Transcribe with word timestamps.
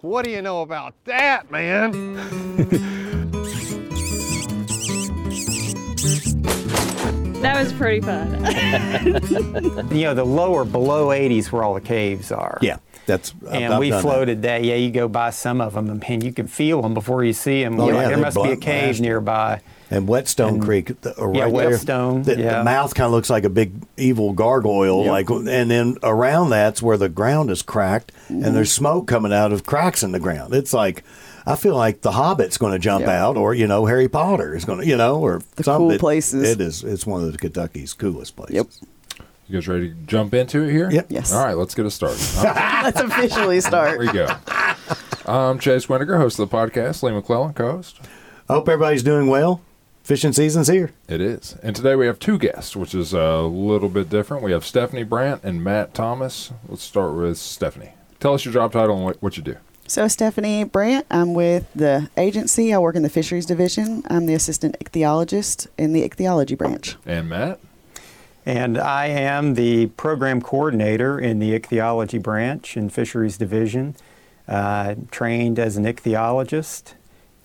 What 0.00 0.24
do 0.24 0.30
you 0.30 0.42
know 0.42 0.62
about 0.62 0.94
that, 1.06 1.50
man? 1.50 1.90
That 7.42 7.56
was 7.62 7.72
pretty 7.72 8.00
fun. 8.00 8.44
You 9.96 10.04
know, 10.04 10.14
the 10.14 10.24
lower 10.24 10.64
below 10.64 11.08
80s 11.08 11.50
where 11.52 11.62
all 11.62 11.74
the 11.74 11.80
caves 11.80 12.30
are. 12.32 12.58
Yeah, 12.60 12.78
that's. 13.06 13.32
I've- 13.48 13.64
And 13.64 13.74
I've 13.74 13.80
we 13.80 13.90
done 13.90 13.96
that. 13.98 14.02
floated 14.02 14.42
that. 14.42 14.64
Yeah, 14.64 14.74
you 14.74 14.90
go 14.90 15.08
by 15.08 15.30
some 15.30 15.60
of 15.60 15.74
them 15.74 15.88
and 16.06 16.22
you 16.22 16.32
can 16.32 16.46
feel 16.46 16.82
them 16.82 16.94
before 16.94 17.24
you 17.24 17.32
see 17.32 17.62
them. 17.62 17.80
Oh, 17.80 17.88
yeah, 17.88 18.08
there 18.08 18.18
must 18.18 18.36
be 18.36 18.50
a 18.52 18.56
cave 18.56 18.82
blasted. 18.84 19.00
nearby. 19.02 19.60
And 19.90 20.06
Whetstone 20.06 20.54
And- 20.54 20.62
Creek, 20.62 21.00
the, 21.00 21.10
uh, 21.18 21.30
Yeah, 21.32 21.44
right 21.44 21.54
there, 21.54 21.70
Whetstone, 21.70 22.22
The, 22.22 22.34
the 22.34 22.62
mouth 22.64 22.94
kind 22.94 23.06
of 23.06 23.12
looks 23.12 23.30
like 23.30 23.44
a 23.44 23.48
big 23.48 23.72
evil 23.96 24.32
gargoyle, 24.34 25.04
Yep. 25.04 25.10
like, 25.10 25.30
and 25.30 25.70
then 25.70 25.96
around 26.02 26.50
that's 26.50 26.82
where 26.82 26.96
the 26.98 27.08
ground 27.08 27.50
is 27.50 27.62
cracked, 27.62 28.12
Mm-hmm. 28.30 28.44
and 28.44 28.54
there's 28.56 28.70
smoke 28.70 29.06
coming 29.06 29.32
out 29.32 29.52
of 29.52 29.64
cracks 29.64 30.02
in 30.02 30.12
the 30.12 30.20
ground. 30.20 30.52
It's 30.52 30.74
like, 30.74 31.04
I 31.46 31.56
feel 31.56 31.74
like 31.74 32.02
the 32.02 32.10
Hobbit's 32.12 32.58
going 32.58 32.72
to 32.72 32.78
jump 32.78 33.06
Yeah. 33.06 33.24
out, 33.24 33.38
or 33.38 33.54
you 33.54 33.66
know, 33.66 33.86
Harry 33.86 34.08
Potter 34.08 34.54
is 34.54 34.66
going 34.66 34.80
to, 34.80 34.86
you 34.86 34.96
know, 34.98 35.16
or 35.20 35.40
The 35.56 35.64
something. 35.64 35.78
cool 35.86 35.90
It- 35.92 36.00
places. 36.00 36.46
It 36.50 36.60
is. 36.60 36.84
It's 36.84 37.06
one 37.06 37.22
of 37.24 37.32
the 37.32 37.38
Kentucky's 37.38 37.94
coolest 37.94 38.36
places. 38.36 38.54
Yep. 38.56 38.66
You 39.48 39.54
guys 39.58 39.66
ready 39.68 39.88
to 39.88 39.94
jump 40.06 40.34
into 40.34 40.64
it 40.64 40.70
here? 40.72 40.90
Yep. 40.90 41.06
Yes. 41.08 41.32
All 41.32 41.42
right, 41.42 41.56
let's 41.56 41.74
get 41.74 41.86
it 41.86 41.90
started. 41.92 42.20
Let's 42.84 43.00
officially 43.00 43.62
start. 43.62 43.92
Here 43.92 43.98
we 44.00 44.12
go. 44.12 44.28
I'm 45.24 45.58
Chase 45.58 45.88
Windiger, 45.88 46.18
host 46.18 46.38
of 46.38 46.50
the 46.50 46.54
podcast. 46.54 47.02
Lee 47.02 47.12
McClellan, 47.12 47.54
co-host. 47.54 47.98
I 48.50 48.52
hope 48.52 48.68
everybody's 48.68 49.02
doing 49.02 49.28
well. 49.28 49.62
Fishing 50.08 50.32
season's 50.32 50.68
here. 50.68 50.90
It 51.06 51.20
is. 51.20 51.54
And 51.62 51.76
today 51.76 51.94
we 51.94 52.06
have 52.06 52.18
two 52.18 52.38
guests, 52.38 52.74
which 52.74 52.94
is 52.94 53.12
a 53.12 53.42
little 53.42 53.90
bit 53.90 54.08
different. 54.08 54.42
We 54.42 54.52
have 54.52 54.64
Stephanie 54.64 55.02
Brandt 55.02 55.44
and 55.44 55.62
Matt 55.62 55.92
Thomas. 55.92 56.50
Let's 56.66 56.82
start 56.82 57.12
with 57.12 57.36
Stephanie. 57.36 57.92
Tell 58.18 58.32
us 58.32 58.42
your 58.42 58.54
job 58.54 58.72
title 58.72 58.96
and 58.96 59.04
what, 59.04 59.22
what 59.22 59.36
you 59.36 59.42
do. 59.42 59.56
So, 59.86 60.08
Stephanie 60.08 60.64
Brandt, 60.64 61.04
I'm 61.10 61.34
with 61.34 61.70
the 61.74 62.08
agency. 62.16 62.72
I 62.72 62.78
work 62.78 62.96
in 62.96 63.02
the 63.02 63.10
fisheries 63.10 63.44
division. 63.44 64.02
I'm 64.08 64.24
the 64.24 64.32
assistant 64.32 64.78
ichthyologist 64.80 65.66
in 65.76 65.92
the 65.92 66.02
ichthyology 66.04 66.54
branch. 66.54 66.96
And 67.04 67.28
Matt? 67.28 67.60
And 68.46 68.78
I 68.78 69.08
am 69.08 69.56
the 69.56 69.88
program 69.88 70.40
coordinator 70.40 71.18
in 71.18 71.38
the 71.38 71.54
ichthyology 71.54 72.16
branch 72.16 72.78
in 72.78 72.88
Fisheries 72.88 73.36
Division. 73.36 73.94
Uh, 74.48 74.94
trained 75.10 75.58
as 75.58 75.76
an 75.76 75.84
ichthyologist, 75.84 76.94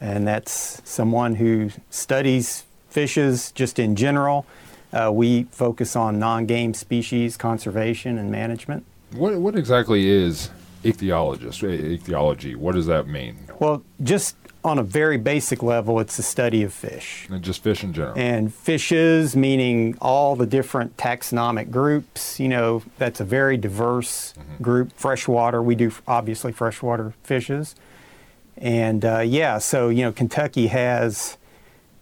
and 0.03 0.27
that's 0.27 0.81
someone 0.83 1.35
who 1.35 1.71
studies 1.89 2.65
fishes 2.89 3.53
just 3.53 3.79
in 3.79 3.95
general. 3.95 4.45
Uh, 4.91 5.09
we 5.11 5.43
focus 5.43 5.95
on 5.95 6.19
non 6.19 6.45
game 6.45 6.73
species 6.73 7.37
conservation 7.37 8.17
and 8.17 8.29
management. 8.29 8.85
What, 9.13 9.35
what 9.35 9.55
exactly 9.55 10.09
is 10.09 10.49
ichthyologist, 10.83 11.63
ichthyology? 11.63 12.53
What 12.55 12.75
does 12.75 12.85
that 12.87 13.07
mean? 13.07 13.37
Well, 13.59 13.81
just 14.03 14.35
on 14.65 14.77
a 14.77 14.83
very 14.83 15.17
basic 15.17 15.63
level, 15.63 15.99
it's 16.01 16.17
the 16.17 16.23
study 16.23 16.63
of 16.63 16.73
fish. 16.73 17.27
And 17.29 17.41
just 17.41 17.63
fish 17.63 17.83
in 17.83 17.93
general. 17.93 18.17
And 18.17 18.53
fishes, 18.53 19.37
meaning 19.37 19.97
all 20.01 20.35
the 20.35 20.45
different 20.45 20.97
taxonomic 20.97 21.71
groups, 21.71 22.41
you 22.41 22.49
know, 22.49 22.83
that's 22.97 23.21
a 23.21 23.25
very 23.25 23.55
diverse 23.55 24.33
group. 24.61 24.91
Freshwater, 24.93 25.61
we 25.61 25.75
do 25.75 25.93
obviously 26.07 26.51
freshwater 26.51 27.13
fishes. 27.23 27.75
And 28.57 29.03
uh, 29.03 29.19
yeah, 29.19 29.57
so, 29.57 29.89
you 29.89 30.03
know, 30.03 30.11
Kentucky 30.11 30.67
has 30.67 31.37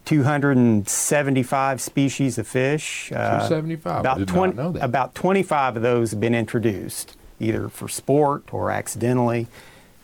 275 0.04 1.80
species 1.80 2.38
of 2.38 2.46
fish. 2.46 3.10
Uh, 3.12 3.48
275? 3.48 3.92
I 3.96 4.00
About, 4.00 4.18
did 4.18 4.28
not 4.28 4.34
20, 4.34 4.54
know 4.56 4.72
that. 4.72 4.82
about 4.84 5.14
25 5.14 5.76
of 5.76 5.82
those 5.82 6.10
have 6.10 6.20
been 6.20 6.34
introduced, 6.34 7.16
either 7.40 7.68
for 7.68 7.88
sport 7.88 8.52
or 8.52 8.70
accidentally. 8.70 9.46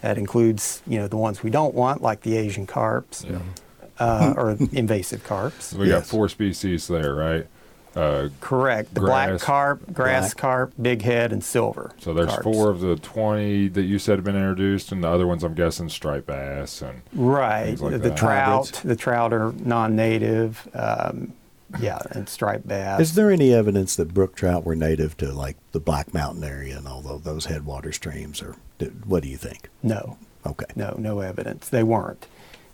That 0.01 0.17
includes, 0.19 0.83
you 0.87 0.99
know, 0.99 1.09
the 1.09 1.17
ones 1.17 1.43
we 1.43 1.51
don't 1.51 1.75
want, 1.75 2.03
like 2.03 2.23
the 2.23 2.37
Asian 2.37 2.67
carps 2.67 3.25
yeah. 3.29 3.39
uh, 3.99 4.35
or 4.37 4.51
invasive 4.73 5.25
carps. 5.25 5.73
We 5.79 5.89
got 5.89 5.99
Yes. 5.99 6.11
four 6.11 6.29
species 6.29 6.87
there, 6.89 7.15
right? 7.15 7.47
Uh, 7.99 8.29
Correct. 8.41 8.95
The 8.95 9.01
Grass- 9.01 9.29
black 9.31 9.41
carp, 9.41 9.93
grass 9.93 10.33
black. 10.35 10.37
carp, 10.41 10.73
big 10.81 11.03
head, 11.03 11.33
and 11.33 11.43
silver. 11.43 11.91
so 11.99 12.15
there's 12.15 12.29
carps. 12.31 12.45
four 12.45 12.71
of 12.71 12.81
the 12.81 12.95
20 12.97 13.69
that 13.69 13.83
you 13.83 13.99
said 13.99 14.17
have 14.19 14.25
been 14.25 14.37
introduced, 14.37 14.93
and 14.93 15.03
the 15.03 15.09
other 15.09 15.27
ones 15.27 15.43
I'm 15.43 15.55
guessing 15.55 15.89
striped 15.89 16.27
bass 16.29 16.81
and 16.81 17.03
Right. 17.15 17.65
things 17.67 17.83
like 17.83 17.93
the 17.95 17.99
that. 18.11 18.17
trout, 18.17 18.67
Hybrids. 18.67 18.83
the 18.83 18.97
trout 18.97 19.33
are 19.33 19.53
non-native. 19.65 20.69
Um, 20.75 21.33
yeah, 21.81 21.99
and 22.13 22.29
striped 22.29 22.67
bass. 22.69 23.01
Is 23.01 23.15
there 23.15 23.31
any 23.31 23.53
evidence 23.53 23.97
that 23.97 24.15
brook 24.15 24.35
trout 24.37 24.65
were 24.65 24.77
native 24.77 25.17
to 25.19 25.33
like 25.33 25.57
the 25.73 25.81
Black 25.81 26.15
Mountain 26.15 26.45
area 26.45 26.79
and 26.79 26.87
all 26.89 27.03
those 27.03 27.47
headwater 27.47 27.93
streams? 27.93 28.41
Or 28.41 28.57
what 29.07 29.23
do 29.23 29.29
you 29.29 29.37
think? 29.37 29.69
no, 29.83 30.17
Okay. 30.47 30.67
no, 30.77 30.95
no 30.99 31.21
evidence. 31.21 31.69
They 31.69 31.83
weren't. 31.83 32.27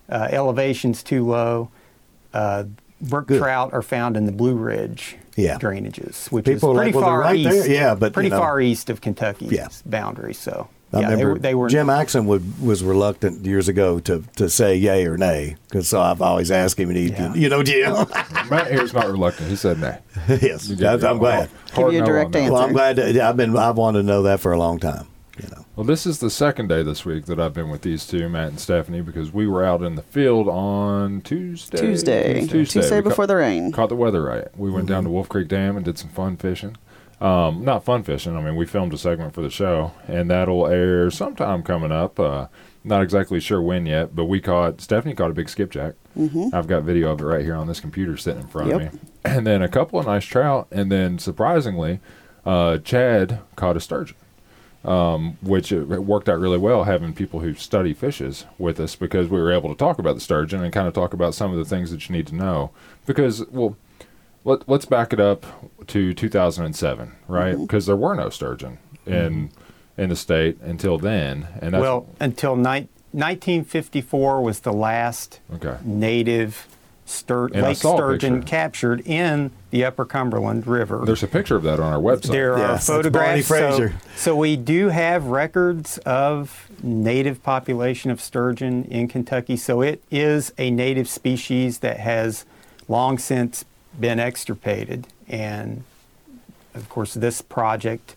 Uh, 0.08 0.28
elevation's 0.30 1.02
too 1.02 1.26
low. 1.26 1.70
Uh, 2.32 2.64
brook 3.04 3.28
Good. 3.28 3.38
trout 3.40 3.72
are 3.72 3.82
found 3.82 4.16
in 4.16 4.26
the 4.26 4.32
Blue 4.32 4.54
Ridge 4.54 5.16
Yeah. 5.36 5.58
drainages, 5.58 6.30
which 6.32 6.44
People 6.46 6.70
are 6.70 6.72
is 6.72 6.76
like, 6.76 6.84
pretty 6.86 6.96
"Well, 6.98 7.04
far 7.04 7.20
right 7.20 7.36
east. 7.36 7.50
there." 7.50 7.70
Yeah, 7.70 7.94
but, 7.94 8.12
pretty 8.12 8.28
you 8.28 8.34
know. 8.34 8.38
far 8.40 8.60
east 8.60 8.90
of 8.90 9.00
Kentucky's 9.00 9.52
Yeah. 9.52 9.68
boundary. 9.86 10.34
So 10.34 10.68
I 10.92 11.00
yeah, 11.00 11.08
they 11.08 11.12
remember 11.14 11.32
were. 11.34 11.38
They 11.40 11.54
were 11.54 11.68
Jim 11.68 11.90
Axon 11.90 12.26
would, 12.26 12.60
was 12.62 12.84
reluctant 12.84 13.44
years 13.44 13.68
ago 13.68 13.98
to, 14.00 14.22
to 14.36 14.48
say 14.48 14.76
yay 14.76 15.06
or 15.06 15.16
nay 15.16 15.56
because 15.68 15.88
so 15.88 16.00
I've 16.00 16.22
always 16.22 16.50
asked 16.52 16.78
him, 16.78 16.88
and 16.88 16.96
he, 16.98 17.06
Yeah. 17.08 17.34
you 17.34 17.48
know, 17.48 17.62
Jim. 17.64 17.92
Matt 18.50 18.68
here's 18.70 18.94
not 18.94 19.06
reluctant. 19.08 19.48
He 19.50 19.56
said 19.56 19.80
nay. 19.80 19.98
yes, 20.28 20.70
I'm, 20.70 21.04
I'm 21.04 21.18
glad. 21.18 21.50
Give 21.74 21.92
you 21.92 22.02
a 22.02 22.06
direct 22.06 22.32
that. 22.32 22.38
answer. 22.40 22.52
Well, 22.52 22.62
I'm 22.62 22.72
glad. 22.72 22.96
To, 22.96 23.12
yeah, 23.12 23.28
I've 23.28 23.36
been. 23.36 23.56
I've 23.56 23.76
wanted 23.76 23.98
to 24.02 24.04
know 24.04 24.22
that 24.22 24.38
for 24.40 24.52
a 24.52 24.58
long 24.58 24.78
time. 24.78 25.06
You 25.36 25.48
know. 25.48 25.64
Well, 25.74 25.84
this 25.84 26.06
is 26.06 26.20
the 26.20 26.30
second 26.30 26.68
day 26.68 26.82
this 26.84 27.04
week 27.04 27.26
that 27.26 27.40
I've 27.40 27.52
been 27.52 27.68
with 27.68 27.82
these 27.82 28.06
two, 28.06 28.28
Matt 28.28 28.50
and 28.50 28.60
Stephanie, 28.60 29.00
because 29.00 29.32
we 29.32 29.48
were 29.48 29.64
out 29.64 29.82
in 29.82 29.96
the 29.96 30.02
field 30.02 30.48
on 30.48 31.22
Tuesday. 31.22 31.76
Tuesday. 31.78 32.40
Tuesday, 32.46 32.64
Tuesday 32.80 32.96
We 32.98 33.02
ca- 33.02 33.08
before 33.08 33.26
the 33.26 33.34
rain. 33.36 33.72
Caught 33.72 33.88
the 33.88 33.96
weather 33.96 34.22
right. 34.22 34.46
We 34.56 34.70
went 34.70 34.86
down 34.86 35.02
to 35.04 35.10
Wolf 35.10 35.28
Creek 35.28 35.48
Dam 35.48 35.76
and 35.76 35.84
did 35.84 35.98
some 35.98 36.10
fun 36.10 36.36
fishing. 36.36 36.76
Um, 37.20 37.64
not 37.64 37.84
fun 37.84 38.04
fishing. 38.04 38.36
I 38.36 38.42
mean, 38.42 38.54
we 38.54 38.64
filmed 38.66 38.92
a 38.92 38.98
segment 38.98 39.34
for 39.34 39.40
the 39.42 39.50
show, 39.50 39.92
and 40.06 40.30
that'll 40.30 40.66
air 40.68 41.10
sometime 41.10 41.62
coming 41.64 41.90
up. 41.90 42.20
Uh, 42.20 42.46
not 42.84 43.02
exactly 43.02 43.40
sure 43.40 43.60
when 43.62 43.86
yet, 43.86 44.14
but 44.14 44.26
we 44.26 44.40
caught 44.40 44.80
Stephanie 44.80 45.14
caught 45.14 45.30
a 45.30 45.34
big 45.34 45.48
skipjack. 45.48 45.94
Mm-hmm. 46.16 46.54
I've 46.54 46.66
got 46.68 46.82
video 46.84 47.10
of 47.10 47.20
it 47.20 47.24
right 47.24 47.44
here 47.44 47.54
on 47.56 47.66
this 47.66 47.80
computer 47.80 48.16
sitting 48.16 48.42
in 48.42 48.46
front 48.46 48.68
Yep. 48.68 48.80
of 48.80 48.92
me, 48.92 49.00
and 49.24 49.46
then 49.46 49.62
a 49.62 49.68
couple 49.68 49.98
of 49.98 50.06
nice 50.06 50.24
trout, 50.24 50.68
and 50.70 50.92
then 50.92 51.18
surprisingly, 51.18 51.98
uh, 52.44 52.78
Chad 52.78 53.40
caught 53.56 53.76
a 53.76 53.80
sturgeon 53.80 54.16
um, 54.84 55.38
which 55.42 55.72
it, 55.72 55.90
it 55.90 56.04
worked 56.04 56.28
out 56.28 56.38
really 56.38 56.58
well 56.58 56.84
having 56.84 57.14
people 57.14 57.40
who 57.40 57.54
study 57.54 57.94
fishes 57.94 58.44
with 58.58 58.78
us 58.78 58.96
because 58.96 59.28
we 59.28 59.40
were 59.40 59.52
able 59.52 59.70
to 59.70 59.74
talk 59.74 59.98
about 59.98 60.14
the 60.14 60.20
sturgeon 60.20 60.62
and 60.62 60.72
kind 60.72 60.86
of 60.86 60.94
talk 60.94 61.14
about 61.14 61.34
some 61.34 61.50
of 61.50 61.56
the 61.56 61.64
things 61.64 61.90
that 61.90 62.08
you 62.08 62.14
need 62.14 62.26
to 62.26 62.34
know. 62.34 62.70
Because, 63.06 63.46
well, 63.48 63.76
let, 64.44 64.68
let's 64.68 64.84
back 64.84 65.12
it 65.12 65.20
up 65.20 65.46
to 65.86 66.12
2007, 66.12 67.12
right? 67.28 67.56
Because 67.56 67.86
there 67.86 67.96
were 67.96 68.14
no 68.14 68.28
sturgeon 68.28 68.78
in 69.06 69.50
in 69.96 70.08
the 70.08 70.16
state 70.16 70.60
until 70.60 70.98
then, 70.98 71.46
and 71.60 71.72
that's 71.72 71.80
well 71.80 72.06
until 72.18 72.56
ni- 72.56 72.88
1954 73.12 74.42
was 74.42 74.60
the 74.60 74.72
last 74.72 75.40
okay. 75.52 75.78
native 75.84 76.66
stur- 77.06 77.54
lake 77.54 77.76
sturgeon 77.76 78.42
captured 78.42 79.00
in 79.06 79.50
the 79.70 79.84
Upper 79.84 80.04
Cumberland 80.04 80.66
River. 80.66 81.02
There's 81.04 81.22
a 81.22 81.28
picture 81.28 81.56
of 81.56 81.62
that 81.64 81.80
on 81.80 81.92
our 81.92 82.00
website. 82.00 82.30
there 82.30 82.58
Yeah, 82.58 82.74
are 82.74 82.78
photographs. 82.78 83.46
So, 83.46 83.90
so 84.16 84.36
we 84.36 84.56
do 84.56 84.88
have 84.88 85.26
records 85.26 85.98
of 85.98 86.68
native 86.82 87.42
population 87.42 88.10
of 88.10 88.20
sturgeon 88.20 88.84
in 88.84 89.08
Kentucky. 89.08 89.56
So 89.56 89.80
it 89.80 90.02
is 90.10 90.52
a 90.58 90.70
native 90.70 91.08
species 91.08 91.78
that 91.80 92.00
has 92.00 92.44
long 92.88 93.18
since 93.18 93.64
been 93.98 94.18
extirpated. 94.18 95.06
And 95.28 95.84
of 96.74 96.88
course, 96.88 97.14
this 97.14 97.40
project, 97.42 98.16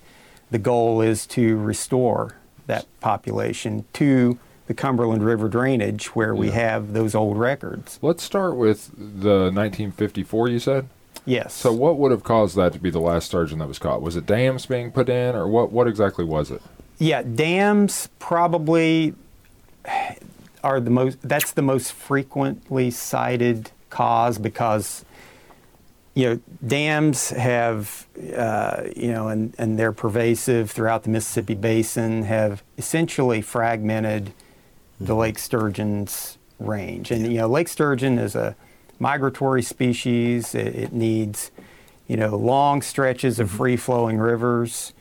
the 0.52 0.60
goal 0.60 1.02
is 1.02 1.26
to 1.28 1.58
restore 1.58 2.36
that 2.68 2.86
population 3.00 3.86
to 3.94 4.38
the 4.68 4.74
Cumberland 4.74 5.24
River 5.24 5.48
drainage 5.48 6.08
where 6.16 6.36
we 6.36 6.52
have 6.52 6.94
those 6.94 7.16
old 7.16 7.38
records. 7.38 8.00
Let's 8.02 8.22
start 8.24 8.56
with 8.56 8.92
the 8.96 9.52
1954. 9.52 10.50
You 10.50 10.60
said. 10.60 10.90
Yes. 11.26 11.54
So, 11.54 11.74
what 11.74 11.98
would 11.98 12.12
have 12.12 12.24
caused 12.24 12.56
that 12.56 12.72
to 12.74 12.80
be 12.80 12.90
the 12.90 13.02
last 13.02 13.26
sturgeon 13.26 13.60
that 13.60 13.68
was 13.68 13.80
caught? 13.80 14.02
Was 14.02 14.16
it 14.16 14.26
dams 14.26 14.66
being 14.66 14.92
put 14.92 15.10
in, 15.10 15.36
or 15.36 15.48
what? 15.48 15.72
What 15.72 15.88
exactly 15.88 16.24
was 16.24 16.52
it? 16.52 16.62
Yeah, 17.00 17.22
dams 17.22 18.10
probably 18.20 19.14
are 20.64 20.80
the 20.80 20.90
most. 20.90 21.18
That's 21.22 21.52
the 21.52 21.62
most 21.62 21.92
frequently 21.92 22.92
cited 22.92 23.72
cause 23.90 24.38
because 24.38 25.04
you 26.14 26.30
know 26.30 26.40
dams 26.66 27.30
have 27.32 28.08
uh, 28.36 28.84
you 28.96 29.12
know 29.12 29.28
and 29.28 29.54
and 29.58 29.78
they're 29.78 29.92
pervasive 29.92 30.72
throughout 30.72 31.04
the 31.04 31.10
Mississippi 31.10 31.56
Basin. 31.56 32.24
Have 32.24 32.64
essentially 32.78 33.42
fragmented 33.42 34.32
the 35.00 35.16
lake 35.16 35.40
sturgeon's 35.40 36.38
range, 36.60 37.12
and 37.12 37.32
you 37.32 37.40
know 37.40 37.48
lake 37.48 37.68
sturgeon 37.68 38.18
is 38.20 38.36
a 38.36 38.56
migratory 39.00 39.62
species. 39.62 40.56
It, 40.56 40.76
it 40.76 40.94
needs 40.94 41.52
you 42.08 42.18
know 42.18 42.36
long 42.36 42.82
stretches 42.82 43.40
of 43.40 43.52
free 43.52 43.78
flowing 43.78 44.18
rivers. 44.18 44.94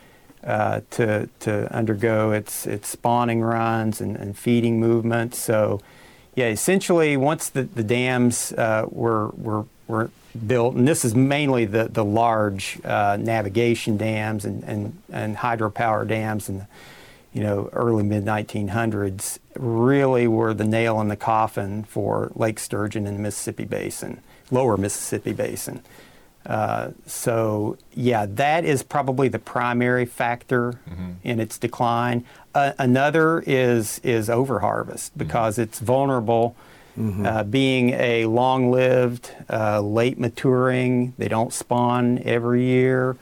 uh, 0.46 0.80
to 0.90 1.28
to 1.40 1.72
undergo 1.74 2.30
its 2.30 2.66
its 2.66 2.88
spawning 2.88 3.40
runs 3.42 4.00
and, 4.00 4.16
and 4.16 4.38
feeding 4.38 4.78
movements. 4.78 5.38
So, 5.38 5.80
yeah, 6.34 6.46
essentially, 6.46 7.16
once 7.16 7.48
the 7.48 7.64
the 7.64 7.82
dams 7.82 8.52
uh, 8.52 8.86
were 8.88 9.28
were 9.30 9.64
were 9.88 10.10
built, 10.46 10.76
and 10.76 10.86
this 10.86 11.04
is 11.04 11.14
mainly 11.14 11.64
the 11.64 11.84
the 11.88 12.04
large 12.04 12.78
uh, 12.84 13.16
navigation 13.20 13.96
dams 13.96 14.44
and 14.44 14.62
and 14.64 15.02
and 15.12 15.36
hydropower 15.36 16.06
dams 16.06 16.48
and 16.48 16.66
you 17.36 17.42
know, 17.42 17.68
early 17.74 18.02
mid 18.02 18.24
1900s 18.24 19.38
really 19.58 20.26
were 20.26 20.54
the 20.54 20.64
nail 20.64 21.00
in 21.02 21.08
the 21.08 21.16
coffin 21.16 21.84
for 21.84 22.32
Lake 22.34 22.58
Sturgeon 22.58 23.06
in 23.06 23.14
the 23.16 23.20
Mississippi 23.20 23.64
Basin, 23.66 24.20
lower 24.50 24.78
Mississippi 24.78 25.34
Basin. 25.34 25.82
Uh, 26.46 26.92
so, 27.06 27.76
yeah, 27.92 28.24
that 28.26 28.64
is 28.64 28.82
probably 28.82 29.28
the 29.28 29.38
primary 29.38 30.06
factor 30.06 30.80
in 31.24 31.40
its 31.40 31.58
decline. 31.58 32.24
Uh, 32.54 32.72
another 32.78 33.42
is 33.46 34.00
is 34.02 34.28
overharvest 34.30 35.10
because 35.16 35.58
it's 35.58 35.78
vulnerable. 35.80 36.56
Uh, 36.98 37.44
being 37.44 37.90
a 37.90 38.24
long-lived, 38.24 39.30
uh, 39.50 39.82
late 39.82 40.18
maturing, 40.18 41.12
they 41.18 41.28
don't 41.28 41.52
spawn 41.52 42.18
every 42.24 42.64
year. 42.64 43.18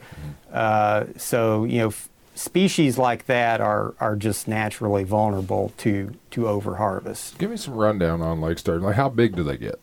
Uh, 0.53 1.03
so 1.17 1.65
you 1.65 1.79
know, 1.79 1.87
f- 1.87 2.07
species 2.35 2.97
like 2.97 3.25
that 3.25 3.61
are 3.61 3.95
are 3.99 4.15
just 4.15 4.47
naturally 4.47 5.03
vulnerable 5.03 5.73
to 5.77 6.13
to 6.31 6.41
overharvest. 6.41 7.37
Give 7.37 7.49
me 7.49 7.57
some 7.57 7.73
rundown 7.73 8.21
on 8.21 8.41
Lake 8.41 8.59
Sturgeon. 8.59 8.83
Like, 8.83 8.95
how 8.95 9.09
big 9.09 9.35
do 9.35 9.43
they 9.43 9.57
get? 9.57 9.79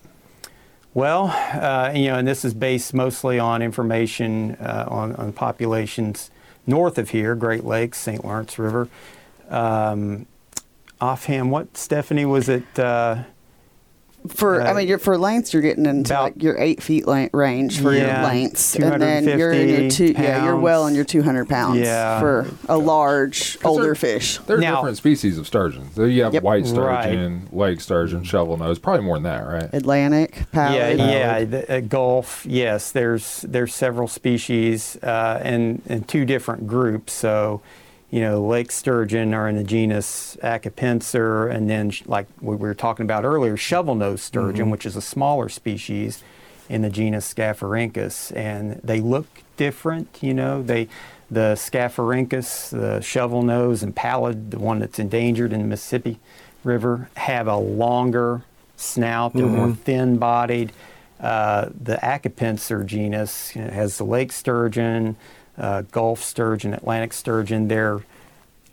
Well, 0.94 1.28
uh, 1.28 1.90
you 1.94 2.08
know, 2.08 2.18
and 2.18 2.28
this 2.28 2.44
is 2.44 2.52
based 2.52 2.92
mostly 2.92 3.38
on 3.38 3.62
information 3.62 4.56
uh, 4.56 4.84
on, 4.88 5.16
on 5.16 5.32
populations 5.32 6.30
north 6.66 6.98
of 6.98 7.10
here, 7.10 7.34
Great 7.34 7.64
Lakes, 7.64 7.98
St. 7.98 8.22
Lawrence 8.22 8.58
River. 8.58 8.88
Um, 9.48 10.26
offhand, 11.00 11.50
what 11.50 11.78
Stephanie 11.78 12.26
was 12.26 12.50
it? 12.50 12.78
Uh, 12.78 13.24
For 14.28 14.62
I 14.62 14.70
Uh, 14.70 14.74
mean, 14.74 14.88
you're 14.88 14.98
for 14.98 15.18
lengths, 15.18 15.52
you're 15.52 15.62
getting 15.62 15.84
into 15.84 16.12
about- 16.12 16.22
like 16.22 16.42
your 16.42 16.56
eight 16.58 16.82
feet 16.82 17.08
length 17.08 17.34
range 17.34 17.80
for 17.80 17.92
Yeah, 17.92 18.20
your 18.20 18.28
lengths, 18.28 18.76
and 18.76 19.02
then 19.02 19.24
you're 19.24 19.52
in 19.52 19.68
your 19.68 19.78
250 19.90 20.14
two. 20.14 20.22
Yeah, 20.22 20.44
you're 20.44 20.56
well 20.56 20.86
in 20.86 20.94
your 20.94 21.04
200 21.04 21.48
pounds 21.48 21.80
Yeah. 21.80 22.20
for 22.20 22.46
a 22.68 22.78
large 22.78 23.58
older 23.64 23.82
they're- 23.84 23.94
fish. 23.96 24.38
There 24.46 24.58
are 24.58 24.60
Now- 24.60 24.76
different 24.76 24.96
species 24.98 25.38
of 25.38 25.46
sturgeon. 25.46 25.90
So 25.96 26.04
you 26.04 26.22
have 26.22 26.34
Yep. 26.34 26.42
white 26.44 26.64
Right. 26.64 27.04
sturgeon, 27.04 27.42
lake 27.52 27.80
sturgeon, 27.80 28.22
shovel 28.22 28.56
nose. 28.56 28.78
Probably 28.78 29.04
more 29.04 29.16
than 29.16 29.24
that, 29.24 29.46
right? 29.46 29.68
Atlantic, 29.72 30.44
pallid. 30.52 30.98
Yeah, 30.98 31.38
yeah, 31.38 31.44
the, 31.44 31.76
uh, 31.76 31.80
Gulf. 31.80 32.46
Yes, 32.48 32.90
there's 32.92 33.44
there's 33.48 33.74
several 33.74 34.06
species 34.08 34.96
uh, 35.02 35.38
and 35.42 35.82
and 35.88 36.06
two 36.06 36.24
different 36.24 36.66
groups. 36.68 37.12
So, 37.12 37.60
you 38.12 38.20
know, 38.20 38.46
lake 38.46 38.70
sturgeon 38.70 39.32
are 39.32 39.48
in 39.48 39.56
the 39.56 39.64
genus 39.64 40.36
Acipenser, 40.42 41.50
and 41.50 41.68
then 41.68 41.90
like 42.04 42.26
we 42.42 42.54
were 42.54 42.74
talking 42.74 43.04
about 43.04 43.24
earlier, 43.24 43.56
shovel-nosed 43.56 44.22
sturgeon, 44.22 44.68
which 44.68 44.84
is 44.84 44.96
a 44.96 45.00
smaller 45.00 45.48
species 45.48 46.22
in 46.68 46.82
the 46.82 46.90
genus 46.90 47.32
Scaphirhynchus, 47.32 48.30
and 48.36 48.78
they 48.84 49.00
look 49.00 49.26
different. 49.56 50.18
You 50.20 50.34
know, 50.34 50.62
they 50.62 50.88
the 51.30 51.54
Scaphirhynchus, 51.56 52.68
the 52.78 53.00
shovel 53.00 53.42
nose 53.42 53.82
and 53.82 53.96
pallid, 53.96 54.50
the 54.50 54.58
one 54.58 54.78
that's 54.78 54.98
endangered 54.98 55.50
in 55.50 55.60
the 55.62 55.66
Mississippi 55.66 56.20
River, 56.64 57.08
have 57.16 57.48
a 57.48 57.56
longer 57.56 58.42
snout. 58.76 59.32
They're 59.32 59.46
more 59.46 59.72
thin-bodied. 59.72 60.72
Uh, 61.18 61.70
the 61.80 61.96
Acipenser 62.02 62.84
genus 62.84 63.56
you 63.56 63.62
know, 63.62 63.70
has 63.70 63.96
the 63.96 64.04
lake 64.04 64.32
sturgeon, 64.32 65.16
uh, 65.62 65.82
Gulf 65.92 66.22
sturgeon, 66.22 66.74
Atlantic 66.74 67.14
sturgeon. 67.14 67.68
They're 67.68 68.02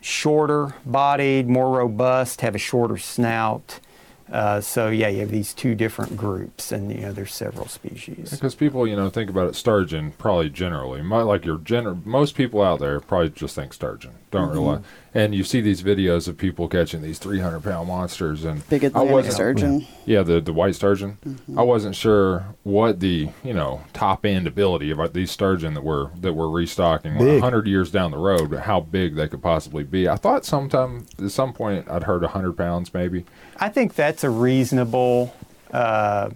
shorter 0.02 0.76
bodied, 0.86 1.48
more 1.48 1.78
robust, 1.78 2.42
have 2.42 2.56
a 2.56 2.60
shorter 2.60 2.98
snout. 2.98 3.80
Uh, 4.32 4.62
so 4.62 4.90
yeah, 4.90 5.08
you 5.08 5.22
have 5.22 5.32
these 5.32 5.54
two 5.54 5.74
different 5.74 6.16
groups, 6.16 6.72
and 6.72 6.92
you 6.92 7.02
know 7.02 7.12
there's 7.12 7.34
several 7.34 7.68
species. 7.68 8.30
Because 8.30 8.54
people, 8.54 8.86
you 8.88 8.96
know, 8.96 9.10
think 9.10 9.30
about 9.30 9.48
it 9.48 9.56
sturgeon 9.56 10.12
probably 10.12 10.50
generally. 10.50 11.02
Like 11.02 11.46
your 11.46 11.58
gener- 11.58 12.06
most 12.06 12.36
people 12.36 12.62
out 12.62 12.80
there 12.80 13.00
probably 13.00 13.30
just 13.30 13.56
think 13.56 13.74
sturgeon. 13.74 14.12
Don't 14.31 14.44
mm-hmm. 14.44 14.52
realize. 14.52 14.81
And 15.14 15.34
you 15.34 15.44
see 15.44 15.60
these 15.60 15.81
videos 15.81 16.28
of 16.28 16.38
people 16.38 16.68
catching 16.68 17.02
these 17.02 17.18
300 17.18 17.64
pound 17.64 17.88
monsters 17.88 18.46
and 18.46 18.68
Big 18.70 18.84
I 18.84 18.88
Atlantic 18.88 19.14
wasn't- 19.14 19.34
sturgeon. 19.34 19.88
Yeah, 20.06 20.22
the 20.22 20.40
the 20.40 20.54
white 20.54 20.76
sturgeon. 20.76 21.18
Mm-hmm. 21.26 21.58
I 21.58 21.64
wasn't 21.64 21.96
sure 21.96 22.46
what 22.64 23.00
the 23.00 23.30
you 23.44 23.54
know 23.54 23.81
top 23.94 24.26
end 24.26 24.46
ability 24.46 24.92
of 24.92 25.00
uh, 25.00 25.08
these 25.08 25.31
sturgeon 25.31 25.74
that 25.74 25.84
we're 25.84 26.10
that 26.16 26.34
we're 26.34 26.50
restocking 26.50 27.14
like 27.14 27.26
Big. 27.26 27.42
hundred 27.42 27.68
years 27.68 27.90
down 27.92 28.12
the 28.12 28.18
road, 28.18 28.54
how 28.54 28.80
big 28.80 29.16
they 29.16 29.28
could 29.28 29.42
possibly 29.42 29.84
be. 29.84 30.08
I 30.08 30.16
thought 30.16 30.46
sometime 30.46 31.08
at 31.18 31.31
some 31.31 31.54
point 31.54 31.90
I'd 31.90 32.04
heard 32.04 32.24
hundred 32.24 32.54
pounds 32.58 32.94
maybe. 32.94 33.26
I 33.58 33.70
think 33.70 33.96
that's 33.96 34.24
a 34.24 34.30
reasonable 34.30 35.34
uh, 35.72 36.30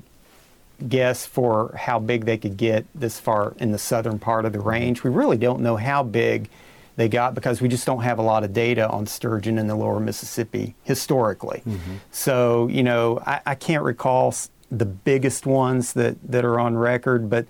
guess 0.87 1.25
for 1.25 1.75
how 1.77 1.99
big 1.99 2.25
they 2.25 2.37
could 2.37 2.57
get 2.57 2.85
this 2.93 3.19
far 3.19 3.53
in 3.59 3.71
the 3.71 3.77
southern 3.77 4.19
part 4.19 4.45
of 4.45 4.53
the 4.53 4.59
range. 4.59 5.03
We 5.03 5.11
really 5.11 5.37
don't 5.37 5.61
know 5.61 5.77
how 5.77 6.03
big 6.03 6.49
they 6.95 7.09
got 7.09 7.33
because 7.33 7.61
we 7.61 7.67
just 7.67 7.85
don't 7.85 8.01
have 8.03 8.19
a 8.19 8.21
lot 8.21 8.43
of 8.43 8.53
data 8.53 8.87
on 8.89 9.05
sturgeon 9.07 9.57
in 9.57 9.67
the 9.67 9.75
lower 9.75 9.99
Mississippi 9.99 10.75
historically. 10.83 11.61
Mm-hmm. 11.67 11.95
So, 12.11 12.67
you 12.67 12.83
know, 12.83 13.19
I, 13.25 13.41
I 13.45 13.55
can't 13.55 13.83
recall 13.83 14.33
the 14.69 14.85
biggest 14.85 15.45
ones 15.45 15.93
that, 15.93 16.17
that 16.31 16.45
are 16.45 16.59
on 16.59 16.77
record, 16.77 17.29
but 17.29 17.45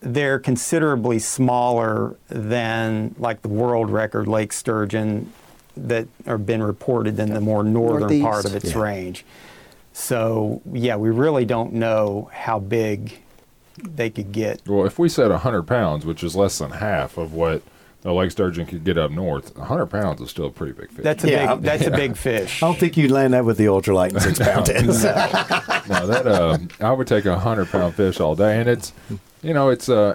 they're 0.00 0.38
considerably 0.38 1.18
smaller 1.18 2.16
than 2.28 3.14
like 3.18 3.42
the 3.42 3.48
world 3.48 3.90
record 3.90 4.28
lake 4.28 4.52
sturgeon 4.52 5.32
that 5.76 6.06
have 6.26 6.44
been 6.44 6.62
reported 6.62 7.18
in 7.18 7.32
the 7.34 7.40
more 7.40 7.62
northern 7.62 8.20
part 8.20 8.44
of 8.44 8.54
its 8.54 8.72
Yeah. 8.72 8.82
range. 8.82 9.24
So 9.92 10.62
yeah, 10.72 10.96
we 10.96 11.10
really 11.10 11.44
don't 11.44 11.72
know 11.72 12.30
how 12.32 12.58
big 12.58 13.20
they 13.82 14.10
could 14.10 14.32
get. 14.32 14.60
Well, 14.66 14.86
if 14.86 14.98
we 14.98 15.08
said 15.08 15.30
hundred 15.30 15.64
pounds, 15.64 16.04
which 16.04 16.22
is 16.22 16.36
less 16.36 16.58
than 16.58 16.72
half 16.72 17.16
of 17.16 17.32
what 17.32 17.62
the 18.02 18.12
lake 18.12 18.30
sturgeon 18.30 18.64
could 18.66 18.84
get 18.84 18.96
up 18.96 19.10
north, 19.10 19.56
hundred 19.56 19.86
pounds 19.86 20.20
is 20.20 20.30
still 20.30 20.46
a 20.46 20.50
pretty 20.50 20.72
big 20.72 20.90
fish. 20.90 21.02
That's 21.04 21.24
a 21.24 21.30
Yeah. 21.30 21.54
big. 21.56 21.64
That's 21.64 21.86
a 21.86 21.90
big 21.90 22.16
fish. 22.16 22.62
I 22.62 22.66
don't 22.68 22.78
think 22.78 22.96
you'd 22.96 23.10
land 23.10 23.34
that 23.34 23.44
with 23.44 23.56
the 23.58 23.66
ultralight 23.66 24.12
and 24.12 24.22
six 24.22 24.38
pound 24.48 24.66
tens. 24.66 25.02
no, 25.04 26.06
that 26.06 26.26
uh, 26.26 26.58
I 26.80 26.92
would 26.92 27.06
take 27.08 27.24
a 27.26 27.38
hundred 27.38 27.68
pound 27.68 27.94
fish 27.94 28.20
all 28.20 28.34
day, 28.36 28.60
and 28.60 28.68
it's, 28.68 28.92
you 29.42 29.52
know, 29.52 29.68
it's 29.68 29.88
uh, 29.88 30.14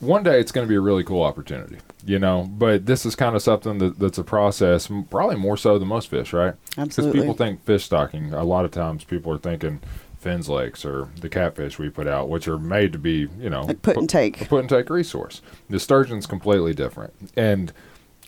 one 0.00 0.22
day 0.22 0.40
it's 0.40 0.52
going 0.52 0.66
to 0.66 0.68
be 0.68 0.76
a 0.76 0.80
really 0.80 1.04
cool 1.04 1.22
opportunity, 1.22 1.76
you 2.06 2.18
know. 2.18 2.48
But 2.50 2.86
this 2.86 3.04
is 3.04 3.14
kind 3.14 3.36
of 3.36 3.42
something 3.42 3.78
that, 3.78 3.98
that's 3.98 4.18
a 4.18 4.24
process, 4.24 4.88
probably 5.10 5.36
more 5.36 5.56
so 5.56 5.78
than 5.78 5.88
most 5.88 6.08
fish, 6.08 6.32
right? 6.32 6.54
Absolutely. 6.78 7.12
Because 7.20 7.24
people 7.24 7.34
think 7.34 7.64
fish 7.64 7.84
stocking. 7.84 8.32
A 8.32 8.44
lot 8.44 8.64
of 8.64 8.70
times, 8.70 9.04
people 9.04 9.32
are 9.32 9.38
thinking 9.38 9.80
fins 10.28 10.48
lakes 10.48 10.84
or 10.84 11.08
the 11.20 11.28
catfish 11.28 11.78
we 11.78 11.88
put 11.88 12.06
out, 12.06 12.28
which 12.28 12.46
are 12.48 12.58
made 12.58 12.92
to 12.92 12.98
be, 12.98 13.28
you 13.38 13.48
know, 13.48 13.62
Like 13.62 13.80
put 13.82 13.96
and 13.96 14.08
take. 14.08 14.42
a 14.42 14.44
put 14.44 14.60
and 14.60 14.68
take 14.68 14.90
resource. 14.90 15.40
The 15.70 15.78
sturgeon's 15.80 16.26
completely 16.26 16.74
different, 16.74 17.14
and 17.36 17.72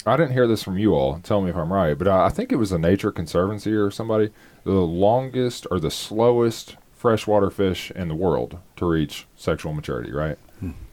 I 0.06 0.16
didn't 0.16 0.32
hear 0.32 0.46
this 0.48 0.62
from 0.62 0.78
you 0.78 0.94
all. 0.94 1.18
Tell 1.22 1.42
me 1.42 1.50
if 1.50 1.56
I'm 1.56 1.72
right, 1.72 1.96
but 1.98 2.08
I, 2.08 2.26
I 2.26 2.28
think 2.30 2.52
it 2.52 2.56
was 2.56 2.72
a 2.72 2.78
Nature 2.78 3.12
Conservancy 3.12 3.72
or 3.74 3.90
somebody. 3.90 4.30
The 4.64 4.72
longest 4.72 5.66
or 5.70 5.78
the 5.78 5.90
slowest 5.90 6.76
freshwater 6.94 7.50
fish 7.50 7.90
in 7.90 8.08
the 8.08 8.14
world 8.14 8.58
to 8.76 8.86
reach 8.86 9.26
sexual 9.36 9.72
maturity, 9.74 10.12
right? 10.12 10.38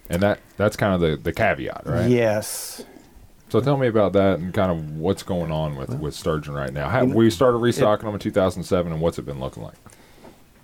And 0.09 0.21
that 0.23 0.39
that's 0.55 0.77
kind 0.77 0.93
of 0.93 1.01
the, 1.01 1.17
the 1.17 1.33
caveat, 1.33 1.83
right? 1.85 2.09
Yes. 2.09 2.85
So 3.49 3.59
tell 3.61 3.77
me 3.77 3.87
about 3.87 4.11
that 4.13 4.39
and 4.39 4.53
kind 4.53 4.71
of 4.71 4.97
what's 4.97 5.23
going 5.23 5.51
on 5.51 5.75
with, 5.77 5.89
with 5.99 6.13
sturgeon 6.13 6.53
right 6.53 6.71
now. 6.71 6.87
How, 6.89 7.03
we 7.05 7.29
started 7.29 7.57
restocking 7.59 8.05
them 8.05 8.13
in 8.15 8.19
2007, 8.19 8.91
and 8.91 9.01
what's 9.01 9.19
it 9.19 9.25
been 9.25 9.39
looking 9.39 9.63
like? 9.63 9.75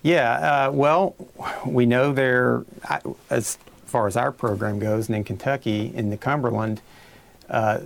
Yeah, 0.03 0.67
uh, 0.67 0.72
well, 0.72 1.15
we 1.65 1.86
know 1.86 2.12
they're, 2.12 2.65
as 3.29 3.57
far 3.86 4.05
as 4.05 4.17
our 4.17 4.33
program 4.33 4.77
goes, 4.77 5.07
and 5.07 5.15
in 5.15 5.24
Kentucky, 5.24 5.93
in 5.95 6.10
the 6.10 6.17
Cumberland, 6.17 6.81
uh, 7.50 7.79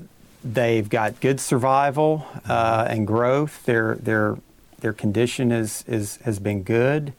they've 0.44 0.90
got 0.90 1.20
good 1.22 1.40
survival 1.40 2.26
uh, 2.50 2.88
and 2.90 3.06
growth. 3.06 3.64
Their 3.66 3.96
their 3.96 4.38
their 4.80 4.94
condition 4.94 5.52
is, 5.52 5.84
is 5.88 6.18
has 6.18 6.40
been 6.40 6.64
good. 6.64 7.14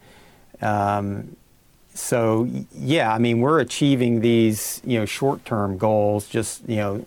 Um, 0.61 1.37
so 1.95 2.49
yeah, 2.73 3.13
I 3.13 3.19
mean 3.19 3.41
we're 3.41 3.61
achieving 3.61 4.21
these 4.21 4.83
you 4.85 4.99
know 4.99 5.05
short 5.05 5.45
term 5.45 5.79
goals. 5.79 6.29
Just 6.29 6.69
you 6.69 6.77
know 6.77 7.07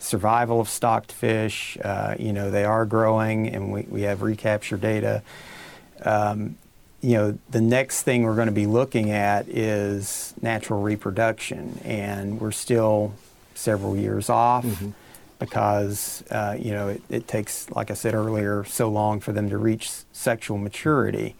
survival 0.00 0.60
of 0.60 0.68
stocked 0.68 1.12
fish. 1.12 1.78
Uh, 1.84 2.16
you 2.18 2.32
know 2.32 2.50
they 2.50 2.64
are 2.64 2.86
growing, 2.86 3.46
and 3.48 3.72
we, 3.72 3.82
we 3.82 4.02
have 4.02 4.22
recapture 4.22 4.76
data 4.76 5.22
you 7.00 7.14
know, 7.14 7.38
the 7.50 7.60
next 7.60 8.02
thing 8.02 8.24
we're 8.24 8.34
going 8.34 8.46
to 8.46 8.52
be 8.52 8.66
looking 8.66 9.10
at 9.10 9.48
is 9.48 10.34
natural 10.42 10.82
reproduction, 10.82 11.80
and 11.84 12.40
we're 12.40 12.52
still 12.52 13.14
several 13.54 13.96
years 13.96 14.28
off 14.28 14.66
because, 15.38 16.22
uh, 16.30 16.56
you 16.58 16.72
know, 16.72 16.88
it, 16.88 17.02
it 17.08 17.28
takes, 17.28 17.70
like 17.70 17.90
I 17.90 17.94
said 17.94 18.14
earlier, 18.14 18.64
so 18.64 18.88
long 18.88 19.20
for 19.20 19.32
them 19.32 19.48
to 19.50 19.58
reach 19.58 19.90
sexual 20.12 20.58
maturity. 20.58 21.36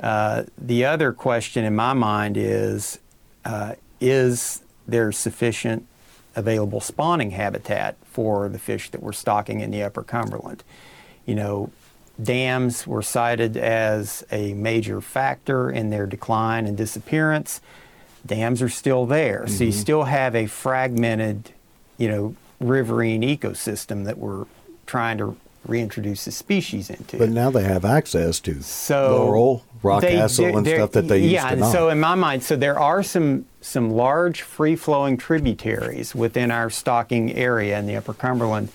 Uh, 0.00 0.44
the 0.56 0.84
other 0.84 1.12
question 1.12 1.64
in 1.64 1.74
my 1.74 1.92
mind 1.92 2.36
is 2.36 3.00
uh, 3.44 3.74
is 4.00 4.62
there 4.86 5.10
sufficient 5.10 5.86
available 6.36 6.80
spawning 6.80 7.32
habitat 7.32 7.96
for 8.04 8.48
the 8.48 8.58
fish 8.58 8.90
that 8.90 9.02
we're 9.02 9.12
stocking 9.12 9.60
in 9.60 9.70
the 9.70 9.82
Upper 9.82 10.02
Cumberland. 10.02 10.62
You 11.26 11.34
know, 11.34 11.70
dams 12.22 12.86
were 12.86 13.02
cited 13.02 13.56
as 13.56 14.24
a 14.30 14.54
major 14.54 15.00
factor 15.00 15.70
in 15.70 15.90
their 15.90 16.06
decline 16.06 16.66
and 16.66 16.76
disappearance. 16.76 17.60
Dams 18.24 18.62
are 18.62 18.68
still 18.68 19.04
there, 19.04 19.46
so 19.46 19.64
you 19.64 19.70
mm-hmm. 19.70 19.80
still 19.80 20.04
have 20.04 20.34
a 20.34 20.46
fragmented, 20.46 21.50
you 21.98 22.08
know, 22.08 22.34
riverine 22.60 23.22
ecosystem 23.22 24.04
that 24.04 24.16
we're 24.16 24.46
trying 24.86 25.18
to 25.18 25.36
reintroduce 25.66 26.24
the 26.24 26.30
species 26.30 26.90
into. 26.90 27.18
But 27.18 27.30
now 27.30 27.50
they 27.50 27.64
have 27.64 27.84
access 27.84 28.40
to 28.40 28.62
So 28.62 29.24
Laurel, 29.24 29.64
they- 29.82 29.88
Rockcastle, 29.88 30.56
and 30.56 30.66
stuff 30.66 30.92
that 30.92 31.08
they 31.08 31.20
yeah, 31.20 31.42
used 31.42 31.54
to 31.54 31.60
not. 31.60 31.72
so 31.72 31.88
in 31.90 32.00
my 32.00 32.14
mind, 32.14 32.42
so 32.42 32.56
there 32.56 32.78
are 32.78 33.02
some 33.02 33.44
some 33.60 33.90
large 33.90 34.42
free 34.42 34.76
flowing 34.76 35.16
tributaries 35.16 36.14
within 36.14 36.50
our 36.50 36.70
stocking 36.70 37.32
area 37.32 37.78
in 37.78 37.86
the 37.86 37.96
Upper 37.96 38.14
Cumberland. 38.14 38.70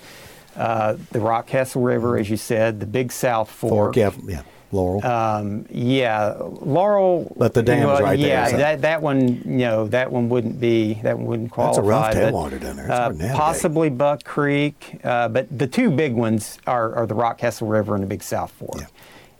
Uh, 0.60 0.96
the 1.10 1.18
Rockcastle 1.18 1.84
River, 1.84 2.18
as 2.18 2.28
you 2.28 2.36
said, 2.36 2.80
the 2.80 2.86
Big 2.86 3.10
South 3.12 3.50
Fork. 3.50 3.94
Fork, 3.94 3.96
yeah, 3.96 4.10
yeah, 4.26 4.42
Laurel. 4.72 5.04
Um, 5.04 5.64
yeah, 5.70 6.34
Laurel. 6.38 7.32
But 7.36 7.54
the 7.54 7.62
dam's 7.62 7.86
well, 7.86 8.02
right 8.02 8.18
there, 8.18 8.50
Yeah, 8.50 8.56
that 8.56 8.82
that 8.82 9.00
one, 9.02 9.36
you 9.44 9.58
know, 9.66 9.86
that 9.88 10.12
one 10.12 10.28
wouldn't 10.28 10.60
be 10.60 10.94
that 11.02 11.16
one 11.16 11.26
wouldn't 11.26 11.50
qualify. 11.50 12.12
That's 12.12 12.24
a 12.24 12.32
rough 12.32 12.34
tailwater 12.34 12.60
down 12.60 12.76
there. 12.76 12.86
It's 12.86 13.22
uh, 13.22 13.32
possibly 13.34 13.88
Buck 13.88 14.22
Creek, 14.24 15.00
uh, 15.02 15.28
but 15.28 15.46
the 15.56 15.66
two 15.66 15.90
big 15.90 16.14
ones 16.14 16.58
are, 16.66 16.94
are 16.94 17.06
the 17.06 17.14
Rockcastle 17.14 17.68
River 17.70 17.94
and 17.94 18.02
the 18.02 18.08
Big 18.08 18.22
South 18.22 18.50
Fork. 18.52 18.80
Yeah. 18.80 18.86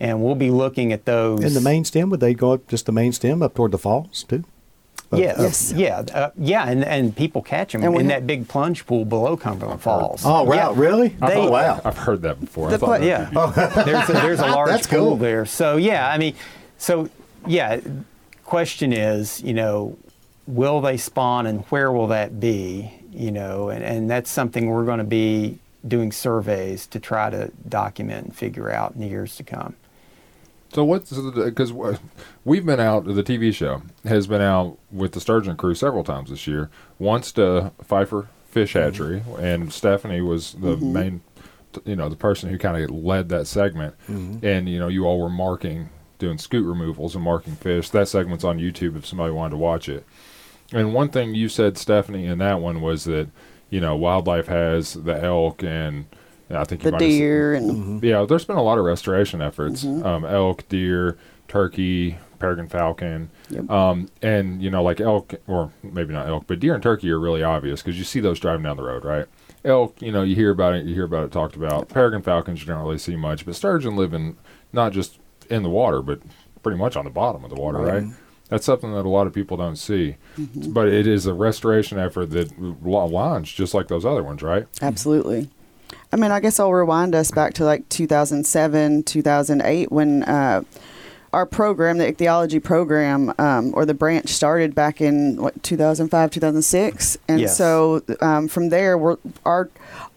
And 0.00 0.24
we'll 0.24 0.34
be 0.34 0.50
looking 0.50 0.92
at 0.94 1.04
those. 1.04 1.44
and 1.44 1.54
the 1.54 1.60
main 1.60 1.84
stem, 1.84 2.08
would 2.08 2.20
they 2.20 2.32
go 2.32 2.52
up 2.52 2.66
just 2.68 2.86
the 2.86 2.92
main 2.92 3.12
stem 3.12 3.42
up 3.42 3.54
toward 3.54 3.72
the 3.72 3.78
falls 3.78 4.24
too? 4.24 4.44
Up- 5.12 5.18
Yes, 5.18 5.36
up- 5.38 5.42
Yes. 5.42 5.72
yeah, 5.76 5.98
uh, 6.14 6.30
yeah, 6.38 6.68
and, 6.68 6.84
and 6.84 7.16
people 7.16 7.42
catch 7.42 7.72
them 7.72 7.82
And 7.82 7.96
in 7.96 8.06
that 8.08 8.26
big 8.28 8.46
plunge 8.46 8.86
pool 8.86 9.04
below 9.04 9.36
Cumberland 9.36 9.80
Falls. 9.82 10.22
Oh, 10.24 10.44
wow, 10.44 10.54
Yeah. 10.54 10.72
really? 10.76 11.08
They- 11.08 11.34
oh, 11.34 11.50
wow. 11.50 11.80
I've 11.84 11.98
heard 11.98 12.22
that 12.22 12.38
before. 12.40 12.68
I 12.68 12.70
The 12.72 12.78
thought 12.78 13.02
Yeah, 13.02 13.24
be 13.24 13.30
beautiful. 13.36 13.84
there's 13.84 14.08
a, 14.08 14.12
there's 14.12 14.40
a 14.40 14.46
large 14.46 14.70
That's 14.70 14.86
pool 14.86 14.98
cool. 14.98 15.16
there. 15.16 15.44
So 15.46 15.76
yeah, 15.78 16.08
I 16.08 16.16
mean, 16.18 16.34
so 16.78 17.08
yeah, 17.46 17.80
question 18.44 18.92
is, 18.92 19.42
you 19.42 19.54
know, 19.54 19.96
will 20.46 20.80
they 20.80 20.96
spawn 20.96 21.46
and 21.46 21.64
where 21.70 21.90
will 21.90 22.08
that 22.08 22.38
be? 22.38 22.92
You 23.12 23.32
know, 23.32 23.68
and, 23.70 23.82
and 23.82 24.08
that's 24.08 24.30
something 24.30 24.68
we're 24.70 24.84
going 24.84 24.98
to 24.98 25.04
be 25.04 25.58
doing 25.88 26.12
surveys 26.12 26.86
to 26.88 27.00
try 27.00 27.30
to 27.30 27.50
document 27.68 28.26
and 28.26 28.36
figure 28.36 28.70
out 28.70 28.92
in 28.94 29.00
the 29.00 29.08
years 29.08 29.34
to 29.36 29.42
come. 29.42 29.74
So 30.72 30.84
what's 30.84 31.10
because 31.10 31.72
we've 32.44 32.64
been 32.64 32.80
out 32.80 33.04
the 33.04 33.22
TV 33.22 33.54
show 33.54 33.82
has 34.04 34.26
been 34.26 34.40
out 34.40 34.78
with 34.90 35.12
the 35.12 35.20
sturgeon 35.20 35.56
crew 35.56 35.74
several 35.74 36.04
times 36.04 36.30
this 36.30 36.46
year. 36.46 36.70
Once 36.98 37.32
to 37.32 37.72
Pfeiffer 37.82 38.28
Fish 38.46 38.74
mm-hmm. 38.74 38.84
Hatchery, 38.84 39.22
and 39.38 39.72
Stephanie 39.72 40.20
was 40.20 40.52
the 40.54 40.76
mm-hmm. 40.76 40.92
main, 40.92 41.20
you 41.84 41.96
know, 41.96 42.08
the 42.08 42.16
person 42.16 42.50
who 42.50 42.58
kind 42.58 42.82
of 42.82 42.90
led 42.90 43.28
that 43.28 43.46
segment. 43.46 43.94
Mm-hmm. 44.08 44.44
And 44.44 44.68
you 44.68 44.78
know, 44.78 44.88
you 44.88 45.04
all 45.04 45.20
were 45.20 45.30
marking, 45.30 45.90
doing 46.18 46.36
scute 46.36 46.66
removals 46.66 47.14
and 47.14 47.24
marking 47.24 47.54
fish. 47.54 47.90
That 47.90 48.08
segment's 48.08 48.44
on 48.44 48.58
YouTube 48.58 48.96
if 48.96 49.06
somebody 49.06 49.32
wanted 49.32 49.50
to 49.50 49.56
watch 49.58 49.88
it. 49.88 50.04
And 50.72 50.94
one 50.94 51.08
thing 51.08 51.34
you 51.34 51.48
said, 51.48 51.76
Stephanie, 51.76 52.26
in 52.26 52.38
that 52.38 52.60
one 52.60 52.80
was 52.80 53.04
that 53.04 53.28
you 53.70 53.80
know 53.80 53.96
wildlife 53.96 54.46
has 54.46 54.94
the 54.94 55.22
elk 55.22 55.62
and 55.62 56.06
I 56.50 56.64
think 56.64 56.82
you 56.82 56.90
the 56.90 56.92
might 56.92 57.02
have 57.02 57.10
said- 57.10 57.18
deer 57.18 57.54
and 57.54 58.02
yeah, 58.02 58.24
there's 58.24 58.44
been 58.44 58.56
a 58.56 58.62
lot 58.62 58.78
of 58.78 58.84
restoration 58.84 59.40
efforts. 59.40 59.84
Um, 59.84 60.24
elk, 60.24 60.68
deer, 60.68 61.16
turkey, 61.46 62.18
peregrine 62.40 62.68
falcon. 62.68 63.30
Yep. 63.50 63.70
Um, 63.70 64.08
and, 64.22 64.60
you 64.60 64.70
know, 64.70 64.82
like 64.82 65.00
elk, 65.00 65.34
or 65.46 65.70
maybe 65.82 66.12
not 66.12 66.26
elk, 66.26 66.44
but 66.48 66.58
deer 66.58 66.74
and 66.74 66.82
turkey 66.82 67.10
are 67.10 67.20
really 67.20 67.44
obvious 67.44 67.80
because 67.82 67.96
you 67.96 68.04
see 68.04 68.18
those 68.18 68.40
driving 68.40 68.64
down 68.64 68.76
the 68.76 68.82
road, 68.82 69.04
right? 69.04 69.26
Elk, 69.64 70.02
you 70.02 70.10
know, 70.10 70.22
you 70.22 70.34
hear 70.34 70.50
about 70.50 70.74
it, 70.74 70.86
you 70.86 70.94
hear 70.94 71.04
about 71.04 71.22
it 71.22 71.30
talked 71.30 71.54
about. 71.54 71.88
Peregrine 71.88 72.22
falcons, 72.22 72.60
you 72.60 72.66
don't 72.66 72.82
really 72.82 72.98
see 72.98 73.14
much, 73.14 73.46
but 73.46 73.54
sturgeon 73.54 73.94
live 73.94 74.12
in 74.12 74.36
not 74.72 74.92
just 74.92 75.20
in 75.48 75.62
the 75.62 75.70
water, 75.70 76.02
but 76.02 76.20
pretty 76.62 76.78
much 76.78 76.96
on 76.96 77.04
the 77.04 77.10
bottom 77.10 77.44
of 77.44 77.50
the 77.50 77.56
water, 77.56 77.78
right? 77.78 78.04
That's 78.48 78.66
something 78.66 78.92
that 78.94 79.06
a 79.06 79.08
lot 79.08 79.28
of 79.28 79.32
people 79.32 79.56
don't 79.56 79.76
see. 79.76 80.16
But 80.36 80.88
it 80.88 81.06
is 81.06 81.26
a 81.26 81.34
restoration 81.34 81.98
effort 82.00 82.30
that 82.30 82.50
launched 82.60 83.56
just 83.56 83.74
like 83.74 83.86
those 83.86 84.04
other 84.04 84.24
ones, 84.24 84.42
right? 84.42 84.66
Absolutely. 84.82 85.48
I 86.12 86.16
mean, 86.16 86.32
I 86.32 86.40
guess 86.40 86.58
I'll 86.58 86.72
rewind 86.72 87.14
us 87.14 87.30
back 87.30 87.54
to 87.54 87.64
like 87.64 87.88
2007, 87.88 89.04
2008 89.04 89.92
when 89.92 90.24
uh, 90.24 90.62
our 91.32 91.46
program, 91.46 91.98
the 91.98 92.08
ichthyology 92.08 92.58
program, 92.58 93.32
um, 93.38 93.72
or 93.74 93.84
the 93.86 93.94
branch 93.94 94.28
started 94.30 94.74
back 94.74 95.00
in 95.00 95.40
what 95.40 95.62
2005, 95.62 96.30
2006, 96.30 97.18
and 97.28 97.40
Yes. 97.40 97.56
so 97.56 98.02
um, 98.20 98.48
from 98.48 98.70
there, 98.70 98.98
we're, 98.98 99.16
our 99.44 99.68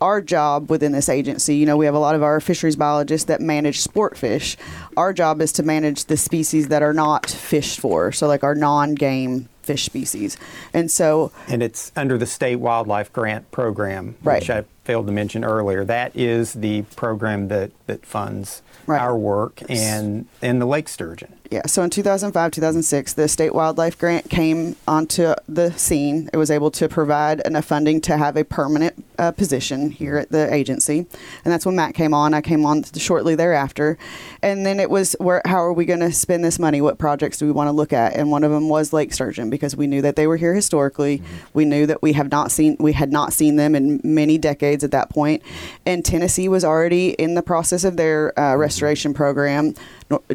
our 0.02 0.22
job 0.22 0.70
within 0.70 0.92
this 0.92 1.08
agency, 1.10 1.56
you 1.56 1.66
know, 1.66 1.78
we 1.78 1.86
have 1.86 1.96
a 1.96 2.00
lot 2.00 2.14
of 2.16 2.24
our 2.24 2.40
fisheries 2.42 2.76
biologists 2.76 3.28
that 3.28 3.40
manage 3.40 3.80
sport 3.80 4.18
fish. 4.18 4.58
Our 4.98 5.14
job 5.14 5.42
is 5.42 5.52
to 5.54 5.64
manage 5.64 6.06
the 6.06 6.18
species 6.18 6.68
that 6.70 6.82
are 6.82 6.94
not 6.94 7.30
fished 7.30 7.80
for, 7.80 8.12
so 8.12 8.28
like 8.28 8.44
our 8.44 8.56
non-game 8.56 9.48
fish 9.62 9.84
species, 9.86 10.36
and 10.74 10.90
so 10.90 11.32
And 11.48 11.62
it's 11.62 11.92
under 11.96 12.18
the 12.18 12.26
state 12.26 12.58
wildlife 12.58 13.14
grant 13.14 13.50
program, 13.52 14.16
Right. 14.24 14.42
which 14.42 14.50
I 14.50 14.66
failed 14.84 15.06
to 15.08 15.14
mention 15.14 15.46
earlier. 15.46 15.86
That 15.86 16.12
is 16.16 16.54
the 16.54 16.82
program 16.98 17.48
that, 17.50 17.72
that 17.88 18.04
funds 18.06 18.62
Right. 18.86 19.02
our 19.02 19.18
work 19.18 19.62
and, 19.70 20.28
and 20.42 20.62
the 20.62 20.66
lake 20.66 20.90
sturgeon. 20.90 21.34
Yeah, 21.54 21.68
so 21.68 21.84
in 21.84 21.92
2005, 21.92 22.50
2006, 22.50 23.14
the 23.14 23.28
state 23.28 23.54
wildlife 23.54 23.96
grant 23.96 24.28
came 24.28 24.76
onto 24.88 25.36
the 25.48 25.72
scene. 25.74 26.28
It 26.34 26.38
was 26.38 26.50
able 26.50 26.72
to 26.72 26.90
provide 26.90 27.42
enough 27.42 27.66
funding 27.66 28.02
to 28.02 28.18
have 28.18 28.36
a 28.36 28.44
permanent 28.44 29.06
uh, 29.20 29.34
position 29.34 29.92
here 29.92 30.18
at 30.18 30.32
the 30.32 30.52
agency, 30.52 31.06
and 31.46 31.54
that's 31.54 31.64
when 31.64 31.76
Matt 31.76 31.94
came 31.94 32.12
on. 32.12 32.34
I 32.34 32.42
came 32.42 32.66
on 32.66 32.84
shortly 32.96 33.36
thereafter, 33.36 34.00
and 34.42 34.66
then 34.66 34.80
it 34.80 34.90
was 34.90 35.16
where 35.20 35.44
how 35.46 35.60
are 35.60 35.74
we 35.74 35.86
going 35.86 36.00
to 36.00 36.12
spend 36.12 36.44
this 36.44 36.58
money? 36.58 36.82
What 36.82 36.98
projects 36.98 37.38
do 37.38 37.46
we 37.46 37.52
want 37.52 37.68
to 37.68 37.72
look 37.72 37.94
at? 37.94 38.16
And 38.16 38.32
one 38.32 38.44
of 38.44 38.50
them 38.50 38.68
was 38.68 38.92
lake 38.92 39.14
sturgeon 39.14 39.52
because 39.52 39.76
we 39.76 39.86
knew 39.86 40.02
that 40.02 40.16
they 40.16 40.26
were 40.26 40.38
here 40.38 40.56
historically. 40.56 41.22
We 41.54 41.66
knew 41.66 41.86
that 41.86 42.02
we 42.02 42.14
have 42.14 42.32
not 42.32 42.52
seen 42.52 42.78
we 42.80 42.94
had 42.94 43.12
not 43.12 43.32
seen 43.32 43.58
them 43.58 43.76
in 43.76 44.02
many 44.04 44.40
decades 44.40 44.84
at 44.84 44.90
that 44.90 45.12
point, 45.12 45.44
and 45.86 46.04
Tennessee 46.04 46.50
was 46.50 46.66
already 46.66 47.12
in 47.12 47.36
the 47.36 47.44
process 47.44 47.84
of 47.84 47.96
their 47.96 48.38
uh, 48.40 48.56
restoration 48.56 49.14
program. 49.14 49.76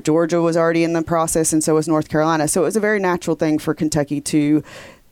Georgia 0.02 0.40
was 0.40 0.56
already 0.56 0.84
in 0.84 0.92
the 0.92 1.02
process, 1.02 1.52
and 1.52 1.62
so 1.62 1.74
was 1.74 1.88
North 1.88 2.08
Carolina. 2.08 2.48
So 2.48 2.62
it 2.62 2.64
was 2.66 2.76
a 2.76 2.80
very 2.80 2.98
natural 3.00 3.36
thing 3.36 3.58
for 3.58 3.74
Kentucky 3.74 4.20
to 4.22 4.62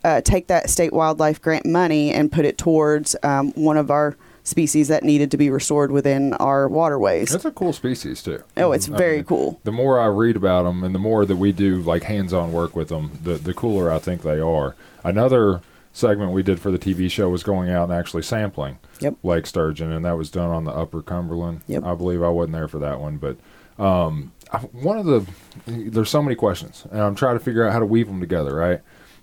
uh, 0.05 0.21
take 0.21 0.47
that 0.49 0.71
state 0.71 0.93
wildlife 0.93 1.41
grant 1.41 1.67
money 1.67 2.13
and 2.13 2.31
put 2.31 2.45
it 2.45 2.59
towards 2.59 3.17
um, 3.23 3.53
one 3.53 3.77
of 3.77 3.91
our 3.91 4.17
species 4.45 4.87
that 4.87 5.03
needed 5.03 5.29
to 5.33 5.37
be 5.37 5.51
restored 5.51 5.91
within 5.91 6.33
our 6.35 6.69
waterways. 6.69 7.31
That's 7.31 7.45
a 7.45 7.51
cool 7.51 7.73
species, 7.73 8.23
too. 8.23 8.43
oh, 8.57 8.71
it's 8.71 8.89
I 8.89 8.97
very 8.97 9.17
mean, 9.17 9.25
cool. 9.25 9.61
the 9.65 9.73
more 9.73 9.99
I 10.01 10.07
read 10.07 10.37
about 10.37 10.63
them 10.63 10.85
and 10.85 10.95
the 10.95 11.01
more 11.01 11.25
that 11.27 11.35
we 11.37 11.51
do 11.51 11.83
like 11.83 12.05
hands-on 12.05 12.53
work 12.53 12.77
with 12.77 12.89
them, 12.89 13.19
the 13.25 13.35
the 13.35 13.53
cooler 13.53 13.91
I 13.91 13.99
think 13.99 14.23
they 14.23 14.39
are. 14.39 14.77
Another 15.03 15.63
segment 15.93 16.31
we 16.31 16.45
did 16.45 16.61
for 16.61 16.71
the 16.71 16.79
TV 16.79 17.11
show 17.11 17.29
was 17.29 17.43
going 17.43 17.71
out 17.71 17.85
and 17.91 17.93
actually 17.99 18.23
sampling 18.23 18.79
Yep. 19.01 19.17
lake 19.25 19.47
sturgeon, 19.47 19.91
and 19.91 20.05
that 20.05 20.17
was 20.17 20.31
done 20.31 20.51
on 20.51 20.65
the 20.65 20.71
Upper 20.71 21.03
Cumberland. 21.03 21.63
Yep. 21.67 21.83
I 21.85 21.95
believe 21.95 22.23
I 22.23 22.29
wasn't 22.29 22.53
there 22.53 22.69
for 22.69 22.79
that 22.79 23.01
one, 23.01 23.17
but 23.17 23.37
um, 23.79 24.33
I, 24.53 24.59
one 24.59 24.99
of 24.99 25.07
the 25.07 25.27
there's 25.67 26.11
so 26.11 26.23
many 26.23 26.35
questions, 26.35 26.87
and 26.91 27.01
I'm 27.01 27.15
trying 27.15 27.39
to 27.39 27.45
figure 27.45 27.67
out 27.67 27.73
how 27.73 27.79
to 27.79 27.87
weave 27.87 28.07
them 28.07 28.21
together, 28.21 28.55
right? 28.55 28.81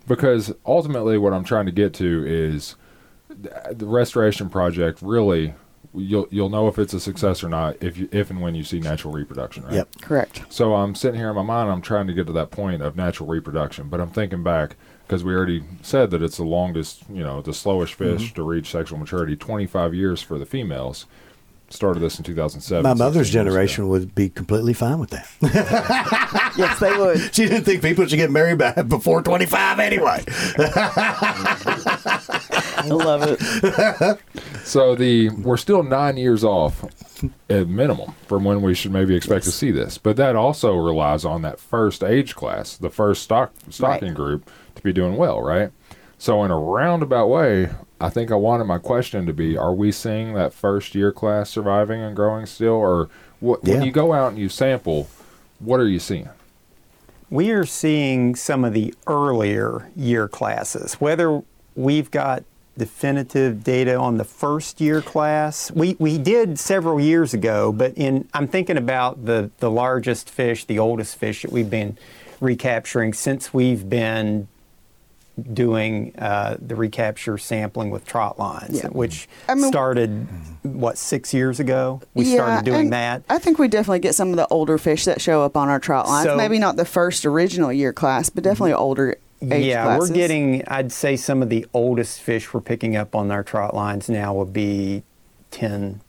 Because 0.07 0.53
ultimately, 0.65 1.17
what 1.17 1.33
I'm 1.33 1.43
trying 1.43 1.65
to 1.65 1.71
get 1.71 1.93
to 1.95 2.25
is 2.25 2.75
the 3.29 3.85
restoration 3.85 4.49
project. 4.49 5.01
Really, 5.01 5.53
you'll 5.93 6.27
you'll 6.29 6.49
know 6.49 6.67
if 6.67 6.77
it's 6.77 6.93
a 6.93 6.99
success 6.99 7.43
or 7.43 7.49
not 7.49 7.81
if 7.81 7.97
you, 7.97 8.09
if 8.11 8.29
and 8.29 8.41
when 8.41 8.55
you 8.55 8.63
see 8.63 8.79
natural 8.79 9.13
reproduction, 9.13 9.63
right? 9.63 9.73
Yep. 9.73 10.01
Correct. 10.01 10.41
So 10.49 10.75
I'm 10.75 10.95
sitting 10.95 11.19
here 11.19 11.29
in 11.29 11.35
my 11.35 11.43
mind, 11.43 11.71
I'm 11.71 11.81
trying 11.81 12.07
to 12.07 12.13
get 12.13 12.27
to 12.27 12.33
that 12.33 12.51
point 12.51 12.81
of 12.81 12.95
natural 12.95 13.29
reproduction, 13.29 13.89
but 13.89 14.01
I'm 14.01 14.09
thinking 14.09 14.43
back 14.43 14.75
because 15.07 15.23
we 15.23 15.33
already 15.33 15.63
said 15.81 16.11
that 16.11 16.23
it's 16.23 16.37
the 16.37 16.43
longest, 16.43 17.03
you 17.09 17.23
know, 17.23 17.41
the 17.41 17.53
slowest 17.53 17.93
fish 17.93 18.33
to 18.33 18.43
reach 18.43 18.71
sexual 18.71 18.97
maturity, 18.97 19.35
25 19.35 19.93
years 19.93 20.21
for 20.21 20.37
the 20.39 20.45
females. 20.45 21.05
Started 21.73 22.01
this 22.01 22.19
in 22.19 22.23
2007. 22.23 22.83
My 22.83 22.93
mother's 22.93 23.25
16 23.27 23.33
years 23.33 23.33
ago. 23.33 23.39
generation 23.51 23.87
would 23.89 24.13
be 24.13 24.29
completely 24.29 24.73
fine 24.73 24.99
with 24.99 25.09
that. 25.09 25.27
yes, 26.55 26.79
they 26.79 26.95
would. 26.95 27.19
she 27.33 27.45
didn't 27.47 27.63
think 27.63 27.81
people 27.81 28.05
should 28.05 28.17
get 28.17 28.29
married 28.29 28.59
before 28.87 29.23
25 29.23 29.79
anyway. 29.79 30.23
I 32.77 32.85
love 32.89 33.23
it. 33.25 34.19
So 34.65 34.93
the 34.95 35.29
we're 35.29 35.57
still 35.57 35.81
nine 35.83 36.17
years 36.17 36.43
off 36.43 36.85
at 37.49 37.67
minimum 37.67 38.13
from 38.27 38.43
when 38.43 38.61
we 38.61 38.75
should 38.75 38.91
maybe 38.91 39.15
expect 39.15 39.45
to 39.45 39.51
see 39.51 39.71
this, 39.71 39.97
but 39.97 40.15
that 40.17 40.35
also 40.35 40.75
relies 40.75 41.25
on 41.25 41.41
that 41.41 41.59
first 41.59 42.03
age 42.03 42.35
class, 42.35 42.77
the 42.77 42.89
first 42.91 43.23
stock 43.23 43.51
stocking 43.69 44.09
Right. 44.09 44.15
group, 44.15 44.49
to 44.75 44.81
be 44.83 44.93
doing 44.93 45.17
well, 45.17 45.41
right? 45.41 45.71
So 46.17 46.43
in 46.43 46.51
a 46.51 46.57
roundabout 46.57 47.27
way, 47.27 47.69
I 48.03 48.09
think 48.09 48.31
I 48.31 48.35
wanted 48.35 48.65
my 48.65 48.79
question 48.79 49.25
to 49.27 49.33
be: 49.33 49.57
Are 49.57 49.73
we 49.73 49.93
seeing 49.93 50.33
that 50.33 50.53
first 50.53 50.93
year 50.93 51.13
class 51.13 51.49
surviving 51.49 52.01
and 52.01 52.13
growing 52.13 52.45
still, 52.45 52.73
or 52.73 53.09
what, 53.39 53.63
when 53.63 53.81
you 53.81 53.93
go 53.93 54.11
out 54.11 54.33
and 54.33 54.37
you 54.37 54.49
sample, 54.49 55.07
what 55.59 55.79
are 55.79 55.87
you 55.87 55.99
seeing? 55.99 56.27
We 57.29 57.51
are 57.51 57.65
seeing 57.65 58.35
some 58.35 58.65
of 58.65 58.73
the 58.73 58.93
earlier 59.07 59.89
year 59.95 60.27
classes, 60.27 60.95
whether 60.95 61.43
we've 61.75 62.11
got 62.11 62.43
definitive 62.77 63.63
data 63.63 63.95
on 63.95 64.17
the 64.17 64.25
first 64.25 64.81
year 64.81 65.01
class. 65.01 65.71
We 65.71 65.95
we 65.97 66.17
did 66.17 66.59
several 66.59 66.99
years 66.99 67.33
ago, 67.33 67.71
but 67.71 67.93
in 67.95 68.27
I'm 68.33 68.49
thinking 68.49 68.75
about 68.75 69.23
the 69.25 69.49
the 69.59 69.71
largest 69.71 70.29
fish, 70.29 70.65
the 70.65 70.77
oldest 70.77 71.15
fish 71.15 71.43
that 71.43 71.53
we've 71.53 71.69
been 71.69 71.97
recapturing 72.41 73.13
since 73.13 73.53
we've 73.53 73.87
been 73.87 74.49
doing 75.51 76.13
uh, 76.19 76.57
the 76.59 76.75
recapture 76.75 77.37
sampling 77.37 77.89
with 77.89 78.05
trot 78.05 78.37
lines, 78.37 78.77
Yeah. 78.83 78.87
which 78.89 79.27
I 79.49 79.55
mean- 79.55 79.67
started 79.71 80.27
what 80.61 80.97
six 80.97 81.33
years 81.33 81.59
ago. 81.59 82.01
We 82.13 82.25
Yeah, 82.25 82.35
started 82.35 82.65
doing 82.65 82.91
that. 82.91 83.23
I 83.29 83.39
think 83.39 83.57
we 83.57 83.67
definitely 83.67 83.99
get 83.99 84.13
some 84.15 84.29
of 84.29 84.35
the 84.35 84.47
older 84.49 84.77
fish 84.77 85.05
that 85.05 85.21
show 85.21 85.41
up 85.43 85.57
on 85.57 85.69
our 85.69 85.79
trot 85.79 86.07
lines. 86.07 86.27
So- 86.27 86.37
Maybe 86.37 86.59
not 86.59 86.75
the 86.75 86.85
first 86.85 87.25
original 87.25 87.73
year 87.73 87.93
class, 87.93 88.29
but 88.29 88.43
definitely 88.43 88.73
older 88.73 89.17
age 89.41 89.65
yeah, 89.65 89.83
classes. 89.83 90.09
we're 90.09 90.15
getting. 90.15 90.63
I'd 90.67 90.91
say 90.91 91.15
some 91.17 91.41
of 91.41 91.49
the 91.49 91.65
oldest 91.73 92.21
fish 92.21 92.53
we're 92.53 92.61
picking 92.61 92.95
up 92.95 93.15
on 93.15 93.31
our 93.31 93.43
trot 93.43 93.75
lines 93.75 94.09
now 94.09 94.33
would 94.35 94.53
be 94.53 95.03
10, 95.51 95.99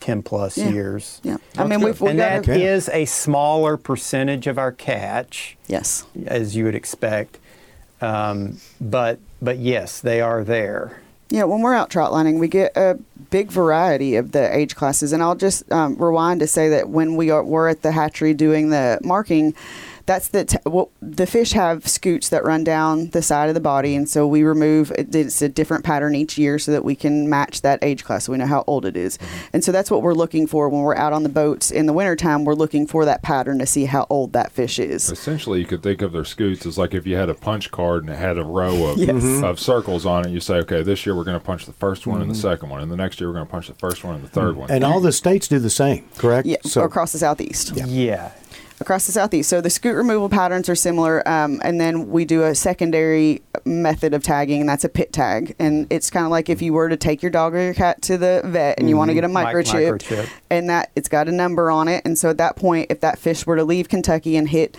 10 0.00 0.22
plus 0.22 0.56
Yeah. 0.58 0.70
years. 0.70 1.20
Yeah, 1.22 1.36
I 1.56 1.64
mean 1.64 1.80
we've, 1.80 2.00
we've 2.00 2.10
and 2.10 2.18
that 2.18 2.48
a, 2.48 2.54
is 2.60 2.88
a 2.88 3.04
smaller 3.04 3.76
percentage 3.76 4.46
of 4.48 4.58
our 4.58 4.72
catch, 4.72 5.56
yes. 5.68 6.06
as 6.26 6.56
you 6.56 6.64
would 6.64 6.74
expect. 6.74 7.38
Um, 8.02 8.58
but 8.80 9.18
but 9.40 9.58
yes, 9.58 10.00
they 10.00 10.20
are 10.20 10.44
there. 10.44 11.00
Yeah, 11.30 11.44
when 11.44 11.62
we're 11.62 11.74
out 11.74 11.88
trotlining, 11.88 12.38
we 12.38 12.48
get 12.48 12.76
a 12.76 12.98
big 13.30 13.50
variety 13.50 14.16
of 14.16 14.32
the 14.32 14.54
age 14.54 14.76
classes. 14.76 15.14
And 15.14 15.22
I'll 15.22 15.34
just 15.34 15.70
um, 15.72 15.96
rewind 15.96 16.40
to 16.40 16.46
say 16.46 16.68
that 16.68 16.90
when 16.90 17.16
we 17.16 17.30
are, 17.30 17.42
were 17.42 17.68
at 17.68 17.80
the 17.80 17.90
hatchery 17.90 18.34
doing 18.34 18.68
the 18.68 19.00
marking, 19.02 19.54
that's 20.06 20.28
the 20.28 20.44
t- 20.44 20.58
well, 20.66 20.90
the 21.00 21.26
fish 21.26 21.52
have 21.52 21.86
scutes 21.88 22.28
that 22.30 22.44
run 22.44 22.64
down 22.64 23.10
the 23.10 23.22
side 23.22 23.48
of 23.48 23.54
the 23.54 23.60
body, 23.60 23.94
and 23.94 24.08
so 24.08 24.26
we 24.26 24.42
remove 24.42 24.92
it's 24.96 25.42
a 25.42 25.48
different 25.48 25.84
pattern 25.84 26.14
each 26.14 26.36
year 26.38 26.58
so 26.58 26.72
that 26.72 26.84
we 26.84 26.94
can 26.94 27.28
match 27.28 27.62
that 27.62 27.78
age 27.82 28.04
class. 28.04 28.24
So 28.24 28.32
we 28.32 28.38
know 28.38 28.46
how 28.46 28.64
old 28.66 28.84
it 28.84 28.96
is. 28.96 29.18
Mm-hmm. 29.18 29.46
and 29.54 29.64
so 29.64 29.72
that's 29.72 29.90
what 29.90 30.02
we're 30.02 30.14
looking 30.14 30.46
for 30.46 30.68
when 30.68 30.82
we're 30.82 30.96
out 30.96 31.12
on 31.12 31.22
the 31.22 31.28
boats 31.28 31.70
in 31.70 31.86
the 31.86 31.92
wintertime. 31.92 32.44
We're 32.44 32.54
looking 32.54 32.86
for 32.86 33.04
that 33.04 33.22
pattern 33.22 33.58
to 33.58 33.66
see 33.66 33.84
how 33.84 34.06
old 34.10 34.32
that 34.32 34.52
fish 34.52 34.78
is. 34.78 35.10
Essentially, 35.10 35.60
you 35.60 35.66
could 35.66 35.82
think 35.82 36.02
of 36.02 36.12
their 36.12 36.24
scutes 36.24 36.66
as 36.66 36.78
like 36.78 36.94
if 36.94 37.06
you 37.06 37.16
had 37.16 37.28
a 37.28 37.34
punch 37.34 37.70
card 37.70 38.04
and 38.04 38.12
it 38.12 38.16
had 38.18 38.38
a 38.38 38.44
row 38.44 38.90
of, 38.90 38.98
Yes. 38.98 39.10
Mm-hmm. 39.10 39.44
of 39.44 39.58
circles 39.58 40.06
on 40.06 40.26
it. 40.26 40.30
You 40.30 40.40
say, 40.40 40.54
okay, 40.56 40.82
this 40.82 41.04
year 41.06 41.14
we're 41.16 41.24
going 41.24 41.38
to 41.38 41.44
punch 41.44 41.66
the 41.66 41.72
first 41.72 42.06
one 42.06 42.16
and 42.16 42.24
Mm-hmm. 42.24 42.32
the 42.32 42.38
second 42.38 42.68
one, 42.68 42.80
and 42.82 42.90
the 42.90 42.96
next 42.96 43.20
year 43.20 43.28
we're 43.28 43.34
going 43.34 43.46
to 43.46 43.50
punch 43.50 43.68
the 43.68 43.74
first 43.74 44.04
one 44.04 44.14
and 44.14 44.24
the 44.24 44.28
third 44.28 44.54
mm. 44.54 44.58
one. 44.58 44.70
And 44.70 44.84
all 44.84 45.00
the 45.00 45.12
states 45.12 45.48
do 45.48 45.58
the 45.58 45.70
same, 45.70 46.08
correct? 46.18 46.46
Yeah, 46.46 46.56
So 46.64 46.82
across 46.82 47.12
the 47.12 47.18
southeast. 47.18 47.72
Yeah. 47.76 48.30
Across 48.82 49.06
the 49.06 49.12
southeast. 49.12 49.48
So 49.48 49.60
the 49.60 49.68
scute 49.68 49.96
removal 49.96 50.28
patterns 50.28 50.68
are 50.68 50.74
similar, 50.74 51.26
um, 51.28 51.60
and 51.62 51.80
then 51.80 52.10
we 52.10 52.24
do 52.24 52.42
a 52.42 52.52
secondary 52.52 53.40
method 53.64 54.12
of 54.12 54.24
tagging, 54.24 54.58
and 54.58 54.68
that's 54.68 54.82
a 54.82 54.88
pit 54.88 55.12
tag. 55.12 55.54
And 55.60 55.86
it's 55.88 56.10
kind 56.10 56.24
of 56.24 56.32
like 56.32 56.50
if 56.50 56.60
you 56.60 56.72
were 56.72 56.88
to 56.88 56.96
take 56.96 57.22
your 57.22 57.30
dog 57.30 57.54
or 57.54 57.62
your 57.62 57.74
cat 57.74 58.02
to 58.02 58.18
the 58.18 58.42
vet 58.44 58.80
and 58.80 58.88
you 58.88 58.96
want 58.96 59.10
to 59.10 59.14
get 59.14 59.22
a 59.22 59.28
microchip, 59.28 60.00
microchip. 60.00 60.28
and 60.50 60.68
that 60.68 60.90
it's 60.96 61.08
got 61.08 61.28
a 61.28 61.32
number 61.32 61.70
on 61.70 61.86
it. 61.86 62.02
And 62.04 62.18
so 62.18 62.28
at 62.30 62.38
that 62.38 62.56
point, 62.56 62.88
if 62.90 62.98
that 63.00 63.20
fish 63.20 63.46
were 63.46 63.54
to 63.54 63.62
leave 63.62 63.88
Kentucky 63.88 64.36
and 64.36 64.48
hit 64.48 64.76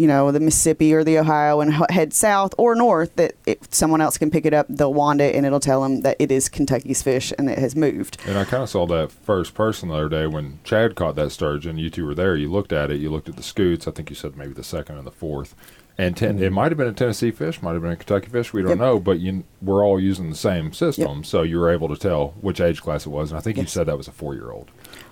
you 0.00 0.06
know, 0.06 0.32
the 0.32 0.40
Mississippi 0.40 0.94
or 0.94 1.04
the 1.04 1.18
Ohio 1.18 1.60
and 1.60 1.74
h- 1.74 1.90
head 1.90 2.14
south 2.14 2.54
or 2.56 2.74
north, 2.74 3.14
that 3.16 3.34
if 3.44 3.58
someone 3.70 4.00
else 4.00 4.16
can 4.16 4.30
pick 4.30 4.46
it 4.46 4.54
up, 4.54 4.66
they'll 4.70 4.94
wand 4.94 5.20
it 5.20 5.34
and 5.34 5.44
it'll 5.44 5.60
tell 5.60 5.82
them 5.82 6.00
that 6.00 6.16
it 6.18 6.32
is 6.32 6.48
Kentucky's 6.48 7.02
fish 7.02 7.34
and 7.36 7.50
it 7.50 7.58
has 7.58 7.76
moved. 7.76 8.16
And 8.26 8.38
I 8.38 8.44
kind 8.44 8.62
of 8.62 8.70
saw 8.70 8.86
that 8.86 9.12
first 9.12 9.52
person 9.52 9.90
the 9.90 9.96
other 9.96 10.08
day 10.08 10.26
when 10.26 10.58
Chad 10.64 10.94
caught 10.94 11.16
that 11.16 11.32
sturgeon. 11.32 11.76
You 11.76 11.90
two 11.90 12.06
were 12.06 12.14
there. 12.14 12.34
You 12.34 12.50
looked 12.50 12.72
at 12.72 12.90
it. 12.90 12.96
You 12.96 13.10
looked 13.10 13.28
at 13.28 13.36
the 13.36 13.42
scutes. 13.42 13.86
I 13.86 13.90
think 13.90 14.08
you 14.08 14.16
said 14.16 14.38
maybe 14.38 14.54
the 14.54 14.64
second 14.64 14.96
and 14.96 15.06
the 15.06 15.10
fourth. 15.10 15.54
And 15.98 16.16
ten, 16.16 16.38
it 16.38 16.46
mm-hmm. 16.46 16.54
might 16.54 16.70
have 16.70 16.78
been 16.78 16.88
a 16.88 16.94
Tennessee 16.94 17.30
fish, 17.30 17.60
might 17.60 17.74
have 17.74 17.82
been 17.82 17.90
a 17.90 17.96
Kentucky 17.96 18.28
fish. 18.28 18.54
We 18.54 18.62
don't 18.62 18.70
Yep. 18.70 18.78
know, 18.78 18.98
but 18.98 19.20
you, 19.20 19.44
we're 19.60 19.84
all 19.84 20.00
using 20.00 20.30
the 20.30 20.36
same 20.36 20.72
system, 20.72 21.24
so 21.24 21.42
you 21.42 21.58
were 21.58 21.70
able 21.70 21.88
to 21.88 21.96
tell 21.96 22.28
which 22.40 22.58
age 22.58 22.80
class 22.80 23.04
it 23.04 23.10
was. 23.10 23.30
And 23.30 23.38
I 23.38 23.42
think 23.42 23.58
you 23.58 23.66
said 23.66 23.86
that 23.86 23.98
was 23.98 24.08
a 24.08 24.12
four-year-old. 24.12 24.70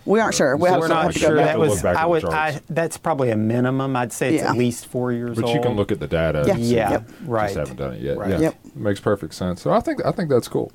We 0.09 0.21
aren't 0.21 0.35
sure. 0.35 0.57
We 0.57 0.69
so 0.69 0.79
we're 0.79 0.89
Something 0.89 0.97
have 0.97 0.97
not 0.97 1.01
to 1.03 1.07
like 1.07 1.15
go 1.15 1.21
sure 1.21 1.37
that. 1.37 1.43
back. 1.45 1.47
that 1.47 1.59
You 1.59 1.61
have 1.61 1.69
to 1.69 1.71
was. 1.71 1.71
look 1.75 1.83
back 1.83 1.97
I 1.97 2.03
at 2.03 2.09
would. 2.09 2.25
I, 2.25 2.61
that's 2.71 2.97
probably 2.97 3.31
a 3.31 3.37
minimum. 3.37 3.95
I'd 3.97 4.13
say 4.13 4.35
it's 4.35 4.43
Yeah. 4.43 4.51
at 4.53 4.57
least 4.59 4.87
four 4.87 5.13
years 5.13 5.37
But 5.37 5.45
old. 5.45 5.55
you 5.55 5.61
can 5.61 5.77
look 5.77 5.93
at 5.93 6.01
the 6.01 6.07
data. 6.07 6.45
Yeah. 6.47 6.55
and. 6.55 6.63
Yeah, 6.65 6.91
Yep. 6.93 7.11
right. 7.27 7.47
Just 7.49 7.59
haven't 7.59 7.77
done 7.77 7.95
it 7.95 8.01
yet. 8.03 8.17
Right. 8.19 8.31
Yeah, 8.31 8.39
Yep. 8.41 8.55
makes 8.75 9.01
perfect 9.01 9.35
sense. 9.35 9.61
So 9.63 9.71
I 9.73 9.81
think 9.81 10.05
I 10.07 10.13
think 10.13 10.31
that's 10.31 10.49
cool. 10.49 10.73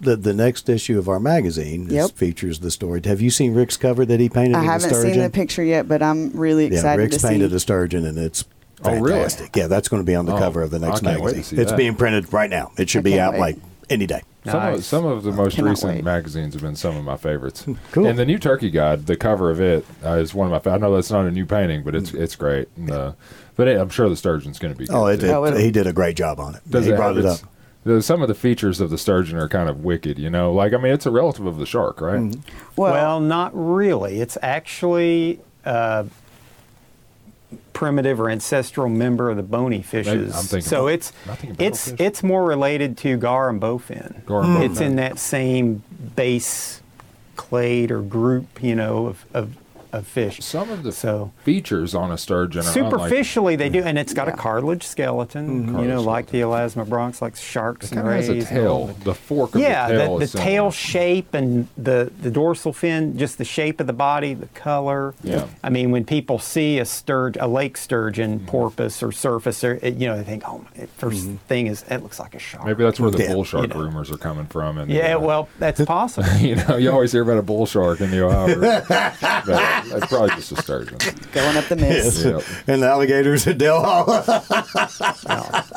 the 0.00 0.16
the 0.16 0.32
next 0.34 0.68
issue 0.68 0.98
of 0.98 1.08
our 1.08 1.20
magazine 1.20 1.86
is, 1.86 1.92
Yep. 1.92 2.10
features 2.12 2.58
the 2.58 2.70
story. 2.70 3.00
Have 3.04 3.20
you 3.20 3.30
seen 3.30 3.54
Rick's 3.54 3.76
cover 3.76 4.04
that 4.04 4.18
he 4.18 4.28
painted? 4.28 4.56
I 4.56 4.60
of 4.60 4.64
haven't 4.64 4.90
sturgeon? 4.90 5.12
seen 5.14 5.22
the 5.22 5.30
picture 5.30 5.62
yet, 5.62 5.86
but 5.86 6.02
I'm 6.02 6.30
really 6.32 6.64
excited. 6.66 6.74
Yeah, 6.74 6.80
excited 6.80 7.02
Rick's 7.02 7.16
to 7.22 7.28
painted 7.28 7.50
see. 7.50 7.56
a 7.56 7.60
sturgeon, 7.60 8.04
and 8.06 8.18
it's 8.18 8.44
Oh, 8.82 8.90
really? 8.90 9.12
fantastic. 9.12 9.56
Yeah, 9.56 9.68
that's 9.68 9.86
going 9.88 10.02
to 10.02 10.06
be 10.06 10.16
on 10.16 10.26
the 10.26 10.34
Oh, 10.34 10.38
cover 10.38 10.62
of 10.62 10.70
the 10.72 10.80
next 10.80 11.02
I 11.04 11.12
can't 11.12 11.22
wait 11.22 11.30
to 11.30 11.36
magazine. 11.36 11.58
It's 11.60 11.70
that. 11.70 11.76
being 11.76 11.94
printed 11.94 12.32
right 12.32 12.50
now. 12.50 12.72
It 12.76 12.90
should 12.90 12.98
I 12.98 13.02
be 13.02 13.20
out 13.20 13.34
wait. 13.34 13.40
like 13.40 13.56
any 13.88 14.06
day. 14.06 14.22
Some 14.44 14.74
of, 14.74 14.84
some 14.84 15.04
of 15.06 15.22
the 15.22 15.32
most 15.32 15.58
recent 15.58 15.94
wait. 15.94 16.04
magazines 16.04 16.52
have 16.54 16.62
been 16.62 16.76
some 16.76 16.96
of 16.96 17.04
my 17.04 17.16
favorites. 17.16 17.64
Cool. 17.92 18.06
And 18.06 18.18
the 18.18 18.26
new 18.26 18.38
Turkey 18.38 18.70
Guide, 18.70 19.06
the 19.06 19.16
cover 19.16 19.50
of 19.50 19.60
it 19.60 19.86
uh, 20.04 20.12
is 20.14 20.34
one 20.34 20.46
of 20.46 20.52
my. 20.52 20.58
fa- 20.58 20.72
I 20.72 20.78
know 20.78 20.94
that's 20.94 21.10
not 21.10 21.24
a 21.26 21.30
new 21.30 21.46
painting, 21.46 21.82
but 21.82 21.94
it's 21.94 22.12
it's 22.12 22.36
great. 22.36 22.68
And, 22.76 22.90
uh, 22.90 23.12
but 23.56 23.68
it, 23.68 23.78
I'm 23.78 23.88
sure 23.88 24.08
the 24.08 24.16
sturgeon's 24.16 24.58
going 24.58 24.74
to 24.74 24.78
be. 24.78 24.86
Good 24.86 24.94
Oh, 24.94 25.06
it, 25.06 25.20
too. 25.20 25.26
it- 25.26 25.32
Oh, 25.32 25.56
he 25.56 25.70
did 25.70 25.86
a 25.86 25.92
great 25.92 26.16
job 26.16 26.38
on 26.40 26.54
it. 26.56 26.60
Does 26.68 26.84
he 26.86 26.92
it 26.92 26.96
brought 26.96 27.16
have 27.16 27.24
it 27.24 27.28
up. 27.28 27.40
the- 27.84 28.02
some 28.02 28.20
of 28.22 28.28
the 28.28 28.34
features 28.34 28.80
of 28.80 28.90
the 28.90 28.98
sturgeon 28.98 29.38
are 29.38 29.48
kind 29.48 29.68
of 29.70 29.82
wicked, 29.84 30.18
you 30.18 30.28
know. 30.28 30.52
Like 30.52 30.74
I 30.74 30.76
mean, 30.76 30.92
it's 30.92 31.06
a 31.06 31.10
relative 31.10 31.46
of 31.46 31.56
the 31.58 31.66
shark, 31.66 32.00
right? 32.02 32.20
Mm-hmm. 32.20 32.40
well, 32.76 32.92
Well, 32.92 33.20
not 33.20 33.50
really. 33.54 34.20
It's 34.20 34.36
actually 34.42 35.40
a 35.64 36.04
primitive 37.72 38.20
or 38.20 38.30
ancestral 38.30 38.88
member 38.88 39.30
of 39.30 39.36
the 39.36 39.42
bony 39.42 39.82
fishes. 39.82 40.34
I'm 40.34 40.44
thinking 40.44 40.68
so 40.68 40.86
it's 40.86 41.12
it's 41.58 41.88
battlefish. 41.90 42.00
it's 42.00 42.22
more 42.22 42.44
related 42.44 42.96
to 42.98 43.16
gar 43.16 43.48
and 43.48 43.60
bowfin. 43.60 44.24
Gar 44.26 44.42
and 44.44 44.62
It's 44.62 44.78
bowfin. 44.78 44.86
in 44.86 44.96
that 44.96 45.18
same 45.18 45.82
base 46.16 46.80
clade 47.36 47.90
or 47.90 48.00
group, 48.00 48.62
you 48.62 48.74
know, 48.74 49.06
of 49.06 49.24
of, 49.34 49.56
of 49.94 50.06
fish. 50.06 50.40
Some 50.42 50.70
of 50.70 50.82
the 50.82 50.92
So- 50.92 51.30
features 51.44 51.94
on 51.94 52.10
a 52.10 52.18
sturgeon 52.18 52.62
are 52.66 52.70
unlike- 52.70 52.90
Superficially, 52.92 53.56
they 53.56 53.68
do, 53.68 53.82
and 53.82 53.98
it's 53.98 54.12
got 54.14 54.26
Yeah. 54.28 54.34
a 54.34 54.36
cartilage 54.36 54.82
skeleton. 54.84 55.46
Mm-hmm. 55.46 55.66
You 55.66 55.72
know, 55.72 55.78
Cartilage 56.02 56.06
like 56.06 56.26
the 56.28 56.40
elasmobranchs, 56.40 57.20
like 57.22 57.36
sharks 57.36 57.86
It 57.86 57.92
and 57.92 58.02
kind 58.02 58.18
of 58.20 58.26
has 58.26 58.28
a 58.28 58.46
tail. 58.46 58.90
The 59.04 59.14
fork 59.14 59.54
of 59.54 59.60
Yeah, 59.60 59.88
the 59.88 59.98
tail. 59.98 60.14
the, 60.14 60.20
the 60.20 60.26
similar. 60.26 60.50
tail 60.50 60.70
shape 60.70 61.34
and 61.34 61.68
the, 61.76 62.10
the 62.20 62.30
dorsal 62.30 62.72
fin, 62.72 63.16
just 63.18 63.38
the 63.38 63.44
shape 63.44 63.80
of 63.80 63.86
the 63.86 63.92
body, 63.92 64.34
the 64.34 64.46
color. 64.48 65.14
Yeah. 65.22 65.46
I 65.62 65.70
mean, 65.70 65.90
when 65.90 66.04
people 66.04 66.38
see 66.38 66.78
a 66.78 66.84
sturge, 66.84 67.36
a 67.40 67.46
lake 67.48 67.76
sturgeon, 67.76 68.38
mm-hmm. 68.38 68.46
porpoise 68.46 69.02
or 69.02 69.12
surface, 69.12 69.62
or, 69.64 69.78
it, 69.82 69.94
you 69.96 70.06
know, 70.08 70.16
they 70.16 70.24
think, 70.24 70.42
oh, 70.46 70.64
the 70.76 70.86
1st 70.86 71.12
mm-hmm. 71.12 71.36
thing 71.48 71.66
is 71.68 71.84
it 71.90 72.02
looks 72.02 72.18
like 72.18 72.34
a 72.34 72.38
shark. 72.38 72.64
Maybe 72.66 72.82
that's 72.84 72.98
where 73.00 73.10
the 73.10 73.22
Yeah. 73.22 73.32
bull 73.32 73.44
shark 73.44 73.62
You 73.62 73.68
know. 73.74 73.80
rumors 73.80 74.10
are 74.10 74.16
coming 74.16 74.46
from. 74.46 74.78
And 74.78 74.90
yeah, 74.90 75.14
uh, 75.14 75.20
well, 75.20 75.48
that's 75.58 75.82
possible. 75.84 76.28
you 76.38 76.56
know, 76.56 76.76
you 76.76 76.90
always 76.90 77.12
hear 77.12 77.22
about 77.22 77.38
a 77.38 77.42
bull 77.42 77.66
shark 77.66 78.00
in 78.00 78.10
the 78.10 78.24
Ohio. 78.24 78.44
River. 79.84 80.00
That's 80.00 80.12
probably 80.12 80.30
just 80.36 80.52
a 80.52 80.56
sturgeon. 80.62 80.98
going 81.32 81.56
up 81.56 81.64
the 81.66 81.76
mist. 81.76 82.24
Yep. 82.24 82.42
And 82.66 82.82
the 82.82 82.88
alligators 82.88 83.46
at 83.46 83.58
Dale 83.58 83.80
Hollow. 83.82 84.22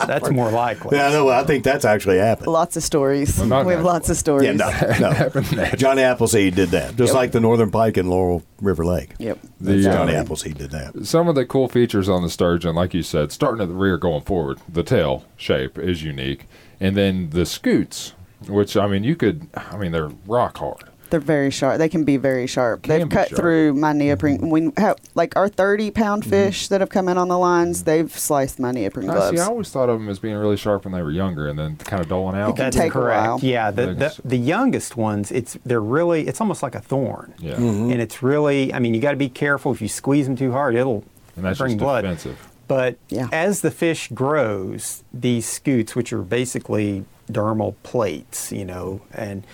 that's 0.08 0.30
more 0.30 0.52
likely. 0.52 0.98
yeah, 0.98 1.10
no, 1.10 1.30
I 1.30 1.44
think 1.44 1.64
that's 1.64 1.86
actually 1.86 2.18
happened. 2.18 2.48
Lots 2.48 2.78
of 2.78 2.84
stories. 2.84 3.38
Well, 3.38 3.48
we 3.48 3.54
have 3.54 3.66
natural. 3.66 3.86
lots 3.86 4.10
of 4.10 4.18
stories. 4.18 4.46
Yeah, 4.60 4.98
no, 5.00 5.42
no. 5.56 5.66
Johnny 5.76 6.02
Appleseed 6.02 6.56
did 6.56 6.70
that, 6.70 6.96
just 6.96 7.10
Yep. 7.10 7.16
like 7.16 7.32
the 7.32 7.40
Northern 7.40 7.72
Pike 7.72 7.98
in 7.98 8.10
Laurel 8.10 8.44
River 8.62 8.86
Lake. 8.86 9.12
Yep. 9.20 9.40
The, 9.62 9.82
Johnny 9.82 10.16
uh, 10.16 10.22
Appleseed 10.22 10.58
did 10.58 10.72
that. 10.72 11.06
Some 11.06 11.28
of 11.28 11.36
the 11.36 11.46
cool 11.46 11.68
features 11.68 12.10
on 12.10 12.24
the 12.24 12.30
sturgeon, 12.30 12.76
like 12.76 12.94
you 12.94 13.04
said, 13.04 13.32
starting 13.32 13.62
at 13.62 13.68
the 13.70 13.76
rear 13.76 13.98
going 13.98 14.22
forward, 14.24 14.60
the 14.68 14.84
tail 14.84 15.26
shape 15.36 15.78
is 15.78 16.04
unique. 16.04 16.46
And 16.80 16.96
then 16.96 17.32
the 17.32 17.46
scutes, 17.46 18.14
which, 18.48 18.78
I 18.78 18.88
mean, 18.88 19.04
you 19.04 19.16
could, 19.16 19.48
I 19.56 19.78
mean, 19.78 19.92
they're 19.92 20.12
rock 20.28 20.58
hard. 20.60 20.84
They're 21.10 21.20
very 21.20 21.52
sharp. 21.52 21.78
They 21.78 21.90
can 21.90 22.04
be 22.04 22.18
very 22.18 22.48
sharp. 22.48 22.84
Can 22.84 23.00
They've 23.00 23.10
cut 23.10 23.30
sharp. 23.30 23.40
through 23.40 23.74
my 23.76 23.94
neoprene. 23.94 24.50
We 24.50 24.72
have 24.78 24.98
like 25.16 25.36
our 25.36 25.48
30 25.48 25.92
pound 25.92 26.24
Mm-hmm. 26.24 26.30
fish 26.30 26.68
that 26.70 26.82
have 26.82 26.90
come 26.90 27.08
in 27.08 27.18
on 27.18 27.28
the 27.28 27.38
lines. 27.38 27.84
They've 27.84 28.12
sliced 28.12 28.60
my 28.60 28.72
neoprene 28.72 29.10
I 29.10 29.14
gloves. 29.14 29.38
see, 29.38 29.42
I 29.44 29.46
always 29.48 29.70
thought 29.70 29.88
of 29.90 30.00
them 30.00 30.10
as 30.10 30.20
being 30.20 30.36
really 30.36 30.58
sharp 30.58 30.84
when 30.86 30.94
they 30.94 31.02
were 31.02 31.12
younger 31.12 31.48
and 31.48 31.58
then 31.58 31.78
kind 31.78 32.02
of 32.02 32.10
dulling 32.10 32.36
out. 32.36 32.56
can 32.56 32.66
That's 32.66 32.76
take 32.78 32.90
a 32.90 32.94
correct. 32.94 33.28
while. 33.28 33.40
Yeah, 33.42 33.72
the, 33.72 33.94
the 33.94 34.22
the 34.26 34.38
youngest 34.38 34.98
ones, 34.98 35.32
it's 35.32 35.58
they're 35.66 35.80
really 35.82 36.28
it's 36.28 36.42
almost 36.42 36.62
like 36.64 36.76
a 36.76 36.82
thorn. 36.82 37.34
Yeah. 37.40 37.54
Mm-hmm. 37.56 37.92
And 37.92 38.02
it's 38.02 38.22
really, 38.24 38.74
I 38.74 38.80
mean, 38.80 38.94
you 38.94 39.00
got 39.02 39.12
to 39.12 39.18
be 39.18 39.30
careful. 39.30 39.72
If 39.72 39.82
you 39.82 39.88
squeeze 39.88 40.26
them 40.28 40.36
too 40.36 40.52
hard, 40.52 40.76
it'll 40.76 41.04
And 41.36 41.46
that's 41.46 41.60
bring 41.60 41.74
just 41.74 41.80
blood. 41.84 42.02
defensive. 42.02 42.50
But 42.68 42.98
Yeah. 43.10 43.30
as 43.32 43.62
the 43.62 43.72
fish 43.72 44.10
grows, 44.14 45.04
these 45.14 45.46
scutes, 45.46 45.96
which 45.96 46.12
are 46.12 46.22
basically 46.22 47.06
dermal 47.32 47.76
plates, 47.84 48.52
you 48.52 48.66
know, 48.66 49.00
and 49.14 49.46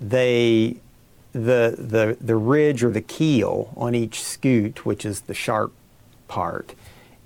they 0.00 0.76
the 1.44 1.74
the 1.78 2.16
the 2.20 2.36
ridge 2.36 2.82
or 2.82 2.90
the 2.90 3.00
keel 3.00 3.72
on 3.76 3.94
each 3.94 4.20
scute, 4.20 4.78
which 4.78 5.04
is 5.04 5.22
the 5.22 5.34
sharp 5.34 5.72
part, 6.26 6.74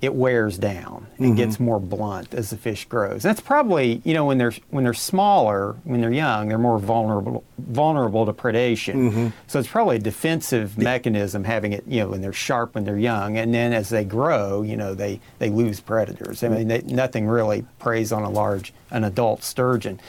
it 0.02 0.14
wears 0.14 0.58
down 0.58 1.06
and 1.16 1.26
mm-hmm. 1.28 1.36
gets 1.36 1.60
more 1.60 1.78
blunt 1.78 2.34
as 2.34 2.50
the 2.50 2.56
fish 2.56 2.84
grows. 2.86 3.22
That's 3.22 3.40
probably 3.40 4.02
you 4.04 4.14
know 4.14 4.24
when 4.26 4.36
they're 4.36 4.52
when 4.70 4.82
they're 4.84 4.94
smaller, 4.94 5.76
when 5.84 6.00
they're 6.00 6.12
young, 6.12 6.48
they're 6.48 6.58
more 6.58 6.78
vulnerable 6.78 7.44
vulnerable 7.58 8.26
to 8.26 8.32
predation. 8.32 8.94
Mm-hmm. 8.94 9.28
So 9.46 9.60
it's 9.60 9.68
probably 9.68 9.96
a 9.96 10.00
defensive 10.00 10.76
mechanism 10.76 11.44
having 11.44 11.72
it 11.72 11.84
you 11.86 12.00
know 12.00 12.08
when 12.08 12.20
they're 12.20 12.32
sharp 12.32 12.74
when 12.74 12.84
they're 12.84 12.98
young, 12.98 13.38
and 13.38 13.54
then 13.54 13.72
as 13.72 13.88
they 13.88 14.04
grow, 14.04 14.62
you 14.62 14.76
know 14.76 14.94
they 14.94 15.20
they 15.38 15.50
lose 15.50 15.80
predators. 15.80 16.42
I 16.42 16.48
mean 16.48 16.68
they, 16.68 16.82
nothing 16.82 17.28
really 17.28 17.64
preys 17.78 18.12
on 18.12 18.24
a 18.24 18.30
large 18.30 18.74
an 18.90 19.04
adult 19.04 19.44
sturgeon. 19.44 20.00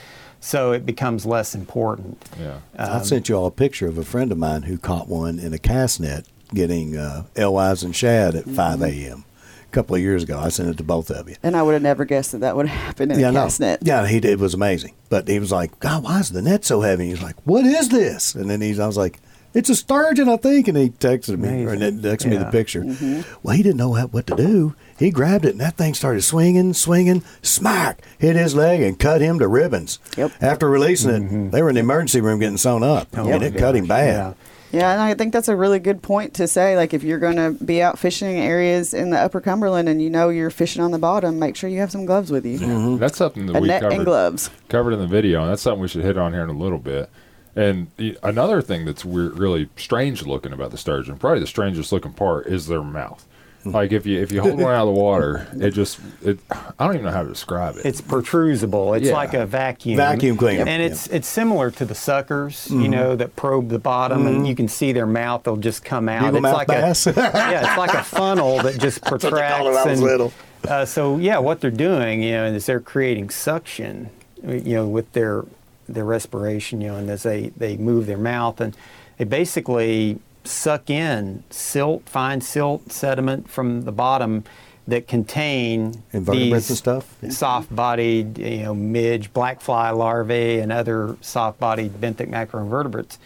So 0.44 0.72
it 0.74 0.86
becomes 0.86 1.26
less 1.26 1.56
important. 1.56 2.18
Yeah. 2.40 2.60
I 2.78 2.84
Um, 2.98 3.04
sent 3.06 3.30
you 3.30 3.36
all 3.36 3.46
a 3.46 3.52
picture 3.52 3.88
of 3.88 3.98
a 3.98 4.04
friend 4.04 4.32
of 4.32 4.38
mine 4.38 4.64
who 4.64 4.78
caught 4.78 5.08
one 5.08 5.40
in 5.40 5.54
a 5.54 5.58
cast 5.58 6.00
net 6.02 6.26
getting 6.54 6.98
uh, 6.98 7.24
alewives 7.38 7.82
and 7.84 7.96
shad 7.96 8.36
at 8.36 8.46
5 8.46 8.56
Mm-hmm. 8.80 8.84
a.m. 8.84 9.26
A 9.64 9.72
couple 9.74 9.96
of 9.96 10.02
years 10.02 10.22
ago. 10.24 10.38
I 10.38 10.50
sent 10.50 10.70
it 10.70 10.78
to 10.78 10.84
both 10.84 11.10
of 11.10 11.28
you. 11.28 11.36
And 11.42 11.56
I 11.56 11.64
would 11.64 11.74
have 11.74 11.82
never 11.82 12.06
guessed 12.06 12.34
that 12.34 12.42
that 12.42 12.56
would 12.56 12.68
happen 12.86 13.10
in 13.10 13.20
yeah, 13.20 13.30
a 13.30 13.32
no. 13.32 13.44
cast 13.44 13.60
net. 13.60 13.80
Yeah, 13.82 14.06
he 14.06 14.20
did. 14.20 14.32
It 14.32 14.40
was 14.40 14.54
amazing. 14.54 14.94
But 15.10 15.28
he 15.28 15.40
was 15.40 15.52
like, 15.52 15.80
God, 15.80 16.04
why 16.04 16.20
is 16.20 16.30
the 16.30 16.42
net 16.42 16.66
so 16.66 16.82
heavy? 16.82 17.08
He's 17.08 17.24
like, 17.24 17.36
What 17.46 17.66
is 17.66 17.90
this? 17.90 18.36
And 18.36 18.50
then 18.50 18.62
he's, 18.62 18.80
I 18.80 18.86
was 18.86 18.98
like, 18.98 19.20
It's 19.54 19.70
a 19.70 19.76
sturgeon, 19.76 20.28
I 20.30 20.38
think. 20.38 20.68
And 20.68 20.78
he 20.78 20.90
texted 20.90 21.38
me 21.38 21.66
or 21.66 21.74
Amazing. 21.74 22.00
texted 22.00 22.26
me 22.30 22.38
the 22.38 22.46
picture. 22.52 22.82
Mm-hmm. 22.82 23.22
Well, 23.44 23.56
he 23.56 23.64
didn't 23.64 23.78
know 23.78 23.90
what, 23.90 24.12
what 24.14 24.28
to 24.28 24.36
do. 24.36 24.76
He 24.98 25.10
grabbed 25.12 25.46
it, 25.46 25.52
and 25.52 25.62
that 25.62 25.76
thing 25.78 25.94
started 25.94 26.22
swinging, 26.24 26.74
swinging, 26.74 27.24
smack, 27.42 28.02
hit 28.18 28.36
his 28.36 28.56
leg, 28.56 28.82
and 28.82 28.98
cut 28.98 29.22
him 29.22 29.40
to 29.40 29.48
ribbons. 29.48 30.00
Yep. 30.18 30.32
After 30.42 30.70
releasing 30.70 31.12
it, 31.12 31.52
they 31.52 31.62
were 31.62 31.70
in 31.70 31.76
the 31.76 31.82
emergency 31.82 32.22
room 32.22 32.40
getting 32.40 32.58
sewn 32.58 32.84
up, 32.84 33.08
Oh 33.18 33.28
and 33.28 33.42
my 33.42 33.48
it 33.48 33.58
cut 33.58 33.76
him 33.76 33.86
bad. 33.88 34.06
yeah. 34.08 34.34
Yeah, 34.80 34.92
and 34.92 35.00
I 35.02 35.14
think 35.14 35.34
that's 35.34 35.50
a 35.50 35.56
really 35.56 35.78
good 35.78 36.02
point 36.02 36.34
to 36.36 36.48
say. 36.48 36.76
Like, 36.76 36.96
if 36.96 37.04
you're 37.04 37.20
going 37.20 37.36
to 37.36 37.64
be 37.64 37.80
out 37.84 38.00
fishing 38.00 38.38
areas 38.40 38.96
in 38.96 39.12
the 39.12 39.20
Upper 39.20 39.40
Cumberland 39.40 39.88
and 39.88 40.02
you 40.02 40.10
know 40.10 40.30
you're 40.30 40.50
fishing 40.50 40.82
on 40.82 40.90
the 40.90 40.98
bottom, 40.98 41.38
make 41.38 41.56
sure 41.56 41.70
you 41.70 41.78
have 41.80 41.92
some 41.92 42.08
gloves 42.08 42.32
with 42.32 42.44
you. 42.44 42.58
Mm-hmm. 42.58 42.98
That's 42.98 43.16
something 43.20 43.46
that 43.46 43.58
A 43.58 43.60
we 43.62 43.68
net 43.68 43.82
covered 43.84 43.96
and 43.98 44.04
gloves. 44.06 44.50
covered 44.70 44.94
in 44.94 45.00
the 45.00 45.06
video, 45.06 45.42
and 45.44 45.52
that's 45.52 45.62
something 45.62 45.80
we 45.80 45.88
should 45.88 46.04
hit 46.04 46.18
on 46.18 46.34
here 46.34 46.42
in 46.42 46.50
a 46.50 46.58
little 46.58 46.80
bit. 46.80 47.08
And 47.56 47.88
the, 47.98 48.18
another 48.24 48.62
thing 48.62 48.86
that's 48.86 49.06
weird, 49.06 49.38
really 49.38 49.70
strange 49.78 50.26
looking 50.26 50.54
about 50.54 50.72
the 50.72 50.78
sturgeon, 50.78 51.18
probably 51.18 51.40
the 51.40 51.48
strangest 51.48 51.92
looking 51.92 52.14
part, 52.14 52.48
is 52.48 52.68
their 52.68 52.82
mouth. 52.84 53.26
Hmm. 53.64 53.72
Like 53.72 53.92
if 53.94 54.06
you 54.06 54.20
if 54.20 54.32
you 54.32 54.42
hold 54.42 54.60
one 54.60 54.74
out 54.74 54.88
of 54.88 54.94
the 54.94 55.00
water, 55.00 55.48
it 55.54 55.72
just 55.72 56.00
it 56.24 56.40
I 56.52 56.86
don't 56.86 56.96
even 56.96 57.06
know 57.06 57.12
how 57.12 57.24
to 57.24 57.30
describe 57.30 57.78
it. 57.78 57.86
It's 57.86 58.02
protrusible. 58.02 58.98
It's 58.98 59.08
Yeah. 59.08 59.14
like 59.14 59.34
a 59.34 59.46
vacuum. 59.46 59.98
Vacuum 59.98 60.36
cleaner. 60.36 60.66
And 60.68 60.82
it's 60.82 61.08
it's 61.08 61.28
similar 61.28 61.72
to 61.72 61.86
the 61.86 61.96
suckers, 61.96 62.70
you 62.70 62.90
know, 62.90 63.16
that 63.16 63.36
probe 63.36 63.70
the 63.70 63.80
bottom, 63.80 64.28
and 64.28 64.46
you 64.48 64.56
can 64.56 64.68
see 64.68 64.92
their 64.92 65.06
mouth. 65.08 65.44
They'll 65.44 65.56
just 65.56 65.86
come 65.86 66.10
out. 66.10 66.24
Eagle 66.24 66.38
it's 66.38 66.42
mouth 66.42 66.56
like 66.56 66.68
bass. 66.68 67.08
a 67.08 67.14
yeah, 67.16 67.68
it's 67.70 67.78
like 67.78 67.94
a 67.94 68.04
funnel 68.04 68.58
that 68.64 68.80
just 68.80 69.02
what 69.10 69.22
protracts. 69.22 69.58
called 69.58 69.68
it 69.68 69.76
when 69.76 69.78
I 69.88 69.90
was 69.92 70.00
and, 70.00 70.08
little. 70.10 70.34
Uh, 70.68 70.86
so 70.86 71.18
yeah, 71.18 71.38
what 71.38 71.62
they're 71.62 71.72
doing, 71.72 72.24
you 72.24 72.32
know, 72.32 72.46
is 72.46 72.66
they're 72.66 72.80
creating 72.82 73.30
suction, 73.30 74.10
you 74.46 74.76
know, 74.76 74.88
with 74.88 75.10
their 75.14 75.46
their 75.88 76.06
respiration, 76.06 76.82
you 76.82 76.90
know, 76.90 76.96
and 76.98 77.10
as 77.10 77.24
they 77.24 77.50
they 77.58 77.78
move 77.78 78.06
their 78.06 78.18
mouth, 78.18 78.60
and 78.62 78.76
they 79.18 79.26
basically 79.26 80.20
suck 80.44 80.90
in 80.90 81.44
silt, 81.50 82.08
fine 82.10 82.42
silt 82.42 82.92
sediment 82.92 83.50
from 83.50 83.84
the 83.84 83.92
bottom 83.92 84.44
that 84.86 85.08
contain 85.08 86.04
Invertebrates 86.12 86.52
these 86.68 86.70
and 86.72 86.78
stuff? 86.78 87.16
Yeah. 87.22 87.30
soft-bodied, 87.30 88.38
you 88.38 88.64
know, 88.64 88.74
midge, 88.74 89.32
black 89.32 89.62
fly 89.62 89.92
larvae, 89.92 90.60
and 90.60 90.72
other 90.74 91.16
soft-bodied 91.22 91.94
benthic 92.02 92.30
macroinvertebrates, 92.30 93.18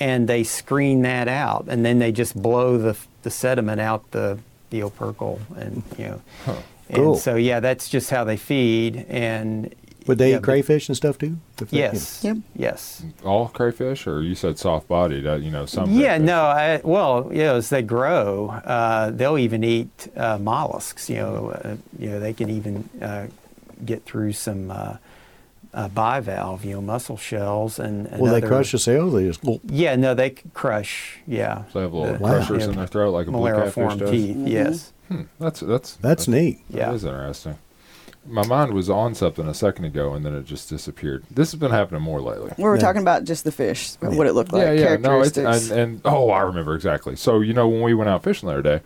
and 0.00 0.28
they 0.28 0.42
screen 0.42 1.02
that 1.02 1.28
out, 1.28 1.66
and 1.68 1.84
then 1.84 1.98
they 2.00 2.10
just 2.12 2.40
blow 2.40 2.76
the 2.78 2.96
the 3.22 3.30
sediment 3.30 3.80
out 3.80 4.10
the 4.10 4.38
the 4.70 4.80
opercle, 4.80 5.38
and 5.56 5.82
you 5.96 6.06
know, 6.06 6.20
and 6.88 6.96
Cool. 6.96 7.16
so 7.16 7.36
yeah, 7.36 7.60
that's 7.60 7.88
just 7.88 8.10
how 8.10 8.24
they 8.24 8.36
feed, 8.36 9.06
and 9.08 9.72
Would 10.08 10.18
they 10.18 10.30
yeah, 10.30 10.36
eat 10.38 10.42
crayfish 10.42 10.88
and 10.88 10.96
stuff 10.96 11.18
too? 11.18 11.36
If 11.60 11.70
they- 11.70 11.78
Yes. 11.78 12.22
Yep. 12.24 12.36
Yes. 12.54 13.02
all 13.24 13.48
crayfish, 13.48 14.06
or 14.06 14.22
you 14.22 14.34
said 14.34 14.58
soft 14.58 14.88
bodied? 14.88 15.26
Uh, 15.26 15.34
you 15.34 15.50
know 15.50 15.66
some. 15.66 15.92
Yeah, 15.92 16.08
crayfish. 16.16 16.26
no, 16.26 16.40
I, 16.42 16.80
well, 16.84 17.28
you 17.32 17.38
know, 17.44 17.56
as 17.56 17.68
they 17.70 17.82
grow, 17.82 18.50
uh, 18.64 19.10
they'll 19.10 19.38
even 19.38 19.64
eat 19.64 20.08
uh, 20.16 20.38
mollusks. 20.38 21.08
You 21.10 21.16
know, 21.16 21.50
uh, 21.50 21.76
you 21.98 22.10
know, 22.10 22.20
they 22.20 22.32
can 22.32 22.50
even 22.50 22.88
uh, 23.02 23.26
get 23.84 24.04
through 24.04 24.32
some 24.32 24.70
uh, 24.70 24.96
uh, 25.74 25.88
bivalve, 25.88 26.64
you 26.64 26.72
know, 26.74 26.80
mussel 26.80 27.16
shells 27.18 27.78
and. 27.78 28.06
and 28.06 28.20
Will 28.20 28.32
they 28.32 28.40
crush 28.40 28.72
the 28.72 28.78
cells? 28.78 29.12
They 29.12 29.26
just 29.26 29.44
well, 29.44 29.60
Yeah, 29.68 29.94
no, 29.96 30.14
they 30.14 30.30
crush. 30.30 31.18
Yeah, 31.26 31.64
So 31.72 31.78
they 31.78 31.80
have 31.82 31.92
little 31.92 32.12
The- 32.14 32.18
crushers 32.18 32.62
yeah, 32.64 32.70
in 32.70 32.76
their 32.76 32.86
throat 32.86 33.10
like 33.12 33.26
a 33.26 33.30
blue 33.30 33.50
catfish 33.52 33.74
molariform 33.74 33.98
does. 33.98 34.10
teeth. 34.10 34.36
Yes. 34.36 34.92
Hmm, 35.08 35.22
that's 35.38 35.60
that's 35.60 35.96
that's 35.96 36.26
neat. 36.26 36.58
Yeah. 36.68 36.86
That 36.86 36.94
is 36.94 37.04
interesting. 37.04 37.58
My 38.28 38.46
mind 38.46 38.72
was 38.72 38.88
on 38.90 39.14
something 39.14 39.46
a 39.46 39.54
second 39.54 39.84
ago, 39.84 40.14
and 40.14 40.24
then 40.24 40.34
it 40.34 40.44
just 40.44 40.68
disappeared. 40.68 41.24
This 41.30 41.52
has 41.52 41.60
been 41.60 41.70
happening 41.70 42.02
more 42.02 42.20
lately. 42.20 42.52
We 42.58 42.64
were 42.64 42.76
Yeah. 42.76 42.82
talking 42.82 43.02
about 43.02 43.24
just 43.24 43.44
the 43.44 43.52
fish, 43.52 43.94
what 44.00 44.26
it 44.26 44.34
looked 44.34 44.52
like, 44.52 44.62
yeah, 44.62 44.72
yeah, 44.72 44.96
no, 44.96 45.22
it's 45.22 45.36
and, 45.38 45.70
and 45.70 46.00
oh, 46.04 46.30
I 46.30 46.40
remember 46.42 46.74
exactly. 46.74 47.16
So 47.16 47.40
you 47.40 47.52
know 47.52 47.68
when 47.68 47.82
we 47.82 47.94
went 47.94 48.10
out 48.10 48.22
fishing 48.22 48.48
the 48.48 48.54
other 48.58 48.62
day, 48.62 48.80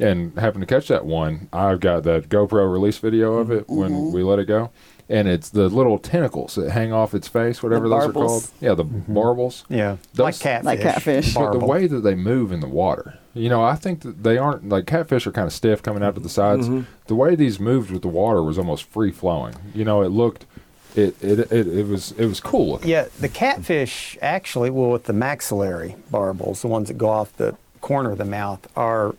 and 0.00 0.36
happened 0.38 0.62
to 0.62 0.66
catch 0.66 0.88
that 0.88 1.04
one, 1.06 1.48
I've 1.52 1.80
got 1.80 2.02
that 2.04 2.28
GoPro 2.28 2.70
release 2.72 2.98
video 2.98 3.34
of 3.34 3.50
it 3.50 3.68
when 3.68 3.90
Mm-hmm. 3.92 4.12
we 4.12 4.22
let 4.22 4.38
it 4.38 4.46
go, 4.46 4.70
and 5.08 5.28
it's 5.28 5.50
the 5.50 5.68
little 5.68 5.98
tentacles 5.98 6.54
that 6.54 6.70
hang 6.70 6.92
off 6.92 7.14
its 7.14 7.28
face, 7.28 7.62
whatever 7.62 7.88
The 7.88 7.94
those 7.96 8.08
are 8.08 8.12
called. 8.12 8.50
Yeah, 8.60 8.74
the 8.74 8.84
barbels. 8.84 9.64
Yeah, 9.68 9.96
Those- 10.14 10.24
like 10.24 10.38
catfish. 10.40 10.64
Like 10.64 10.80
catfish. 10.80 11.34
But 11.34 11.52
the 11.52 11.64
way 11.64 11.86
that 11.86 12.00
they 12.00 12.14
move 12.14 12.52
in 12.52 12.60
the 12.60 12.68
water, 12.68 13.18
you 13.34 13.48
know, 13.48 13.62
I 13.62 13.74
think 13.74 14.00
that 14.02 14.22
they 14.22 14.38
aren't 14.38 14.68
like 14.68 14.86
catfish 14.86 15.26
are 15.26 15.32
kind 15.32 15.46
of 15.46 15.52
stiff 15.52 15.82
coming 15.82 16.02
out 16.02 16.14
to 16.14 16.20
the 16.20 16.28
sides. 16.28 16.68
Mm-hmm. 16.68 16.82
The 17.06 17.14
way 17.14 17.34
these 17.34 17.60
moved 17.60 17.90
with 17.90 18.02
the 18.02 18.08
water 18.08 18.42
was 18.42 18.58
almost 18.58 18.84
free 18.84 19.10
flowing. 19.12 19.54
You 19.74 19.84
know, 19.84 20.02
it 20.02 20.08
looked, 20.08 20.46
it 20.94 21.16
it, 21.22 21.38
it 21.52 21.66
it 21.66 21.86
was 21.86 22.12
it 22.12 22.26
was 22.26 22.40
cool 22.40 22.72
looking. 22.72 22.88
Yeah, 22.90 23.06
the 23.20 23.28
catfish 23.28 24.16
actually, 24.22 24.70
well, 24.70 24.90
with 24.90 25.04
the 25.04 25.12
maxillary 25.12 25.96
barbels, 26.10 26.62
the 26.62 26.68
ones 26.68 26.88
that 26.88 26.96
go 26.96 27.08
off 27.08 27.36
the 27.36 27.56
corner 27.80 28.12
of 28.12 28.18
the 28.18 28.24
mouth, 28.24 28.66
are 28.76 29.14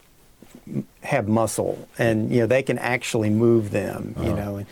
have 1.01 1.27
muscle, 1.27 1.87
and 1.99 2.31
you 2.31 2.39
know 2.39 2.47
they 2.47 2.63
can 2.63 2.79
actually 2.79 3.29
move 3.29 3.71
them. 3.71 4.15
You 4.19 4.33
know, 4.33 4.55
and, 4.57 4.65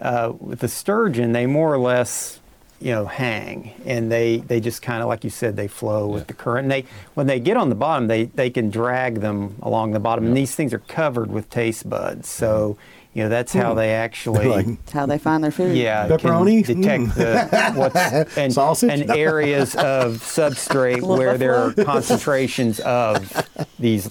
uh, 0.00 0.32
with 0.38 0.60
the 0.60 0.68
sturgeon, 0.68 1.32
they 1.32 1.46
more 1.46 1.72
or 1.72 1.78
less, 1.78 2.40
you 2.80 2.90
know, 2.92 3.06
hang, 3.06 3.72
and 3.86 4.10
they 4.10 4.38
they 4.38 4.60
just 4.60 4.82
kind 4.82 5.02
of 5.02 5.08
like 5.08 5.24
you 5.24 5.30
said, 5.30 5.56
they 5.56 5.68
flow 5.68 6.06
with 6.06 6.22
Yeah. 6.22 6.26
the 6.26 6.34
current. 6.34 6.64
And 6.64 6.72
they 6.72 6.84
when 7.14 7.26
they 7.26 7.40
get 7.40 7.56
on 7.56 7.68
the 7.68 7.74
bottom, 7.74 8.08
they 8.08 8.24
they 8.24 8.50
can 8.50 8.70
drag 8.70 9.20
them 9.20 9.56
along 9.62 9.92
the 9.92 10.00
bottom, 10.00 10.26
and 10.26 10.36
these 10.36 10.54
things 10.54 10.74
are 10.74 10.80
covered 10.80 11.30
with 11.30 11.48
taste 11.50 11.88
buds, 11.88 12.28
so. 12.28 12.70
Mm-hmm. 12.70 13.00
You 13.14 13.22
know 13.22 13.28
that's 13.28 13.52
how 13.52 13.70
hmm. 13.70 13.78
they 13.78 13.92
actually 13.92 14.48
Like 14.48 14.66
It's 14.66 14.90
how 14.98 15.06
they 15.06 15.18
find 15.18 15.44
their 15.44 15.52
food. 15.52 15.76
yeah, 15.76 16.08
Pepperoni? 16.10 16.64
can 16.64 16.80
detect 16.80 17.14
the 17.14 17.70
hmm. 17.72 17.78
what's 17.78 17.96
and, 18.36 18.52
Sausage? 18.52 18.90
and 18.90 19.10
areas 19.12 19.76
of 19.76 20.16
substrate 20.16 21.00
where 21.00 21.38
there 21.38 21.54
are 21.54 21.72
concentrations 21.74 22.80
of 22.80 23.30
these 23.78 24.10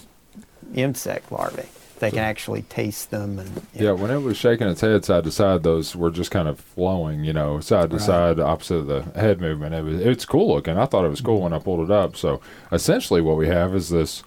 insect 0.73 1.33
larvae. 1.33 1.67
They 2.03 2.11
can 2.11 2.19
actually 2.19 2.63
taste 2.63 3.11
them 3.11 3.39
and 3.39 3.65
Yeah, 3.73 3.87
know. 3.87 3.95
when 3.95 4.11
it 4.11 4.19
was 4.19 4.35
shaking 4.35 4.67
its 4.67 4.81
head 4.81 5.05
side 5.05 5.23
to 5.23 5.31
side, 5.31 5.63
those 5.63 5.95
were 5.95 6.11
just 6.11 6.31
kind 6.31 6.47
of 6.49 6.59
flowing, 6.59 7.23
you 7.23 7.31
know, 7.31 7.59
side 7.61 7.91
to 7.91 7.95
Right. 7.95 8.05
side, 8.05 8.39
opposite 8.39 8.75
of 8.75 8.87
the 8.87 9.19
head 9.19 9.39
movement. 9.39 9.73
It 9.73 9.83
was 9.83 9.99
it's 10.01 10.25
cool 10.25 10.53
looking. 10.53 10.77
I 10.77 10.85
thought 10.85 11.05
it 11.05 11.09
was 11.09 11.21
cool 11.21 11.35
mm-hmm. 11.35 11.43
when 11.43 11.53
I 11.53 11.59
pulled 11.59 11.89
it 11.89 11.91
up. 11.91 12.15
So 12.17 12.41
essentially, 12.71 13.21
what 13.21 13.37
we 13.37 13.47
have 13.47 13.73
is 13.73 13.89
this, 13.89 14.21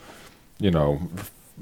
you 0.59 0.71
know, 0.71 1.01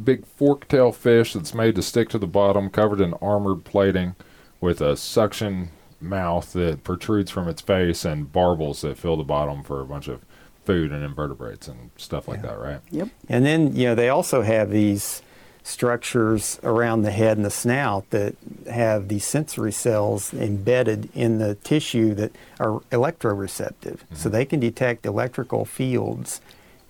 big 0.03 0.25
fork-tail 0.27 0.93
fish 0.93 1.33
that's 1.33 1.55
made 1.55 1.75
to 1.75 1.83
stick 1.83 2.09
to 2.11 2.19
the 2.19 2.27
bottom, 2.27 2.71
covered 2.71 3.01
in 3.01 3.15
armored 3.15 3.65
plating, 3.65 4.15
with 4.61 4.81
a 4.81 4.97
suction 4.97 5.71
mouth 6.01 6.53
that 6.53 6.85
protrudes 6.85 7.31
from 7.31 7.49
its 7.49 7.61
face 7.63 8.05
and 8.05 8.33
barbels 8.33 8.83
that 8.83 8.99
fill 8.99 9.17
the 9.17 9.25
bottom 9.25 9.63
for 9.63 9.81
a 9.81 9.85
bunch 9.85 10.07
of 10.07 10.21
food 10.65 10.93
and 10.93 11.05
invertebrates 11.05 11.69
and 11.69 11.91
stuff 11.97 12.27
like 12.27 12.43
that, 12.43 12.59
right? 12.59 12.81
Yep. 12.91 13.09
And 13.29 13.45
then 13.45 13.75
you 13.77 13.87
know 13.87 13.95
they 13.95 14.09
also 14.09 14.43
have 14.43 14.71
these 14.71 15.23
structures 15.67 16.61
around 16.63 17.03
the 17.03 17.11
head 17.11 17.39
and 17.39 17.45
the 17.45 17.51
snout 17.51 18.09
that 18.11 18.37
have 18.71 19.09
these 19.09 19.25
sensory 19.25 19.73
cells 19.73 20.33
embedded 20.35 21.09
in 21.15 21.39
the 21.39 21.55
tissue 21.57 22.15
that 22.15 22.31
are 22.61 22.81
electroreceptive, 22.93 24.01
so 24.13 24.29
mm-hmm. 24.29 24.31
they 24.31 24.45
can 24.45 24.61
detect 24.61 25.07
electrical 25.07 25.65
fields 25.65 26.43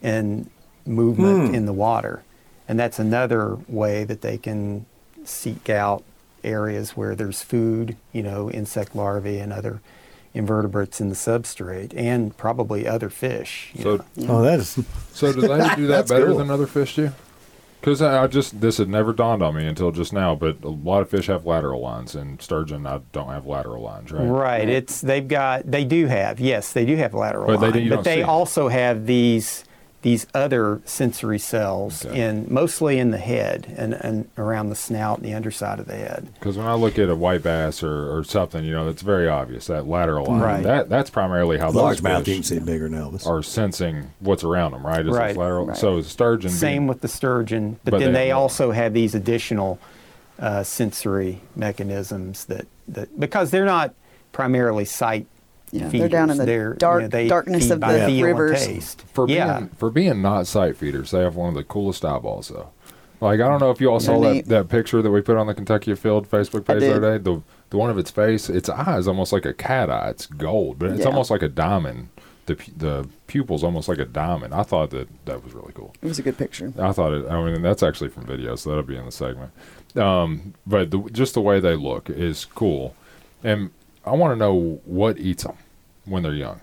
and 0.02 0.50
movement 0.84 1.48
hmm. 1.48 1.54
in 1.54 1.66
the 1.66 1.72
water, 1.72 2.24
and 2.68 2.78
that's 2.78 2.98
another 2.98 3.56
way 3.68 4.02
that 4.02 4.22
they 4.22 4.36
can 4.36 4.84
seek 5.24 5.70
out 5.70 6.02
areas 6.42 6.96
where 6.96 7.14
there's 7.14 7.42
food, 7.42 7.96
you 8.12 8.22
know, 8.22 8.50
insect 8.50 8.94
larvae 8.94 9.38
and 9.38 9.52
other 9.52 9.80
invertebrates 10.34 11.00
in 11.00 11.10
the 11.10 11.14
substrate, 11.14 11.94
and 11.96 12.36
probably 12.36 12.88
other 12.88 13.08
fish. 13.08 13.72
So 13.80 14.04
know. 14.16 14.38
Oh, 14.38 14.42
that 14.42 14.58
is. 14.58 14.84
So 15.12 15.32
do 15.32 15.42
they 15.42 15.74
do 15.76 15.86
that 15.86 16.08
better 16.08 16.26
cool. 16.26 16.38
than 16.38 16.50
other 16.50 16.66
fish 16.66 16.96
do? 16.96 17.12
Because 17.84 18.00
I, 18.00 18.22
I 18.22 18.26
just 18.28 18.60
this 18.62 18.78
had 18.78 18.88
never 18.88 19.12
dawned 19.12 19.42
on 19.42 19.54
me 19.56 19.66
until 19.66 19.90
just 19.92 20.12
now. 20.12 20.34
But 20.34 20.62
a 20.64 20.68
lot 20.70 21.02
of 21.02 21.10
fish 21.10 21.26
have 21.26 21.44
lateral 21.44 21.82
lines, 21.82 22.14
and 22.14 22.40
sturgeon 22.40 22.86
I 22.86 23.00
don't 23.12 23.28
have 23.28 23.44
lateral 23.46 23.82
lines, 23.82 24.10
right? 24.10 24.24
Right. 24.26 24.68
It's 24.68 25.02
they've 25.02 25.26
got 25.28 25.70
they 25.70 25.84
do 25.84 26.06
have 26.06 26.40
yes 26.40 26.72
they 26.72 26.86
do 26.86 26.96
have 26.96 27.12
lateral 27.12 27.46
But 27.46 27.58
they 27.58 27.66
line, 27.66 27.72
do- 27.74 27.80
you 27.80 27.90
but 27.90 27.94
don't 27.96 28.04
they 28.04 28.16
see 28.16 28.22
'em. 28.22 28.30
also 28.30 28.68
have 28.68 29.04
these 29.06 29.64
these 30.04 30.26
other 30.34 30.82
sensory 30.84 31.38
cells 31.38 32.04
Okay. 32.04 32.20
in 32.20 32.46
mostly 32.50 32.98
in 32.98 33.10
the 33.10 33.16
head 33.16 33.72
and, 33.74 33.94
and 33.94 34.28
around 34.36 34.68
the 34.68 34.74
snout 34.76 35.16
and 35.16 35.26
the 35.26 35.32
underside 35.32 35.80
of 35.80 35.86
the 35.86 35.94
head. 35.96 36.28
Because 36.34 36.58
when 36.58 36.66
I 36.66 36.74
look 36.74 36.98
at 36.98 37.08
a 37.08 37.16
white 37.16 37.42
bass 37.42 37.82
or, 37.82 38.14
or 38.18 38.22
something, 38.22 38.62
you 38.66 38.72
know, 38.72 38.86
it's 38.90 39.00
very 39.00 39.26
obvious 39.28 39.66
that 39.68 39.86
lateral 39.88 40.26
line. 40.26 40.40
Right. 40.42 40.62
That 40.62 40.90
that's 40.90 41.08
primarily 41.08 41.56
how 41.56 41.70
those 41.70 42.02
Largemouth, 42.02 42.26
you 42.26 42.34
can 42.34 42.42
see 42.42 42.56
it 42.56 42.66
bigger 42.66 42.86
than 42.86 43.00
Elvis. 43.00 43.26
are 43.26 43.42
sensing 43.42 44.10
what's 44.20 44.44
around 44.44 44.72
them, 44.72 44.84
right? 44.86 45.00
Is 45.00 45.06
those 45.06 45.16
Right. 45.16 45.36
lateral. 45.38 45.68
Right. 45.68 45.76
So 45.78 46.02
sturgeon. 46.02 46.50
Same 46.50 46.82
being- 46.82 46.86
with 46.86 47.00
the 47.00 47.08
sturgeon, 47.08 47.80
but, 47.82 47.92
But 47.92 48.00
then 48.00 48.12
they 48.12 48.26
they, 48.26 48.30
also 48.32 48.72
have 48.72 48.92
these 48.92 49.14
additional 49.14 49.78
uh, 50.38 50.62
sensory 50.64 51.40
mechanisms 51.56 52.44
that, 52.44 52.66
that 52.88 53.18
because 53.18 53.50
they're 53.52 53.64
not 53.64 53.94
primarily 54.32 54.84
sight 54.84 55.26
Yeah, 55.74 55.88
feeders. 55.88 56.00
they're 56.00 56.08
down 56.20 56.30
in 56.30 56.36
the 56.38 56.44
They're, 56.46 56.70
you 56.70 56.76
dark- 56.78 57.02
know, 57.02 57.08
they 57.08 57.28
darkness 57.28 57.70
of 57.70 57.80
the 57.80 58.04
feel 58.06 58.26
rivers. 58.26 58.64
taste. 58.66 59.02
For 59.12 59.28
yeah, 59.28 59.58
being 59.58 59.68
for 59.70 59.90
being 59.90 60.22
not 60.22 60.46
sight 60.46 60.76
feeders, 60.76 61.10
they 61.10 61.20
have 61.20 61.36
one 61.36 61.48
of 61.48 61.54
the 61.54 61.64
coolest 61.64 62.04
eyeballs 62.04 62.48
though. 62.48 62.70
Like 63.20 63.40
I 63.40 63.48
don't 63.48 63.60
know 63.60 63.70
if 63.70 63.80
you 63.80 63.88
all 63.90 64.00
saw 64.00 64.18
They're 64.20 64.28
that, 64.30 64.34
neat. 64.34 64.46
that 64.46 64.68
picture 64.68 65.00
that 65.02 65.10
we 65.10 65.20
put 65.20 65.36
on 65.36 65.46
the 65.46 65.54
Kentucky 65.54 65.90
Afield 65.92 66.30
Facebook 66.30 66.64
page 66.66 66.80
the 66.80 66.96
other 66.96 67.18
day. 67.18 67.22
The 67.22 67.42
the 67.70 67.78
one 67.78 67.90
of 67.90 67.98
its 67.98 68.10
face, 68.10 68.48
its 68.50 68.68
eye 68.68 68.98
is 68.98 69.08
almost 69.08 69.32
like 69.32 69.44
a 69.46 69.54
cat 69.54 69.90
eye. 69.90 70.10
It's 70.10 70.26
gold, 70.26 70.78
but 70.78 70.90
it's 70.90 71.00
Yeah. 71.00 71.06
almost 71.06 71.30
like 71.30 71.42
a 71.42 71.48
diamond. 71.48 72.08
The 72.46 72.56
pu- 72.56 72.72
the 72.76 73.08
pupil's 73.26 73.64
almost 73.64 73.88
like 73.88 73.98
a 73.98 74.04
diamond. 74.04 74.52
I 74.54 74.62
thought 74.64 74.90
that 74.90 75.08
that 75.24 75.42
was 75.42 75.54
really 75.54 75.72
cool. 75.72 75.94
It 76.02 76.06
was 76.06 76.18
a 76.18 76.22
good 76.22 76.36
picture. 76.36 76.72
I 76.78 76.92
thought 76.92 77.12
it. 77.14 77.26
I 77.28 77.42
mean, 77.42 77.62
that's 77.62 77.82
actually 77.82 78.10
from 78.10 78.26
video, 78.26 78.54
so 78.56 78.68
that'll 78.70 78.84
be 78.84 78.96
in 78.96 79.06
the 79.06 79.10
segment. 79.12 79.50
Um, 79.96 80.54
but 80.66 80.90
the, 80.90 80.98
just 81.10 81.34
the 81.34 81.40
way 81.40 81.58
they 81.60 81.74
look 81.76 82.10
is 82.10 82.44
cool, 82.44 82.94
and 83.42 83.70
I 84.04 84.10
want 84.10 84.32
to 84.32 84.36
know 84.36 84.80
what 84.84 85.18
eats 85.18 85.44
them 85.44 85.56
when 86.04 86.22
they're 86.22 86.34
young. 86.34 86.60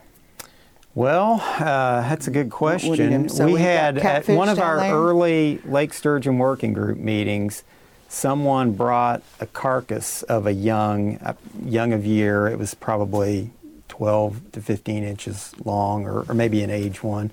Well, 0.94 1.42
uh, 1.42 2.02
that's 2.02 2.28
a 2.28 2.32
good 2.32 2.52
would 2.60 2.84
eat 2.84 3.00
'em? 3.00 3.24
question. 3.24 3.30
So 3.30 3.46
we 3.46 3.54
we've 3.54 3.62
had 3.62 3.98
at 3.98 4.28
one 4.28 4.50
of 4.50 4.60
our 4.60 4.78
there? 4.78 4.94
early 4.94 5.60
Lake 5.66 5.94
Sturgeon 5.94 6.38
working 6.38 6.74
group 6.74 6.98
meetings. 6.98 7.64
Someone 8.10 8.74
brought 8.74 9.22
a 9.40 9.46
carcass 9.46 10.22
of 10.24 10.46
a 10.46 10.52
young, 10.52 11.18
a 11.22 11.36
young 11.66 11.94
of 11.94 12.06
year. 12.06 12.48
It 12.48 12.60
was 12.60 12.74
probably 12.74 13.52
12 13.88 14.52
to 14.52 14.62
15 14.62 15.04
inches 15.06 15.54
long, 15.64 16.06
or, 16.06 16.26
or 16.28 16.34
maybe 16.34 16.62
an 16.62 16.70
age 16.70 17.02
one, 17.02 17.32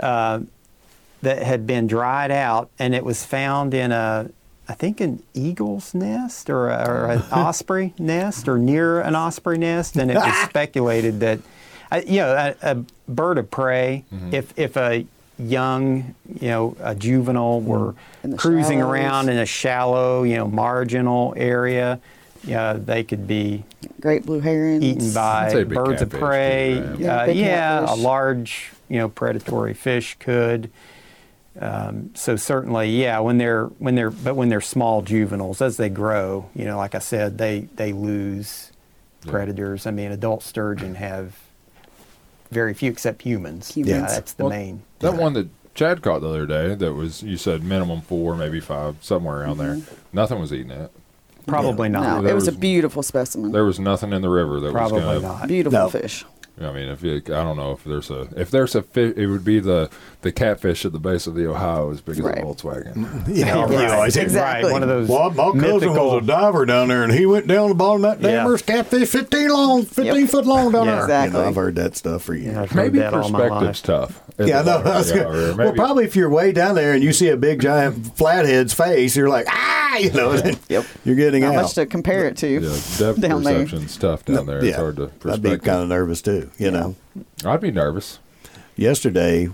uh, 0.00 0.40
that 1.22 1.42
had 1.42 1.66
been 1.66 1.86
dried 1.86 2.32
out, 2.32 2.70
and 2.78 2.92
it 2.94 3.04
was 3.04 3.24
found 3.24 3.72
in 3.72 3.92
a, 3.92 4.30
I 4.70 4.74
think 4.74 5.00
an 5.00 5.20
eagle's 5.34 5.94
nest 5.94 6.48
or, 6.48 6.68
a, 6.68 6.88
or 6.88 7.10
an 7.10 7.22
osprey 7.32 7.92
nest 7.98 8.46
or 8.46 8.56
near 8.56 9.00
an 9.00 9.16
osprey 9.16 9.58
nest, 9.58 9.96
and 9.96 10.12
it 10.12 10.14
was 10.14 10.34
speculated 10.48 11.18
that, 11.20 11.40
uh, 11.90 12.02
you 12.06 12.18
know, 12.20 12.54
a, 12.62 12.70
a 12.70 12.84
bird 13.08 13.38
of 13.38 13.50
prey, 13.50 14.04
if 14.30 14.56
if 14.56 14.76
a 14.76 15.04
young, 15.40 16.14
you 16.40 16.48
know, 16.48 16.76
a 16.80 16.94
juvenile 16.94 17.60
were 17.60 17.96
cruising 18.36 18.78
shallows. 18.78 18.92
around 18.92 19.28
in 19.28 19.38
a 19.38 19.46
shallow, 19.46 20.22
you 20.22 20.36
know, 20.36 20.46
marginal 20.46 21.34
area, 21.36 21.98
yeah, 22.44 22.74
they 22.74 23.02
could 23.02 23.26
be 23.26 23.64
Great 24.00 24.24
blue 24.24 24.38
herons. 24.38 24.84
eaten 24.84 25.12
by 25.12 25.64
birds 25.64 26.00
of 26.00 26.10
catfish, 26.10 26.10
too, 26.12 26.18
prey. 26.18 26.74
yeah. 26.74 26.94
Yeah, 26.98 27.22
uh, 27.22 27.26
yeah, 27.26 27.92
a 27.92 27.96
large, 27.96 28.70
you 28.88 28.98
know, 28.98 29.08
predatory 29.08 29.74
fish 29.74 30.16
could. 30.20 30.70
Um, 31.58 32.10
so 32.14 32.36
certainly, 32.36 32.90
yeah, 33.02 33.18
when 33.18 33.38
they're 33.38 33.64
when 33.78 33.94
they're 33.96 34.10
but 34.10 34.36
when 34.36 34.48
they're 34.50 34.60
small 34.60 35.02
juveniles, 35.02 35.60
as 35.60 35.76
they 35.78 35.88
grow, 35.88 36.48
you 36.54 36.64
know, 36.64 36.76
like 36.76 36.94
I 36.94 37.00
said, 37.00 37.38
they 37.38 37.68
they 37.74 37.92
lose 37.92 38.70
Yeah. 39.24 39.32
predators. 39.32 39.86
I 39.86 39.90
mean, 39.90 40.12
adult 40.12 40.42
sturgeon 40.42 40.94
have 40.94 41.36
very 42.50 42.72
few 42.74 42.90
except 42.90 43.22
humans. 43.22 43.74
Humans. 43.74 43.94
Yeah, 43.96 44.06
that's 44.06 44.32
the 44.34 44.44
Well, 44.44 44.50
main. 44.50 44.82
That 45.00 45.14
one 45.14 45.32
that 45.34 45.48
Chad 45.74 46.02
caught 46.02 46.20
the 46.20 46.28
other 46.28 46.46
day, 46.46 46.74
that 46.74 46.94
was 46.94 47.22
you 47.22 47.36
said 47.36 47.62
minimum 47.64 48.00
four, 48.00 48.36
maybe 48.36 48.60
five, 48.60 48.96
somewhere 49.00 49.40
around 49.40 49.58
there. 49.58 49.78
Nothing 50.12 50.40
was 50.40 50.52
eating 50.52 50.70
it. 50.72 50.90
Probably 51.46 51.88
No, 51.88 52.00
not. 52.00 52.22
there 52.22 52.32
it 52.32 52.34
was, 52.34 52.48
a 52.48 52.52
beautiful 52.52 53.02
specimen. 53.02 53.50
There 53.50 53.64
was 53.64 53.80
nothing 53.80 54.12
in 54.12 54.22
the 54.22 54.28
river 54.28 54.60
that 54.60 54.72
Probably 54.72 55.00
was 55.00 55.22
gonna. 55.22 55.38
not. 55.38 55.48
Beautiful 55.48 55.78
No. 55.78 55.88
fish. 55.90 56.24
I 56.60 56.72
mean, 56.72 56.90
if 56.90 57.02
you, 57.02 57.16
I 57.16 57.20
don't 57.42 57.56
know 57.56 57.72
if 57.72 57.84
there's 57.84 58.10
a 58.10 58.28
if 58.36 58.50
there's 58.50 58.74
a 58.74 58.82
fish, 58.82 59.14
it 59.16 59.26
would 59.28 59.44
be 59.44 59.60
the 59.60 59.88
the 60.22 60.30
catfish 60.32 60.84
at 60.84 60.92
the 60.92 60.98
base 60.98 61.26
of 61.26 61.34
the 61.34 61.48
Ohio 61.48 61.90
is 61.90 62.00
big 62.02 62.16
as 62.18 62.20
Right. 62.20 62.38
a 62.38 62.42
Volkswagen. 62.42 63.26
Yeah, 63.28 63.62
Right, 63.64 63.70
you 63.70 63.78
always 63.94 64.14
hear- 64.14 64.22
Exactly. 64.24 64.64
Right, 64.64 64.72
one 64.72 64.82
of 64.82 64.88
those 64.88 65.08
Well, 65.08 65.30
my 65.30 65.44
cousin 65.52 65.60
mythical. 65.60 66.14
was 66.16 66.22
a 66.24 66.26
diver 66.26 66.66
down 66.66 66.88
there, 66.88 67.02
and 67.04 67.12
he 67.12 67.24
went 67.24 67.46
down 67.46 67.70
the 67.70 67.74
bottom 67.74 68.04
of 68.04 68.20
that 68.20 68.22
damn 68.28 68.50
Yeah. 68.50 68.56
catfish, 68.58 69.08
fifteen 69.08 69.48
long, 69.48 69.84
fifteen 69.84 70.20
Yep. 70.22 70.28
foot 70.30 70.46
long 70.46 70.72
down 70.72 70.84
Yeah. 70.86 70.92
there. 70.96 71.04
Exactly. 71.04 71.38
You 71.38 71.42
know, 71.44 71.48
I've 71.48 71.56
heard 71.56 71.76
that 71.76 71.96
stuff 71.96 72.22
for 72.22 72.34
years. 72.34 72.52
Yeah, 72.54 72.62
I've 72.62 72.70
heard 72.70 72.82
Maybe 72.84 72.98
that 72.98 73.14
all 73.14 73.28
my 73.30 73.38
perspective's 73.48 73.62
life. 73.64 73.82
tough. 73.82 74.20
at 74.38 74.46
Yeah, 74.48 74.60
I 74.60 74.62
the 74.62 74.70
know. 74.70 74.76
water, 74.78 74.88
I 74.90 75.00
yeah, 75.02 75.14
gonna- 75.24 75.28
well, 75.38 75.56
maybe- 75.56 75.76
probably 75.76 76.04
if 76.04 76.16
you're 76.16 76.30
way 76.30 76.52
down 76.52 76.74
there 76.74 76.92
and 76.94 77.02
you 77.04 77.12
see 77.12 77.28
a 77.28 77.36
big 77.36 77.60
giant 77.60 78.16
flathead's 78.16 78.72
face, 78.72 79.14
you're 79.14 79.28
like, 79.28 79.46
ah, 79.50 79.96
you 79.98 80.10
know, 80.12 80.32
then 80.34 80.56
Yep. 80.70 80.84
you're 81.04 81.16
getting 81.16 81.42
Not 81.42 81.56
out. 81.56 81.62
much 81.62 81.74
to 81.74 81.84
compare 81.84 82.26
it 82.26 82.38
to 82.38 82.48
Yeah, 82.48 82.68
depth 82.98 83.20
down 83.20 83.42
there. 83.42 83.54
perception's 83.64 83.96
tough 83.98 84.24
down 84.24 84.46
there. 84.46 84.58
It's 84.58 84.68
yeah, 84.68 84.76
hard 84.76 84.96
to 84.96 85.02
I'd 85.04 85.10
be 85.10 85.18
perspective. 85.18 85.62
kind 85.62 85.82
of 85.82 85.88
nervous 85.88 86.22
too. 86.22 86.48
You 86.56 86.70
know, 86.70 86.94
I'd 87.44 87.60
be 87.60 87.70
nervous. 87.70 88.18
yesterday, 88.76 89.50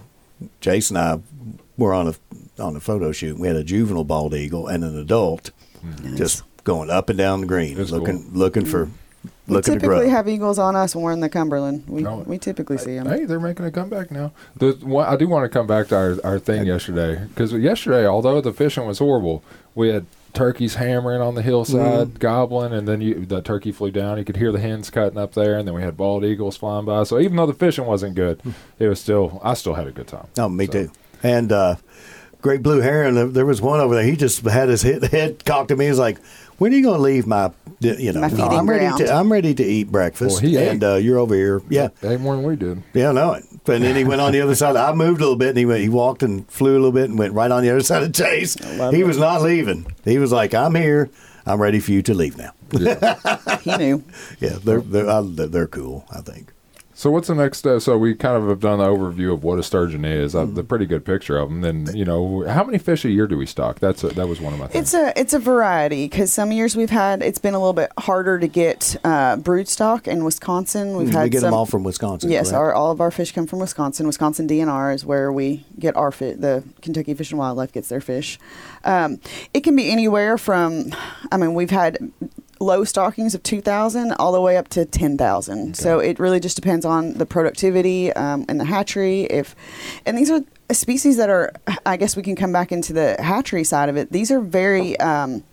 Jason 0.61 0.97
and 0.97 1.23
I 1.23 1.53
were 1.77 1.93
on 1.93 2.09
a 2.09 2.15
on 2.63 2.77
a 2.77 2.81
photo 2.81 3.13
shoot. 3.13 3.39
We 3.39 3.49
had 3.49 3.57
a 3.57 3.65
juvenile 3.65 4.05
bald 4.05 4.35
eagle 4.35 4.67
and 4.69 4.83
an 4.85 4.99
adult, 4.99 5.51
mm. 5.85 6.17
just 6.17 6.43
going 6.65 6.91
up 6.91 7.09
and 7.09 7.19
down 7.19 7.43
the 7.43 7.47
green, 7.47 7.77
That's 7.77 7.91
looking 7.91 8.31
looking 8.33 8.65
for 8.65 8.91
We 9.47 9.55
looking 9.55 9.75
to 9.75 9.81
typically 9.81 10.09
have 10.09 10.29
eagles 10.29 10.59
on 10.59 10.75
us 10.75 10.95
when 10.95 11.05
we're 11.05 11.13
in 11.13 11.21
the 11.21 11.29
Cumberland. 11.29 11.85
We, 11.87 12.03
No. 12.03 12.19
we 12.27 12.39
typically 12.39 12.79
see 12.79 12.95
them. 12.97 13.07
Hey, 13.07 13.25
they're 13.25 13.41
making 13.41 13.65
a 13.65 13.71
comeback 13.71 14.11
now. 14.11 14.33
The, 14.57 14.73
one, 14.83 15.07
I 15.07 15.17
do 15.17 15.29
want 15.29 15.45
to 15.45 15.49
come 15.49 15.67
back 15.67 15.89
to 15.89 15.97
our, 15.97 16.17
our 16.25 16.39
thing 16.39 16.67
yesterday 16.67 17.25
because 17.29 17.53
yesterday, 17.53 18.07
although 18.07 18.41
the 18.41 18.53
fishing 18.53 18.87
was 18.87 18.99
horrible, 18.99 19.45
we 19.75 19.89
had 19.89 20.07
turkeys 20.35 20.75
hammering 20.75 21.21
on 21.23 21.35
the 21.35 21.43
hillside, 21.43 22.09
Mm-hmm. 22.09 22.19
gobbling, 22.19 22.73
and 22.73 22.87
then 22.87 23.01
you, 23.01 23.25
the 23.27 23.41
turkey 23.43 23.73
flew 23.73 23.91
down. 23.91 24.19
You 24.19 24.25
could 24.25 24.37
hear 24.37 24.53
the 24.53 24.61
hens 24.61 24.91
cutting 24.91 25.19
up 25.19 25.33
there, 25.35 25.59
and 25.59 25.67
then 25.67 25.75
we 25.75 25.83
had 25.83 25.97
bald 25.97 26.25
eagles 26.25 26.57
flying 26.57 26.85
by. 26.85 27.05
So 27.05 27.19
even 27.19 27.37
though 27.37 27.47
the 27.47 27.55
fishing 27.55 27.87
wasn't 27.87 28.15
good, 28.15 28.41
it 28.79 28.89
was 28.89 29.01
still 29.01 29.41
I 29.43 29.55
still 29.55 29.75
had 29.75 29.87
a 29.87 29.93
good 29.93 30.07
time. 30.09 30.27
Oh, 30.39 30.49
me 30.49 30.67
So, 30.67 30.73
too. 30.73 30.91
And 31.23 31.51
uh, 31.53 31.77
great 32.43 32.63
blue 32.63 32.81
heron. 32.81 33.15
there- 33.15 33.27
There 33.29 33.47
was 33.47 33.61
one 33.63 33.81
over 33.81 33.95
there. 33.95 34.05
He 34.05 34.17
just 34.17 34.41
had 34.45 34.69
his 34.69 34.83
head, 34.83 35.05
head 35.05 35.45
cocked 35.45 35.71
at 35.71 35.79
me. 35.79 35.87
He's 35.87 35.99
like, 35.99 36.19
"When 36.59 36.73
are 36.73 36.77
you 36.77 36.83
going 36.83 36.99
to 36.99 37.03
leave 37.03 37.27
my, 37.27 37.51
you 37.81 38.13
know, 38.13 38.21
My 38.21 38.29
feeding 38.29 38.45
I'm 38.45 38.69
ready 38.69 38.85
ground." 38.87 38.99
to, 39.07 39.13
I'm 39.13 39.33
ready 39.33 39.55
to 39.55 39.65
eat 39.65 39.91
breakfast." 39.91 40.43
Well, 40.43 40.51
he 40.51 40.57
and 40.59 40.85
uh, 40.85 40.95
you're 40.97 41.19
over 41.19 41.35
here. 41.35 41.63
Yeah, 41.71 41.89
They 42.03 42.17
more 42.19 42.37
than 42.37 42.45
we 42.45 42.57
did. 42.57 42.83
yeah, 42.93 43.11
I 43.13 43.41
And 43.69 43.85
then 43.85 43.97
he 43.97 44.05
went 44.05 44.21
on 44.21 44.33
the 44.33 44.41
other 44.41 44.55
side. 44.55 44.77
I 44.77 44.93
moved 44.93 45.21
a 45.21 45.25
little 45.25 45.37
bit, 45.37 45.51
and 45.51 45.59
he 45.59 45.67
went. 45.67 45.81
He 45.83 45.89
walked 45.89 46.23
and 46.23 46.49
flew 46.51 46.73
a 46.73 46.79
little 46.79 46.93
bit, 46.93 47.11
and 47.11 47.19
went 47.19 47.35
right 47.35 47.51
on 47.51 47.63
the 47.63 47.71
other 47.71 47.81
side 47.83 48.03
of 48.03 48.13
Chase. 48.13 48.55
He 48.93 49.03
was 49.05 49.19
not 49.19 49.43
leaving. 49.43 49.87
He 50.05 50.19
was 50.19 50.33
like, 50.33 50.55
"I'm 50.55 50.75
here. 50.75 51.11
I'm 51.45 51.61
ready 51.61 51.81
for 51.81 51.93
you 51.93 52.03
to 52.03 52.15
leave 52.15 52.37
now." 52.37 52.53
He 53.63 53.77
knew. 53.77 54.05
Yeah, 54.41 54.59
they're 54.63 54.81
they're 54.81 55.09
I, 55.09 55.21
they're 55.23 55.67
cool. 55.67 56.05
I 56.11 56.21
think. 56.21 56.53
So 56.97 57.11
what's 57.11 57.29
the 57.29 57.35
next 57.35 57.59
step? 57.59 57.83
So 57.83 57.99
we 57.99 58.15
kind 58.15 58.43
of 58.43 58.49
have 58.49 58.61
done 58.61 58.79
the 58.79 58.87
overview 58.87 59.35
of 59.35 59.45
what 59.45 59.59
a 59.59 59.63
sturgeon 59.63 60.07
is, 60.07 60.35
uh, 60.35 60.47
the 60.47 60.65
pretty 60.65 60.87
good 60.87 61.05
picture 61.05 61.37
of 61.37 61.51
them. 61.51 61.61
Then 61.61 61.95
you 61.95 62.07
know, 62.07 62.47
how 62.49 62.65
many 62.65 62.79
fish 62.79 63.05
a 63.05 63.11
year 63.11 63.27
do 63.27 63.37
we 63.37 63.45
stock? 63.45 63.81
That's 63.81 64.03
a, 64.03 64.09
that 64.09 64.27
was 64.27 64.41
one 64.41 64.55
of 64.55 64.59
my 64.59 64.67
things. 64.67 64.95
It's 64.95 64.95
a 64.95 65.21
it's 65.21 65.35
a 65.35 65.39
variety 65.39 66.07
because 66.07 66.33
some 66.33 66.53
years 66.53 66.75
we've 66.75 66.89
had 66.89 67.23
it's 67.23 67.39
been 67.39 67.53
a 67.53 67.59
little 67.59 67.75
bit 67.75 67.93
harder 67.99 68.39
to 68.39 68.49
get 68.49 68.97
uh, 69.05 69.37
brood 69.37 69.69
stock 69.69 70.09
in 70.09 70.25
Wisconsin. 70.25 70.97
We've 70.97 71.11
had 71.11 71.25
we 71.25 71.29
get 71.29 71.43
some, 71.43 71.49
them 71.49 71.55
all 71.55 71.67
from 71.67 71.85
Wisconsin. 71.85 72.31
Yes, 72.31 72.49
correct? 72.49 72.61
our, 72.61 72.73
all 72.73 72.91
of 72.93 73.03
our 73.03 73.11
fish 73.11 73.31
come 73.31 73.47
from 73.47 73.59
Wisconsin. 73.59 74.07
Wisconsin 74.07 74.49
DNR 74.49 74.95
is 74.95 75.05
where 75.05 75.31
we 75.31 75.67
get 75.79 75.95
our 75.97 76.11
fish. 76.11 76.37
The 76.39 76.65
Kentucky 76.81 77.13
Fish 77.13 77.31
and 77.31 77.39
Wildlife 77.39 77.73
gets 77.73 77.91
their 77.91 78.01
fish. 78.01 78.39
Um, 78.85 79.21
it 79.53 79.61
can 79.61 79.77
be 79.77 79.91
anywhere 79.91 80.39
from, 80.39 80.95
I 81.31 81.37
mean, 81.37 81.53
we've 81.53 81.69
had 81.69 81.99
low 82.61 82.85
stockings 82.85 83.35
of 83.35 83.43
2,000 83.43 84.13
all 84.13 84.33
the 84.33 84.41
way 84.41 84.57
up 84.57 84.69
to 84.69 84.85
10,000. 84.85 85.77
So 85.77 85.99
it 85.99 86.19
really 86.19 86.41
just 86.41 86.57
depends 86.57 86.85
on 86.85 87.15
the 87.15 87.27
productivity 87.27 88.13
um, 88.13 88.45
and 88.49 88.59
the 88.61 88.65
hatchery. 88.65 89.23
If 89.23 89.55
and 90.05 90.17
these 90.17 90.31
are 90.31 90.41
species 90.71 91.17
that 91.17 91.31
are, 91.31 91.53
I 91.85 91.97
guess 91.97 92.17
we 92.17 92.23
can 92.23 92.37
come 92.37 92.53
back 92.53 92.73
into 92.73 92.93
the 92.93 93.17
hatchery 93.21 93.65
side 93.65 93.89
of 93.89 93.97
it. 93.97 94.13
These 94.13 94.31
are 94.31 94.41
very. 94.41 94.99
Um, 94.99 95.45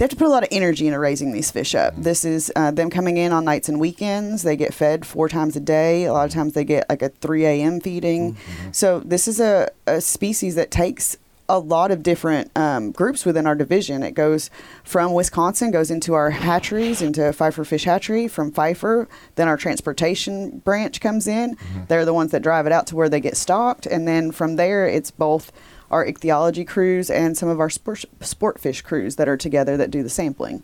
they 0.00 0.04
have 0.04 0.10
to 0.12 0.16
put 0.16 0.28
a 0.28 0.30
lot 0.30 0.42
of 0.42 0.48
energy 0.50 0.86
into 0.86 0.98
raising 0.98 1.32
these 1.32 1.50
fish 1.50 1.74
up. 1.74 1.94
This 1.94 2.24
is 2.24 2.50
uh, 2.56 2.70
them 2.70 2.88
coming 2.88 3.18
in 3.18 3.32
on 3.32 3.44
nights 3.44 3.68
and 3.68 3.78
weekends. 3.78 4.44
They 4.44 4.56
get 4.56 4.72
fed 4.72 5.06
four 5.06 5.28
times 5.28 5.56
a 5.56 5.60
day. 5.60 6.04
A 6.04 6.14
lot 6.14 6.24
of 6.24 6.32
times 6.32 6.54
they 6.54 6.64
get 6.64 6.88
like 6.88 7.02
a 7.02 7.10
3 7.10 7.44
a.m. 7.44 7.80
feeding. 7.80 8.38
So 8.72 9.00
this 9.00 9.28
is 9.28 9.40
a, 9.40 9.68
a 9.86 10.00
species 10.00 10.54
that 10.54 10.70
takes 10.70 11.18
a 11.50 11.58
lot 11.58 11.90
of 11.90 12.02
different 12.02 12.50
um, 12.56 12.92
groups 12.92 13.26
within 13.26 13.44
our 13.46 13.56
division. 13.56 14.04
It 14.04 14.12
goes 14.12 14.50
from 14.84 15.12
Wisconsin, 15.12 15.72
goes 15.72 15.90
into 15.90 16.14
our 16.14 16.30
hatcheries, 16.30 17.02
into 17.02 17.32
Pfeiffer 17.32 17.64
Fish 17.64 17.84
Hatchery. 17.84 18.28
From 18.28 18.52
Pfeiffer, 18.52 19.08
then 19.34 19.48
our 19.48 19.56
transportation 19.56 20.58
branch 20.60 21.00
comes 21.00 21.26
in. 21.26 21.56
They're 21.88 22.04
the 22.04 22.14
ones 22.14 22.30
that 22.30 22.42
drive 22.42 22.66
it 22.66 22.72
out 22.72 22.86
to 22.86 22.96
where 22.96 23.08
they 23.08 23.20
get 23.20 23.36
stocked, 23.36 23.84
and 23.86 24.06
then 24.06 24.30
from 24.30 24.54
there, 24.56 24.86
it's 24.86 25.10
both 25.10 25.50
our 25.90 26.06
ichthyology 26.06 26.64
crews 26.64 27.10
and 27.10 27.36
some 27.36 27.48
of 27.48 27.58
our 27.58 27.68
sport, 27.68 28.04
sport 28.20 28.60
fish 28.60 28.80
crews 28.80 29.16
that 29.16 29.28
are 29.28 29.36
together 29.36 29.76
that 29.76 29.90
do 29.90 30.04
the 30.04 30.08
sampling. 30.08 30.62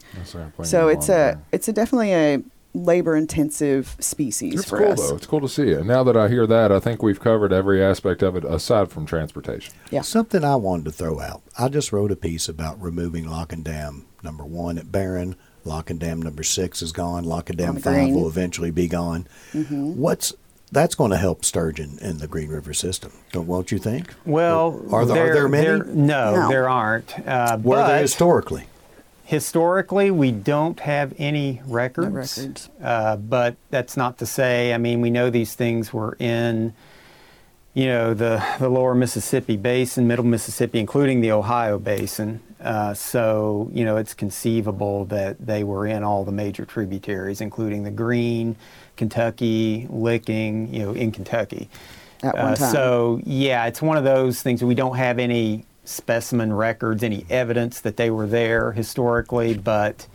So 0.69 0.87
it's 0.89 1.09
a 1.09 1.41
it's 1.51 1.67
a 1.67 1.73
definitely 1.73 2.13
a 2.13 2.43
labor 2.85 3.17
intensive 3.17 3.97
species 4.01 4.61
It's 4.61 4.69
for 4.69 4.79
cool 4.79 4.93
us. 4.93 5.09
though. 5.11 5.17
It's 5.17 5.27
cool 5.27 5.41
to 5.41 5.49
see 5.49 5.69
it. 5.71 5.85
Now 5.87 6.05
that 6.05 6.17
I 6.17 6.29
hear 6.29 6.47
that, 6.47 6.71
I 6.71 6.79
think 6.81 7.03
we've 7.03 7.21
covered 7.21 7.53
every 7.53 7.83
aspect 7.83 8.23
of 8.23 8.37
it 8.37 8.45
aside 8.45 8.91
from 8.91 9.07
transportation. 9.07 9.75
Yeah. 9.91 10.03
Something 10.03 10.45
I 10.45 10.57
wanted 10.57 10.85
to 10.87 10.93
throw 10.93 11.21
out. 11.21 11.43
I 11.59 11.69
just 11.69 11.93
wrote 11.93 12.13
a 12.13 12.17
piece 12.17 12.49
about 12.49 12.81
removing 12.81 13.29
Lock 13.29 13.53
and 13.53 13.65
Dam 13.65 14.07
number 14.23 14.45
one 14.45 14.79
at 14.79 14.93
Barren. 14.93 15.37
Lock 15.65 15.91
and 15.91 15.99
Dam 15.99 16.23
number 16.23 16.43
six 16.45 16.81
is 16.83 16.93
gone. 16.93 17.25
Lock 17.25 17.49
and 17.51 17.59
Dam 17.59 17.77
five 17.77 17.83
green. 17.95 18.15
will 18.15 18.29
eventually 18.29 18.71
be 18.71 18.87
gone. 18.89 19.27
What's 19.71 20.33
that's 20.73 20.95
going 20.97 21.13
to 21.13 21.17
help 21.17 21.45
sturgeon 21.45 21.97
in 22.03 22.19
the 22.19 22.27
Green 22.27 22.49
River 22.51 22.75
system, 22.75 23.13
don't 23.33 23.47
won't 23.47 23.71
you 23.71 23.79
think? 23.79 24.13
Well, 24.25 24.85
Are 24.93 25.05
there- 25.07 25.31
are 25.31 25.35
there 25.35 25.49
many? 25.49 25.79
no, 25.95 26.35
No. 26.35 26.49
there 26.49 26.69
aren't. 26.69 27.15
Uh, 27.27 27.57
Were 27.63 27.77
but, 27.77 27.89
they 27.95 28.01
historically? 28.03 28.65
Historically, 29.27 30.11
we 30.11 30.31
don't 30.31 30.79
have 30.81 31.13
any 31.19 31.61
records. 31.67 32.39
records. 32.39 32.71
Uh, 32.83 33.17
but 33.17 33.57
that's 33.71 33.97
not 33.97 34.19
to 34.19 34.27
say. 34.27 34.73
I 34.73 34.79
mean, 34.79 35.01
we 35.01 35.11
know 35.11 35.29
these 35.31 35.55
things 35.55 35.93
were 35.93 36.17
in, 36.19 36.73
you 37.75 37.87
know, 37.87 38.15
the 38.15 38.43
the 38.59 38.69
lower 38.69 38.95
Mississippi 38.95 39.57
Basin, 39.57 40.07
Middle 40.07 40.25
Mississippi, 40.25 40.79
including 40.79 41.21
the 41.21 41.33
Ohio 41.33 41.79
Basin. 41.79 42.41
Uh, 42.61 42.95
so 42.95 43.69
you 43.75 43.85
know, 43.85 43.97
it's 43.97 44.15
conceivable 44.15 45.05
that 45.07 45.45
they 45.45 45.63
were 45.65 45.87
in 45.87 46.03
all 46.03 46.25
the 46.25 46.33
major 46.33 46.65
tributaries, 46.65 47.41
including 47.41 47.83
the 47.83 47.91
Green, 47.91 48.57
Kentucky, 48.97 49.87
Licking. 49.91 50.73
You 50.73 50.83
know, 50.85 50.93
in 50.93 51.11
Kentucky. 51.13 51.69
At 52.23 52.35
one 52.35 52.45
Uh, 52.53 52.57
time. 52.57 52.73
so 52.73 53.21
yeah, 53.25 53.67
it's 53.67 53.83
one 53.83 53.99
of 53.99 54.05
those 54.05 54.41
things. 54.41 54.63
We 54.65 54.75
don't 54.75 54.97
have 54.97 55.19
any 55.19 55.67
specimen 55.89 56.53
records, 56.53 57.03
any 57.03 57.25
evidence 57.31 57.81
that 57.81 57.97
they 57.97 58.11
were 58.11 58.27
there 58.27 58.73
historically, 58.73 59.55
but 59.57 60.07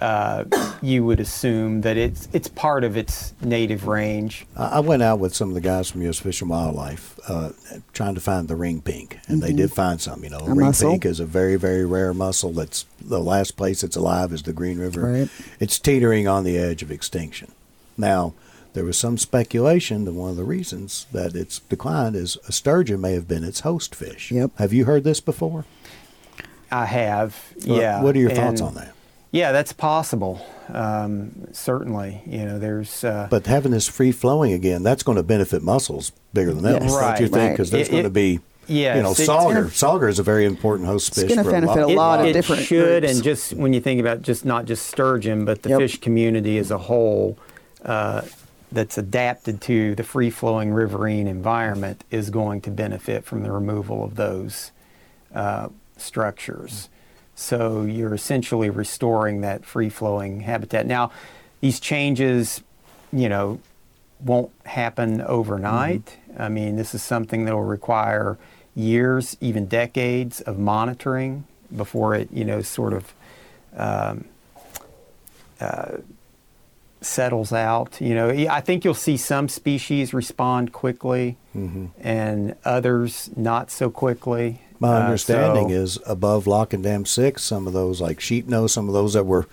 uh, 0.00 0.44
you 0.80 1.04
would 1.04 1.18
assume 1.18 1.80
that 1.80 1.96
it's 1.96 2.28
it's 2.32 2.46
part 2.46 2.84
of 2.84 2.96
its 2.96 3.34
native 3.40 3.88
range. 3.88 4.46
I 4.56 4.78
went 4.80 5.02
out 5.02 5.18
with 5.18 5.34
some 5.34 5.48
of 5.48 5.54
the 5.54 5.60
guys 5.60 5.90
from 5.90 6.02
U.S. 6.02 6.18
Fish 6.20 6.40
and 6.40 6.48
Wildlife 6.50 7.18
uh, 7.26 7.50
trying 7.92 8.14
to 8.14 8.20
find 8.20 8.46
the 8.46 8.54
ring 8.54 8.80
pink, 8.80 9.18
and 9.26 9.42
they 9.42 9.52
did 9.52 9.72
find 9.72 10.00
some. 10.00 10.22
You 10.22 10.30
know, 10.30 10.38
Mm-hmm. 10.38 10.52
A 10.52 10.54
ring 10.54 10.66
mussel. 10.66 10.90
pink 10.92 11.04
is 11.04 11.18
a 11.18 11.26
very, 11.26 11.56
very 11.56 11.84
rare 11.84 12.14
mussel. 12.14 12.52
That's 12.52 12.86
the 13.00 13.18
last 13.20 13.56
place 13.56 13.82
it's 13.82 13.96
alive 13.96 14.32
is 14.32 14.42
the 14.44 14.52
Green 14.52 14.78
River. 14.78 15.02
Right. 15.02 15.28
It's 15.58 15.78
teetering 15.80 16.28
on 16.28 16.44
the 16.44 16.56
edge 16.56 16.82
of 16.82 16.92
extinction. 16.92 17.50
Now, 17.96 18.34
there 18.78 18.84
was 18.84 18.96
some 18.96 19.18
speculation 19.18 20.04
that 20.04 20.12
one 20.12 20.30
of 20.30 20.36
the 20.36 20.44
reasons 20.44 21.06
that 21.10 21.34
it's 21.34 21.58
declined 21.58 22.14
is 22.14 22.38
a 22.46 22.52
sturgeon 22.52 23.00
may 23.00 23.12
have 23.12 23.26
been 23.26 23.42
its 23.42 23.60
host 23.60 23.92
fish. 23.92 24.30
Yep. 24.30 24.52
Have 24.56 24.72
you 24.72 24.84
heard 24.84 25.02
this 25.02 25.18
before? 25.20 25.64
I 26.70 26.84
have, 26.84 27.36
Well, 27.66 27.76
yeah. 27.80 28.00
What 28.00 28.14
are 28.14 28.20
your 28.20 28.30
thoughts 28.30 28.60
on 28.60 28.74
that? 28.76 28.92
Yeah, 29.32 29.50
that's 29.50 29.72
possible. 29.72 30.46
Um, 30.72 31.48
certainly, 31.50 32.22
you 32.24 32.44
know, 32.44 32.60
there's. 32.60 33.02
Uh, 33.02 33.26
But 33.28 33.46
having 33.48 33.72
this 33.72 33.88
free 33.88 34.12
flowing 34.12 34.52
again, 34.52 34.84
that's 34.84 35.02
going 35.02 35.16
to 35.16 35.24
benefit 35.24 35.60
mussels 35.60 36.12
bigger 36.32 36.54
than 36.54 36.64
else, 36.64 36.84
Yes. 36.84 36.92
don't 36.92 36.92
you 36.92 36.98
Right, 37.00 37.18
think? 37.18 37.32
right. 37.34 37.50
Because 37.50 37.70
there's 37.72 37.88
It- 37.88 37.90
going 37.90 38.04
to 38.04 38.10
be, 38.10 38.38
Yeah, 38.68 38.94
you 38.96 39.02
know, 39.02 39.10
it's 39.10 39.26
sauger. 39.26 39.64
sauger 39.70 40.08
is 40.08 40.20
a 40.20 40.22
very 40.22 40.44
important 40.44 40.86
host 40.86 41.16
fish. 41.16 41.24
It's 41.24 41.34
gonna 41.34 41.50
benefit 41.50 41.78
a 41.82 41.86
a 41.86 41.88
lot. 41.88 41.96
lot 41.96 42.20
of 42.20 42.26
it 42.26 42.32
different 42.32 42.62
should, 42.62 43.02
groups. 43.02 43.12
and 43.16 43.24
just 43.24 43.54
when 43.54 43.72
you 43.72 43.80
think 43.80 44.00
about 44.00 44.22
just 44.22 44.44
not 44.44 44.66
just 44.66 44.86
sturgeon, 44.86 45.44
but 45.44 45.62
the 45.64 45.70
Yep. 45.70 45.78
fish 45.80 46.00
community 46.00 46.58
as 46.58 46.70
a 46.70 46.78
whole, 46.78 47.36
uh, 47.84 48.20
that's 48.70 48.98
adapted 48.98 49.60
to 49.62 49.94
the 49.94 50.02
free-flowing 50.02 50.72
riverine 50.72 51.26
environment 51.26 52.04
is 52.10 52.30
going 52.30 52.60
to 52.62 52.70
benefit 52.70 53.24
from 53.24 53.42
the 53.42 53.50
removal 53.50 54.04
of 54.04 54.16
those 54.16 54.72
uh, 55.34 55.68
structures. 55.96 56.88
So 57.34 57.82
you're 57.82 58.14
essentially 58.14 58.68
restoring 58.68 59.40
that 59.40 59.64
free-flowing 59.64 60.40
habitat. 60.40 60.86
Now, 60.86 61.12
these 61.60 61.80
changes, 61.80 62.62
you 63.12 63.28
know, 63.28 63.60
won't 64.20 64.50
happen 64.66 65.20
overnight. 65.22 66.18
I 66.36 66.48
mean, 66.48 66.76
this 66.76 66.94
is 66.94 67.02
something 67.02 67.44
that 67.44 67.54
will 67.54 67.62
require 67.62 68.36
years, 68.74 69.36
even 69.40 69.66
decades 69.66 70.40
of 70.42 70.58
monitoring 70.58 71.44
before 71.74 72.14
it, 72.14 72.28
you 72.32 72.44
know, 72.44 72.60
sort 72.62 72.92
of 72.92 73.14
um, 73.76 74.24
uh, 75.60 75.98
settles 77.00 77.52
out. 77.52 78.00
You 78.00 78.14
know, 78.14 78.28
I 78.30 78.60
think 78.60 78.84
you'll 78.84 78.94
see 78.94 79.16
some 79.16 79.48
species 79.48 80.12
respond 80.14 80.72
quickly 80.72 81.36
and 82.00 82.54
others 82.64 83.30
not 83.36 83.70
so 83.70 83.90
quickly. 83.90 84.62
My 84.80 84.96
Uh, 84.96 85.00
understanding 85.06 85.68
so- 85.70 85.74
is 85.74 85.98
above 86.06 86.46
Lock 86.46 86.72
and 86.72 86.82
Dam 86.84 87.04
6, 87.04 87.42
some 87.42 87.66
of 87.66 87.72
those, 87.72 88.00
like 88.00 88.20
sheep 88.20 88.46
nose, 88.48 88.72
some 88.72 88.86
of 88.88 88.94
those 88.94 89.12
that 89.14 89.26
were 89.26 89.46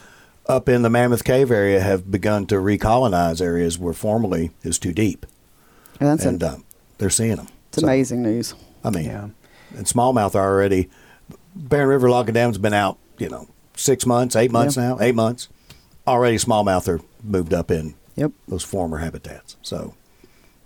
up 0.47 0.69
in 0.69 0.83
the 0.83 0.89
Mammoth 0.89 1.23
Cave 1.23 1.49
area 1.51 1.81
have 1.81 2.11
begun 2.11 2.45
to 2.47 2.55
recolonize 2.55 3.41
areas 3.41 3.79
where 3.79 3.93
formerly 3.93 4.51
is 4.63 4.77
too 4.77 4.93
deep. 4.93 5.25
And 5.99 6.07
that's 6.09 6.25
and 6.25 6.41
a, 6.43 6.47
uh, 6.47 6.55
they're 6.99 7.09
seeing 7.09 7.37
them. 7.37 7.47
it's 7.69 7.81
amazing 7.81 8.21
news. 8.21 8.53
I 8.83 8.91
mean, 8.91 9.05
Yeah. 9.05 9.27
and 9.75 9.87
smallmouth 9.87 10.35
are 10.35 10.47
already, 10.53 10.89
Barren 11.55 11.89
River 11.89 12.09
Lock 12.09 12.27
and 12.27 12.35
Dam's 12.35 12.59
been 12.59 12.73
out, 12.73 12.97
you 13.17 13.29
know, 13.29 13.47
six 13.75 14.05
months, 14.05 14.35
eight 14.35 14.51
months 14.51 14.77
Yeah. 14.77 14.89
now, 14.89 14.97
eight 15.01 15.15
months. 15.15 15.47
Already 16.07 16.37
smallmouth 16.37 16.87
are 16.87 17.01
moved 17.23 17.53
up 17.53 17.71
in 17.71 17.95
Yep. 18.15 18.31
those 18.47 18.63
former 18.63 18.97
habitats. 18.99 19.57
So 19.61 19.93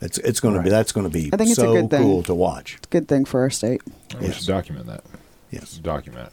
it's 0.01 0.17
it's 0.19 0.39
going 0.39 0.55
to 0.55 0.61
be 0.61 0.69
that's 0.69 0.91
going 0.91 1.05
to 1.05 1.11
be 1.11 1.29
I 1.33 1.37
think 1.37 1.49
it's 1.49 1.57
a 1.59 1.61
so 1.61 1.73
good 1.73 1.89
thing. 1.89 2.01
cool 2.03 2.23
to 2.23 2.35
watch. 2.35 2.75
It's 2.77 2.87
a 2.87 2.89
good 2.89 3.07
thing 3.07 3.25
for 3.25 3.41
our 3.41 3.49
state. 3.49 3.81
We 4.19 4.27
Yes. 4.27 4.37
should 4.37 4.47
document 4.47 4.85
that. 4.87 5.03
Yes. 5.51 5.73
Document 5.77 6.31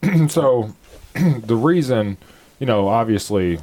so, 0.28 0.74
the 1.14 1.56
reason, 1.56 2.18
you 2.60 2.66
know, 2.66 2.86
obviously, 2.86 3.58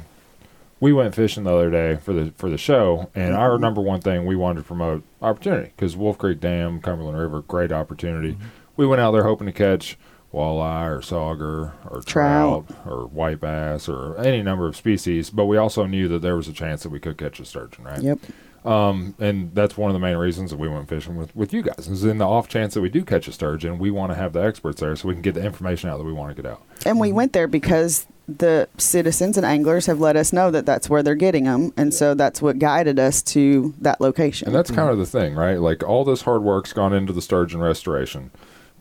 we 0.80 0.92
went 0.92 1.14
fishing 1.14 1.44
the 1.44 1.52
other 1.54 1.70
day 1.70 1.96
for 1.96 2.12
the 2.12 2.32
for 2.36 2.50
the 2.50 2.58
show, 2.58 3.08
and 3.14 3.30
Mm-hmm. 3.32 3.40
our 3.40 3.58
number 3.58 3.80
one 3.80 4.00
thing 4.02 4.26
we 4.26 4.36
wanted 4.36 4.60
to 4.60 4.66
promote 4.66 5.02
opportunity 5.22 5.72
because 5.74 5.96
Wolf 5.96 6.18
Creek 6.18 6.40
Dam, 6.40 6.80
Cumberland 6.80 7.16
River, 7.18 7.40
great 7.42 7.72
opportunity. 7.72 8.32
Mm-hmm. 8.32 8.44
We 8.76 8.86
went 8.86 9.00
out 9.00 9.12
there 9.12 9.22
hoping 9.24 9.46
to 9.46 9.52
catch 9.54 9.96
walleye 10.36 10.88
or 10.88 11.00
sauger 11.00 11.72
or 11.90 12.02
Trout. 12.02 12.68
trout 12.68 12.86
or 12.86 13.06
white 13.06 13.40
bass 13.40 13.88
or 13.88 14.18
any 14.18 14.42
number 14.42 14.66
of 14.66 14.76
species, 14.76 15.30
but 15.30 15.46
we 15.46 15.56
also 15.56 15.86
knew 15.86 16.06
that 16.08 16.20
there 16.20 16.36
was 16.36 16.46
a 16.46 16.52
chance 16.52 16.82
that 16.82 16.90
we 16.90 17.00
could 17.00 17.16
catch 17.16 17.40
a 17.40 17.44
sturgeon, 17.44 17.84
right? 17.84 18.02
Yep. 18.02 18.18
Um, 18.66 19.14
and 19.20 19.54
that's 19.54 19.76
one 19.76 19.90
of 19.90 19.94
the 19.94 20.00
main 20.00 20.16
reasons 20.16 20.50
that 20.50 20.58
we 20.58 20.68
went 20.68 20.88
fishing 20.88 21.16
with, 21.16 21.34
with 21.36 21.52
you 21.52 21.62
guys. 21.62 21.86
Is 21.88 22.04
in 22.04 22.18
the 22.18 22.26
off 22.26 22.48
chance 22.48 22.74
that 22.74 22.80
we 22.80 22.88
do 22.88 23.04
catch 23.04 23.28
a 23.28 23.32
sturgeon, 23.32 23.78
we 23.78 23.90
want 23.90 24.10
to 24.10 24.16
have 24.16 24.32
the 24.32 24.40
experts 24.40 24.80
there 24.80 24.94
so 24.96 25.08
we 25.08 25.14
can 25.14 25.22
get 25.22 25.34
the 25.34 25.44
information 25.44 25.88
out 25.88 25.98
that 25.98 26.04
we 26.04 26.12
want 26.12 26.36
to 26.36 26.42
get 26.42 26.50
out. 26.50 26.62
And 26.84 26.98
we 26.98 27.12
went 27.12 27.32
there 27.32 27.46
because 27.46 28.06
the 28.28 28.68
citizens 28.76 29.36
and 29.36 29.46
anglers 29.46 29.86
have 29.86 30.00
let 30.00 30.16
us 30.16 30.32
know 30.32 30.50
that 30.50 30.66
that's 30.66 30.90
where 30.90 31.00
they're 31.04 31.14
getting 31.14 31.44
them, 31.44 31.72
and 31.76 31.94
so 31.94 32.14
that's 32.14 32.42
what 32.42 32.58
guided 32.58 32.98
us 32.98 33.22
to 33.22 33.72
that 33.80 34.00
location. 34.00 34.48
And 34.48 34.54
that's 34.54 34.72
kind 34.72 34.90
of 34.90 34.98
the 34.98 35.06
thing, 35.06 35.36
right? 35.36 35.60
Like 35.60 35.84
all 35.84 36.04
this 36.04 36.22
hard 36.22 36.42
work's 36.42 36.72
gone 36.72 36.92
into 36.92 37.12
the 37.12 37.22
sturgeon 37.22 37.60
restoration 37.60 38.32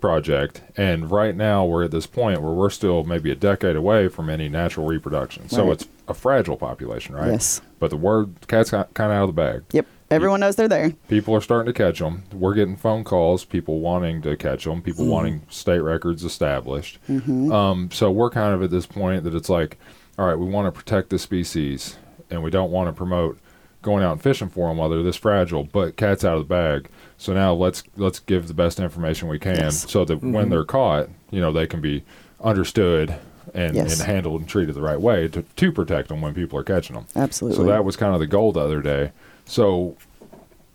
project, 0.02 0.62
and 0.78 1.10
right 1.10 1.36
now 1.36 1.66
we're 1.66 1.84
at 1.84 1.92
this 1.92 2.06
point 2.06 2.42
where 2.42 2.54
we're 2.54 2.70
still 2.70 3.04
maybe 3.04 3.32
a 3.32 3.36
decade 3.36 3.76
away 3.76 4.08
from 4.08 4.30
any 4.30 4.50
natural 4.50 4.86
reproduction. 4.86 5.50
So 5.50 5.72
it's 5.72 5.88
a 6.08 6.14
fragile 6.14 6.58
population, 6.58 7.16
right? 7.16 7.32
Yes. 7.32 7.62
But 7.80 7.90
the 7.90 7.98
word 7.98 8.36
cat's 8.48 8.70
kind 8.70 8.86
of 8.92 9.00
out 9.00 9.24
of 9.24 9.30
the 9.30 9.34
bag. 9.34 9.64
Yep. 9.72 9.88
Everyone 10.12 10.40
knows 10.40 10.56
they're 10.56 10.68
there. 10.68 10.92
people 11.08 11.34
are 11.34 11.42
starting 11.42 11.74
to 11.74 11.78
catch 11.78 11.98
them. 11.98 12.24
We're 12.32 12.54
getting 12.54 12.76
phone 12.76 13.04
calls, 13.04 13.44
people 13.44 13.80
wanting 13.80 14.22
to 14.22 14.38
catch 14.38 14.66
them, 14.66 14.84
people 14.84 15.08
wanting 15.08 15.42
state 15.50 15.80
records 15.80 16.24
established. 16.24 17.00
Um, 17.10 17.90
so 17.92 18.12
we're 18.12 18.30
kind 18.30 18.54
of 18.54 18.62
at 18.62 18.70
this 18.70 18.86
point 18.86 19.24
that 19.24 19.34
it's 19.34 19.50
like, 19.50 19.80
all 20.20 20.28
right, 20.28 20.38
we 20.38 20.46
want 20.46 20.68
to 20.68 20.72
protect 20.72 21.10
the 21.10 21.18
species, 21.18 21.98
and 22.30 22.44
we 22.44 22.52
don't 22.52 22.72
want 22.72 22.88
to 22.88 22.94
promote 22.94 23.40
going 23.82 24.04
out 24.04 24.12
and 24.14 24.22
fishing 24.22 24.50
for 24.50 24.68
them 24.68 24.78
while 24.78 24.90
they're 24.90 25.04
this 25.04 25.16
fragile. 25.16 25.64
But 25.64 25.96
cat's 25.98 26.24
out 26.24 26.38
of 26.38 26.48
the 26.48 26.54
bag. 26.54 26.90
So 27.18 27.34
now 27.34 27.54
let's 27.54 27.84
let's 27.96 28.20
give 28.20 28.48
the 28.48 28.54
best 28.54 28.80
information 28.80 29.28
we 29.28 29.40
can, 29.40 29.56
Yes. 29.58 29.90
so 29.90 30.04
that 30.06 30.22
when 30.22 30.50
they're 30.50 30.66
caught, 30.66 31.10
you 31.32 31.40
know, 31.40 31.52
they 31.52 31.66
can 31.68 31.82
be 31.82 32.04
understood 32.42 33.16
and, 33.54 33.76
Yes. 33.76 34.00
and 34.00 34.08
handled 34.08 34.42
and 34.42 34.50
treated 34.50 34.76
the 34.76 34.82
right 34.82 35.00
way 35.00 35.28
to 35.30 35.42
to 35.44 35.72
protect 35.72 36.10
them 36.10 36.22
when 36.22 36.34
people 36.34 36.60
are 36.60 36.64
catching 36.64 36.96
them. 36.96 37.06
Absolutely. 37.16 37.58
So 37.58 37.64
that 37.72 37.86
was 37.86 37.96
kind 37.96 38.14
of 38.14 38.20
the 38.20 38.28
goal 38.28 38.52
the 38.52 38.60
other 38.62 38.82
day. 38.82 39.12
So 39.46 39.96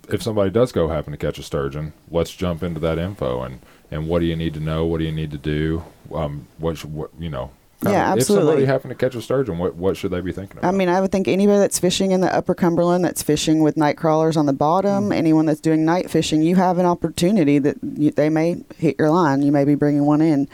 if 0.09 0.23
somebody 0.23 0.51
does 0.51 0.73
go 0.73 0.89
happen 0.89 1.13
to 1.13 1.17
catch 1.17 1.39
a 1.39 1.43
sturgeon, 1.43 1.93
let's 2.11 2.31
jump 2.35 2.63
into 2.63 2.81
that 2.81 2.99
info 2.99 3.43
and 3.43 3.61
and 3.91 4.07
what 4.09 4.21
do 4.21 4.27
you 4.27 4.37
need 4.37 4.55
to 4.55 4.61
know? 4.61 4.87
What 4.87 4.99
do 4.99 5.05
you 5.05 5.13
need 5.13 5.31
to 5.33 5.39
do? 5.39 5.83
Um, 6.15 6.47
what 6.59 6.79
should 6.79 6.93
what 6.95 7.11
you 7.19 7.29
know? 7.29 7.51
Yeah, 7.83 8.15
If 8.15 8.25
somebody 8.25 8.41
absolutely. 8.43 8.67
happened 8.67 8.91
to 8.91 8.95
catch 8.95 9.15
a 9.15 9.23
sturgeon, 9.23 9.57
what 9.59 9.75
what 9.75 9.97
should 9.97 10.11
they 10.11 10.21
be 10.21 10.33
thinking 10.33 10.59
about? 10.59 10.69
I 10.69 10.77
mean, 10.77 10.89
I 10.91 11.01
would 11.01 11.11
think 11.11 11.27
anybody 11.29 11.59
that's 11.59 11.79
fishing 11.79 12.11
in 12.11 12.21
the 12.21 12.35
upper 12.35 12.55
Cumberland, 12.55 13.05
that's 13.05 13.23
fishing 13.23 13.63
with 13.63 13.77
night 13.79 13.97
crawlers 13.97 14.37
on 14.37 14.45
the 14.47 14.53
bottom, 14.53 15.05
Mm-hmm. 15.05 15.13
anyone 15.13 15.47
that's 15.47 15.61
doing 15.61 15.85
night 15.85 16.11
fishing, 16.11 16.43
you 16.43 16.57
have 16.57 16.77
an 16.79 16.85
opportunity 16.87 17.59
that 17.59 17.77
you, 17.97 18.11
they 18.11 18.29
may 18.29 18.63
hit 18.77 18.97
your 18.99 19.09
line. 19.11 19.43
You 19.43 19.51
may 19.53 19.65
be 19.65 19.75
bringing 19.77 20.05
one 20.05 20.21
in. 20.21 20.47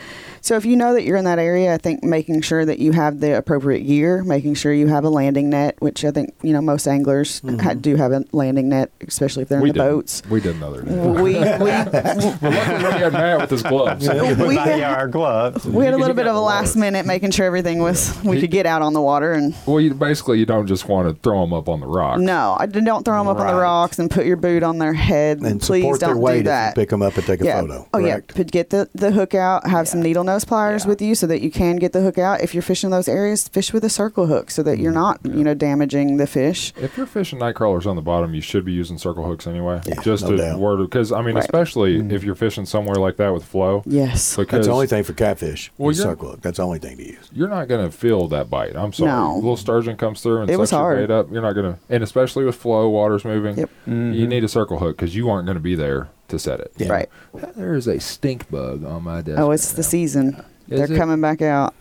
So 0.47 0.55
if 0.55 0.65
you 0.65 0.77
know 0.77 0.95
that 0.95 1.03
you're 1.03 1.17
in 1.17 1.25
that 1.25 1.41
area, 1.41 1.75
I 1.75 1.79
think 1.79 2.05
making 2.05 2.41
sure 2.43 2.65
that 2.65 2.79
you 2.79 2.93
have 2.93 3.19
the 3.19 3.37
appropriate 3.37 3.81
gear, 3.81 4.23
making 4.23 4.55
sure 4.55 4.73
you 4.73 4.87
have 4.87 5.03
a 5.03 5.11
landing 5.11 5.51
net, 5.51 5.75
which 5.81 6.05
I 6.05 6.13
think 6.13 6.35
you 6.43 6.53
know 6.53 6.61
most 6.61 6.87
anglers 6.87 7.43
ha- 7.61 7.75
do 7.75 7.97
have 7.97 8.13
a 8.13 8.25
landing 8.31 8.69
net, 8.69 8.93
especially 9.09 9.43
if 9.43 9.49
they're 9.49 9.57
Mm-hmm. 9.59 9.63
we 9.65 9.71
in 9.71 9.75
the 9.75 9.83
did. 9.83 9.91
boats. 9.91 10.23
We 10.31 10.41
did 10.41 10.55
another 10.55 10.83
day. 10.83 10.95
we 10.95 11.13
we, 11.23 11.33
Well, 11.41 12.39
luckily 12.43 12.45
we 12.45 13.01
had 13.01 13.13
Matt 13.13 13.41
with 13.41 13.51
his 13.51 13.65
gloves. 13.65 14.07
With 14.09 14.39
we 14.41 14.55
had- 14.55 14.83
our 14.85 15.09
gloves. 15.09 15.65
we 15.67 15.85
had 15.85 15.95
a 15.95 15.97
little 15.97 16.15
bit 16.15 16.29
of 16.29 16.37
a 16.37 16.41
last 16.41 16.77
water. 16.77 16.79
minute 16.93 17.07
making 17.07 17.33
sure 17.33 17.45
everything 17.45 17.81
was 17.81 18.17
we 18.23 18.37
He- 18.37 18.43
could 18.43 18.53
get 18.53 18.67
out 18.67 18.83
on 18.83 18.93
the 18.93 19.03
water 19.03 19.33
and 19.33 19.53
Well, 19.67 19.81
you 19.81 19.95
basically 19.95 20.39
you 20.39 20.47
don't 20.47 20.69
just 20.69 20.89
want 20.89 21.09
to 21.09 21.21
throw 21.23 21.41
them 21.41 21.55
up 21.55 21.69
on 21.69 21.81
the 21.81 21.89
rock. 21.89 22.21
No, 22.21 22.57
I 22.57 22.67
d- 22.67 22.83
don't 22.83 23.05
throw 23.05 23.19
them 23.19 23.27
up 23.27 23.39
on 23.39 23.49
the 23.49 23.55
rocks 23.61 23.99
and 23.99 24.09
put 24.09 24.27
your 24.27 24.37
boot 24.37 24.63
on 24.63 24.79
their 24.79 24.93
head. 24.93 25.41
And 25.41 25.61
Please 25.61 25.83
don't 25.99 26.11
their 26.11 26.17
weight 26.17 26.35
do 26.35 26.39
if 26.41 26.45
that. 26.47 26.77
you 26.77 26.83
pick 26.83 26.91
them 26.91 27.03
up 27.03 27.17
and 27.17 27.27
take 27.27 27.41
a 27.41 27.45
yeah. 27.45 27.61
photo. 27.63 27.89
Oh 27.93 27.99
correct? 27.99 28.31
yeah. 28.31 28.37
Put, 28.37 28.53
get 28.53 28.71
the, 28.71 28.89
the 28.95 29.11
hook 29.11 29.35
out. 29.35 29.67
Have 29.67 29.89
some 29.89 30.01
needle 30.03 30.23
nose 30.23 30.36
pliers 30.45 30.85
Yeah. 30.85 30.89
with 30.91 31.03
you 31.03 31.15
so 31.15 31.27
that 31.27 31.41
you 31.41 31.51
can 31.51 31.77
get 31.77 31.93
the 31.93 32.01
hook 32.01 32.19
out. 32.19 32.41
If 32.41 32.55
you're 32.55 32.63
fishing 32.63 32.91
those 32.91 33.09
areas, 33.09 33.49
fish 33.49 33.73
with 33.73 33.85
a 33.85 33.91
circle 33.91 34.27
hook 34.27 34.51
so 34.51 34.63
that 34.63 34.79
you're 34.79 34.93
mm-hmm. 34.93 35.29
not 35.29 35.37
you 35.37 35.45
know 35.45 35.55
damaging 35.55 36.17
the 36.17 36.27
fish. 36.27 36.73
If 36.77 36.97
you're 36.97 37.07
fishing 37.07 37.39
night 37.39 37.55
crawlers 37.55 37.87
on 37.87 37.97
the 37.97 38.03
bottom, 38.03 38.35
you 38.35 38.41
should 38.41 38.65
be 38.65 38.73
using 38.73 38.99
circle 38.99 39.25
hooks 39.25 39.47
anyway. 39.47 39.81
Yeah, 39.87 40.01
just 40.03 40.25
no 40.25 40.33
to 40.33 40.37
doubt. 40.37 40.59
word 40.59 40.79
because 40.79 41.13
I 41.13 41.23
mean, 41.23 41.35
Right. 41.35 41.45
especially 41.45 41.99
mm-hmm. 41.99 42.11
if 42.11 42.25
you're 42.25 42.35
fishing 42.35 42.67
somewhere 42.67 42.97
like 42.97 43.17
that 43.17 43.33
with 43.33 43.45
flow. 43.45 43.83
Yes. 43.87 44.37
Because 44.37 44.59
That's 44.59 44.67
the 44.67 44.73
only 44.73 44.87
thing 44.87 45.05
for 45.05 45.13
catfish. 45.13 45.73
Well, 45.79 45.91
is 45.91 45.99
circle 45.99 46.31
hook. 46.31 46.43
That's 46.43 46.59
the 46.59 46.65
only 46.65 46.79
thing 46.79 46.97
to 46.99 47.05
use. 47.05 47.29
you're 47.33 47.49
not 47.49 47.69
going 47.69 47.85
to 47.85 47.97
feel 47.97 48.29
that 48.29 48.51
bite. 48.51 48.77
I'm 48.77 48.93
sorry. 48.93 49.11
No. 49.11 49.37
little 49.37 49.57
sturgeon 49.57 49.97
comes 49.97 50.21
through 50.21 50.43
and 50.43 50.51
It 50.51 50.55
sucks 50.55 50.61
was 50.61 50.73
your 50.73 50.81
hard. 50.81 51.09
bait 51.09 51.15
up. 51.15 51.31
You're 51.31 51.43
not 51.43 51.53
going 51.53 51.75
to, 51.75 51.79
and 51.89 52.03
especially 52.03 52.45
with 52.45 52.57
flow, 52.57 52.89
water's 52.89 53.25
moving. 53.25 53.57
Yep. 53.57 53.71
You 53.87 53.93
mm-hmm. 53.93 54.29
need 54.29 54.45
a 54.45 54.49
circle 54.49 54.79
hook 54.79 54.97
because 54.97 55.15
you 55.15 55.29
aren't 55.31 55.47
going 55.47 55.57
to 55.57 55.61
be 55.61 55.75
there 55.75 56.09
to 56.29 56.39
set 56.39 56.61
it. 56.61 56.73
Yeah. 56.77 56.89
Right. 56.89 57.09
There 57.57 57.75
is 57.75 57.87
a 57.87 58.01
stink 58.01 58.51
bug 58.51 58.85
on 58.85 59.03
my 59.05 59.23
desk. 59.23 59.39
Oh, 59.41 59.51
it's 59.51 59.69
right 59.71 59.77
the 59.77 59.83
now. 59.83 59.89
season. 59.89 60.45
Is 60.69 60.81
They're 60.81 60.93
it? 60.93 60.99
coming 60.99 61.21
back 61.21 61.43
out. 61.43 61.75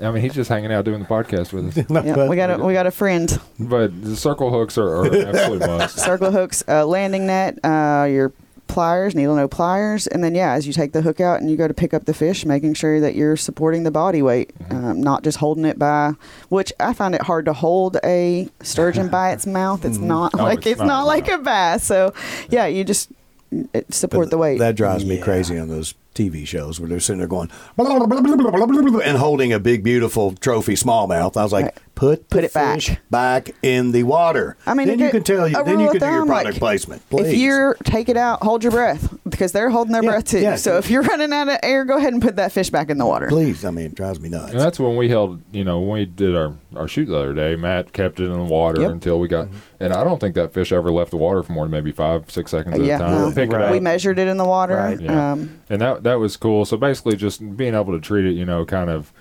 I 0.00 0.10
mean, 0.10 0.22
he's 0.22 0.34
just 0.34 0.48
hanging 0.48 0.72
out 0.72 0.84
doing 0.84 1.00
the 1.00 1.06
podcast 1.06 1.52
with 1.52 1.76
us. 1.78 1.86
Yeah, 2.06 2.28
we 2.28 2.34
got 2.36 2.58
a 2.58 2.64
we 2.64 2.72
got 2.72 2.86
a 2.86 2.90
friend. 2.90 3.38
but 3.60 4.02
the 4.02 4.16
circle 4.16 4.50
hooks 4.50 4.76
are, 4.78 4.88
are 4.88 5.04
an 5.06 5.26
absolute 5.36 5.60
must. 5.66 5.98
Circle 5.98 6.30
hooks, 6.32 6.64
uh, 6.66 6.84
landing 6.86 7.26
net, 7.26 7.58
uh, 7.64 8.06
your 8.10 8.32
pliers, 8.68 9.14
needle 9.14 9.36
no 9.36 9.46
pliers, 9.46 10.06
and 10.06 10.24
then 10.24 10.34
yeah, 10.34 10.52
as 10.52 10.66
you 10.66 10.72
take 10.72 10.92
the 10.92 11.02
hook 11.02 11.20
out 11.20 11.40
and 11.42 11.50
you 11.50 11.56
go 11.58 11.68
to 11.68 11.74
pick 11.74 11.92
up 11.92 12.06
the 12.06 12.14
fish, 12.14 12.46
making 12.46 12.72
sure 12.72 13.00
that 13.00 13.14
you're 13.14 13.36
supporting 13.36 13.82
the 13.82 13.90
body 13.90 14.22
weight, 14.22 14.50
Mm-hmm. 14.58 14.84
um, 14.86 15.00
not 15.02 15.22
just 15.24 15.38
holding 15.38 15.66
it 15.66 15.78
by. 15.78 16.14
Which 16.48 16.72
I 16.80 16.94
find 16.94 17.14
it 17.14 17.22
hard 17.22 17.44
to 17.44 17.52
hold 17.52 17.98
a 18.02 18.48
sturgeon 18.62 19.08
by 19.08 19.32
its 19.32 19.46
mouth. 19.46 19.84
It's 19.84 19.98
not 19.98 20.32
Oh, 20.34 20.42
like 20.42 20.60
it's 20.60 20.66
it's, 20.68 20.78
not, 20.80 20.86
not, 20.86 21.02
like 21.06 21.28
no. 21.28 21.34
a 21.34 21.38
bass. 21.38 21.84
So 21.84 22.14
yeah, 22.48 22.64
you 22.66 22.82
just 22.82 23.10
support 23.90 24.30
the 24.30 24.38
weight. 24.38 24.58
That 24.58 24.76
drives 24.76 25.04
me 25.04 25.16
Yeah. 25.16 25.24
crazy 25.24 25.58
on 25.58 25.68
those 25.68 25.94
TV 26.14 26.46
shows 26.46 26.78
where 26.80 26.88
they're 26.88 27.00
sitting 27.00 27.18
there 27.18 27.28
going 27.28 27.50
and 27.78 29.16
holding 29.18 29.52
a 29.52 29.58
big, 29.58 29.82
beautiful 29.82 30.32
trophy 30.34 30.74
smallmouth. 30.74 31.36
I 31.36 31.42
was 31.42 31.52
like, 31.52 31.64
Right. 31.66 31.74
put 31.94 32.28
the 32.30 32.36
Put 32.36 32.44
it 32.44 32.52
back. 32.54 32.74
fish 32.82 32.96
back 33.10 33.50
in 33.62 33.92
the 33.92 34.02
water. 34.02 34.56
I 34.66 34.74
mean, 34.74 34.88
then 34.88 34.98
you 34.98 35.10
can 35.10 35.22
tell 35.22 35.46
you. 35.48 35.58
a 35.58 35.64
Then 35.64 35.80
you 35.80 35.86
of 35.86 35.92
can 35.92 36.00
do 36.00 36.06
your 36.14 36.26
product 36.26 36.52
like, 36.54 36.58
placement. 36.58 37.02
If 37.10 37.36
you're 37.36 37.74
take 37.84 38.08
it 38.08 38.16
out, 38.16 38.42
hold 38.42 38.62
your 38.62 38.72
breath 38.72 39.14
because 39.28 39.52
they're 39.52 39.70
holding 39.70 39.92
their 39.92 40.02
Yeah, 40.02 40.10
breath 40.10 40.24
too. 40.24 40.40
yeah. 40.40 40.56
So 40.56 40.78
if 40.78 40.90
you're 40.90 41.02
running 41.02 41.32
out 41.32 41.48
of 41.48 41.58
air, 41.62 41.84
go 41.84 41.96
ahead 41.98 42.12
and 42.12 42.20
put 42.22 42.36
that 42.36 42.52
fish 42.52 42.70
back 42.70 42.90
in 42.90 42.98
the 42.98 43.06
water. 43.06 43.28
please, 43.28 43.64
I 43.64 43.70
mean, 43.70 43.86
it 43.86 43.94
drives 43.94 44.20
me 44.20 44.28
nuts. 44.28 44.52
And 44.52 44.60
that's 44.60 44.78
when 44.80 44.96
we 44.96 45.08
held, 45.08 45.40
you 45.52 45.64
know, 45.64 45.80
when 45.80 45.90
we 46.00 46.04
did 46.06 46.34
our, 46.36 46.54
our 46.76 46.88
shoot 46.88 47.06
the 47.06 47.16
other 47.16 47.34
day, 47.34 47.56
Matt 47.56 47.92
kept 47.92 48.20
it 48.20 48.24
in 48.26 48.32
the 48.32 48.38
water 48.44 48.80
Yep. 48.82 48.90
until 48.90 49.20
we 49.20 49.28
got, 49.28 49.48
and 49.80 49.92
I 49.92 50.02
don't 50.04 50.18
think 50.20 50.34
that 50.34 50.52
fish 50.52 50.72
ever 50.72 50.90
left 50.90 51.10
the 51.10 51.16
water 51.16 51.42
for 51.42 51.52
more 51.52 51.64
than 51.64 51.70
maybe 51.72 51.92
five, 51.92 52.30
six 52.30 52.50
seconds 52.50 52.78
at 52.78 52.84
yeah, 52.84 52.96
a 52.96 52.98
time. 52.98 53.34
no. 53.48 53.56
Right. 53.58 53.72
we 53.72 53.80
measured 53.80 54.18
it 54.18 54.28
in 54.28 54.36
the 54.36 54.44
water. 54.44 54.76
Right. 54.76 55.00
Yeah. 55.00 55.32
Um, 55.32 55.60
and 55.68 55.80
that 55.80 56.01
that 56.02 56.14
was 56.14 56.36
cool. 56.36 56.64
So 56.64 56.76
basically, 56.76 57.16
just 57.16 57.56
being 57.56 57.74
able 57.74 57.92
to 57.92 58.00
treat 58.00 58.24
it, 58.24 58.32
you 58.32 58.44
know, 58.44 58.64
kind 58.64 58.90
of 58.90 59.12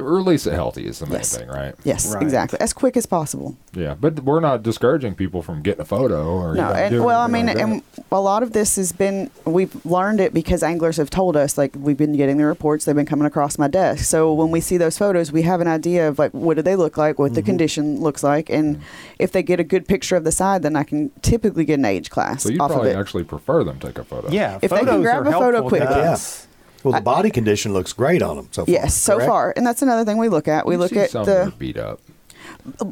release 0.00 0.46
it 0.46 0.54
healthy 0.54 0.86
is 0.86 0.98
the 0.98 1.06
main 1.06 1.14
Yes. 1.16 1.36
thing, 1.36 1.48
right? 1.48 1.74
yes, 1.84 2.12
Right. 2.12 2.22
exactly, 2.22 2.60
as 2.60 2.72
quick 2.72 2.96
as 2.96 3.06
possible. 3.06 3.56
Yeah, 3.74 3.94
but 4.00 4.22
we're 4.24 4.40
not 4.40 4.62
discouraging 4.62 5.14
people 5.14 5.42
from 5.42 5.62
getting 5.62 5.80
a 5.80 5.84
photo 5.84 6.26
or 6.34 6.54
No, 6.54 6.68
and 6.70 7.04
well, 7.04 7.20
I 7.20 7.26
mean, 7.26 7.46
like 7.46 7.58
and 7.58 7.82
a 8.12 8.20
lot 8.20 8.42
of 8.42 8.52
this 8.52 8.76
has 8.76 8.92
been 8.92 9.30
we've 9.44 9.74
learned 9.86 10.20
it 10.20 10.32
because 10.34 10.62
anglers 10.62 10.96
have 10.96 11.10
told 11.10 11.36
us. 11.36 11.56
Like 11.58 11.72
we've 11.78 11.96
been 11.96 12.16
getting 12.16 12.36
the 12.36 12.44
reports, 12.46 12.84
they've 12.84 12.94
been 12.96 13.06
coming 13.06 13.26
across 13.26 13.58
my 13.58 13.68
desk. 13.68 14.04
So 14.04 14.32
when 14.32 14.50
we 14.50 14.60
see 14.60 14.76
those 14.76 14.96
photos, 14.98 15.30
we 15.32 15.42
have 15.42 15.60
an 15.60 15.68
idea 15.68 16.08
of 16.08 16.18
like 16.18 16.32
what 16.32 16.56
do 16.56 16.62
they 16.62 16.76
look 16.76 16.96
like, 16.96 17.18
what 17.18 17.34
the 17.34 17.40
Mm-hmm. 17.40 17.46
condition 17.46 18.00
looks 18.00 18.22
like, 18.22 18.48
and 18.50 18.80
if 19.18 19.32
they 19.32 19.42
get 19.42 19.60
a 19.60 19.64
good 19.64 19.86
picture 19.86 20.16
of 20.16 20.24
the 20.24 20.32
side, 20.32 20.62
then 20.62 20.76
I 20.76 20.82
can 20.84 21.10
typically 21.22 21.64
get 21.64 21.78
an 21.78 21.84
age 21.84 22.10
class 22.10 22.42
so 22.44 22.48
you 22.48 22.58
off 22.58 22.70
of 22.70 22.74
probably 22.76 22.90
it. 22.92 22.96
actually 22.96 23.24
prefer 23.24 23.64
them 23.64 23.78
take 23.78 23.98
a 23.98 24.04
photo. 24.04 24.28
Yeah, 24.30 24.58
If 24.62 24.70
they 24.70 24.84
can 24.84 25.02
grab 25.02 25.26
a 25.26 25.32
photo 25.32 25.52
helpful 25.60 25.78
to 25.78 25.84
quickly. 25.86 26.02
us. 26.02 26.46
Well, 26.84 26.94
the 26.94 27.00
body 27.00 27.30
condition 27.30 27.72
looks 27.72 27.92
great 27.92 28.22
on 28.22 28.36
them 28.36 28.48
so 28.52 28.64
far. 28.64 28.72
Yes, 28.72 28.94
so 28.94 29.16
correct? 29.16 29.28
far, 29.28 29.52
and 29.56 29.66
that's 29.66 29.82
another 29.82 30.04
thing 30.04 30.18
we 30.18 30.28
look 30.28 30.46
at. 30.46 30.66
We 30.66 30.74
You 30.74 30.78
look 30.78 30.90
see 30.90 30.98
at 31.00 31.10
some 31.10 31.24
that 31.26 31.36
are 31.38 31.44
the 31.46 31.50
beat 31.52 31.76
up. 31.76 32.00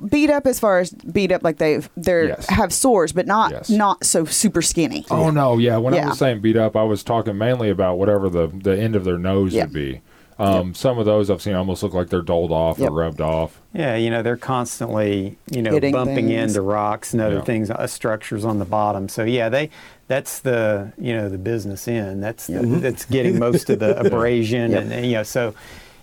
beat 0.08 0.30
up 0.30 0.46
as 0.46 0.58
far 0.58 0.80
as 0.80 0.90
beat 0.90 1.30
up, 1.32 1.42
like 1.42 1.58
they've 1.58 1.88
they're 1.96 2.28
Yes. 2.28 2.46
have 2.48 2.72
sores, 2.72 3.12
but 3.12 3.26
not 3.26 3.52
Yes. 3.52 3.70
not 3.70 4.04
so 4.04 4.24
super 4.24 4.62
skinny. 4.62 5.04
Oh 5.10 5.30
no, 5.30 5.58
yeah. 5.58 5.76
When 5.76 5.94
I 5.94 6.06
was 6.08 6.18
saying 6.18 6.40
beat 6.40 6.56
up, 6.56 6.76
I 6.76 6.82
was 6.82 7.02
talking 7.02 7.36
mainly 7.38 7.70
about 7.70 7.98
whatever 7.98 8.28
the 8.28 8.48
the 8.48 8.78
end 8.78 8.96
of 8.96 9.04
their 9.04 9.18
nose 9.18 9.52
Yeah. 9.54 9.64
would 9.64 9.72
be. 9.72 10.00
Um, 10.38 10.74
Some 10.74 10.98
of 10.98 11.04
those 11.04 11.30
I've 11.30 11.42
seen 11.42 11.54
almost 11.54 11.82
look 11.82 11.92
like 11.94 12.08
they're 12.08 12.22
doled 12.22 12.52
off 12.52 12.78
Yep. 12.78 12.88
or 12.90 12.92
rubbed 12.92 13.20
off. 13.20 13.60
Yeah, 13.74 13.96
you 13.96 14.10
know, 14.10 14.22
they're 14.22 14.36
constantly, 14.36 15.36
you 15.50 15.62
know, 15.62 15.70
Hitting 15.72 15.92
bumping 15.92 16.28
things. 16.28 16.56
into 16.56 16.62
rocks 16.62 17.12
and 17.12 17.22
other 17.22 17.36
Yeah. 17.36 17.40
things, 17.42 17.70
uh, 17.70 17.86
structures 17.86 18.44
on 18.44 18.58
the 18.58 18.64
bottom. 18.64 19.08
So 19.08 19.24
yeah, 19.24 19.48
they 19.48 19.70
that's 20.08 20.40
the, 20.40 20.92
you 20.98 21.14
know, 21.14 21.28
the 21.28 21.38
business 21.38 21.86
end. 21.88 22.22
That's 22.22 22.46
the, 22.46 22.60
that's 22.60 23.04
getting 23.06 23.38
most 23.38 23.70
of 23.70 23.78
the 23.78 23.98
abrasion 24.06 24.72
Yep. 24.72 24.82
and, 24.82 24.92
and, 24.92 25.06
you 25.06 25.12
know, 25.12 25.22
so 25.22 25.54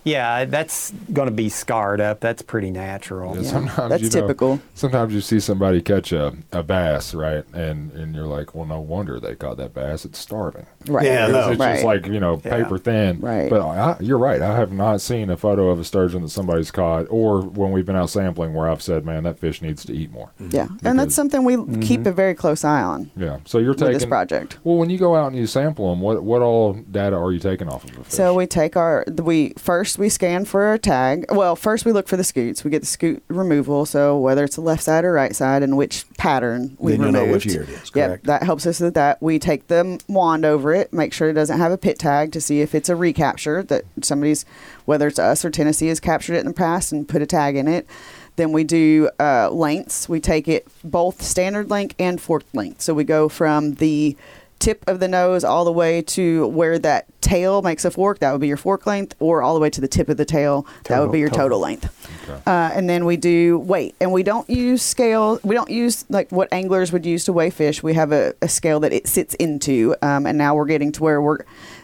yeah, 0.04 0.46
that's 0.46 0.92
going 1.14 1.28
to 1.28 1.34
be 1.36 1.50
scarred 1.50 2.00
up. 2.02 2.20
That's 2.20 2.42
pretty 2.42 2.72
natural. 2.72 3.36
Yeah, 3.36 3.42
Yeah, 3.42 3.50
sometimes 3.50 3.90
that's 3.90 4.04
you 4.04 4.10
know, 4.10 4.22
typical. 4.28 4.62
Sometimes 4.76 5.14
you 5.14 5.22
see 5.22 5.40
somebody 5.40 5.82
catch 5.82 6.12
a, 6.12 6.34
a 6.52 6.64
bass, 6.64 7.14
right, 7.14 7.44
and 7.54 7.92
and 7.92 8.16
you're 8.16 8.26
like, 8.28 8.56
well, 8.56 8.66
no 8.66 8.80
wonder 8.80 9.20
they 9.20 9.36
caught 9.36 9.58
that 9.58 9.74
bass. 9.74 10.06
It's 10.06 10.18
starving. 10.20 10.66
Right. 10.88 11.06
Yeah, 11.06 11.26
It's, 11.26 11.34
no. 11.34 11.50
it's 11.52 11.60
Right. 11.60 11.74
just 11.74 11.86
like 11.86 12.06
you 12.08 12.20
know 12.20 12.42
Yeah. 12.44 12.58
paper 12.64 12.78
thin. 12.78 13.20
Right. 13.20 13.50
But 13.50 13.62
I, 13.62 13.98
you're 14.00 14.18
right. 14.18 14.42
I 14.42 14.56
have 14.56 14.72
not 14.72 15.02
seen 15.02 15.30
a 15.30 15.38
photo 15.38 15.70
of 15.70 15.80
a 15.80 15.84
sturgeon 15.84 16.22
that 16.22 16.30
somebody's 16.30 16.72
caught, 16.72 17.06
or 17.10 17.42
when 17.42 17.72
we've 17.72 17.86
been 17.86 17.96
out 17.98 18.10
sampling 18.10 18.54
where 18.54 18.70
I've 18.70 18.82
said, 18.82 19.06
man, 19.06 19.24
that 19.24 19.38
fish 19.40 19.62
needs 19.62 19.84
to 19.86 19.94
eat 19.94 20.12
more. 20.12 20.32
Yeah, 20.40 20.64
and 20.64 20.78
Because- 20.80 20.96
that's 20.98 21.16
something 21.16 21.44
we 21.44 21.56
mm-hmm. 21.56 21.82
keep 21.82 22.06
a 22.06 22.12
very 22.12 22.34
close 22.34 22.64
eye 22.64 22.82
on 22.82 23.12
Yeah. 23.18 23.38
So 23.46 23.58
you're 23.60 23.74
taking 23.74 23.94
this 23.94 24.06
project. 24.06 24.58
Well, 24.64 24.78
when 24.78 24.90
you 24.90 24.98
go 24.98 25.16
out 25.16 25.28
and 25.28 25.36
you 25.36 25.46
sample 25.48 25.90
them, 25.90 26.00
what 26.02 26.24
what 26.24 26.42
all 26.42 26.74
data 26.74 27.16
are 27.18 27.32
you 27.32 27.40
taking 27.40 27.68
off 27.68 27.84
of 27.84 27.92
the 27.96 28.04
fish? 28.04 28.14
So 28.14 28.34
we 28.34 28.48
take 28.48 28.78
our 28.78 29.04
we 29.22 29.54
first 29.58 29.89
we 29.98 30.10
scan 30.10 30.46
for 30.46 30.74
a 30.74 30.78
tag. 30.78 31.26
Well, 31.30 31.56
first 31.56 31.86
we 31.86 31.92
look 31.92 32.08
for 32.08 32.18
the 32.18 32.24
scutes. 32.24 32.64
We 32.64 32.70
get 32.72 32.82
the 32.82 32.86
scute 32.86 33.22
removal. 33.28 33.86
So 33.86 34.18
whether 34.20 34.44
it's 34.44 34.56
the 34.56 34.62
left 34.62 34.84
side 34.84 35.06
or 35.06 35.14
right 35.14 35.36
side, 35.36 35.64
and 35.64 35.76
which 35.78 36.06
pattern 36.18 36.76
we 36.80 36.92
Then 36.92 37.02
removed. 37.02 37.14
know 37.26 37.32
which 37.32 37.46
year 37.46 37.64
it 37.64 37.70
is, 37.70 37.92
Yep, 37.96 38.08
correct? 38.10 38.24
that 38.26 38.44
helps 38.44 38.66
us 38.68 38.80
with 38.80 38.94
that. 38.94 39.22
We 39.22 39.40
take 39.40 39.68
the 39.68 40.00
wand 40.08 40.46
over 40.46 40.74
it, 40.74 40.94
make 40.94 41.14
sure 41.14 41.30
it 41.30 41.34
doesn't 41.34 41.58
have 41.58 41.72
a 41.72 41.78
pit 41.78 41.98
tag 41.98 42.32
to 42.34 42.42
see 42.42 42.62
if 42.62 42.76
it's 42.76 42.90
a 42.90 42.96
recapture 42.96 43.64
that 43.64 43.86
somebody's, 44.02 44.46
whether 44.86 45.08
it's 45.08 45.20
us 45.20 45.44
or 45.44 45.50
Tennessee, 45.50 45.88
has 45.88 46.00
captured 46.00 46.36
it 46.36 46.40
in 46.42 46.46
the 46.48 46.54
past 46.54 46.92
and 46.92 47.08
put 47.08 47.22
a 47.22 47.26
tag 47.26 47.56
in 47.56 47.68
it. 47.68 47.88
Then 48.36 48.52
we 48.54 48.64
do 48.64 49.10
uh, 49.20 49.50
lengths. 49.50 50.08
We 50.08 50.20
take 50.22 50.48
it 50.48 50.68
both 50.84 51.22
standard 51.22 51.70
length 51.70 51.96
and 52.00 52.22
forked 52.22 52.54
length. 52.56 52.82
So 52.82 52.94
we 52.94 53.04
go 53.04 53.28
from 53.28 53.74
the 53.76 54.16
tip 54.60 54.84
of 54.88 55.00
the 55.00 55.08
nose 55.08 55.44
all 55.44 55.66
the 55.66 55.72
way 55.72 56.02
to 56.02 56.48
where 56.48 56.78
that 56.80 57.08
tail 57.22 57.62
makes 57.62 57.86
a 57.86 57.92
fork. 57.92 58.20
That 58.20 58.32
would 58.32 58.42
be 58.42 58.48
your 58.48 58.58
fork 58.58 58.86
length, 58.86 59.16
or 59.20 59.42
all 59.42 59.54
the 59.54 59.60
way 59.60 59.70
to 59.70 59.82
the 59.82 59.88
tip 59.88 60.10
of 60.10 60.18
the 60.18 60.26
tail. 60.26 60.68
that 60.86 61.00
would 61.00 61.12
be 61.12 61.20
your 61.20 61.30
total, 61.30 61.44
total. 61.44 61.60
length. 61.60 62.30
Okay. 62.30 62.42
Uh, 62.46 62.72
and 62.74 62.90
then 62.90 63.06
we 63.06 63.18
do 63.18 63.60
weight, 63.60 63.96
and 64.00 64.12
we 64.12 64.24
don't 64.24 64.50
use 64.50 64.82
scale. 64.82 65.40
We 65.44 65.56
don't 65.56 65.70
use 65.70 66.06
like 66.10 66.32
what 66.32 66.52
anglers 66.52 66.92
would 66.92 67.06
use 67.06 67.26
to 67.26 67.34
weigh 67.34 67.50
fish. 67.50 67.82
We 67.82 67.94
have 67.94 68.12
a, 68.12 68.34
a 68.42 68.50
scale 68.50 68.80
that 68.82 68.94
it 68.94 69.08
sits 69.08 69.34
into, 69.36 69.96
um, 70.02 70.26
and 70.26 70.38
now 70.38 70.56
we're 70.56 70.66
getting 70.66 70.92
to 70.94 71.04
where 71.04 71.22
we 71.22 71.38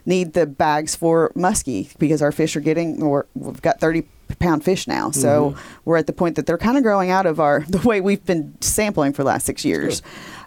need 0.06 0.34
the 0.34 0.46
bags 0.46 0.96
for 0.96 1.32
muskie 1.36 1.98
because 1.98 2.22
our 2.22 2.32
fish 2.32 2.56
are 2.56 2.62
getting. 2.62 3.02
Or 3.02 3.28
we've 3.36 3.62
got 3.62 3.80
thirty 3.80 4.04
pound 4.40 4.64
fish 4.64 4.88
now, 4.88 5.12
so 5.12 5.56
we're 5.86 5.98
at 5.98 6.08
the 6.08 6.14
point 6.14 6.36
that 6.36 6.46
they're 6.46 6.58
kind 6.58 6.78
of 6.78 6.84
growing 6.84 7.10
out 7.10 7.26
of 7.26 7.40
our 7.40 7.60
the 7.68 7.80
way 7.80 8.02
we've 8.02 8.26
been 8.26 8.56
sampling 8.62 9.14
for 9.14 9.24
the 9.24 9.28
last 9.28 9.46
six 9.46 9.64
years. 9.64 10.02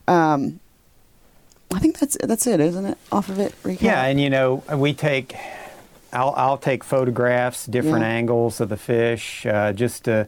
Um, 0.07 0.61
I 1.73 1.79
think 1.81 1.99
that's 1.99 2.17
that's 2.23 2.47
it, 2.47 2.61
isn't 2.61 2.85
it? 2.87 2.99
Off 3.13 3.29
of 3.29 3.39
it, 3.39 3.53
recap. 3.63 3.83
Yeah, 3.83 4.05
and 4.05 4.21
you 4.21 4.31
know, 4.31 4.63
we 4.75 4.95
take, 4.95 5.35
I'll, 6.13 6.33
I'll 6.37 6.59
take 6.59 6.83
photographs, 6.83 7.67
different 7.67 8.01
Yeah. 8.01 8.09
angles 8.09 8.61
of 8.61 8.69
the 8.71 8.77
fish, 8.77 9.45
uh, 9.47 9.73
just 9.73 10.05
to, 10.05 10.27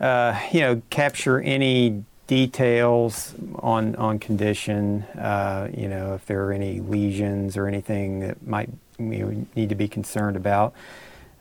uh, 0.00 0.38
you 0.52 0.60
know, 0.60 0.82
capture 0.90 1.40
any 1.40 2.04
details 2.26 3.34
on 3.56 3.96
on 3.96 4.18
condition. 4.18 5.02
Uh, 5.18 5.68
you 5.76 5.88
know, 5.88 6.14
if 6.14 6.26
there 6.26 6.44
are 6.44 6.52
any 6.52 6.80
lesions 6.80 7.56
or 7.56 7.66
anything 7.66 8.20
that 8.20 8.46
might 8.46 8.68
we 8.98 9.46
need 9.54 9.68
to 9.68 9.74
be 9.74 9.88
concerned 9.88 10.36
about. 10.36 10.72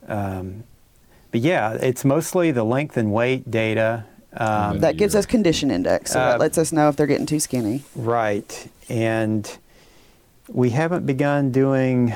Um, 0.08 0.64
but 1.32 1.42
yeah, 1.42 1.74
it's 1.74 2.04
mostly 2.06 2.52
the 2.52 2.64
length 2.64 2.98
and 2.98 3.14
weight 3.14 3.50
data. 3.52 4.06
Um, 4.38 4.80
that 4.80 4.98
gives 4.98 5.16
us 5.16 5.26
condition 5.26 5.72
index, 5.72 6.12
so 6.12 6.20
that 6.20 6.36
Uh, 6.36 6.40
lets 6.40 6.58
us 6.58 6.72
know 6.72 6.90
if 6.90 6.96
they're 6.96 7.08
getting 7.08 7.26
too 7.26 7.40
skinny. 7.40 7.84
Right. 7.96 8.68
And 8.90 9.50
we 10.48 10.70
haven't 10.70 11.06
begun 11.08 11.52
doing 11.52 12.14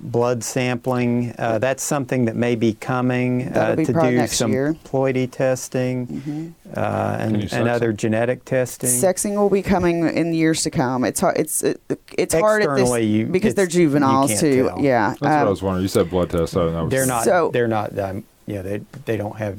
blood 0.00 0.42
sampling. 0.42 1.32
Uh, 1.38 1.58
that's 1.58 1.82
something 1.82 2.24
that 2.24 2.34
may 2.34 2.56
be 2.56 2.72
coming 2.72 3.54
uh, 3.56 3.76
be 3.76 3.84
to 3.84 3.92
do 3.92 4.26
some 4.26 4.50
year. 4.52 4.72
Mm-hmm. 4.72 4.96
ploidy 4.96 5.30
testing 5.30 6.54
uh, 6.74 7.18
Can 7.18 7.30
you 7.34 7.40
and, 7.40 7.42
sex 7.42 7.52
and 7.52 7.68
other 7.68 7.92
genetic 7.92 8.44
testing. 8.44 8.90
Sexing 8.90 9.36
will 9.36 9.50
be 9.50 9.62
coming 9.62 10.08
in 10.08 10.32
years 10.34 10.62
to 10.64 10.70
come. 10.70 11.04
It's 11.04 11.20
hard. 11.20 11.38
It's 11.38 11.62
it, 11.62 11.80
it's 12.16 12.34
hard 12.34 12.62
at 12.62 12.76
this 12.76 13.00
you- 13.04 13.26
because 13.26 13.54
they're 13.54 13.66
juveniles 13.66 14.40
too. 14.40 14.66
tell. 14.68 14.80
Yeah, 14.80 15.10
That's 15.10 15.20
what 15.20 15.30
I 15.30 15.40
um, 15.42 15.48
was 15.48 15.62
wondering. 15.62 15.82
You 15.82 15.88
said 15.88 16.10
blood 16.10 16.30
test. 16.30 16.52
So 16.52 16.70
that 16.72 16.82
was, 16.82 16.90
they're 16.90 17.06
not. 17.06 17.24
So- 17.24 17.50
they're 17.52 17.68
not. 17.68 17.96
Um, 17.98 18.24
yeah, 18.46 18.62
they 18.62 18.80
they 19.04 19.16
don't 19.16 19.36
have 19.36 19.58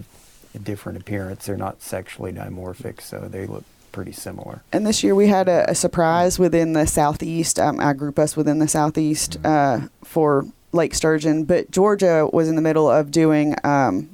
a 0.59 0.63
different 0.63 0.99
appearance. 0.99 1.45
They're 1.45 1.57
not 1.57 1.81
sexually 1.81 2.31
dimorphic, 2.33 3.01
so 3.01 3.21
they 3.21 3.45
look 3.45 3.63
pretty 3.91 4.11
similar. 4.11 4.61
And 4.71 4.85
this 4.85 5.03
year 5.03 5.15
we 5.15 5.27
had 5.27 5.47
a, 5.47 5.69
a 5.69 5.75
surprise 5.75 6.37
within 6.37 6.73
the 6.73 6.85
southeast. 6.85 7.59
Um, 7.59 7.79
I 7.79 7.93
group 7.93 8.19
us 8.19 8.37
within 8.37 8.59
the 8.59 8.67
southeast 8.67 9.37
uh, 9.43 9.81
for 10.03 10.45
Lake 10.71 10.93
Sturgeon, 10.93 11.45
but 11.45 11.71
Georgia 11.71 12.29
was 12.31 12.47
in 12.47 12.55
the 12.55 12.61
middle 12.61 12.89
of 12.89 13.11
doing. 13.11 13.55
Um, 13.63 14.09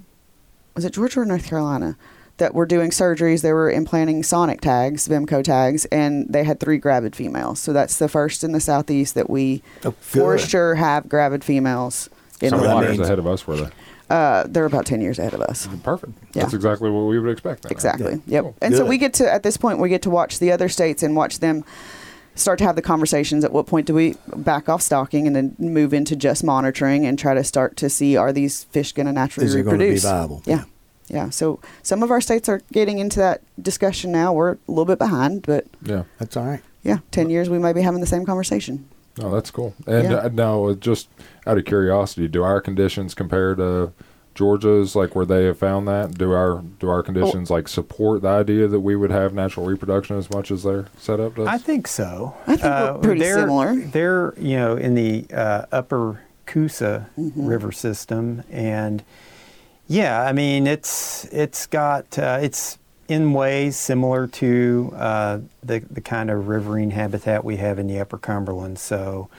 was 0.76 0.86
it 0.86 0.94
Georgia 0.94 1.22
or 1.22 1.26
North 1.26 1.46
Carolina? 1.48 1.98
That 2.38 2.54
were 2.54 2.66
doing 2.66 2.90
surgeries. 2.90 3.44
They 3.44 3.54
were 3.54 3.72
implanting 3.72 4.22
sonic 4.22 4.60
tags, 4.60 5.08
Vemco 5.08 5.42
tags, 5.42 5.86
and 5.86 6.28
they 6.28 6.44
had 6.44 6.60
three 6.60 6.78
gravid 6.78 7.16
females. 7.16 7.62
So 7.62 7.72
that's 7.72 7.98
the 7.98 8.10
first 8.10 8.44
in 8.44 8.52
the 8.52 8.60
southeast 8.60 9.16
that 9.16 9.30
we 9.30 9.64
Oh, 9.86 9.92
for 10.02 10.38
sure 10.38 10.76
have 10.76 11.08
gravid 11.08 11.46
females 11.46 12.10
In 12.42 12.52
How 12.52 12.82
many 12.82 12.98
that 12.98 13.06
ahead 13.06 13.20
of 13.20 13.28
us 13.28 13.48
were 13.48 13.56
they? 13.56 13.70
Uh, 14.10 14.44
they're 14.48 14.66
about 14.66 14.86
10 14.86 15.02
years 15.02 15.18
ahead 15.20 15.34
of 15.34 15.42
us. 15.42 15.68
Perfect. 15.84 16.14
Yeah. 16.34 16.44
That's 16.44 16.54
exactly 16.54 16.90
what 16.92 17.02
we 17.06 17.20
would 17.20 17.32
expect. 17.32 17.64
Then. 17.64 17.72
Exactly. 17.72 18.12
Yeah. 18.28 18.36
Yep. 18.36 18.44
Cool. 18.44 18.56
And 18.62 18.76
so 18.76 18.86
we 18.86 18.98
get 18.98 19.14
to 19.16 19.32
at 19.32 19.42
this 19.44 19.58
point 19.58 19.80
we 19.80 19.90
get 19.90 20.02
to 20.04 20.10
watch 20.10 20.40
the 20.40 20.52
other 20.52 20.70
states 20.70 21.02
and 21.04 21.16
watch 21.16 21.40
them 21.40 21.64
start 22.36 22.60
to 22.60 22.66
have 22.66 22.76
the 22.76 22.82
conversations. 22.82 23.44
At 23.44 23.52
what 23.52 23.66
point 23.66 23.88
do 23.88 23.94
we 23.94 24.16
back 24.36 24.70
off 24.70 24.82
stocking 24.82 25.26
and 25.26 25.36
then 25.36 25.56
move 25.58 25.94
into 25.94 26.16
just 26.16 26.44
monitoring 26.44 27.06
and 27.06 27.18
try 27.18 27.34
to 27.34 27.44
start 27.44 27.78
to 27.78 27.90
see 27.90 28.16
are 28.16 28.32
these 28.34 28.66
fish 28.66 28.92
going 28.92 29.08
to 29.08 29.12
naturally 29.14 29.48
Is 29.48 29.56
it 29.56 29.64
going 29.64 29.76
to 29.76 29.80
be 29.80 29.86
reproduce? 29.86 30.04
viable? 30.04 30.44
Yeah. 30.46 30.66
Yeah. 31.08 31.30
So 31.30 31.60
some 31.82 32.04
of 32.04 32.12
our 32.12 32.22
states 32.22 32.48
are 32.50 32.62
getting 32.72 33.00
into 33.00 33.20
that 33.20 33.42
discussion 33.62 34.12
now. 34.12 34.34
We're 34.34 34.52
a 34.54 34.58
little 34.68 34.86
bit 34.86 35.00
behind, 35.00 35.44
but 35.44 35.66
Yeah. 35.82 36.04
That's 36.20 36.36
all 36.38 36.46
right. 36.46 36.62
yeah, 36.84 36.98
10 37.12 37.30
years 37.32 37.50
we 37.50 37.58
might 37.58 37.74
be 37.74 37.82
having 37.82 38.02
the 38.02 38.08
same 38.08 38.26
conversation. 38.26 38.88
Oh, 39.22 39.32
that's 39.32 39.50
cool. 39.50 39.74
And 39.88 40.04
Yeah. 40.12 40.16
uh, 40.18 40.30
now, 40.34 40.66
uh, 40.66 40.74
just 40.74 41.08
out 41.46 41.58
of 41.58 41.66
curiosity, 41.66 42.28
do 42.28 42.44
our 42.44 42.62
conditions 42.62 43.14
compare 43.14 43.56
to 43.56 43.92
Georgia's, 44.34 44.96
like 44.96 45.16
where 45.16 45.26
they 45.26 45.46
have 45.46 45.58
found 45.58 45.88
that? 45.88 46.18
Do 46.18 46.34
our 46.34 46.62
do 46.80 46.90
our 46.90 47.02
conditions 47.02 47.50
like 47.50 47.68
support 47.70 48.22
the 48.22 48.28
idea 48.28 48.68
that 48.68 48.82
we 48.82 48.96
would 48.96 49.12
have 49.12 49.34
natural 49.34 49.66
reproduction 49.66 50.18
as 50.18 50.30
much 50.30 50.52
as 50.52 50.64
their 50.64 50.88
setup 50.98 51.36
does? 51.36 51.48
I 51.48 51.58
think 51.58 51.88
so. 51.88 52.36
I 52.46 52.58
think 52.58 52.64
we're 52.64 52.98
pretty 53.00 53.20
they're, 53.22 53.36
similar. 53.36 53.76
They're 53.76 54.34
you 54.38 54.58
know 54.58 54.76
in 54.76 54.96
the 54.96 55.26
uh, 55.34 55.66
upper 55.72 56.22
Coosa 56.46 57.10
Mm-hmm. 57.18 57.46
River 57.48 57.72
system, 57.72 58.44
and 58.52 59.04
yeah, 59.88 60.22
I 60.22 60.34
mean 60.34 60.68
it's 60.68 61.26
it's 61.32 61.66
got 61.66 62.20
uh, 62.20 62.40
it's 62.42 62.78
in 63.08 63.34
ways 63.34 63.78
similar 63.78 64.28
to 64.28 64.92
uh, 64.96 65.40
the 65.64 65.80
the 65.80 66.02
kind 66.02 66.30
of 66.30 66.48
riverine 66.50 66.92
habitat 66.92 67.46
we 67.46 67.58
have 67.58 67.80
in 67.80 67.88
the 67.88 68.00
Upper 68.00 68.18
Cumberland. 68.18 68.80
So 68.80 69.30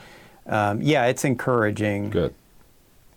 um, 0.47 0.81
yeah, 0.81 1.05
it's 1.05 1.23
encouraging. 1.25 2.09
Good. 2.09 2.33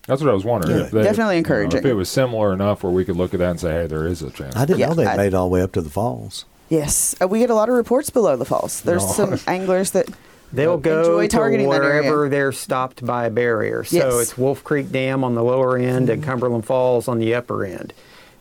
That's 0.07 0.21
what 0.23 0.31
I 0.31 0.35
was 0.35 0.45
wondering. 0.45 0.77
Yeah, 0.79 0.83
they- 0.87 1.03
definitely 1.03 1.37
you 1.37 1.43
know, 1.43 1.49
encouraging. 1.49 1.79
if 1.79 1.85
it 1.85 1.95
was 1.95 2.09
similar 2.09 2.53
enough 2.53 2.83
where 2.83 2.93
we 2.93 3.05
could 3.05 3.17
look 3.17 3.33
at 3.35 3.39
that 3.41 3.51
and 3.51 3.61
say, 3.61 3.71
"Hey, 3.73 3.87
there 3.87 4.07
is 4.07 4.23
a 4.23 4.31
chance." 4.31 4.57
I 4.57 4.65
didn't 4.65 4.81
Yeah, 4.81 4.89
know 4.89 4.95
they 4.95 5.07
I- 5.07 5.17
made 5.17 5.35
all 5.35 5.49
the 5.49 5.53
way 5.55 5.63
up 5.63 5.73
to 5.73 5.81
the 5.83 5.91
falls. 5.91 6.45
Yes. 6.69 7.15
Uh, 7.21 7.29
we 7.29 7.39
get 7.41 7.51
a 7.51 7.55
lot 7.55 7.69
of 7.69 7.75
reports 7.75 8.11
below 8.11 8.37
the 8.37 8.45
falls. 8.45 8.81
There's 8.81 9.05
No. 9.07 9.13
some 9.37 9.39
anglers 9.47 9.91
that 9.93 10.09
They'll 10.53 10.79
go 10.79 10.99
enjoy 11.01 11.23
to 11.23 11.29
targeting 11.29 11.69
that 11.71 11.83
area. 11.83 12.03
wherever 12.03 12.29
they're 12.29 12.51
stopped 12.53 13.05
by 13.07 13.27
a 13.27 13.31
barrier. 13.31 13.85
So 13.85 13.97
Yes. 13.97 14.15
It's 14.23 14.39
Wolf 14.39 14.65
Creek 14.65 14.91
Dam 14.91 15.23
on 15.23 15.35
the 15.37 15.45
lower 15.45 15.77
end 15.77 16.11
and 16.11 16.23
Cumberland 16.25 16.65
Falls 16.65 17.07
on 17.07 17.19
the 17.21 17.35
upper 17.37 17.65
end. 17.65 17.93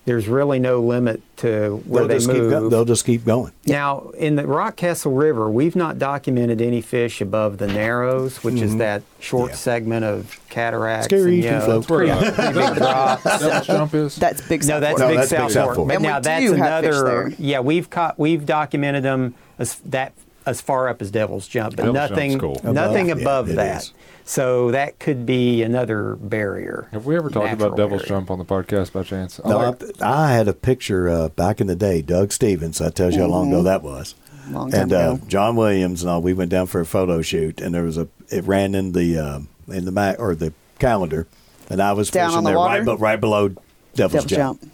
There's 0.10 0.28
really 0.28 0.58
no 0.58 0.80
limit 0.82 1.22
to 1.38 1.84
where 1.86 2.02
They'll 2.02 2.08
they 2.08 2.14
just 2.16 2.28
keep 2.30 2.38
move. 2.38 2.50
go- 2.50 2.70
they'll 2.70 2.84
just 2.86 3.06
keep 3.06 3.26
going. 3.26 3.52
Now, 3.68 4.10
in 4.18 4.38
the 4.38 4.42
Rockcastle 4.42 5.16
River, 5.16 5.52
we've 5.52 5.76
not 5.76 6.00
documented 6.00 6.62
any 6.62 6.82
fish 6.82 7.22
above 7.22 7.60
the 7.60 7.68
Narrows, 7.68 8.44
which 8.44 8.56
is 8.56 8.72
mm-hmm. 8.72 8.80
that 8.80 9.04
short 9.20 9.52
Yeah. 9.52 9.56
segment 9.58 10.06
of 10.06 10.40
cataracts. 10.50 11.06
Scary, 11.06 11.22
and, 11.22 11.32
you 11.36 11.44
you 11.44 11.52
know, 11.52 11.78
it's 11.78 11.86
pretty, 11.86 12.12
pretty 12.12 12.54
big 12.60 12.76
drops. 12.78 13.24
Devil's 13.24 13.68
jump 13.68 13.94
is. 13.94 14.16
that's 14.16 14.42
big. 14.48 14.66
No, 14.66 14.80
that's 14.80 14.98
No, 15.00 15.10
Big 15.10 15.18
that's 15.18 15.30
Big 15.30 15.40
South 15.40 15.52
South 15.52 15.66
Fork. 15.66 15.76
Fork. 15.76 15.88
But 15.90 15.94
And 15.98 16.04
we 16.04 16.10
now 16.10 16.20
that's 16.22 16.44
do 16.44 16.54
have 16.54 16.84
fish 16.84 16.96
another. 16.96 17.30
there. 17.30 17.30
Yeah, 17.38 17.60
we've 17.60 17.88
caught, 17.92 18.18
we've 18.18 18.48
documented 18.48 19.04
them 19.04 19.36
as 19.60 19.76
that 19.86 20.14
as 20.46 20.62
far 20.62 20.88
up 20.88 21.02
as 21.02 21.12
Devil's 21.12 21.48
Jump, 21.48 21.76
but 21.76 21.84
Devil's 21.92 21.96
nothing, 22.12 22.40
cool. 22.40 22.60
nothing 22.64 23.12
Above, 23.12 23.20
yeah, 23.20 23.24
above 23.24 23.50
it 23.50 23.56
that. 23.56 23.82
is. 23.84 23.94
So 24.24 24.72
that 24.72 25.00
could 25.00 25.26
be 25.26 25.64
another 25.64 26.16
barrier. 26.16 26.88
Have 26.92 27.06
we 27.06 27.16
ever 27.18 27.30
talked 27.30 27.52
about 27.54 27.76
Devil's 27.76 28.02
barrier. 28.04 28.08
Jump 28.20 28.30
on 28.32 28.38
the 28.38 28.46
podcast 28.46 28.94
by 28.94 29.04
chance? 29.04 29.40
I 29.44 29.50
No, 29.50 29.58
like- 29.58 30.02
I, 30.02 30.26
I 30.30 30.32
had 30.34 30.48
a 30.48 30.54
picture 30.54 31.10
uh, 31.10 31.30
back 31.30 31.60
in 31.60 31.68
the 31.68 31.76
day. 31.76 32.02
Doug 32.02 32.32
Stevens. 32.32 32.78
That 32.78 32.94
tells 32.96 33.16
you 33.16 33.22
how 33.22 33.28
long 33.28 33.48
ago 33.50 33.64
that 33.64 33.82
was. 33.82 34.16
Long 34.50 34.72
time 34.72 34.82
and 34.82 34.94
uh. 34.94 35.18
John 35.28 35.56
Williams 35.56 36.02
and 36.04 36.10
all. 36.10 36.22
We 36.22 36.34
went 36.34 36.50
down 36.52 36.66
for 36.68 36.80
a 36.82 36.86
photo 36.86 37.22
shoot, 37.22 37.60
and 37.62 37.74
there 37.74 37.84
was 37.84 37.98
a. 37.98 38.08
It 38.30 38.44
ran 38.46 38.74
in 38.76 38.94
the 38.94 39.18
uh, 39.18 39.40
in 39.72 39.86
the 39.86 39.92
ma- 39.92 40.16
or 40.18 40.34
the 40.36 40.54
calendar, 40.80 41.28
and 41.70 41.80
I 41.82 41.94
was 41.94 42.10
Down 42.10 42.30
fishing 42.30 42.38
on 42.40 42.44
the 42.46 42.50
there 42.52 42.58
water? 42.58 42.78
right, 42.80 42.86
but 42.86 43.00
right 43.00 43.20
below 43.20 43.50
Devil's, 43.50 44.24
Devil's 44.26 44.26
Jump. 44.26 44.72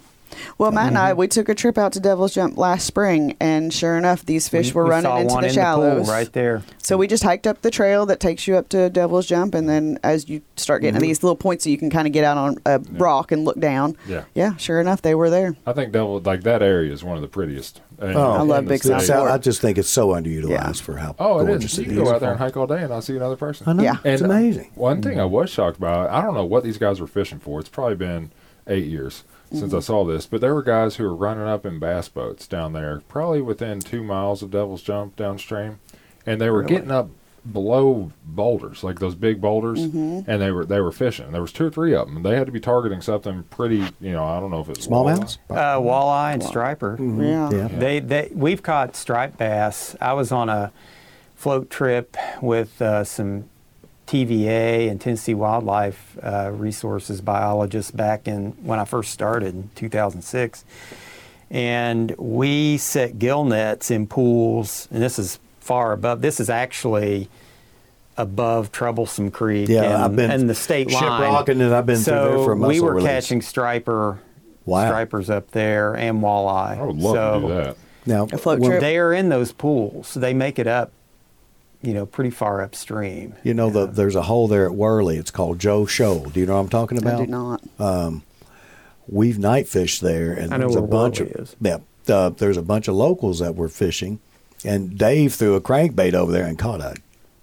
Well, 0.57 0.71
Matt 0.71 0.87
and 0.87 0.97
I, 0.97 1.09
Mm-hmm. 1.11 1.19
we 1.19 1.27
took 1.27 1.49
a 1.49 1.55
trip 1.55 1.77
out 1.77 1.93
to 1.93 1.99
Devil's 1.99 2.33
Jump 2.33 2.57
last 2.57 2.85
spring, 2.85 3.35
and 3.39 3.73
sure 3.73 3.97
enough, 3.97 4.25
these 4.25 4.47
fish 4.47 4.67
We- 4.73 4.73
were 4.79 4.83
we 4.85 4.89
running 4.91 5.03
saw 5.11 5.17
into 5.17 5.33
one 5.33 5.41
the 5.43 5.49
in 5.49 5.53
shallows. 5.53 6.05
pool 6.05 6.13
right 6.13 6.31
there. 6.33 6.63
So 6.81 6.97
we 6.97 7.07
just 7.07 7.23
hiked 7.23 7.47
up 7.47 7.61
the 7.61 7.71
trail 7.71 8.05
that 8.07 8.19
takes 8.19 8.47
you 8.47 8.55
up 8.57 8.69
to 8.69 8.89
Devil's 8.89 9.25
Jump, 9.25 9.55
and 9.55 9.67
then 9.69 9.99
as 10.03 10.27
you 10.29 10.41
start 10.55 10.81
getting 10.81 10.95
to 10.99 11.01
these 11.05 11.23
little 11.23 11.35
points, 11.35 11.63
that 11.63 11.71
you 11.71 11.77
can 11.77 11.89
kind 11.89 12.07
of 12.07 12.13
get 12.13 12.23
out 12.23 12.37
on 12.37 12.57
a 12.65 12.79
rock 12.93 13.31
and 13.31 13.45
look 13.45 13.59
down. 13.59 13.95
Yeah. 14.07 14.23
Yeah, 14.33 14.55
sure 14.57 14.79
enough, 14.79 15.01
they 15.01 15.15
were 15.15 15.29
there. 15.29 15.55
I 15.65 15.73
think 15.73 15.91
Devil 15.91 16.19
like 16.21 16.43
that 16.43 16.61
area 16.61 16.91
is 16.91 17.03
one 17.03 17.15
of 17.15 17.21
the 17.21 17.27
prettiest. 17.27 17.81
Oh, 17.99 18.31
I 18.31 18.41
love 18.41 18.67
Big 18.67 18.81
the 18.81 18.89
South 18.89 19.03
state. 19.03 19.15
I 19.15 19.37
just 19.37 19.61
think 19.61 19.77
it's 19.77 19.87
so 19.89 20.09
underutilized 20.09 20.49
Yeah. 20.49 20.71
for 20.73 20.97
how 20.97 21.15
Oh, 21.17 21.39
it 21.39 21.45
gorgeous 21.47 21.73
is. 21.73 21.77
You 21.79 21.83
it 21.83 21.87
can 21.87 21.97
is. 21.99 22.03
go 22.09 22.13
out 22.15 22.19
there 22.21 22.31
and 22.31 22.39
hike 22.39 22.57
all 22.57 22.67
day 22.67 22.81
and 22.81 22.89
not 22.89 23.05
see 23.05 23.15
another 23.15 23.37
person. 23.37 23.69
I 23.69 23.73
know. 23.73 23.83
Yeah. 23.83 23.95
It's 24.03 24.21
And, 24.21 24.29
uh, 24.31 24.35
amazing. 24.35 24.71
One 24.75 25.01
thing 25.01 25.17
I 25.19 25.23
was 25.25 25.49
shocked 25.49 25.77
about, 25.77 26.09
I 26.09 26.21
don't 26.21 26.33
know 26.33 26.43
what 26.45 26.63
these 26.65 26.77
guys 26.77 26.99
were 26.99 27.07
fishing 27.07 27.39
for. 27.39 27.59
It's 27.61 27.69
probably 27.69 27.95
been 27.95 28.31
eight 28.67 28.85
years 28.85 29.23
since 29.51 29.63
Mm-hmm. 29.65 29.75
I 29.77 29.79
saw 29.79 30.03
this, 30.05 30.25
but 30.25 30.41
there 30.41 30.53
were 30.53 30.63
guys 30.63 30.95
who 30.95 31.03
were 31.03 31.15
running 31.15 31.47
up 31.47 31.65
in 31.65 31.79
bass 31.79 32.09
boats 32.09 32.47
down 32.47 32.73
there, 32.73 33.01
probably 33.07 33.41
within 33.41 33.79
two 33.79 34.03
miles 34.03 34.41
of 34.41 34.51
Devil's 34.51 34.81
Jump 34.81 35.15
downstream, 35.15 35.79
and 36.25 36.39
they 36.41 36.49
were 36.49 36.63
getting 36.63 36.91
up 36.91 37.09
below 37.51 38.11
boulders, 38.25 38.83
like 38.83 38.97
those 38.99 39.13
big 39.13 39.39
boulders, 39.39 39.79
Mm-hmm. 39.87 40.29
and 40.29 40.41
they 40.41 40.51
were 40.51 40.65
they 40.65 40.81
were 40.81 40.91
fishing. 40.91 41.31
There 41.31 41.41
was 41.41 41.51
two 41.51 41.67
or 41.67 41.69
three 41.69 41.93
of 41.93 42.07
them. 42.11 42.23
They 42.23 42.35
had 42.35 42.47
to 42.47 42.51
be 42.51 42.59
targeting 42.59 43.01
something 43.01 43.43
pretty, 43.51 43.85
you 44.01 44.11
know, 44.13 44.23
I 44.23 44.39
don't 44.39 44.49
know 44.49 44.61
if 44.61 44.69
it's 44.69 44.87
Smallmouths. 44.87 45.37
Uh, 45.49 45.77
walleye 45.79 46.33
and 46.33 46.43
striper. 46.43 46.97
Yeah. 46.99 47.51
Yeah. 47.51 47.67
They, 47.67 47.99
they, 47.99 48.31
we've 48.33 48.63
caught 48.63 48.95
striped 48.95 49.37
bass. 49.37 49.95
I 50.01 50.13
was 50.13 50.31
on 50.31 50.49
a 50.49 50.71
float 51.35 51.69
trip 51.69 52.17
with 52.41 52.81
uh, 52.81 53.03
some 53.03 53.47
TVA 54.07 54.89
and 54.89 54.99
Tennessee 55.01 55.33
Wildlife 55.33 56.17
uh, 56.23 56.51
Resources 56.53 57.21
biologists 57.21 57.91
back 57.91 58.27
in 58.27 58.51
when 58.63 58.79
I 58.79 58.85
first 58.85 59.11
started 59.11 59.53
in 59.55 59.69
2006, 59.75 60.63
and 61.49 62.11
we 62.17 62.77
set 62.77 63.17
gill 63.19 63.45
nets 63.45 63.89
in 63.91 64.07
pools. 64.07 64.87
And 64.91 65.01
this 65.01 65.17
is 65.19 65.39
far 65.59 65.91
above. 65.93 66.21
This 66.21 66.39
is 66.39 66.49
actually 66.49 67.29
above 68.17 68.71
Troublesome 68.71 69.29
Creek 69.31 69.67
Yeah, 69.67 69.83
and, 69.83 69.93
I've 70.03 70.15
been 70.15 70.31
and 70.31 70.49
the 70.49 70.55
state 70.55 70.89
line. 70.91 71.03
shiprocking 71.03 71.61
and 71.61 71.73
I've 71.73 71.85
been 71.85 71.97
through 71.97 72.13
there 72.13 72.37
for 72.45 72.51
a 72.53 72.55
we 72.55 72.79
were 72.79 72.93
release. 72.95 73.09
catching 73.09 73.41
striper 73.41 74.19
Wow. 74.65 74.87
stripers 74.87 75.29
up 75.29 75.51
there 75.51 75.93
and 75.95 76.21
walleye. 76.23 76.79
I 76.79 76.81
would 76.83 76.95
love 76.95 77.13
so 77.15 77.41
to 77.41 77.47
do 77.47 77.53
that. 77.53 77.77
Now, 78.07 78.25
when- 78.25 78.79
They 78.79 78.97
are 78.97 79.13
in 79.13 79.29
those 79.29 79.51
pools. 79.51 80.13
They 80.15 80.33
make 80.33 80.57
it 80.59 80.65
up, 80.67 80.91
you 81.85 81.93
know, 81.93 82.05
pretty 82.05 82.29
far 82.31 82.61
upstream. 82.61 83.35
You 83.43 83.53
know, 83.53 83.69
the, 83.69 83.85
there's 83.85 84.15
a 84.15 84.23
hole 84.23 84.47
there 84.47 84.65
at 84.65 84.73
Worley. 84.73 85.17
It's 85.17 85.31
called 85.31 85.59
Joe 85.59 85.85
Shoal. 85.85 86.29
Do 86.29 86.39
you 86.39 86.45
know 86.45 86.55
what 86.55 86.61
I'm 86.61 86.69
talking 86.69 86.97
about? 86.97 87.21
I 87.21 87.25
do 87.25 87.31
not. 87.31 88.21
We've 89.07 89.37
night 89.37 89.67
fished 89.67 90.01
there, 90.01 90.33
and 90.33 90.51
I 90.53 90.57
know 90.57 90.67
there's 90.67 90.75
a 90.75 90.81
bunch 90.81 91.19
Worley 91.19 91.31
of 91.33 91.39
is. 91.41 91.55
yeah. 91.61 91.77
Uh, 92.07 92.29
there's 92.29 92.57
a 92.57 92.61
bunch 92.61 92.87
of 92.87 92.95
locals 92.95 93.39
that 93.39 93.55
were 93.55 93.67
fishing, 93.69 94.19
and 94.63 94.97
Dave 94.97 95.33
threw 95.33 95.55
a 95.55 95.61
crankbait 95.61 96.13
over 96.13 96.31
there 96.31 96.45
and 96.45 96.57
caught 96.57 96.79
a 96.81 96.95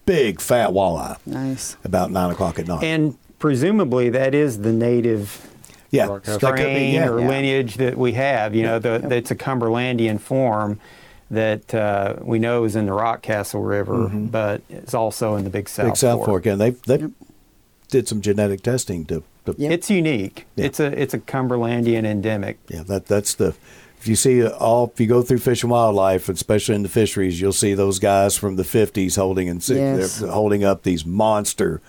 big 0.06 0.40
fat 0.40 0.70
walleye 0.70 1.16
Nice. 1.26 1.76
about 1.84 2.10
nine 2.12 2.30
o'clock 2.30 2.58
at 2.60 2.66
night. 2.68 2.82
And 2.84 3.16
presumably 3.40 4.08
that 4.10 4.34
is 4.34 4.58
the 4.62 4.72
native 4.72 5.48
yeah, 5.90 6.06
Rock 6.06 6.22
that 6.24 6.40
Castle. 6.40 6.50
could 6.50 6.56
be, 6.58 6.62
strain 6.62 6.94
yeah. 6.94 7.08
or 7.08 7.20
Yeah. 7.20 7.28
lineage 7.28 7.76
that 7.76 7.96
we 7.98 8.12
have. 8.12 8.54
You 8.54 8.62
know, 8.64 8.78
the, 8.78 8.94
it's 9.14 9.30
a 9.32 9.36
Cumberlandian 9.36 10.20
form 10.20 10.78
that 11.32 11.74
uh, 11.74 12.16
we 12.22 12.38
know 12.38 12.64
is 12.64 12.76
in 12.76 12.86
the 12.86 12.92
Rockcastle 12.92 13.66
River, 13.66 14.08
but 14.08 14.62
it's 14.70 14.94
also 14.94 15.34
in 15.34 15.44
the 15.44 15.50
Big 15.50 15.68
South 15.68 15.84
Mm-hmm. 15.84 15.90
Big 15.90 15.96
South 15.96 16.18
Fork. 16.18 16.26
Fork, 16.26 16.46
and 16.46 16.60
they 16.60 16.70
they 16.70 17.08
did 17.90 18.06
some 18.08 18.20
genetic 18.20 18.62
testing 18.62 19.04
to. 19.06 19.22
to 19.46 19.54
Yep. 19.58 19.72
It's 19.72 19.90
unique. 19.90 20.46
Yeah. 20.56 20.66
It's 20.66 20.78
a 20.78 20.86
it's 21.02 21.14
a 21.14 21.18
Cumberlandian 21.18 22.04
endemic. 22.06 22.58
Yeah, 22.68 22.84
that 22.84 23.06
that's 23.06 23.34
the. 23.34 23.54
If 23.98 24.08
you 24.08 24.16
see 24.16 24.44
all, 24.46 24.90
if 24.92 25.00
you 25.00 25.06
go 25.06 25.22
through 25.22 25.38
Fish 25.38 25.62
and 25.62 25.70
Wildlife, 25.70 26.28
especially 26.28 26.74
in 26.74 26.82
the 26.82 26.88
fisheries, 26.88 27.40
you'll 27.40 27.52
see 27.52 27.74
those 27.74 27.98
guys 28.00 28.36
from 28.36 28.56
the 28.56 28.62
'50s 28.64 29.16
holding 29.16 29.48
and 29.48 29.66
Yes. 29.68 30.20
holding 30.20 30.64
up 30.64 30.82
these 30.82 31.06
monster, 31.06 31.80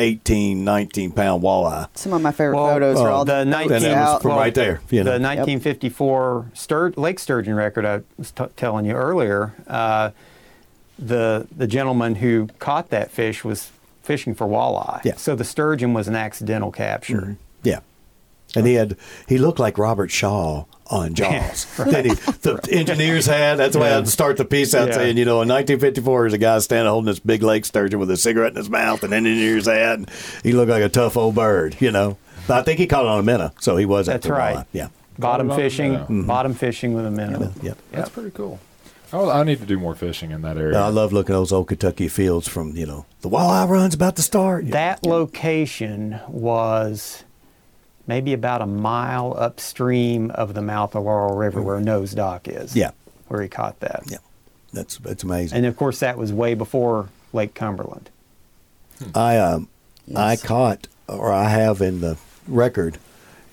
18, 0.00 0.64
19 0.64 1.12
pound 1.12 1.42
walleye. 1.42 1.88
Some 1.94 2.12
of 2.12 2.22
my 2.22 2.32
favorite 2.32 2.56
Well, 2.56 2.72
photos 2.72 2.98
are 2.98 3.08
oh, 3.08 3.14
all 3.14 3.24
the 3.24 3.38
the, 3.40 3.44
19 3.44 3.68
boats 3.68 3.84
was 3.84 3.92
out. 3.92 4.22
from 4.22 4.30
right 4.32 4.54
there, 4.54 4.80
you 4.90 5.00
know. 5.04 5.12
The 5.18 5.22
1954 5.22 6.50
stur- 6.54 6.96
lake 6.96 7.18
sturgeon 7.18 7.54
record 7.54 7.84
I 7.84 8.00
was 8.16 8.30
t- 8.32 8.44
telling 8.56 8.86
you 8.86 8.92
earlier. 8.94 9.54
Uh, 9.66 10.10
the 10.98 11.46
the 11.56 11.66
gentleman 11.66 12.16
who 12.16 12.48
caught 12.58 12.90
that 12.90 13.10
fish 13.10 13.44
was 13.44 13.70
fishing 14.02 14.34
for 14.34 14.46
walleye. 14.46 15.02
Yeah. 15.04 15.16
So 15.16 15.34
the 15.34 15.44
sturgeon 15.44 15.92
was 15.94 16.08
an 16.08 16.16
accidental 16.16 16.70
capture. 16.72 17.36
Yeah. 17.62 17.80
And 18.56 18.66
he 18.66 18.74
had 18.74 18.96
he 19.28 19.38
looked 19.38 19.58
like 19.58 19.78
Robert 19.78 20.10
Shaw 20.10 20.64
on 20.90 21.14
Jaws. 21.14 21.64
That 21.76 22.04
he, 22.04 22.10
the 22.14 22.60
engineers 22.72 23.26
had. 23.26 23.56
That's 23.56 23.76
why 23.76 23.94
I'd 23.96 24.08
start 24.08 24.36
the 24.36 24.44
piece 24.44 24.74
out 24.74 24.88
Yeah. 24.88 24.94
saying, 24.94 25.16
you 25.16 25.24
know, 25.24 25.42
in 25.42 25.48
1954, 25.48 26.22
there's 26.22 26.32
a 26.32 26.38
guy 26.38 26.58
standing 26.58 26.90
holding 26.90 27.06
this 27.06 27.20
big 27.20 27.42
lake 27.42 27.64
sturgeon 27.64 27.98
with 28.00 28.10
a 28.10 28.16
cigarette 28.16 28.52
in 28.52 28.56
his 28.56 28.68
mouth, 28.70 29.02
and 29.04 29.12
engineers 29.14 29.66
had. 29.66 29.98
And 30.00 30.10
he 30.42 30.52
looked 30.52 30.70
like 30.70 30.82
a 30.82 30.88
tough 30.88 31.16
old 31.16 31.34
bird, 31.34 31.76
you 31.80 31.90
know. 31.90 32.18
But 32.48 32.58
I 32.58 32.62
think 32.62 32.78
he 32.80 32.86
caught 32.86 33.04
it 33.04 33.08
on 33.08 33.20
a 33.20 33.22
minnow, 33.22 33.52
so 33.60 33.76
he 33.76 33.86
was 33.86 34.06
That's 34.06 34.26
after 34.26 34.34
right. 34.34 34.56
walleye. 34.58 34.66
Yeah. 34.72 34.88
Bottom 35.18 35.48
Caught 35.48 35.58
it 35.58 35.62
on 35.62 35.68
fishing, 35.70 35.92
the 35.92 35.98
minnow. 35.98 36.04
Mm-hmm. 36.06 36.26
bottom 36.26 36.54
fishing 36.54 36.94
with 36.94 37.06
a 37.06 37.10
minnow. 37.10 37.52
Yep. 37.62 37.78
That's 37.92 38.10
pretty 38.10 38.30
cool. 38.30 38.58
Oh, 39.12 39.28
I 39.28 39.42
need 39.42 39.58
to 39.60 39.66
do 39.66 39.76
more 39.78 39.94
fishing 39.96 40.30
in 40.30 40.42
that 40.42 40.56
area. 40.56 40.78
I 40.78 40.86
love 40.88 41.12
looking 41.12 41.34
at 41.34 41.38
those 41.38 41.52
old 41.52 41.66
Kentucky 41.68 42.06
Afields 42.06 42.48
from 42.48 42.76
you 42.76 42.86
know 42.86 43.06
the 43.22 43.28
walleye 43.28 43.68
run's 43.68 43.94
about 43.94 44.16
to 44.16 44.22
start. 44.22 44.70
That 44.70 45.04
location 45.04 46.20
was 46.28 47.24
maybe 48.10 48.34
about 48.34 48.60
a 48.60 48.66
mile 48.66 49.34
upstream 49.38 50.30
of 50.32 50.52
the 50.52 50.60
mouth 50.60 50.94
of 50.94 51.04
Laurel 51.04 51.36
River 51.36 51.62
where 51.62 51.80
Nose 51.80 52.12
Dock 52.12 52.48
is. 52.48 52.76
Yeah. 52.76 52.90
Where 53.28 53.40
he 53.40 53.48
caught 53.48 53.78
that. 53.80 54.02
yeah, 54.08 54.18
that's 54.72 54.98
that's 54.98 55.22
amazing. 55.22 55.58
And 55.58 55.66
of 55.66 55.76
course, 55.76 56.00
that 56.00 56.18
was 56.18 56.32
way 56.32 56.54
before 56.54 57.08
Lake 57.32 57.54
Cumberland. 57.54 58.10
I 59.14 59.38
um, 59.38 59.68
I 60.14 60.34
caught 60.36 60.88
or 61.06 61.32
I 61.32 61.48
have 61.48 61.80
in 61.80 62.00
the 62.00 62.18
record. 62.48 62.98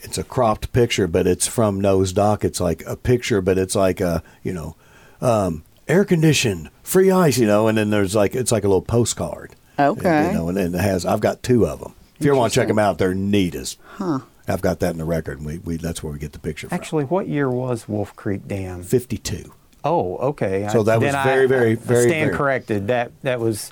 It's 0.01 0.17
a 0.17 0.23
cropped 0.23 0.73
picture, 0.73 1.07
but 1.07 1.27
it's 1.27 1.47
from 1.47 1.79
Nose 1.79 2.11
Dock. 2.11 2.43
It's 2.43 2.59
like 2.59 2.83
a 2.87 2.95
picture, 2.95 3.39
but 3.41 3.59
it's 3.59 3.75
like 3.75 4.01
a 4.01 4.23
you 4.41 4.53
know, 4.53 4.75
um, 5.21 5.63
air 5.87 6.03
conditioned, 6.03 6.71
free 6.81 7.11
ice, 7.11 7.37
you 7.37 7.45
know, 7.45 7.67
and 7.67 7.77
then 7.77 7.91
there's 7.91 8.15
like 8.15 8.33
it's 8.33 8.51
like 8.51 8.63
a 8.63 8.67
little 8.67 8.81
postcard. 8.81 9.51
Okay. 9.79 10.27
You 10.27 10.33
know, 10.33 10.49
and, 10.49 10.57
and 10.57 10.73
it 10.73 10.81
has 10.81 11.05
I've 11.05 11.21
got 11.21 11.43
two 11.43 11.67
of 11.67 11.79
them. 11.81 11.93
If 12.19 12.25
you 12.25 12.31
ever 12.31 12.39
want 12.39 12.51
to 12.51 12.59
check 12.59 12.67
them 12.67 12.79
out, 12.79 12.97
they're 12.97 13.13
neat 13.13 13.53
as. 13.53 13.77
Huh. 13.85 14.19
I've 14.47 14.61
got 14.61 14.79
that 14.79 14.91
in 14.91 14.97
the 14.97 15.05
record. 15.05 15.37
And 15.39 15.45
we, 15.47 15.57
we 15.59 15.77
that's 15.77 16.01
where 16.03 16.13
we 16.13 16.19
get 16.19 16.31
the 16.33 16.39
picture 16.39 16.69
from. 16.69 16.75
Actually, 16.75 17.05
what 17.05 17.27
year 17.27 17.49
was 17.49 17.87
Wolf 17.87 18.15
Creek 18.15 18.47
Dam? 18.47 18.83
fifty-two. 18.83 19.53
Oh, 19.83 20.17
okay. 20.17 20.67
So 20.71 20.83
that 20.83 20.99
was 20.99 21.05
then 21.11 21.15
I- 21.15 21.23
very, 21.23 21.47
very, 21.47 21.71
I 21.71 21.75
very, 21.75 22.09
stand 22.09 22.25
very- 22.27 22.37
corrected. 22.37 22.87
That 22.87 23.11
that 23.23 23.39
was 23.39 23.71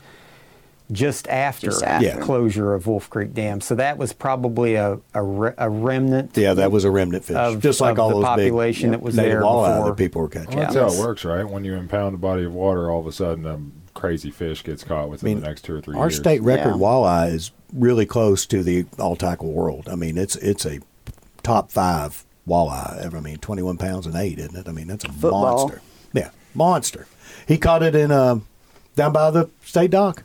just 0.92 1.28
after, 1.30 1.68
Just 1.68 1.84
after. 1.84 2.06
Yeah. 2.06 2.20
closure 2.20 2.76
of 2.76 2.86
Wolf 2.86 3.10
Creek 3.10 3.34
Dam. 3.34 3.60
So 3.60 3.74
that 3.76 3.98
was 3.98 4.14
probably 4.14 4.76
a 4.76 5.00
a, 5.16 5.24
re- 5.24 5.54
a 5.58 5.68
remnant. 5.70 6.38
Yeah, 6.38 6.54
that 6.54 6.72
was 6.72 6.84
a 6.84 6.92
remnant 6.92 7.26
fish, 7.26 7.36
Of- 7.36 7.60
just 7.62 7.82
like 7.82 7.94
of 7.94 8.00
all 8.00 8.10
the 8.10 8.16
those 8.16 8.24
population 8.26 8.92
big 8.92 9.00
that 9.00 9.04
was 9.04 9.16
native 9.16 9.32
there 9.32 9.42
walleye 9.42 9.78
before. 9.78 9.90
that 9.90 9.98
people 9.98 10.22
were 10.22 10.30
catching. 10.30 10.50
Well, 10.58 10.60
that's 10.60 10.76
Yeah. 10.76 10.82
how 10.88 10.94
it 10.94 11.00
works, 11.00 11.26
right? 11.26 11.44
When 11.50 11.66
you 11.66 11.74
impound 11.74 12.14
a 12.14 12.18
body 12.20 12.44
of 12.46 12.54
water, 12.54 12.92
all 12.92 13.00
of 13.00 13.08
a 13.08 13.12
sudden 13.12 13.46
a 13.48 13.60
crazy 13.96 14.30
fish 14.30 14.64
gets 14.64 14.84
caught 14.84 15.10
within 15.10 15.28
mean, 15.28 15.40
the 15.42 15.48
next 15.48 15.64
two 15.64 15.74
or 15.76 15.82
three 15.82 15.96
Our 15.98 16.06
years. 16.10 16.18
state 16.18 16.44
record 16.44 16.76
Yeah. 16.76 16.82
walleye 16.82 17.34
is 17.34 17.52
really 17.74 18.06
close 18.06 18.46
to 18.48 18.62
the 18.62 18.86
all 19.00 19.16
tackle 19.16 19.52
world. 19.52 19.88
I 19.90 19.96
mean, 19.96 20.18
it's 20.20 20.36
it's 20.36 20.66
a 20.68 20.80
top 21.42 21.72
five 21.72 22.24
walleye 22.48 23.00
ever. 23.04 23.18
I 23.18 23.22
mean, 23.22 23.38
twenty 23.38 23.64
one 23.64 23.78
pounds 23.78 24.06
and 24.06 24.16
eight, 24.16 24.38
isn't 24.38 24.56
it? 24.56 24.68
I 24.68 24.72
mean, 24.72 24.86
that's 24.88 25.06
a 25.06 25.12
Football. 25.12 25.42
monster. 25.42 25.82
Yeah, 26.14 26.30
monster. 26.54 27.08
He 27.48 27.58
caught 27.58 27.82
it 27.84 27.96
in 27.96 28.12
um, 28.12 28.46
down 28.96 29.12
by 29.14 29.32
the 29.32 29.50
state 29.64 29.92
dock. 29.92 30.24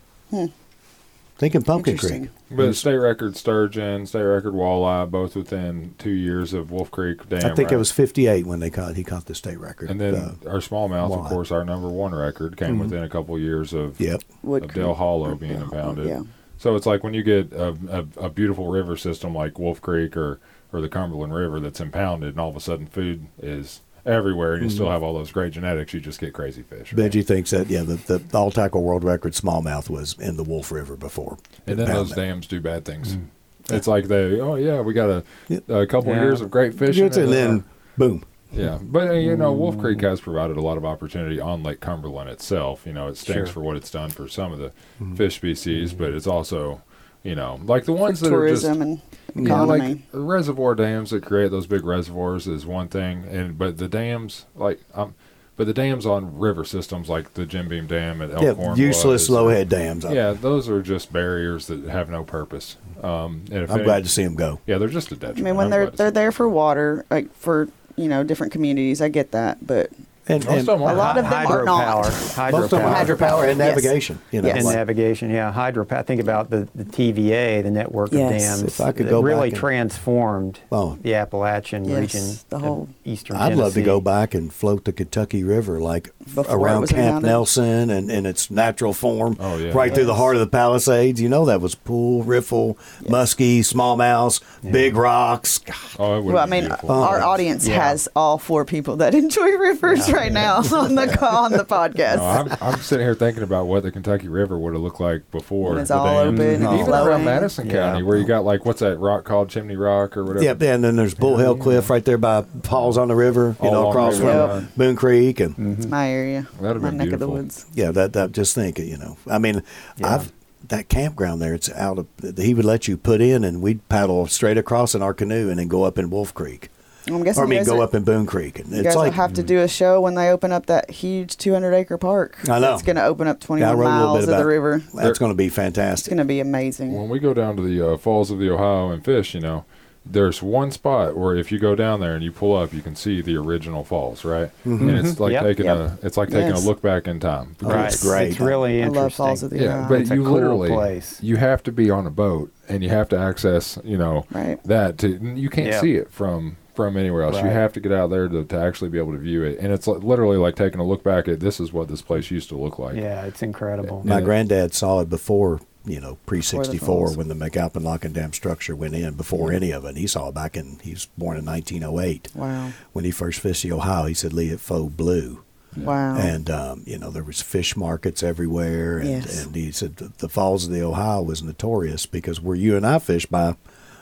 Thinking 1.41 1.63
Pumpkin 1.63 1.97
Creek. 1.97 2.29
But 2.51 2.75
state 2.75 2.97
record 2.97 3.35
sturgeon, 3.35 4.05
state 4.05 4.21
record 4.21 4.53
walleye, 4.53 5.09
both 5.09 5.35
within 5.35 5.95
two 5.97 6.11
years 6.11 6.53
of 6.53 6.69
Wolf 6.69 6.91
Creek 6.91 7.27
Dam. 7.29 7.39
I 7.39 7.55
think 7.55 7.69
right? 7.69 7.71
it 7.71 7.77
was 7.77 7.91
fifty 7.91 8.27
eight 8.27 8.45
when 8.45 8.59
they 8.59 8.69
caught. 8.69 8.95
He 8.95 9.03
caught 9.03 9.25
the 9.25 9.33
state 9.33 9.59
record. 9.59 9.89
And 9.89 9.99
then 9.99 10.13
Uh, 10.13 10.35
our 10.47 10.59
smallmouth, 10.59 11.09
walleye. 11.09 11.23
of 11.23 11.25
course, 11.25 11.49
our 11.51 11.65
number 11.65 11.89
one 11.89 12.13
record 12.13 12.57
came 12.57 12.77
within 12.77 13.01
a 13.01 13.09
couple 13.09 13.33
of 13.33 13.41
years 13.41 13.73
of, 13.73 13.99
yep. 13.99 14.21
Wood 14.43 14.65
of 14.65 14.73
Dale 14.75 14.93
Hollow 14.93 15.33
being 15.33 15.53
Yeah. 15.53 15.63
impounded. 15.63 16.05
Yeah. 16.05 16.21
So 16.59 16.75
it's 16.75 16.85
like 16.85 17.03
when 17.03 17.15
you 17.15 17.23
get 17.23 17.51
a, 17.53 17.75
a, 17.89 18.25
a 18.25 18.29
beautiful 18.29 18.67
river 18.67 18.95
system 18.95 19.33
like 19.33 19.57
Wolf 19.57 19.81
Creek 19.81 20.15
or, 20.15 20.39
or 20.71 20.79
the 20.79 20.89
Cumberland 20.89 21.33
River 21.33 21.59
that's 21.59 21.81
impounded, 21.81 22.29
and 22.29 22.39
all 22.39 22.49
of 22.49 22.55
a 22.55 22.59
sudden 22.59 22.85
food 22.85 23.25
is 23.41 23.81
everywhere, 24.05 24.53
and 24.55 24.63
you 24.63 24.69
still 24.69 24.85
mm-hmm. 24.85 24.93
have 24.93 25.03
all 25.03 25.13
those 25.13 25.31
great 25.31 25.53
genetics, 25.53 25.93
you 25.93 25.99
just 25.99 26.19
get 26.19 26.33
crazy 26.33 26.63
fish. 26.63 26.93
right? 26.93 27.11
Benji 27.11 27.25
thinks 27.25 27.51
that 27.51 27.67
yeah, 27.67 27.83
the, 27.83 27.95
the 27.95 28.37
all 28.37 28.51
tackle 28.51 28.83
world 28.83 29.03
record 29.03 29.33
smallmouth 29.33 29.89
was 29.89 30.15
in 30.19 30.37
the 30.37 30.43
Wolf 30.43 30.71
River 30.71 30.95
before. 30.95 31.37
And 31.67 31.77
then 31.79 31.87
those 31.87 32.11
dams 32.11 32.47
do 32.47 32.59
bad 32.61 32.85
things. 32.85 33.15
Mm. 33.15 33.27
It's 33.69 33.87
like 33.87 34.07
they, 34.07 34.39
oh 34.39 34.55
yeah, 34.55 34.81
we 34.81 34.93
got 34.93 35.09
a, 35.09 35.23
a 35.69 35.85
couple 35.87 36.13
Yeah. 36.13 36.21
years 36.21 36.41
of 36.41 36.51
great 36.51 36.73
fishing, 36.73 37.05
and 37.05 37.31
then 37.31 37.59
uh, 37.59 37.63
boom. 37.97 38.23
yeah. 38.51 38.79
But 38.81 39.09
uh, 39.09 39.13
you 39.13 39.37
know, 39.37 39.53
Wolf 39.53 39.77
Creek 39.77 39.99
mm. 39.99 40.09
has 40.09 40.19
provided 40.19 40.57
a 40.57 40.61
lot 40.61 40.77
of 40.77 40.83
opportunity 40.85 41.39
on 41.39 41.63
Lake 41.63 41.79
Cumberland 41.79 42.29
itself. 42.29 42.85
You 42.85 42.93
know, 42.93 43.07
it 43.07 43.17
stinks 43.17 43.49
Sure. 43.49 43.53
for 43.53 43.59
what 43.61 43.77
it's 43.77 43.91
done 43.91 44.09
for 44.09 44.27
some 44.27 44.51
of 44.51 44.59
the 44.59 44.69
mm-hmm. 44.99 45.15
fish 45.15 45.35
species, 45.35 45.93
but 45.93 46.13
it's 46.13 46.27
also, 46.27 46.81
you 47.23 47.35
know, 47.35 47.59
like 47.65 47.85
the 47.85 47.93
ones 47.93 48.19
that 48.21 48.33
are 48.33 48.47
just 48.47 48.63
tourism 48.63 48.81
and 48.81 49.01
Yeah, 49.35 49.43
economy. 49.63 49.89
like 49.89 49.99
reservoir 50.13 50.75
dams 50.75 51.11
that 51.11 51.23
create 51.23 51.51
those 51.51 51.67
big 51.67 51.83
reservoirs 51.85 52.47
is 52.47 52.65
one 52.65 52.87
thing, 52.87 53.25
and 53.29 53.57
but 53.57 53.77
the 53.77 53.87
dams 53.87 54.45
like 54.55 54.79
um, 54.93 55.15
but 55.57 55.67
the 55.67 55.73
dams 55.73 56.05
on 56.05 56.39
river 56.39 56.63
systems 56.65 57.07
like 57.09 57.35
the 57.35 57.45
Jim 57.45 57.67
Beam 57.67 57.85
Dam 57.85 58.21
at 58.21 58.29
Yeah, 58.41 58.49
Elkhorn, 58.49 58.77
useless 58.77 59.29
low 59.29 59.49
head 59.49 59.69
dams. 59.69 60.03
Yeah, 60.09 60.31
those 60.31 60.67
are 60.69 60.81
just 60.81 61.13
barriers 61.13 61.67
that 61.67 61.83
have 61.85 62.09
no 62.09 62.23
purpose. 62.23 62.77
Um, 63.03 63.43
and 63.51 63.63
if 63.63 63.69
I'm 63.69 63.77
any- 63.77 63.83
glad 63.85 64.03
to 64.03 64.09
see 64.09 64.23
them 64.23 64.35
go. 64.35 64.59
Yeah, 64.65 64.77
they're 64.79 64.87
just 64.87 65.11
a 65.11 65.15
detriment. 65.15 65.39
I 65.39 65.43
mean, 65.43 65.55
when 65.57 65.65
I'm 65.65 65.71
they're 65.71 65.89
they're 65.91 66.11
there 66.11 66.31
for 66.31 66.49
water, 66.49 67.05
like 67.11 67.31
for 67.35 67.67
you 67.95 68.07
know 68.07 68.23
different 68.23 68.51
communities, 68.53 69.01
I 69.01 69.09
get 69.09 69.31
that, 69.31 69.65
but 69.67 69.91
And, 70.27 70.45
and 70.45 70.59
of 70.59 70.65
them 70.67 70.83
are. 70.83 70.91
a 70.91 70.95
lot 70.95 71.17
of 71.17 71.23
them 71.29 71.47
are 71.47 71.63
not. 71.65 72.05
hydropower, 72.05 72.51
most 72.51 72.63
of 72.65 72.69
them 72.71 72.81
are 72.83 72.95
hydropower, 72.95 73.17
hydropower 73.17 73.49
and 73.49 73.57
Yes. 73.59 73.75
navigation. 73.75 74.19
You 74.31 74.41
know, 74.41 74.47
Yes. 74.49 74.57
and 74.57 74.65
like- 74.65 74.75
navigation. 74.75 75.29
Yeah, 75.31 75.51
hydropower. 75.51 76.05
Think 76.05 76.21
about 76.21 76.49
the, 76.51 76.67
the 76.75 76.83
TVA, 76.85 77.61
the 77.63 77.71
network 77.71 78.11
Yes. 78.13 78.31
of 78.31 78.39
dams. 78.61 78.63
If 78.63 78.81
I 78.81 78.91
could 78.91 79.09
go 79.09 79.21
really 79.21 79.49
back 79.49 79.53
and- 79.53 79.59
transformed 79.59 80.59
Oh. 80.71 80.97
the 81.01 81.15
Appalachian 81.15 81.85
Yes, 81.85 81.99
region, 81.99 82.35
the 82.49 82.59
whole- 82.59 82.87
eastern. 83.03 83.35
I'd 83.37 83.55
love 83.55 83.73
to 83.73 83.81
go 83.81 83.99
back 83.99 84.33
and 84.35 84.53
float 84.53 84.85
the 84.85 84.91
Kentucky 84.93 85.43
River 85.43 85.79
like 85.79 86.11
Before 86.35 86.45
around 86.55 86.87
Camp 86.87 86.99
impounded. 86.99 87.27
Nelson 87.29 87.89
and 87.89 88.11
in 88.11 88.25
its 88.25 88.51
natural 88.51 88.93
form, 88.93 89.37
Oh, 89.39 89.57
yeah. 89.57 89.71
right 89.73 89.93
through 89.93 90.05
the 90.05 90.13
heart 90.15 90.35
of 90.35 90.39
the 90.41 90.47
Palisades. 90.47 91.19
You 91.19 91.29
know 91.29 91.45
that 91.45 91.61
was 91.61 91.73
pool, 91.75 92.23
riffle, 92.23 92.77
muskie, 93.03 93.59
smallmouth, 93.59 94.39
big 94.71 94.95
rocks. 94.95 95.59
Oh, 95.97 96.17
it 96.19 96.23
would 96.23 96.33
well, 96.35 96.43
I 96.43 96.45
mean, 96.47 96.61
beautiful. 96.65 96.91
Uh, 96.91 97.07
our 97.07 97.21
audience 97.23 97.67
Yeah. 97.67 97.89
has 97.89 98.07
all 98.15 98.37
four 98.37 98.65
people 98.65 98.97
that 98.97 99.13
enjoy 99.21 99.49
rivers 99.57 100.10
right 100.17 100.31
now 100.31 100.57
on 100.73 100.95
the 100.95 101.25
on 101.25 101.51
the 101.51 101.65
podcast. 101.65 102.17
No, 102.17 102.23
I'm, 102.23 102.57
I'm 102.73 102.79
sitting 102.79 103.05
here 103.05 103.15
thinking 103.15 103.43
about 103.43 103.67
what 103.67 103.83
the 103.83 103.91
Kentucky 103.91 104.27
River 104.27 104.57
would 104.57 104.73
have 104.73 104.81
looked 104.81 104.99
like 104.99 105.29
before. 105.31 105.79
It's 105.79 105.91
all 105.91 106.05
dam. 106.05 106.35
open 106.35 106.63
and 106.63 106.73
Even 106.73 106.85
flowing. 106.85 107.07
around 107.07 107.25
Madison 107.25 107.67
Yeah. 107.67 107.73
County, 107.91 108.03
where 108.03 108.17
you 108.17 108.25
got 108.25 108.43
like 108.43 108.65
what's 108.65 108.79
that 108.79 108.97
rock 108.97 109.23
called, 109.23 109.49
Chimney 109.49 109.75
Rock 109.75 110.17
or 110.17 110.23
whatever. 110.23 110.43
Yeah, 110.43 110.73
and 110.73 110.83
then 110.83 110.95
there's 110.95 111.13
Bull 111.15 111.37
Hill 111.37 111.57
Cliff 111.57 111.89
right 111.89 112.03
there 112.03 112.17
by 112.17 112.41
Paul's 112.63 112.97
on 112.97 113.07
the 113.07 113.15
River. 113.15 113.55
You 113.61 113.69
All 113.69 113.73
know, 113.73 113.89
across 113.89 114.17
from 114.17 114.27
river. 114.27 114.59
Yep. 114.61 114.75
Boone 114.75 114.95
Creek 114.95 115.39
and 115.39 115.51
mm-hmm. 115.51 115.73
it's 115.73 115.85
my 115.85 116.09
area, 116.09 116.47
That'd 116.59 116.81
have 116.81 116.81
my 116.81 116.89
been 116.89 116.97
neck 116.97 117.11
of 117.13 117.19
the 117.19 117.29
woods. 117.29 117.65
yeah, 117.73 117.91
that 117.91 118.13
that 118.13 118.31
just 118.31 118.55
think. 118.55 118.79
You 118.79 118.97
know, 118.97 119.17
I 119.27 119.37
mean, 119.37 119.63
I've 120.03 120.31
that 120.69 120.89
campground 120.89 121.41
there. 121.41 121.53
It's 121.53 121.69
out 121.71 121.97
of. 121.99 122.07
He 122.37 122.53
would 122.53 122.65
let 122.65 122.87
you 122.87 122.97
put 122.97 123.21
in, 123.21 123.43
and 123.43 123.61
we'd 123.61 123.87
paddle 123.89 124.27
straight 124.27 124.57
across 124.57 124.95
in 124.95 125.01
our 125.01 125.13
canoe, 125.13 125.49
and 125.49 125.59
then 125.59 125.67
go 125.67 125.83
up 125.83 125.97
in 125.97 126.09
Wolf 126.09 126.33
Creek, 126.33 126.69
I'm 127.07 127.23
guessing 127.23 127.41
or 127.41 127.45
I 127.45 127.47
you 127.47 127.49
mean, 127.49 127.59
guys, 127.59 127.67
go 127.67 127.79
are- 127.79 127.83
up 127.83 127.95
in 127.95 128.03
Boone 128.03 128.25
Creek. 128.25 128.59
And 128.59 128.69
you 128.69 128.77
it's 128.79 128.87
guys 128.87 128.95
will 128.95 129.11
have 129.11 129.33
to 129.33 129.43
do 129.43 129.59
a 129.59 129.67
show 129.67 130.01
when 130.01 130.15
they 130.15 130.29
open 130.29 130.51
up 130.51 130.67
that 130.67 130.89
huge 130.91 131.37
200 131.37 131.73
acre 131.73 131.97
park. 131.97 132.37
I 132.49 132.59
know. 132.59 132.73
It's 132.73 132.83
going 132.83 132.95
to 132.97 133.05
open 133.05 133.27
up 133.27 133.39
21 133.39 133.67
Yeah, 133.67 133.73
I 133.73 133.77
wrote 133.77 133.87
a 133.87 133.89
little 133.97 134.07
miles 134.13 134.19
of 134.23 134.27
the 134.27 134.35
about- 134.35 134.45
river. 134.45 134.83
that's 134.93 135.19
going 135.19 135.31
to 135.31 135.35
be 135.37 135.49
fantastic. 135.49 135.99
It's 136.01 136.07
going 136.09 136.17
to 136.19 136.25
be 136.25 136.39
amazing. 136.39 136.93
When 136.93 137.09
we 137.09 137.19
go 137.19 137.33
down 137.33 137.55
to 137.57 137.61
the 137.63 137.93
uh, 137.93 137.97
falls 137.97 138.29
of 138.31 138.39
the 138.39 138.49
Ohio 138.51 138.89
and 138.91 139.03
fish, 139.03 139.33
you 139.33 139.41
know, 139.41 139.65
there's 140.03 140.41
one 140.41 140.71
spot 140.71 141.15
where 141.15 141.35
if 141.35 141.51
you 141.51 141.59
go 141.59 141.75
down 141.75 141.99
there 141.99 142.15
and 142.15 142.23
you 142.23 142.31
pull 142.31 142.55
up, 142.57 142.73
you 142.73 142.81
can 142.81 142.95
see 142.95 143.21
the 143.21 143.37
original 143.37 143.83
falls, 143.83 144.25
right? 144.25 144.49
Mm-hmm. 144.65 144.89
And 144.89 145.07
it's 145.07 145.19
like 145.19 145.31
Yep. 145.33 145.43
taking 145.43 145.65
Yep. 145.65 145.77
a 145.77 145.97
it's 146.01 146.17
like 146.17 146.29
taking 146.29 146.49
Yes. 146.49 146.65
a 146.65 146.67
look 146.67 146.81
back 146.81 147.07
in 147.07 147.19
time. 147.19 147.55
Right, 147.61 147.85
It's 147.93 148.01
great. 148.03 148.29
It's 148.31 148.39
really 148.39 148.81
I 148.81 148.87
interesting. 148.87 149.01
love 149.03 149.13
Falls 149.13 149.43
of 149.43 149.51
the 149.51 149.59
Yeah, 149.59 149.75
Ohio. 149.77 149.89
but 149.89 150.01
It's 150.01 150.09
a 150.09 150.15
you 150.15 150.23
cool 150.23 150.33
literally 150.33 150.69
place. 150.69 151.19
you 151.21 151.35
have 151.35 151.61
to 151.63 151.71
be 151.71 151.91
on 151.91 152.07
a 152.07 152.09
boat 152.09 152.51
and 152.67 152.83
you 152.83 152.89
have 152.89 153.09
to 153.09 153.17
access, 153.17 153.77
you 153.83 153.95
know, 153.97 154.25
Right. 154.31 154.57
that 154.63 154.97
to 154.99 155.07
you 155.35 155.49
can't 155.51 155.67
Yeah. 155.67 155.81
see 155.81 155.93
it 155.93 156.11
from 156.11 156.57
from 156.75 156.97
anywhere 156.97 157.23
else. 157.23 157.37
You 157.37 157.49
have 157.49 157.73
to 157.73 157.79
get 157.79 157.91
out 157.91 158.09
there 158.09 158.27
to, 158.27 158.43
to 158.43 158.57
actually 158.57 158.89
be 158.89 158.97
able 158.97 159.11
to 159.13 159.17
view 159.19 159.43
it. 159.43 159.59
And 159.59 159.71
it's 159.73 159.87
like, 159.87 160.03
literally 160.03 160.37
like 160.37 160.55
taking 160.55 160.79
a 160.79 160.85
look 160.85 161.03
back 161.03 161.27
at 161.27 161.39
this 161.39 161.59
is 161.59 161.71
what 161.73 161.87
this 161.87 162.01
place 162.01 162.31
used 162.31 162.49
to 162.49 162.57
look 162.57 162.79
like. 162.79 162.95
Yeah, 162.95 163.23
it's 163.25 163.41
incredible. 163.41 164.01
My 164.05 164.19
Yeah. 164.19 164.25
granddad 164.25 164.73
saw 164.73 164.99
it 165.01 165.09
before, 165.09 165.59
you 165.85 165.99
know, 165.99 166.17
pre 166.25 166.41
64 166.41 167.13
when 167.15 167.27
the 167.27 167.33
McAlpine 167.35 167.83
Lock 167.83 168.05
and 168.05 168.13
Dam 168.13 168.33
structure 168.33 168.75
went 168.75 168.95
in, 168.95 169.13
before 169.15 169.51
any 169.51 169.71
of 169.71 169.83
it. 169.85 169.97
He 169.97 170.07
saw 170.07 170.29
it 170.29 170.35
back 170.35 170.55
in, 170.55 170.79
he 170.81 170.91
was 170.91 171.07
born 171.17 171.37
in 171.37 171.45
1908. 171.45 172.29
Wow. 172.35 172.71
When 172.93 173.03
he 173.05 173.11
first 173.11 173.39
fished 173.39 173.63
the 173.63 173.71
Ohio, 173.73 174.05
he 174.05 174.13
said, 174.13 174.33
Lee, 174.33 174.49
it 174.49 174.59
faux 174.59 174.93
blue. 174.93 175.43
Wow. 175.77 176.17
And, 176.17 176.49
um, 176.49 176.83
you 176.85 176.97
know, 176.97 177.09
there 177.11 177.23
was 177.23 177.41
fish 177.41 177.77
markets 177.77 178.23
everywhere. 178.23 178.97
And, 178.99 179.09
Yes. 179.09 179.43
and 179.45 179.55
he 179.55 179.71
said 179.71 179.95
the, 179.97 180.11
the 180.17 180.27
Falls 180.29 180.65
of 180.65 180.71
the 180.73 180.83
Ohio 180.83 181.21
was 181.21 181.41
notorious 181.41 182.05
because 182.05 182.41
where 182.41 182.57
you 182.57 182.75
and 182.75 182.85
I 182.85 182.99
fish 182.99 183.25
by 183.25 183.55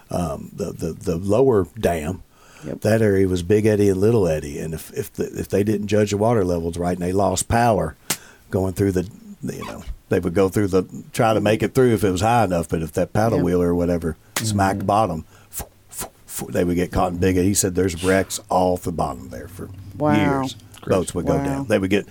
um, 0.10 0.50
the, 0.52 0.72
the, 0.72 0.94
the 0.94 1.16
lower 1.18 1.68
dam, 1.80 2.24
Yep. 2.66 2.82
that 2.82 3.02
area 3.02 3.28
was 3.28 3.44
Big 3.44 3.66
Eddy 3.66 3.90
and 3.90 4.00
Little 4.00 4.28
Eddy. 4.28 4.60
And 4.60 4.74
if, 4.74 4.92
if, 4.94 5.14
the, 5.14 5.26
if 5.40 5.50
they 5.50 5.64
didn't 5.64 5.88
judge 5.88 6.12
the 6.12 6.18
water 6.18 6.44
levels 6.44 6.78
right 6.78 6.98
and 6.98 7.02
they 7.02 7.12
lost 7.14 7.48
power 7.48 7.96
going 8.50 8.74
through 8.74 8.92
the, 8.94 9.10
you 9.44 9.66
know, 9.66 9.84
they 10.10 10.20
would 10.20 10.34
go 10.34 10.50
through 10.50 10.68
the, 10.68 10.84
try 11.14 11.34
to 11.34 11.40
make 11.42 11.64
it 11.64 11.74
through 11.74 11.94
if 11.94 12.04
it 12.04 12.12
was 12.12 12.22
high 12.22 12.44
enough. 12.44 12.68
But 12.70 12.82
if 12.82 12.92
that 12.94 13.14
paddle 13.14 13.38
Yep. 13.40 13.46
wheel 13.46 13.62
or 13.62 13.74
whatever 13.76 14.18
smacked 14.38 14.80
mm-hmm. 14.80 14.88
bottom, 14.88 15.26
they 16.50 16.64
would 16.64 16.76
get 16.76 16.92
caught 16.92 17.12
in 17.12 17.18
Big 17.18 17.38
Eddy. 17.38 17.48
He 17.50 17.54
said 17.54 17.76
there's 17.76 18.04
wrecks 18.04 18.40
off 18.50 18.84
the 18.84 18.92
bottom 18.92 19.30
there 19.30 19.48
for 19.48 19.70
Wow. 19.98 20.42
years. 20.42 20.56
Boats 20.88 21.14
would 21.14 21.26
go 21.26 21.38
Wow. 21.38 21.44
down. 21.46 21.66
They 21.68 21.78
would 21.80 21.90
get 21.90 22.08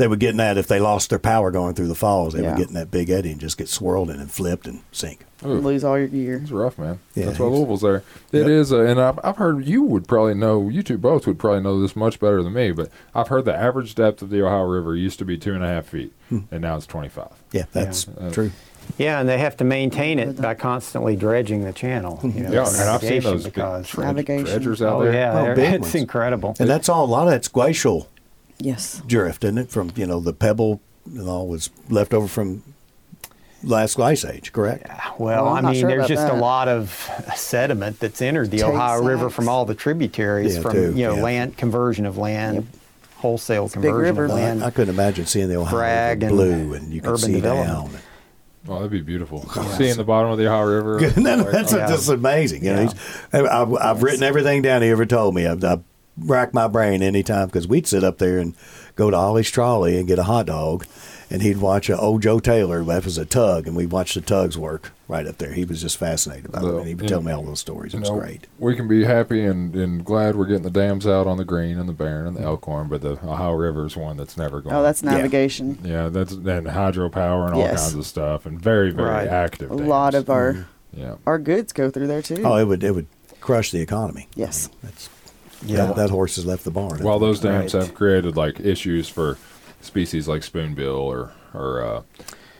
they 0.00 0.08
would 0.08 0.18
get 0.18 0.30
in 0.30 0.38
that 0.38 0.56
if 0.58 0.66
they 0.66 0.80
lost 0.80 1.10
their 1.10 1.18
power 1.18 1.50
going 1.50 1.74
through 1.74 1.88
the 1.88 1.94
falls. 1.94 2.32
They 2.32 2.42
Yeah. 2.42 2.50
would 2.50 2.58
get 2.58 2.68
in 2.68 2.74
that 2.74 2.90
big 2.90 3.10
eddy 3.10 3.30
and 3.32 3.40
just 3.40 3.56
get 3.58 3.68
swirled 3.68 4.10
in 4.10 4.18
and 4.18 4.30
flipped 4.30 4.66
and 4.66 4.80
sink. 4.90 5.24
Ooh. 5.44 5.48
Lose 5.54 5.84
all 5.84 5.98
your 5.98 6.08
gear. 6.08 6.40
It's 6.42 6.50
rough, 6.50 6.78
man. 6.78 6.98
Yeah, 7.14 7.26
That's 7.26 7.38
why 7.38 7.46
he's- 7.46 7.56
Louisville's 7.56 7.80
there. 7.82 8.02
It 8.32 8.48
is, 8.48 8.72
uh, 8.72 8.80
and 8.80 9.00
I've, 9.00 9.18
I've 9.22 9.36
heard 9.36 9.66
you 9.66 9.82
would 9.82 10.08
probably 10.08 10.34
know. 10.34 10.68
You 10.68 10.82
two 10.82 10.98
both 10.98 11.26
would 11.26 11.38
probably 11.38 11.60
know 11.62 11.80
this 11.80 11.94
much 11.94 12.18
better 12.18 12.42
than 12.42 12.52
me. 12.54 12.72
But 12.72 12.90
I've 13.14 13.28
heard 13.28 13.44
the 13.44 13.54
average 13.54 13.94
depth 13.94 14.20
of 14.22 14.30
the 14.30 14.42
Ohio 14.44 14.64
River 14.64 14.96
used 14.96 15.18
to 15.20 15.24
be 15.24 15.36
two 15.38 15.54
and 15.54 15.62
a 15.64 15.68
half 15.68 15.86
feet, 15.86 16.12
and 16.30 16.60
now 16.60 16.76
it's 16.76 16.86
twenty-five. 16.86 17.30
Yeah, 17.52 17.64
that's 17.72 18.06
Yeah. 18.20 18.30
true. 18.30 18.50
Yeah, 18.98 19.20
and 19.20 19.28
they 19.28 19.38
have 19.38 19.56
to 19.58 19.64
maintain 19.64 20.18
it 20.18 20.40
by 20.42 20.54
constantly 20.54 21.14
dredging 21.14 21.64
the 21.64 21.72
channel. 21.72 22.18
You 22.24 22.42
know, 22.42 22.50
Yeah, 22.52 22.64
for 22.64 22.80
and 22.80 22.90
I've 22.90 23.00
seen 23.00 23.22
those 23.22 23.44
big 23.44 23.54
because 23.54 23.88
dredge- 23.88 24.06
Navigation. 24.06 24.46
dredgers 24.62 24.82
out 24.84 24.96
oh 25.00 25.04
there. 25.04 25.12
yeah, 25.14 25.38
Oh, 25.38 25.44
they're- 25.44 25.54
big 25.54 25.74
it's 25.74 25.82
ones. 25.82 25.94
incredible. 25.94 26.56
And 26.58 26.68
that's 26.68 26.88
all. 26.88 27.04
A 27.04 27.06
lot 27.06 27.26
of 27.28 27.30
that's 27.30 27.46
glacial 27.48 28.08
Yes. 28.60 29.02
drift, 29.06 29.44
isn't 29.44 29.58
it? 29.58 29.70
From 29.70 29.90
you 29.96 30.06
know 30.06 30.20
the 30.20 30.32
pebble 30.32 30.80
and 31.06 31.28
all 31.28 31.48
was 31.48 31.70
left 31.88 32.12
over 32.14 32.28
from 32.28 32.62
last 33.62 33.98
ice 33.98 34.24
age. 34.24 34.52
Correct. 34.52 34.86
Well, 35.18 35.44
Well, 35.44 35.48
I'm 35.48 35.56
I 35.56 35.60
not 35.60 35.72
mean, 35.72 35.80
sure 35.80 35.88
there's 35.90 36.08
just 36.08 36.22
that. 36.26 36.32
a 36.34 36.36
lot 36.36 36.68
of 36.68 37.08
sediment 37.36 38.00
that's 38.00 38.22
entered 38.22 38.50
the 38.50 38.58
Take 38.58 38.66
Ohio 38.66 39.02
River 39.02 39.28
from 39.30 39.48
all 39.48 39.64
the 39.64 39.74
tributaries, 39.74 40.56
Yeah, 40.56 40.62
from 40.62 40.72
too, 40.72 40.92
you 40.94 41.06
know 41.06 41.16
yeah. 41.16 41.22
land 41.22 41.56
conversion 41.56 42.06
of 42.06 42.16
land, 42.18 42.54
Yep. 42.56 42.64
wholesale 43.16 43.64
a 43.64 43.66
big 43.66 43.72
conversion 43.74 44.00
river. 44.16 44.24
of 44.26 44.30
land. 44.32 44.64
I 44.64 44.70
couldn't 44.70 44.94
imagine 44.94 45.26
seeing 45.26 45.48
the 45.48 45.56
Ohio 45.56 45.76
River 45.78 46.10
and 46.26 46.28
blue 46.30 46.74
and 46.74 46.92
you 46.92 47.00
can 47.00 47.16
see 47.18 47.32
development. 47.34 47.92
down. 47.92 48.00
Oh, 48.68 48.74
that'd 48.74 48.90
be 48.90 49.00
beautiful. 49.00 49.48
Seeing 49.78 49.96
the 49.96 50.04
bottom 50.04 50.30
of 50.30 50.36
the 50.38 50.46
Ohio 50.46 50.66
River. 50.66 51.10
No, 51.20 51.36
like, 51.36 51.50
that's 51.50 51.72
Yeah. 51.72 51.88
just 51.88 52.08
amazing. 52.10 52.62
You 52.64 52.74
know, 52.74 52.82
he's, 52.82 52.94
I've, 53.32 53.72
I've 53.74 54.02
written 54.02 54.22
everything 54.22 54.60
down 54.62 54.82
he 54.82 54.88
ever 54.90 55.06
told 55.06 55.34
me. 55.34 55.46
I've, 55.46 55.64
I've 55.64 55.82
racked 56.16 56.54
my 56.54 56.68
brain 56.68 57.02
anytime 57.02 57.46
because 57.46 57.66
we'd 57.66 57.86
sit 57.86 58.04
up 58.04 58.18
there 58.18 58.38
and 58.38 58.54
go 58.96 59.10
to 59.10 59.16
Ollie's 59.16 59.50
Trolley 59.50 59.96
and 59.98 60.06
get 60.06 60.18
a 60.18 60.24
hot 60.24 60.46
dog, 60.46 60.86
and 61.30 61.40
he'd 61.42 61.58
watch 61.58 61.88
a 61.88 61.96
old 61.96 62.22
Joe 62.22 62.38
Taylor. 62.40 62.84
That 62.84 63.04
was 63.04 63.16
a 63.16 63.24
tug, 63.24 63.66
and 63.66 63.74
we'd 63.74 63.92
watch 63.92 64.14
the 64.14 64.20
tugs 64.20 64.58
work 64.58 64.92
right 65.08 65.26
up 65.26 65.38
there. 65.38 65.52
He 65.52 65.64
was 65.64 65.80
just 65.80 65.96
fascinated 65.96 66.52
by 66.52 66.60
it, 66.60 66.64
and 66.64 66.86
he 66.86 66.94
would 66.94 67.04
yeah. 67.04 67.08
tell 67.08 67.22
me 67.22 67.32
all 67.32 67.42
those 67.42 67.60
stories. 67.60 67.94
It 67.94 68.00
was 68.00 68.10
know, 68.10 68.18
great. 68.18 68.46
We 68.58 68.76
can 68.76 68.88
be 68.88 69.04
happy 69.04 69.44
and, 69.44 69.74
and 69.74 70.04
glad 70.04 70.36
we're 70.36 70.46
getting 70.46 70.62
the 70.62 70.70
dams 70.70 71.06
out 71.06 71.26
on 71.26 71.36
the 71.36 71.44
Green 71.44 71.78
and 71.78 71.88
the 71.88 71.92
Barren 71.92 72.26
and 72.26 72.36
the 72.36 72.42
Elkhorn, 72.42 72.88
but 72.88 73.00
the 73.00 73.12
Ohio 73.12 73.52
River 73.54 73.86
is 73.86 73.96
one 73.96 74.16
that's 74.16 74.36
never 74.36 74.60
going. 74.60 74.74
Oh, 74.74 74.82
that's 74.82 75.02
navigation. 75.02 75.78
yeah, 75.82 76.08
that's 76.08 76.32
and 76.32 76.44
hydropower 76.66 77.46
and 77.46 77.54
all 77.54 77.60
Yes. 77.60 77.84
kinds 77.84 77.94
of 77.94 78.06
stuff, 78.06 78.44
and 78.46 78.60
very 78.60 78.90
very 78.90 79.08
Right. 79.08 79.28
active. 79.28 79.70
A 79.70 79.76
dams. 79.76 79.88
lot 79.88 80.14
of 80.14 80.28
our 80.28 80.52
mm-hmm. 80.52 81.00
yeah. 81.00 81.14
our 81.26 81.38
goods 81.38 81.72
go 81.72 81.90
through 81.90 82.06
there 82.08 82.22
too. 82.22 82.42
Oh, 82.44 82.56
it 82.56 82.64
would 82.64 82.84
it 82.84 82.94
would 82.94 83.06
crush 83.40 83.70
the 83.70 83.80
economy. 83.80 84.28
yes. 84.34 84.68
That's 84.82 85.08
Yeah. 85.62 85.86
that, 85.86 85.96
that 85.96 86.10
horse 86.10 86.36
has 86.36 86.46
left 86.46 86.64
the 86.64 86.70
barn. 86.70 87.02
While 87.02 87.18
those 87.18 87.40
dams 87.40 87.74
Right. 87.74 87.82
have 87.84 87.94
created 87.94 88.36
like 88.36 88.60
issues 88.60 89.08
for 89.08 89.36
species 89.80 90.26
like 90.28 90.42
spoonbill 90.42 90.94
or 90.96 91.32
or 91.54 91.82
uh, 91.84 92.02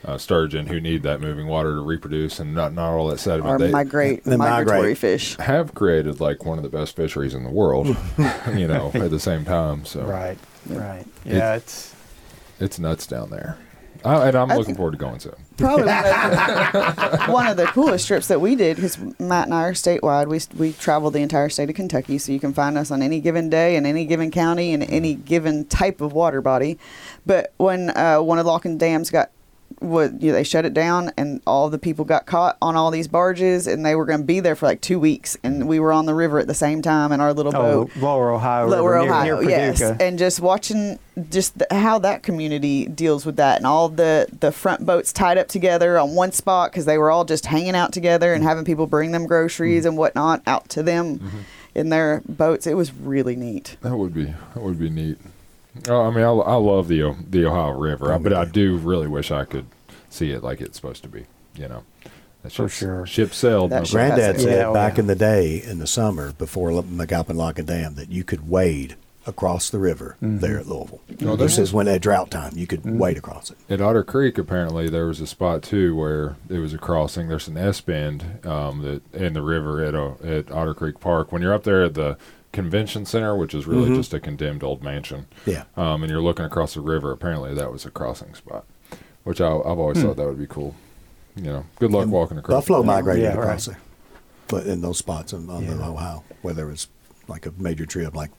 uh, 0.05 0.16
sturgeon 0.18 0.66
who 0.66 0.80
need 0.80 1.03
that 1.03 1.20
moving 1.20 1.46
water 1.46 1.74
to 1.74 1.80
reproduce 1.82 2.40
and 2.40 2.55
not 2.55 2.72
not 2.72 2.92
all 2.94 3.09
that 3.09 3.18
sediment. 3.20 3.51
Our 3.51 3.59
they 3.59 3.70
migrate 3.70 4.24
They 4.24 4.36
migratory 4.36 4.78
migrate. 4.78 4.98
fish. 4.98 5.36
have 5.36 5.74
created 5.74 6.20
like 6.20 6.44
one 6.44 6.59
of 6.59 6.62
the 6.64 6.70
best 6.70 6.96
fisheries 6.96 7.34
in 7.34 7.44
the 7.44 7.51
world. 7.51 7.88
you 8.57 8.66
know, 8.66 8.90
at 8.94 9.11
the 9.11 9.20
same 9.20 9.44
time, 9.44 9.84
so 9.84 10.03
Right, 10.05 10.38
right. 10.68 11.05
Yeah, 11.24 11.55
it's 11.57 11.94
it's 12.59 12.78
nuts 12.78 13.07
down 13.07 13.30
there. 13.30 13.59
I, 14.05 14.28
and 14.28 14.36
I'm 14.36 14.51
I 14.51 14.57
looking 14.57 14.74
forward 14.74 14.92
to 14.92 14.98
going 14.98 15.20
soon. 15.20 15.34
Probably 15.57 15.86
one 15.86 15.96
of, 15.96 16.07
the, 16.07 17.26
one 17.28 17.46
of 17.46 17.57
the 17.57 17.66
coolest 17.66 18.07
trips 18.07 18.28
that 18.28 18.40
we 18.40 18.55
did 18.55 18.76
because 18.76 18.98
Matt 19.18 19.46
and 19.46 19.55
I 19.55 19.64
are 19.64 19.72
statewide. 19.72 20.26
We 20.28 20.40
we 20.59 20.72
travel 20.72 21.11
the 21.11 21.20
entire 21.22 21.48
state 21.48 21.68
of 21.68 21.76
Kentucky, 21.76 22.18
so 22.18 22.32
you 22.32 22.40
can 22.40 22.53
find 22.53 22.78
us 22.78 22.90
on 22.90 23.03
any 23.03 23.20
given 23.20 23.51
day 23.51 23.76
in 23.76 23.86
any 23.86 24.07
given 24.07 24.30
county 24.30 24.72
in 24.72 24.82
any 24.82 25.14
given 25.14 25.64
type 25.66 26.01
of 26.01 26.12
water 26.12 26.40
body. 26.40 26.78
But 27.26 27.53
when 27.59 27.90
uh, 27.90 28.20
one 28.20 28.38
of 28.38 28.44
the 28.44 28.51
locking 28.51 28.78
dams 28.78 29.11
got 29.11 29.30
what 29.79 30.21
you 30.21 30.29
know, 30.29 30.35
they 30.35 30.45
shut 30.45 30.66
it 30.66 30.75
down 30.75 31.11
and 31.16 31.41
all 31.47 31.71
the 31.71 31.79
people 31.79 32.05
got 32.05 32.27
caught 32.27 32.57
on 32.61 32.77
all 32.77 32.91
these 32.91 33.09
barges 33.09 33.66
and 33.66 33.85
they 33.87 33.95
were 33.95 34.05
going 34.05 34.21
to 34.21 34.27
be 34.27 34.41
there 34.41 34.55
for 34.55 34.66
like 34.66 34.81
two 34.81 34.99
weeks 34.99 35.39
and 35.43 35.66
we 35.66 35.81
were 35.81 35.93
on 35.93 36.07
the 36.07 36.14
river 36.14 36.39
at 36.39 36.47
the 36.47 36.55
same 36.55 36.83
time 36.83 37.12
in 37.12 37.21
our 37.21 37.33
little 37.33 37.57
oh, 37.57 37.85
boat 37.87 37.97
Lower 37.97 38.31
Ohio 38.31 38.66
Lower 38.66 38.93
River, 38.93 39.09
Ohio, 39.09 39.41
near, 39.41 39.49
yes, 39.49 39.81
and 39.81 40.18
just 40.18 40.41
watching 40.41 40.99
just 41.29 41.59
the, 41.59 41.66
how 41.71 41.99
that 41.99 42.23
community 42.23 42.87
deals 42.87 43.27
with 43.27 43.37
that, 43.37 43.59
and 43.59 43.66
all 43.66 43.89
the 43.89 44.27
the 44.41 44.53
front 44.53 44.87
boats 44.87 45.12
tied 45.12 45.39
up 45.39 45.49
together 45.49 45.99
on 45.99 46.14
one 46.14 46.33
spot 46.33 46.71
because 46.71 46.85
they 46.85 46.99
were 46.99 47.11
all 47.11 47.25
just 47.25 47.47
hanging 47.47 47.75
out 47.75 47.93
together 47.93 48.33
and 48.33 48.43
mm-hmm. 48.43 48.49
having 48.49 48.64
people 48.64 48.87
bring 48.87 49.12
them 49.12 49.27
groceries 49.27 49.81
mm-hmm. 49.81 49.89
and 49.89 49.99
whatnot 49.99 50.43
out 50.47 50.68
to 50.68 50.83
them 50.83 51.18
mm-hmm. 51.18 51.39
in 51.75 51.89
their 51.89 52.23
boats. 52.29 52.66
It 52.66 52.75
was 52.75 52.93
really 52.93 53.37
neat. 53.37 53.77
That 53.83 53.97
would 53.97 54.14
be 54.14 54.27
that 54.27 54.62
would 54.62 54.79
be 54.79 54.91
neat. 54.91 55.18
Oh, 55.89 56.03
I 56.03 56.11
mean, 56.11 56.25
I, 56.25 56.31
I 56.31 56.55
love 56.57 56.89
the 56.89 57.03
O- 57.05 57.16
the 57.29 57.47
Ohio 57.47 57.79
River, 57.79 58.12
Oh, 58.12 58.18
but 58.18 58.33
I 58.33 58.45
do 58.45 58.77
really 58.77 59.07
wish 59.09 59.31
I 59.31 59.45
could 59.45 59.66
see 60.09 60.31
it 60.33 60.43
like 60.43 60.61
it's 60.61 60.77
supposed 60.77 61.03
to 61.05 61.09
be. 61.09 61.27
You 61.55 61.68
know, 61.68 61.83
that 62.43 62.53
For 62.53 62.68
ship's- 62.68 62.75
sure. 62.79 63.07
Ship 63.07 63.33
sailed. 63.33 63.71
That 63.71 63.81
no 63.81 63.85
ship 63.85 63.93
problem. 63.99 64.18
Granddad 64.18 64.41
said 64.43 64.59
Yeah, 64.59 64.66
oh, 64.66 64.75
back 64.75 64.95
yeah. 64.95 65.01
in 65.01 65.07
the 65.07 65.14
day 65.16 65.62
in 65.62 65.79
the 65.79 65.87
summer 65.87 66.33
before 66.33 66.71
L- 66.73 66.83
McAlpine 66.85 67.37
Lock 67.37 67.59
and 67.59 67.68
Dam 67.68 67.95
that 67.97 68.11
you 68.11 68.25
could 68.25 68.49
wade 68.49 68.97
across 69.27 69.68
the 69.71 69.79
river 69.79 70.16
Mm-hmm. 70.23 70.39
there 70.39 70.59
at 70.59 70.66
Louisville. 70.66 71.01
No, 71.21 71.37
this 71.37 71.53
is 71.53 71.59
was- 71.59 71.73
when 71.75 71.89
at 71.89 72.01
drought 72.03 72.31
time 72.31 72.53
you 72.57 72.66
could 72.66 72.81
Mm-hmm. 72.83 72.99
wade 72.99 73.18
across 73.18 73.51
it. 73.51 73.59
At 73.68 73.81
Otter 73.81 74.03
Creek, 74.03 74.39
apparently 74.39 74.89
there 74.89 75.07
was 75.07 75.21
a 75.21 75.27
spot 75.27 75.62
too 75.62 75.95
where 75.95 76.37
it 76.49 76.59
was 76.59 76.73
a 76.75 76.79
crossing. 76.79 77.29
There's 77.29 77.47
an 77.47 77.59
S 77.59 77.81
bend 77.81 78.45
um, 78.47 78.83
that 78.83 79.14
in 79.14 79.35
the 79.35 79.43
river 79.43 79.85
at 79.85 79.95
uh, 79.95 80.14
at 80.25 80.51
Otter 80.51 80.75
Creek 80.75 80.99
Park. 81.01 81.31
When 81.31 81.43
you're 81.43 81.55
up 81.55 81.64
there 81.64 81.85
at 81.85 81.95
the 81.95 82.16
convention 82.53 83.07
center, 83.07 83.36
which 83.36 83.55
is 83.55 83.66
really 83.66 83.94
just 83.94 84.12
a 84.12 84.20
condemned 84.20 84.62
old 84.64 84.82
mansion, 84.82 85.26
Yeah. 85.46 85.64
um, 85.76 86.03
and 86.03 86.11
you're 86.11 86.20
looking 86.22 86.44
across 86.44 86.74
the 86.74 86.80
river, 86.80 87.12
apparently 87.12 87.55
that 87.55 87.70
was 87.72 87.86
a 87.86 87.90
crossing 87.90 88.34
spot, 88.34 88.64
which 89.24 89.40
I, 89.40 89.46
I've 89.48 89.78
always 89.78 90.03
thought 90.03 90.16
that 90.16 90.26
would 90.26 90.38
be 90.38 90.46
cool. 90.48 90.74
You 91.36 91.44
know, 91.44 91.66
good 91.78 91.92
luck 91.92 92.09
walking 92.09 92.38
across. 92.38 92.62
Buffalo 92.62 92.80
the- 92.80 92.86
migrated 92.86 93.22
Yeah, 93.24 93.32
across 93.34 93.68
right. 93.68 93.76
there, 93.76 93.82
but 94.48 94.66
in 94.66 94.80
those 94.80 94.98
spots 94.98 95.32
on, 95.32 95.48
on 95.48 95.64
the 95.66 95.72
Ohio 95.82 96.24
where 96.42 96.53
there 96.55 96.66
was 96.66 96.88
like 97.28 97.46
a 97.46 97.53
major 97.57 97.86
trip 97.86 98.14
like 98.16 98.30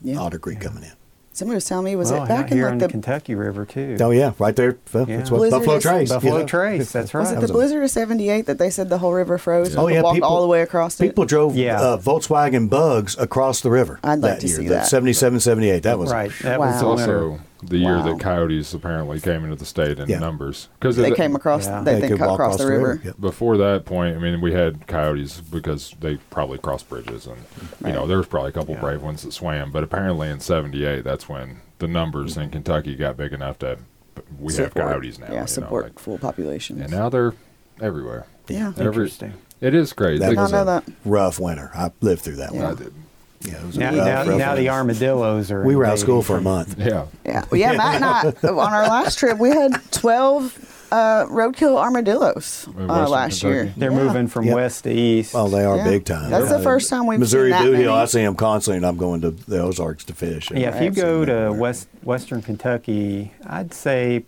Yeah. 0.00 0.18
Otter 0.18 0.38
Creek 0.38 0.60
coming 0.60 0.84
in. 0.84 0.92
Somebody 1.36 1.56
was 1.56 1.66
telling 1.66 1.84
me, 1.84 1.96
was 1.96 2.10
well, 2.10 2.24
it 2.24 2.28
back 2.28 2.46
out 2.46 2.52
in 2.52 2.60
like 2.62 2.78
the 2.78 2.86
the 2.86 2.92
Kentucky 2.92 3.34
River 3.34 3.66
too. 3.66 3.98
Oh 4.00 4.10
yeah, 4.10 4.32
right 4.38 4.56
there. 4.56 4.78
Well, 4.90 5.06
Yeah. 5.06 5.18
That's 5.18 5.30
what 5.30 5.36
Blizzard 5.38 5.58
Buffalo 5.60 5.76
is- 5.76 5.82
Trace. 5.82 6.08
Buffalo 6.08 6.38
know. 6.38 6.46
Trace, 6.46 6.92
that's 6.92 7.12
right. 7.12 7.20
was 7.20 7.30
it 7.30 7.34
That 7.34 7.40
the 7.40 7.42
was 7.42 7.50
a- 7.50 7.52
blizzard 7.52 7.82
of 7.84 7.90
'78 7.90 8.46
that 8.46 8.56
they 8.58 8.70
said 8.70 8.88
the 8.88 8.96
whole 8.96 9.12
river 9.12 9.36
froze? 9.36 9.76
Oh 9.76 9.86
and 9.86 9.96
yeah, 9.96 10.00
walked 10.02 10.14
people, 10.14 10.30
all 10.30 10.40
the 10.40 10.48
way 10.48 10.62
across. 10.62 10.96
People 10.96 11.24
it? 11.24 11.28
drove 11.28 11.54
Yeah. 11.54 11.78
uh, 11.78 11.98
Volkswagen 11.98 12.70
Bugs 12.70 13.18
across 13.18 13.60
the 13.60 13.68
river. 13.70 14.00
I'd 14.02 14.20
like 14.20 14.20
that 14.22 14.40
to 14.40 14.46
year. 14.46 14.56
see 14.56 14.68
that. 14.68 14.86
77, 14.86 15.40
78. 15.40 15.82
That 15.82 15.98
was 15.98 16.10
right. 16.10 16.32
That 16.42 16.58
Wow. 16.58 16.90
was 16.90 17.02
It's 17.02 17.55
the 17.62 17.76
winter. 17.84 17.96
also 17.96 18.02
the 18.02 18.08
year 18.08 18.14
that 18.14 18.20
coyotes 18.22 18.74
apparently 18.74 19.20
came 19.20 19.44
into 19.44 19.56
the 19.56 19.64
state 19.64 19.98
in 19.98 20.08
Yeah. 20.08 20.18
numbers 20.18 20.68
because 20.78 20.96
They 20.96 21.10
came 21.12 21.34
across. 21.36 21.66
Yeah. 21.66 21.82
They, 21.82 22.00
they, 22.00 22.08
could 22.08 22.18
cut 22.18 22.28
walk 22.28 22.34
across 22.40 22.58
the 22.58 22.66
river. 22.66 23.00
Yep. 23.04 23.20
before 23.20 23.56
that 23.58 23.84
point, 23.84 24.16
I 24.16 24.18
mean, 24.20 24.40
we 24.40 24.52
had 24.52 24.86
coyotes 24.86 25.40
because 25.40 25.94
they 26.00 26.16
probably 26.30 26.58
crossed 26.58 26.88
bridges, 26.88 27.26
and 27.26 27.36
you 27.84 27.92
know, 27.92 28.06
there 28.06 28.18
was 28.18 28.26
probably 28.26 28.50
a 28.50 28.52
couple 28.52 28.74
Yeah. 28.74 28.80
brave 28.80 29.02
ones 29.02 29.22
that 29.22 29.32
swam. 29.32 29.72
But 29.72 29.82
apparently, 29.84 30.28
in 30.28 30.40
'78, 30.40 31.02
that's 31.04 31.28
when 31.28 31.60
the 31.78 31.88
numbers 31.88 32.36
in 32.36 32.50
Kentucky 32.50 32.94
got 32.96 33.16
big 33.16 33.32
enough 33.32 33.58
that 33.60 33.78
we 34.40 34.54
have 34.56 34.74
coyotes 34.74 35.18
now. 35.18 35.26
you 35.28 35.34
Yeah, 35.34 35.40
know, 35.40 35.46
support 35.46 35.84
like- 35.84 35.98
full 35.98 36.18
populations. 36.18 36.80
and 36.80 36.90
now 36.90 37.08
they're 37.08 37.34
everywhere. 37.80 38.26
yeah. 38.48 38.68
Every- 38.68 38.86
Interesting. 38.86 39.34
It 39.60 39.74
is 39.74 39.92
great. 39.94 40.20
That 40.20 40.36
I 40.36 40.42
was 40.42 40.52
know 40.52 40.62
a 40.62 40.64
that. 40.66 40.84
rough 41.06 41.40
winter. 41.40 41.70
I 41.74 41.90
lived 42.02 42.20
through 42.22 42.36
that 42.36 42.52
Yeah. 42.54 42.60
I 42.62 42.72
one. 42.74 42.92
Did. 43.46 43.52
Yeah, 43.54 43.60
it 43.62 43.66
was 43.66 43.78
Now, 43.78 43.90
now, 43.90 44.36
now 44.36 44.54
the 44.54 44.68
armadillos 44.68 45.50
are. 45.50 45.64
We 45.64 45.76
were 45.76 45.84
out 45.86 45.94
of 45.94 45.98
school 45.98 46.22
for 46.22 46.36
a 46.36 46.40
month. 46.42 46.78
Yeah. 46.78 47.06
Yeah, 47.24 47.44
well, 47.50 47.60
yeah. 47.60 47.72
Matt 47.72 47.96
and 47.96 48.04
I 48.04 48.48
on 48.50 48.72
our 48.74 48.86
last 48.88 49.18
trip 49.18 49.38
we 49.38 49.50
had 49.50 49.72
twelve 49.92 50.56
uh, 50.92 51.26
roadkill 51.26 51.76
armadillos 51.76 52.68
uh, 52.68 52.72
Western 52.86 53.08
last 53.10 53.42
year. 53.42 53.74
They're 53.76 53.90
Yeah. 53.90 54.04
moving 54.04 54.28
from 54.28 54.44
Yep. 54.44 54.54
west 54.54 54.84
to 54.84 54.92
east. 54.92 55.34
Oh, 55.34 55.48
they 55.48 55.64
are 55.64 55.76
Yeah. 55.78 55.84
big 55.84 56.04
time. 56.04 56.30
That's 56.30 56.48
the 56.48 56.60
first 56.60 56.88
time 56.88 57.06
we've 57.06 57.18
Missouri 57.18 57.50
seen 57.50 57.58
that 57.58 57.62
Boot 57.64 57.72
many. 57.72 57.84
Hill. 57.84 57.92
I 57.94 58.04
see 58.04 58.22
them 58.22 58.36
constantly, 58.36 58.76
and 58.76 58.86
I'm 58.86 58.96
going 58.96 59.20
to 59.22 59.30
the 59.32 59.58
Ozarks 59.60 60.04
to 60.04 60.14
fish. 60.14 60.50
yeah, 60.54 60.74
if 60.76 60.80
you 60.82 60.90
go 60.90 61.24
to 61.24 61.32
everywhere. 61.32 61.60
west 61.60 61.88
western 62.04 62.40
Kentucky, 62.40 63.32
I'd 63.44 63.74
say 63.74 64.24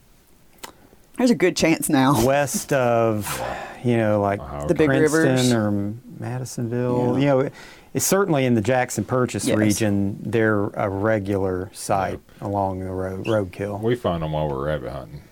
There's 1.16 1.30
a 1.30 1.36
good 1.36 1.56
chance 1.56 1.88
now. 1.88 2.24
west 2.24 2.72
of, 2.72 3.40
you 3.84 3.96
know, 3.96 4.20
like 4.20 4.40
Ohio 4.40 4.66
The 4.66 4.74
big 4.74 4.88
Princeton 4.88 5.22
rivers. 5.22 5.52
or 5.52 5.94
Madisonville. 6.18 7.14
Yeah. 7.14 7.18
You 7.20 7.26
know, 7.26 7.40
it's 7.40 7.56
certainly 7.98 8.44
in 8.44 8.54
the 8.54 8.60
Jackson 8.60 9.04
Purchase 9.04 9.46
Yes. 9.46 9.56
region. 9.56 10.18
They're 10.22 10.64
a 10.68 10.88
regular 10.88 11.70
sight 11.72 12.20
along 12.40 12.80
the 12.80 12.90
road 12.90 13.26
roadkill. 13.26 13.80
We 13.80 13.94
find 13.94 14.22
them 14.22 14.32
while 14.32 14.48
we're 14.48 14.66
rabbit 14.66 14.90
hunting. 14.92 15.22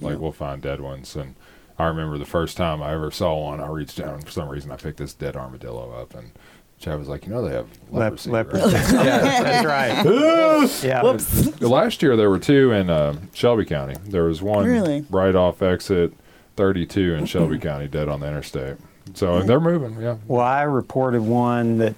Like 0.00 0.18
we'll 0.18 0.32
find 0.32 0.60
dead 0.60 0.80
ones, 0.80 1.14
and 1.14 1.36
I 1.78 1.86
remember 1.86 2.18
the 2.18 2.24
first 2.24 2.56
time 2.56 2.82
I 2.82 2.92
ever 2.92 3.10
saw 3.12 3.44
one. 3.50 3.60
I 3.60 3.68
reached 3.68 3.98
down 3.98 4.14
and 4.14 4.24
for 4.24 4.30
some 4.32 4.48
reason 4.48 4.70
I 4.72 4.76
picked 4.76 4.98
this 4.98 5.14
dead 5.14 5.36
armadillo 5.36 5.92
up, 5.92 6.14
and 6.14 6.32
Chad 6.80 6.98
was 6.98 7.06
like, 7.08 7.24
"You 7.26 7.32
know 7.32 7.46
they 7.46 7.54
have 7.54 7.68
Lep- 7.90 8.26
leprosy." 8.26 8.30
leprosy. 8.30 8.74
right?" 8.96 9.04
yeah, 9.06 9.42
that's 9.42 9.64
right. 9.64 10.82
yeah. 10.84 11.02
Whoops. 11.02 11.60
Last 11.60 12.02
year 12.02 12.16
there 12.16 12.28
were 12.30 12.40
two 12.40 12.72
in 12.72 12.90
uh, 12.90 13.14
Shelby 13.32 13.64
County. 13.64 13.94
There 14.04 14.24
was 14.24 14.42
one 14.42 14.66
Really? 14.66 15.06
right 15.08 15.36
off 15.36 15.62
exit 15.62 16.12
32 16.56 17.14
in 17.14 17.26
Shelby 17.26 17.58
County, 17.58 17.86
dead 17.86 18.08
on 18.08 18.20
the 18.20 18.26
interstate. 18.26 18.76
So 19.14 19.42
they're 19.42 19.60
moving. 19.60 20.00
Yeah, 20.00 20.16
Well, 20.26 20.40
I 20.40 20.62
reported 20.62 21.22
one 21.22 21.78
that 21.78 21.94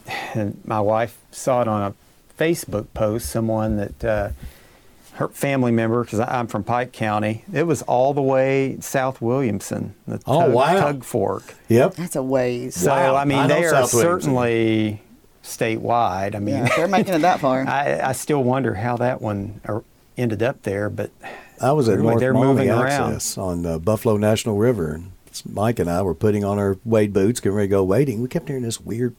my 0.67 0.81
wife 0.81 1.17
saw 1.31 1.63
it 1.63 1.69
on 1.69 1.83
a 1.93 1.95
Facebook 2.43 2.87
post. 2.95 3.31
Someone 3.31 3.77
that 3.77 4.05
uh, 4.05 4.29
her 5.15 5.29
family 5.29 5.71
member, 5.71 6.03
because 6.03 6.19
I'm 6.21 6.47
from 6.49 6.65
Pike 6.65 6.93
County, 6.93 7.45
it 7.53 7.65
was 7.65 7.83
all 7.83 8.15
the 8.15 8.23
way 8.23 8.77
south 8.81 9.21
Williamson, 9.21 9.95
the 10.09 10.21
Oh, 10.27 10.41
tug, 10.47 10.53
wow. 10.53 10.81
tug 10.81 11.05
fork. 11.05 11.55
Yep. 11.69 11.95
That's 11.95 12.17
a 12.17 12.23
ways. 12.23 12.75
So 12.75 12.91
Wow. 12.91 13.15
I 13.17 13.25
mean, 13.25 13.39
I 13.39 13.47
they 13.47 13.65
are 13.65 13.71
South 13.71 13.95
Williamson. 13.95 14.01
certainly 14.33 15.01
statewide. 15.45 16.35
I 16.35 16.39
mean, 16.41 16.57
yeah, 16.67 16.77
they're 16.77 16.89
making 16.89 17.15
it 17.15 17.19
that 17.21 17.41
far. 17.41 17.61
I, 17.69 18.01
I 18.09 18.13
still 18.13 18.43
wonder 18.43 18.75
how 18.75 18.97
that 18.97 19.21
one 19.23 19.61
ended 20.17 20.43
up 20.43 20.63
there, 20.63 20.91
but 20.91 21.11
I 21.61 21.73
was 21.73 21.89
at 21.89 21.97
Really, 21.99 22.09
North 22.09 22.21
they're 22.21 22.35
Maumee 22.35 22.47
moving 22.47 22.71
around. 22.71 23.35
On 23.39 23.63
the 23.63 23.79
Buffalo 23.79 24.17
National 24.17 24.57
River, 24.57 24.95
and 24.95 25.13
Mike 25.47 25.79
and 25.79 25.91
I 25.91 26.03
were 26.03 26.15
putting 26.15 26.45
on 26.45 26.59
our 26.59 26.79
wade 26.85 27.13
boots, 27.13 27.41
getting 27.41 27.57
ready 27.57 27.69
to 27.69 27.73
go 27.73 27.85
wading. 27.85 28.21
We 28.23 28.29
kept 28.29 28.49
hearing 28.49 28.63
this 28.63 28.81
weird 28.81 29.17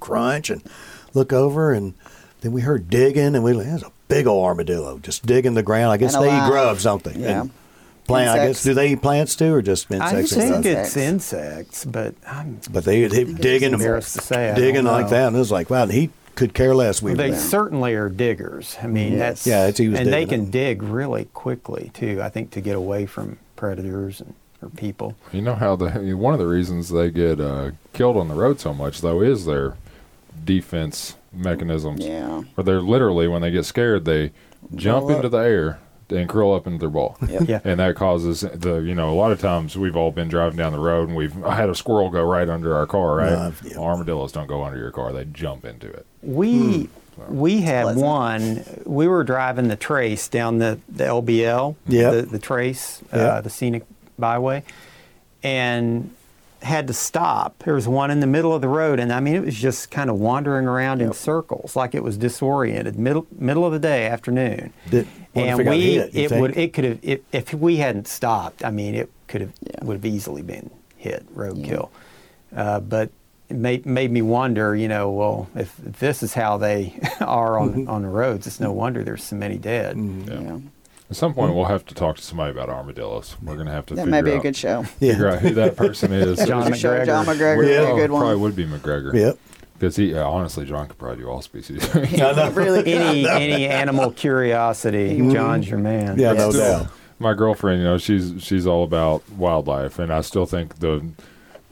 crunch, 0.00 0.50
and 0.50 0.62
look 1.14 1.32
over, 1.32 1.72
and 1.72 1.94
then 2.40 2.52
we 2.52 2.60
heard 2.62 2.88
digging, 2.90 3.34
and 3.34 3.44
we 3.44 3.52
there's 3.52 3.82
a 3.82 3.92
big 4.08 4.26
old 4.26 4.44
armadillo 4.44 4.98
just 4.98 5.24
digging 5.26 5.54
the 5.54 5.62
ground. 5.62 5.92
I 5.92 5.96
guess 5.96 6.14
they 6.14 6.24
eat 6.24 6.28
alive. 6.28 6.50
grubs, 6.50 6.84
don't 6.84 7.02
they? 7.04 7.14
Yeah. 7.20 7.42
And 7.42 7.50
plant. 8.06 8.30
I 8.40 8.46
guess 8.48 8.62
do 8.62 8.74
they 8.74 8.92
eat 8.92 9.02
plants 9.02 9.36
too, 9.36 9.54
or 9.54 9.62
just 9.62 9.90
insects? 9.90 10.32
I 10.36 10.40
think 10.40 10.64
stuff? 10.64 10.66
it's 10.66 10.96
insects. 10.96 11.84
But 11.84 12.14
I'm 12.26 12.60
But 12.70 12.84
they 12.84 13.06
they 13.06 13.24
digging, 13.24 13.72
embarrassed 13.74 14.14
to 14.16 14.22
say. 14.22 14.52
Digging 14.56 14.84
like 14.84 15.08
that, 15.10 15.28
and 15.28 15.36
it 15.36 15.38
was 15.38 15.52
like, 15.52 15.70
wow, 15.70 15.86
he 15.86 16.10
could 16.34 16.54
care 16.54 16.74
less. 16.74 17.02
We 17.02 17.12
They 17.14 17.30
were- 17.30 17.36
certainly 17.36 17.94
are 17.94 18.08
diggers. 18.08 18.76
I 18.82 18.86
mean, 18.86 19.18
that's 19.18 19.46
Yeah, 19.46 19.62
it's- 19.68 19.76
he 19.76 19.88
was 19.88 20.00
and 20.00 20.10
they 20.12 20.24
can 20.24 20.44
it. 20.44 20.50
dig 20.50 20.82
really 20.82 21.26
quickly 21.34 21.90
too. 21.94 22.20
I 22.22 22.30
think 22.30 22.50
to 22.52 22.60
get 22.62 22.74
away 22.74 23.04
from 23.06 23.36
predators 23.66 24.20
and 24.20 24.34
or 24.60 24.68
people. 24.70 25.14
You 25.32 25.40
know 25.42 25.54
how 25.54 25.76
the 25.76 26.14
one 26.16 26.34
of 26.34 26.40
the 26.40 26.46
reasons 26.48 26.88
they 26.88 27.10
get 27.12 27.40
uh, 27.40 27.70
killed 27.92 28.16
on 28.16 28.26
the 28.28 28.34
road 28.34 28.58
so 28.60 28.74
much 28.74 29.00
though 29.00 29.20
is 29.22 29.44
their 29.46 29.76
defense 30.44 31.16
mechanisms. 31.32 32.04
Yeah. 32.04 32.42
Where 32.54 32.64
they're 32.64 32.80
literally 32.80 33.28
when 33.28 33.40
they 33.42 33.50
get 33.52 33.64
scared 33.64 34.04
they 34.04 34.32
jump 34.74 35.02
Roll 35.08 35.16
into 35.16 35.28
the 35.28 35.38
air 35.38 35.78
and 36.10 36.28
curl 36.28 36.52
up 36.54 36.66
into 36.66 36.78
their 36.78 36.90
ball. 36.90 37.16
Yep. 37.26 37.48
Yeah. 37.48 37.60
And 37.64 37.78
that 37.80 37.94
causes 37.96 38.40
the 38.40 38.78
you 38.80 38.94
know 38.96 39.10
a 39.10 39.14
lot 39.16 39.30
of 39.32 39.40
times 39.40 39.76
we've 39.78 39.96
all 39.96 40.10
been 40.10 40.28
driving 40.28 40.58
down 40.58 40.72
the 40.72 40.78
road 40.80 41.08
and 41.08 41.16
we've 41.16 41.44
I 41.44 41.54
had 41.54 41.68
a 41.70 41.74
squirrel 41.74 42.10
go 42.10 42.22
right 42.24 42.48
under 42.48 42.74
our 42.76 42.86
car 42.86 43.16
right. 43.16 43.30
No, 43.32 43.38
I've- 43.46 43.68
yeah. 43.70 43.78
Armadillos 43.78 44.32
don't 44.32 44.48
go 44.48 44.62
under 44.64 44.78
your 44.78 44.90
car; 44.90 45.12
they 45.12 45.24
jump 45.26 45.64
into 45.64 45.86
it. 45.88 46.04
We 46.22 46.84
Hmm. 46.84 46.84
We 47.28 47.60
had 47.62 47.96
one. 47.96 48.64
We 48.84 49.06
were 49.08 49.24
driving 49.24 49.68
the 49.68 49.76
Trace 49.76 50.28
down 50.28 50.58
the 50.58 50.78
the 50.88 51.04
LBL, 51.04 51.76
Yep. 51.88 52.12
the, 52.14 52.22
the 52.22 52.38
Trace, 52.38 53.02
uh, 53.12 53.40
the 53.40 53.50
scenic 53.50 53.84
byway, 54.18 54.62
and 55.42 56.14
had 56.62 56.86
to 56.86 56.92
stop. 56.92 57.58
There 57.64 57.74
was 57.74 57.88
one 57.88 58.10
in 58.12 58.20
the 58.20 58.26
middle 58.26 58.54
of 58.54 58.60
the 58.62 58.68
road, 58.68 59.00
and 59.00 59.12
I 59.12 59.18
mean 59.20 59.34
it 59.34 59.44
was 59.44 59.56
just 59.56 59.90
kind 59.90 60.08
of 60.08 60.18
wandering 60.20 60.66
around 60.66 61.02
in 61.02 61.12
circles, 61.12 61.74
like 61.74 61.94
it 61.94 62.02
was 62.04 62.16
disoriented. 62.16 62.98
Middle 62.98 63.26
middle 63.36 63.64
of 63.66 63.72
the 63.72 63.78
day, 63.80 64.06
afternoon. 64.06 64.72
Did- 64.90 65.08
and 65.34 65.58
we 65.66 65.96
it 65.98 66.30
would 66.30 66.56
it 66.58 66.74
could 66.74 66.84
have 66.84 66.98
if, 67.02 67.20
if 67.32 67.54
we 67.54 67.76
hadn't 67.78 68.06
stopped. 68.06 68.62
I 68.64 68.70
mean 68.70 68.94
it 68.94 69.10
could 69.28 69.40
have 69.40 69.52
Yeah. 69.62 69.82
would 69.84 69.94
have 69.96 70.04
easily 70.04 70.42
been 70.42 70.70
hit 70.98 71.24
roadkill. 71.34 71.88
Uh, 72.54 72.80
but 72.80 73.04
it 73.08 73.12
made, 73.54 73.86
made 73.86 74.10
me 74.10 74.22
wonder, 74.22 74.74
you 74.74 74.88
know, 74.88 75.10
well, 75.10 75.48
if, 75.54 75.78
if 75.86 75.98
this 75.98 76.22
is 76.22 76.34
how 76.34 76.56
they 76.58 76.98
are 77.20 77.58
on, 77.58 77.70
mm-hmm. 77.70 77.90
on 77.90 78.02
the 78.02 78.08
roads, 78.08 78.46
it's 78.46 78.60
no 78.60 78.72
wonder 78.72 79.02
there's 79.04 79.24
so 79.24 79.36
many 79.36 79.58
dead. 79.58 79.96
Mm-hmm. 79.96 80.30
Yeah. 80.30 80.40
Yeah. 80.40 80.58
At 81.10 81.16
some 81.16 81.34
point, 81.34 81.50
mm-hmm. 81.50 81.58
we'll 81.58 81.66
have 81.66 81.84
to 81.84 81.94
talk 81.94 82.16
to 82.16 82.22
somebody 82.22 82.52
about 82.52 82.70
armadillos. 82.70 83.36
We're 83.42 83.56
going 83.56 83.66
to 83.66 83.72
have 83.72 83.84
to 83.86 83.94
That 83.94 84.06
figure 84.06 84.22
may 84.22 84.30
be 84.30 84.34
a 84.34 84.40
good 84.40 84.56
show. 84.56 84.84
figure 84.84 85.28
out 85.28 85.40
who 85.40 85.50
that 85.50 85.76
person 85.76 86.10
is. 86.12 86.38
John 86.46 86.70
Good 86.70 86.78
show, 86.78 86.96
McGregor. 86.96 87.04
John 87.04 87.26
McGregor 87.26 87.56
would 87.58 87.66
be 87.66 87.72
a 87.74 87.94
good 87.94 88.10
one. 88.10 88.20
Probably 88.22 88.36
would 88.40 88.56
be 88.56 88.64
McGregor. 88.64 89.12
Yep. 89.12 89.38
Because 89.74 89.96
he, 89.96 90.14
uh, 90.14 90.26
honestly, 90.26 90.64
John 90.64 90.88
could 90.88 90.96
probably 90.96 91.22
do 91.22 91.28
all 91.28 91.42
species. 91.42 91.94
really 91.94 92.82
good. 92.82 92.88
Any 92.88 93.28
any 93.28 93.66
animal 93.66 94.10
curiosity, 94.12 95.18
John's 95.30 95.68
your 95.68 95.80
man. 95.80 96.18
Yeah, 96.18 96.32
no 96.32 96.50
Still, 96.50 96.84
doubt. 96.84 96.92
My 97.18 97.34
girlfriend, 97.34 97.80
you 97.80 97.84
know, 97.84 97.98
she's 97.98 98.32
she's 98.38 98.66
all 98.66 98.84
about 98.84 99.28
wildlife, 99.32 99.98
and 99.98 100.12
I 100.12 100.22
still 100.22 100.46
think 100.46 100.78
the 100.78 101.04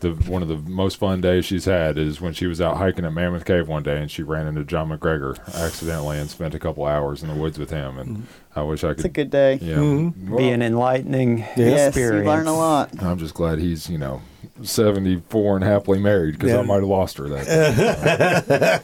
the 0.01 0.11
one 0.31 0.43
of 0.43 0.49
the 0.49 0.57
most 0.57 0.97
fun 0.99 1.21
days 1.21 1.45
she's 1.45 1.65
had 1.65 1.99
is 1.99 2.21
when 2.21 2.33
she 2.33 2.47
was 2.47 2.61
out 2.61 2.77
hiking 2.77 3.05
at 3.05 3.13
Mammoth 3.13 3.45
Cave 3.45 3.69
one 3.69 3.83
day, 3.83 3.99
and 4.01 4.11
she 4.11 4.23
ran 4.23 4.47
into 4.47 4.65
John 4.65 4.89
McGregor 4.91 5.39
accidentally 5.63 6.19
and 6.19 6.31
spent 6.31 6.55
a 6.55 6.59
couple 6.59 6.85
hours 6.87 7.23
in 7.23 7.29
the 7.29 7.35
woods 7.35 7.59
with 7.59 7.71
him. 7.71 7.99
And 7.99 8.27
I 8.57 8.63
wish 8.63 8.83
I 8.85 8.89
could. 8.89 8.97
It's 8.99 9.05
a 9.05 9.09
good 9.09 9.31
day. 9.31 9.59
Yeah. 9.61 9.77
Mm-hmm. 9.77 10.31
well, 10.31 10.39
Be 10.39 10.49
an 10.51 10.63
enlightening 10.63 11.39
Yes, 11.57 11.89
experience. 11.89 12.25
you 12.25 12.31
learn 12.31 12.47
a 12.47 12.57
lot. 12.57 13.03
I'm 13.03 13.19
just 13.19 13.35
glad 13.35 13.59
he's 13.59 13.89
you 13.89 13.99
know 13.99 14.21
74 14.63 15.57
and 15.57 15.65
happily 15.65 15.99
married 16.01 16.33
because 16.33 16.51
Yeah. 16.51 16.59
I 16.59 16.63
might 16.63 16.75
have 16.77 16.85
lost 16.85 17.17
her 17.19 17.29
that. 17.31 17.47
day. 17.47 18.81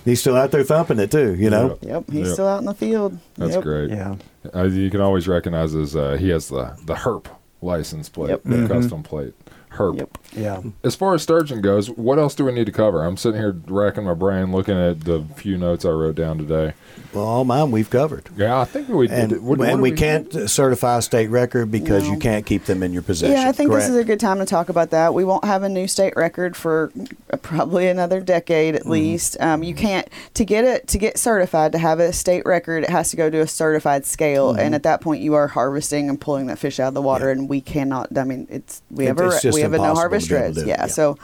He's 0.04 0.20
still 0.20 0.36
out 0.36 0.50
there 0.50 0.64
thumping 0.64 0.98
it 0.98 1.10
too. 1.10 1.34
You 1.34 1.50
know. 1.50 1.78
Yep, 1.82 2.04
he's 2.10 2.26
Yep. 2.26 2.32
still 2.34 2.48
out 2.48 2.58
in 2.60 2.64
the 2.66 2.74
field. 2.74 3.18
That's 3.36 3.54
Yep. 3.54 3.62
great. 3.62 3.90
Yeah. 3.90 4.16
Uh, 4.54 4.64
you 4.64 4.90
can 4.90 5.00
always 5.00 5.28
recognize 5.28 5.72
his. 5.72 5.94
Uh, 5.96 6.16
he 6.18 6.28
has 6.30 6.48
the 6.48 6.72
the 6.86 6.94
Herp 6.94 7.26
license 7.62 8.08
plate, 8.08 8.30
Yep. 8.30 8.42
the 8.44 8.68
custom 8.68 9.02
plate. 9.02 9.34
Herp. 9.80 9.96
Yep. 9.98 10.18
Yeah. 10.32 10.62
As 10.84 10.94
far 10.94 11.14
as 11.14 11.22
sturgeon 11.22 11.62
goes, 11.62 11.88
what 11.90 12.18
else 12.18 12.34
do 12.34 12.44
we 12.44 12.52
need 12.52 12.66
to 12.66 12.72
cover? 12.72 13.02
I'm 13.02 13.16
sitting 13.16 13.40
here 13.40 13.56
racking 13.66 14.04
my 14.04 14.14
brain, 14.14 14.52
looking 14.52 14.76
at 14.76 15.04
the 15.04 15.24
few 15.36 15.56
notes 15.56 15.84
I 15.84 15.90
wrote 15.90 16.16
down 16.16 16.38
today. 16.38 16.74
Well, 17.12 17.24
all 17.24 17.44
mine 17.44 17.72
we've 17.72 17.90
covered. 17.90 18.28
Yeah, 18.36 18.60
I 18.60 18.64
think 18.64 18.88
we 18.88 19.08
And, 19.08 19.30
did. 19.30 19.42
What, 19.42 19.58
what 19.58 19.68
and 19.68 19.78
do 19.78 19.82
we, 19.82 19.90
can't 19.90 20.48
certify 20.48 20.98
a 20.98 21.02
state 21.02 21.26
record 21.28 21.70
because 21.72 22.06
you 22.08 22.16
can't 22.18 22.46
keep 22.46 22.66
them 22.66 22.84
in 22.84 22.92
your 22.92 23.02
possession. 23.02 23.34
Yeah, 23.34 23.48
I 23.48 23.52
think 23.52 23.70
correct? 23.70 23.86
this 23.86 23.90
is 23.90 23.96
a 23.96 24.04
good 24.04 24.20
time 24.20 24.38
to 24.38 24.46
talk 24.46 24.68
about 24.68 24.90
that. 24.90 25.12
We 25.12 25.24
won't 25.24 25.44
have 25.44 25.64
a 25.64 25.68
new 25.68 25.88
state 25.88 26.12
record 26.16 26.56
for 26.56 26.92
uh, 27.32 27.36
probably 27.38 27.88
another 27.88 28.20
decade 28.20 28.74
Mm-hmm. 28.74 28.86
at 28.86 28.86
least. 28.90 29.36
Um, 29.40 29.64
you 29.64 29.74
can't 29.74 30.06
to 30.34 30.44
get 30.44 30.64
it 30.64 30.86
to 30.88 30.98
get 30.98 31.18
certified 31.18 31.72
to 31.72 31.78
have 31.78 31.98
a 31.98 32.12
state 32.12 32.46
record. 32.46 32.84
It 32.84 32.90
has 32.90 33.10
to 33.10 33.16
go 33.16 33.28
to 33.28 33.38
a 33.40 33.46
certified 33.48 34.06
scale, 34.06 34.52
and 34.52 34.74
at 34.74 34.84
that 34.84 35.00
point, 35.00 35.20
you 35.20 35.34
are 35.34 35.48
harvesting 35.48 36.08
and 36.08 36.20
pulling 36.20 36.46
that 36.46 36.58
fish 36.60 36.78
out 36.78 36.88
of 36.88 36.94
the 36.94 37.02
water. 37.02 37.26
Yeah. 37.26 37.32
and 37.32 37.48
we 37.48 37.60
cannot. 37.60 38.16
I 38.16 38.22
mean, 38.22 38.46
it's 38.50 38.82
we 38.90 39.04
It- 39.04 39.08
have 39.08 39.18
a 39.20 39.26
it's 39.30 39.42
just 39.42 39.56
we 39.56 39.62
have 39.62 39.72
a 39.72 39.78
no 39.78 39.94
harvest 39.94 40.28
to 40.28 40.34
be 40.34 40.36
able 40.36 40.44
reds. 40.46 40.56
to 40.58 40.64
do 40.64 40.66
it, 40.66 40.70
Yeah, 40.70 40.82
yeah. 40.82 40.86
so. 40.86 41.18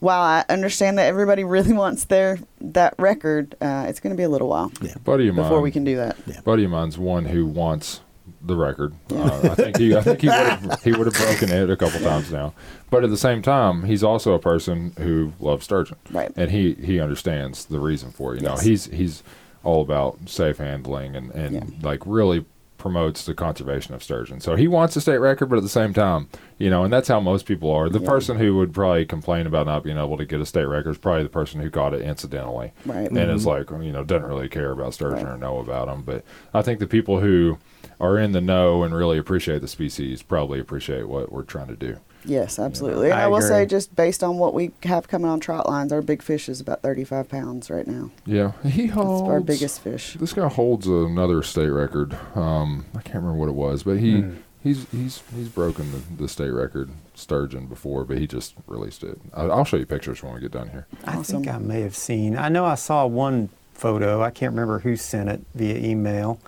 While 0.00 0.20
I 0.22 0.44
understand 0.48 0.98
that 0.98 1.06
everybody 1.06 1.42
really 1.44 1.72
wants 1.84 2.04
their 2.04 2.38
that 2.60 2.94
record, 2.98 3.56
uh, 3.60 3.86
it's 3.88 4.00
going 4.00 4.12
to 4.14 4.16
be 4.16 4.22
a 4.22 4.28
little 4.28 4.48
while 4.48 4.70
Yeah. 4.80 4.94
buddy 5.04 5.28
of 5.28 5.34
mine, 5.34 5.44
before 5.46 5.60
we 5.60 5.70
can 5.70 5.84
do 5.84 5.96
that. 5.96 6.44
buddy 6.44 6.64
of 6.64 6.70
mine's 6.70 6.96
one 6.98 7.24
who 7.26 7.46
wants 7.46 8.00
the 8.42 8.54
record. 8.56 8.94
Uh, 9.10 9.40
I 9.50 9.54
think 9.54 9.78
he, 9.78 9.96
I 9.96 10.02
think 10.02 10.20
he 10.20 10.28
would 10.28 10.36
have, 10.36 10.82
he 10.84 10.92
would 10.92 11.06
have 11.06 11.14
broken 11.14 11.50
it 11.50 11.70
a 11.70 11.76
couple 11.76 11.98
times 12.00 12.30
now. 12.30 12.52
But 12.90 13.02
at 13.02 13.10
the 13.10 13.16
same 13.16 13.42
time, 13.42 13.84
he's 13.84 14.04
also 14.04 14.34
a 14.34 14.38
person 14.38 14.92
who 14.98 15.32
loves 15.40 15.64
sturgeon, 15.64 15.96
Right. 16.10 16.30
And 16.36 16.50
he 16.50 16.74
he 16.74 17.00
understands 17.00 17.64
the 17.64 17.80
reason 17.80 18.12
for 18.12 18.34
it. 18.34 18.40
You 18.42 18.48
know, 18.48 18.56
he's 18.56 18.84
he's 18.86 19.22
all 19.64 19.82
about 19.82 20.18
safe 20.26 20.58
handling 20.58 21.16
and 21.16 21.30
and 21.32 21.54
Yeah. 21.54 21.62
like 21.82 22.00
really 22.06 22.44
promotes 22.78 23.26
the 23.26 23.34
conservation 23.34 23.94
of 23.94 24.02
sturgeon. 24.02 24.40
So 24.40 24.56
he 24.56 24.68
wants 24.68 24.96
a 24.96 25.00
state 25.00 25.18
record, 25.18 25.46
but 25.46 25.56
at 25.56 25.62
the 25.62 25.68
same 25.68 25.92
time, 25.92 26.28
you 26.56 26.70
know, 26.70 26.84
and 26.84 26.92
that's 26.92 27.08
how 27.08 27.20
most 27.20 27.44
people 27.44 27.70
are. 27.70 27.90
The 27.90 28.00
person 28.00 28.38
who 28.38 28.56
would 28.56 28.72
probably 28.72 29.04
complain 29.04 29.46
about 29.46 29.66
not 29.66 29.82
being 29.82 29.98
able 29.98 30.16
to 30.16 30.24
get 30.24 30.40
a 30.40 30.46
state 30.46 30.64
record 30.64 30.90
is 30.90 30.98
probably 30.98 31.24
the 31.24 31.28
person 31.28 31.60
who 31.60 31.68
got 31.68 31.92
it 31.92 32.00
incidentally 32.02 32.72
Right. 32.86 33.08
and 33.08 33.18
is 33.18 33.44
mm-hmm. 33.44 33.72
like 33.74 33.84
you 33.84 33.92
know 33.92 34.04
doesn't 34.04 34.28
really 34.28 34.48
care 34.48 34.70
about 34.70 34.94
sturgeon 34.94 35.26
Right. 35.26 35.34
or 35.34 35.36
know 35.36 35.58
about 35.58 35.88
them. 35.88 36.02
But 36.02 36.24
I 36.54 36.62
think 36.62 36.78
the 36.78 36.86
people 36.86 37.20
who 37.20 37.58
are 38.00 38.16
in 38.16 38.32
the 38.32 38.40
know 38.40 38.84
and 38.84 38.94
really 38.94 39.18
appreciate 39.18 39.60
the 39.60 39.68
species 39.68 40.22
probably 40.22 40.60
appreciate 40.60 41.08
what 41.08 41.32
we're 41.32 41.42
trying 41.42 41.68
to 41.68 41.76
do. 41.76 41.98
Yes, 42.24 42.58
absolutely. 42.58 43.10
And 43.10 43.18
I 43.20 43.24
I, 43.24 43.26
will 43.28 43.40
say, 43.40 43.64
just 43.66 43.94
based 43.96 44.22
on 44.22 44.38
what 44.38 44.52
we 44.54 44.72
have 44.82 45.08
coming 45.08 45.30
on 45.30 45.40
trot 45.40 45.68
lines, 45.68 45.92
our 45.92 46.02
big 46.02 46.22
fish 46.22 46.48
is 46.48 46.60
about 46.60 46.82
35 46.82 47.28
pounds 47.28 47.70
right 47.70 47.86
now. 47.86 48.10
Yeah, 48.26 48.52
he 48.64 48.84
It's 48.84 48.92
holds 48.94 49.28
our 49.28 49.40
biggest 49.40 49.80
fish. 49.80 50.14
This 50.20 50.32
guy 50.32 50.48
holds 50.48 50.86
another 50.86 51.42
state 51.42 51.68
record. 51.70 52.16
Um, 52.34 52.86
I 52.94 53.00
can't 53.02 53.16
remember 53.22 53.34
what 53.38 53.48
it 53.48 53.54
was, 53.54 53.82
but 53.82 53.98
he. 53.98 54.24
He's 54.60 54.90
he's 54.90 55.22
he's 55.36 55.48
broken 55.48 55.92
the, 55.92 56.22
the 56.24 56.28
state 56.28 56.50
record 56.50 56.90
sturgeon 57.14 57.66
before, 57.66 58.04
but 58.04 58.18
he 58.18 58.26
just 58.26 58.54
released 58.66 59.04
it. 59.04 59.16
I, 59.32 59.44
I'll 59.44 59.64
show 59.64 59.76
you 59.76 59.86
pictures 59.86 60.20
when 60.20 60.34
we 60.34 60.40
get 60.40 60.50
done 60.50 60.68
here. 60.70 60.88
I 61.04 61.16
Awesome. 61.16 61.44
think 61.44 61.54
I 61.54 61.58
may 61.58 61.82
have 61.82 61.94
seen. 61.94 62.36
I 62.36 62.48
know 62.48 62.64
I 62.64 62.74
saw 62.74 63.06
one 63.06 63.50
photo. 63.72 64.20
I 64.20 64.30
can't 64.30 64.50
remember 64.50 64.80
who 64.80 64.96
sent 64.96 65.28
it 65.28 65.42
via 65.54 65.76
email. 65.76 66.40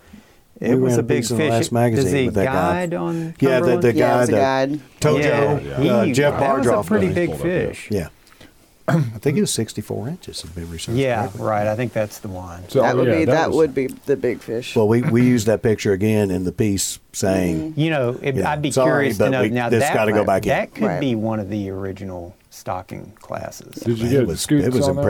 It 0.60 0.74
We 0.74 0.80
was 0.80 0.96
a 0.96 1.00
a 1.00 1.02
big 1.02 1.22
piece 1.22 1.30
in 1.30 1.38
the 1.38 1.42
fish. 1.44 1.50
last 1.52 1.72
magazine 1.72 2.04
Does 2.04 2.12
he 2.12 2.26
with 2.26 2.34
that 2.34 2.44
guy. 2.44 2.52
guide 2.86 2.94
on? 2.94 3.34
Yeah, 3.40 3.60
the- 3.60 3.78
the 3.78 3.94
yeah, 3.94 4.08
guy 4.08 4.20
it's 4.22 4.28
a 4.28 4.32
guide. 4.32 4.80
Tojo, 5.00 5.84
Yeah, 5.84 5.92
uh, 5.94 6.04
he- 6.04 6.12
Jeff 6.12 6.38
that 6.38 6.58
was 6.58 6.66
a 6.66 6.82
pretty 6.82 7.08
big 7.12 7.30
Pulled 7.30 7.40
up 7.40 7.46
here. 7.46 7.68
fish. 7.68 7.88
Yeah. 7.90 8.08
I 8.88 9.00
think 9.20 9.38
it 9.38 9.40
was 9.40 9.52
64 9.54 10.08
inches 10.08 10.44
of 10.44 10.54
memory 10.56 10.78
serves 10.78 10.98
Yeah, 10.98 11.20
correctly. 11.22 11.42
right. 11.46 11.66
I 11.66 11.76
think 11.76 11.92
that's 11.94 12.18
the 12.18 12.28
one. 12.28 12.68
So 12.68 12.82
that 12.82 12.94
would 12.96 13.06
yeah, 13.08 13.18
be 13.20 13.24
that, 13.26 13.48
was- 13.48 13.56
would 13.56 13.74
be 13.74 13.86
the 13.86 14.16
big 14.16 14.40
fish. 14.40 14.76
Well, 14.76 14.86
we, 14.88 15.00
we 15.00 15.22
used 15.22 15.46
that 15.46 15.62
picture 15.62 15.92
again 15.92 16.30
in 16.30 16.44
the 16.44 16.52
piece 16.52 16.98
saying, 17.12 17.74
You 17.76 17.88
know, 17.90 18.18
it, 18.20 18.34
Yeah, 18.36 18.50
I'd 18.50 18.60
be 18.60 18.70
sorry, 18.70 18.90
curious 18.90 19.18
to 19.18 19.30
know. 19.30 19.42
we- 19.42 19.48
now 19.50 19.70
this 19.70 19.82
that 19.82 19.94
gotta 19.94 20.12
go 20.12 20.24
back 20.24 20.42
in. 20.42 20.48
that 20.50 20.74
could 20.74 20.84
Right. 20.84 21.00
be 21.00 21.14
one 21.14 21.40
of 21.40 21.48
the 21.48 21.70
original 21.70 22.34
stocking 22.50 23.12
classes. 23.20 23.76
Did 23.76 23.96
you 23.98 24.04
man, 24.04 24.12
get 24.12 24.22
it 24.22 24.26
was, 24.26 24.40
scutes 24.42 24.66
it 24.66 24.74
was 24.74 24.88
on 24.88 24.96
that? 24.96 25.02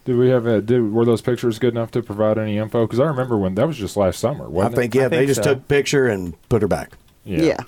Impressive. 0.00 0.04
Did 0.04 0.16
we 0.16 0.28
have 0.30 0.46
a, 0.46 0.60
did 0.60 0.92
were 0.92 1.04
those 1.04 1.20
pictures 1.20 1.58
good 1.58 1.74
enough 1.74 1.90
to 1.92 2.02
provide 2.02 2.38
any 2.38 2.58
info? 2.58 2.86
Because 2.86 3.00
I 3.00 3.04
remember 3.06 3.36
when 3.38 3.54
that 3.56 3.66
was 3.66 3.76
just 3.76 3.96
last 3.96 4.18
summer. 4.20 4.44
I 4.44 4.48
Wasn't 4.48 4.74
think, 4.76 4.94
it? 4.94 4.98
yeah, 4.98 5.04
I 5.06 5.08
they 5.08 5.16
think 5.18 5.28
just 5.28 5.44
so. 5.44 5.54
took 5.54 5.58
a 5.58 5.66
picture 5.66 6.06
and 6.08 6.34
put 6.48 6.62
her 6.62 6.68
back. 6.68 6.92
yeah. 7.24 7.58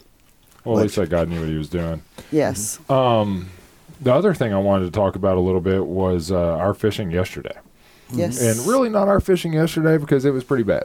Well, 0.64 0.78
at 0.78 0.82
least 0.82 0.94
that 0.96 1.10
guy 1.10 1.24
knew 1.24 1.40
what 1.40 1.48
he 1.48 1.56
was 1.56 1.68
doing. 1.68 2.02
Yes. 2.30 2.78
The 2.88 4.12
other 4.12 4.34
thing 4.34 4.52
I 4.52 4.58
wanted 4.58 4.86
to 4.86 4.90
talk 4.90 5.14
about 5.16 5.36
a 5.36 5.40
little 5.40 5.60
bit 5.60 5.84
was 5.86 6.30
uh, 6.32 6.38
our 6.56 6.74
fishing 6.74 7.10
yesterday. 7.10 7.56
Yes. 8.12 8.40
and 8.42 8.66
really 8.68 8.88
not 8.90 9.08
our 9.08 9.20
fishing 9.20 9.54
yesterday 9.54 9.96
because 9.96 10.24
it 10.24 10.30
was 10.32 10.44
pretty 10.44 10.64
bad. 10.64 10.84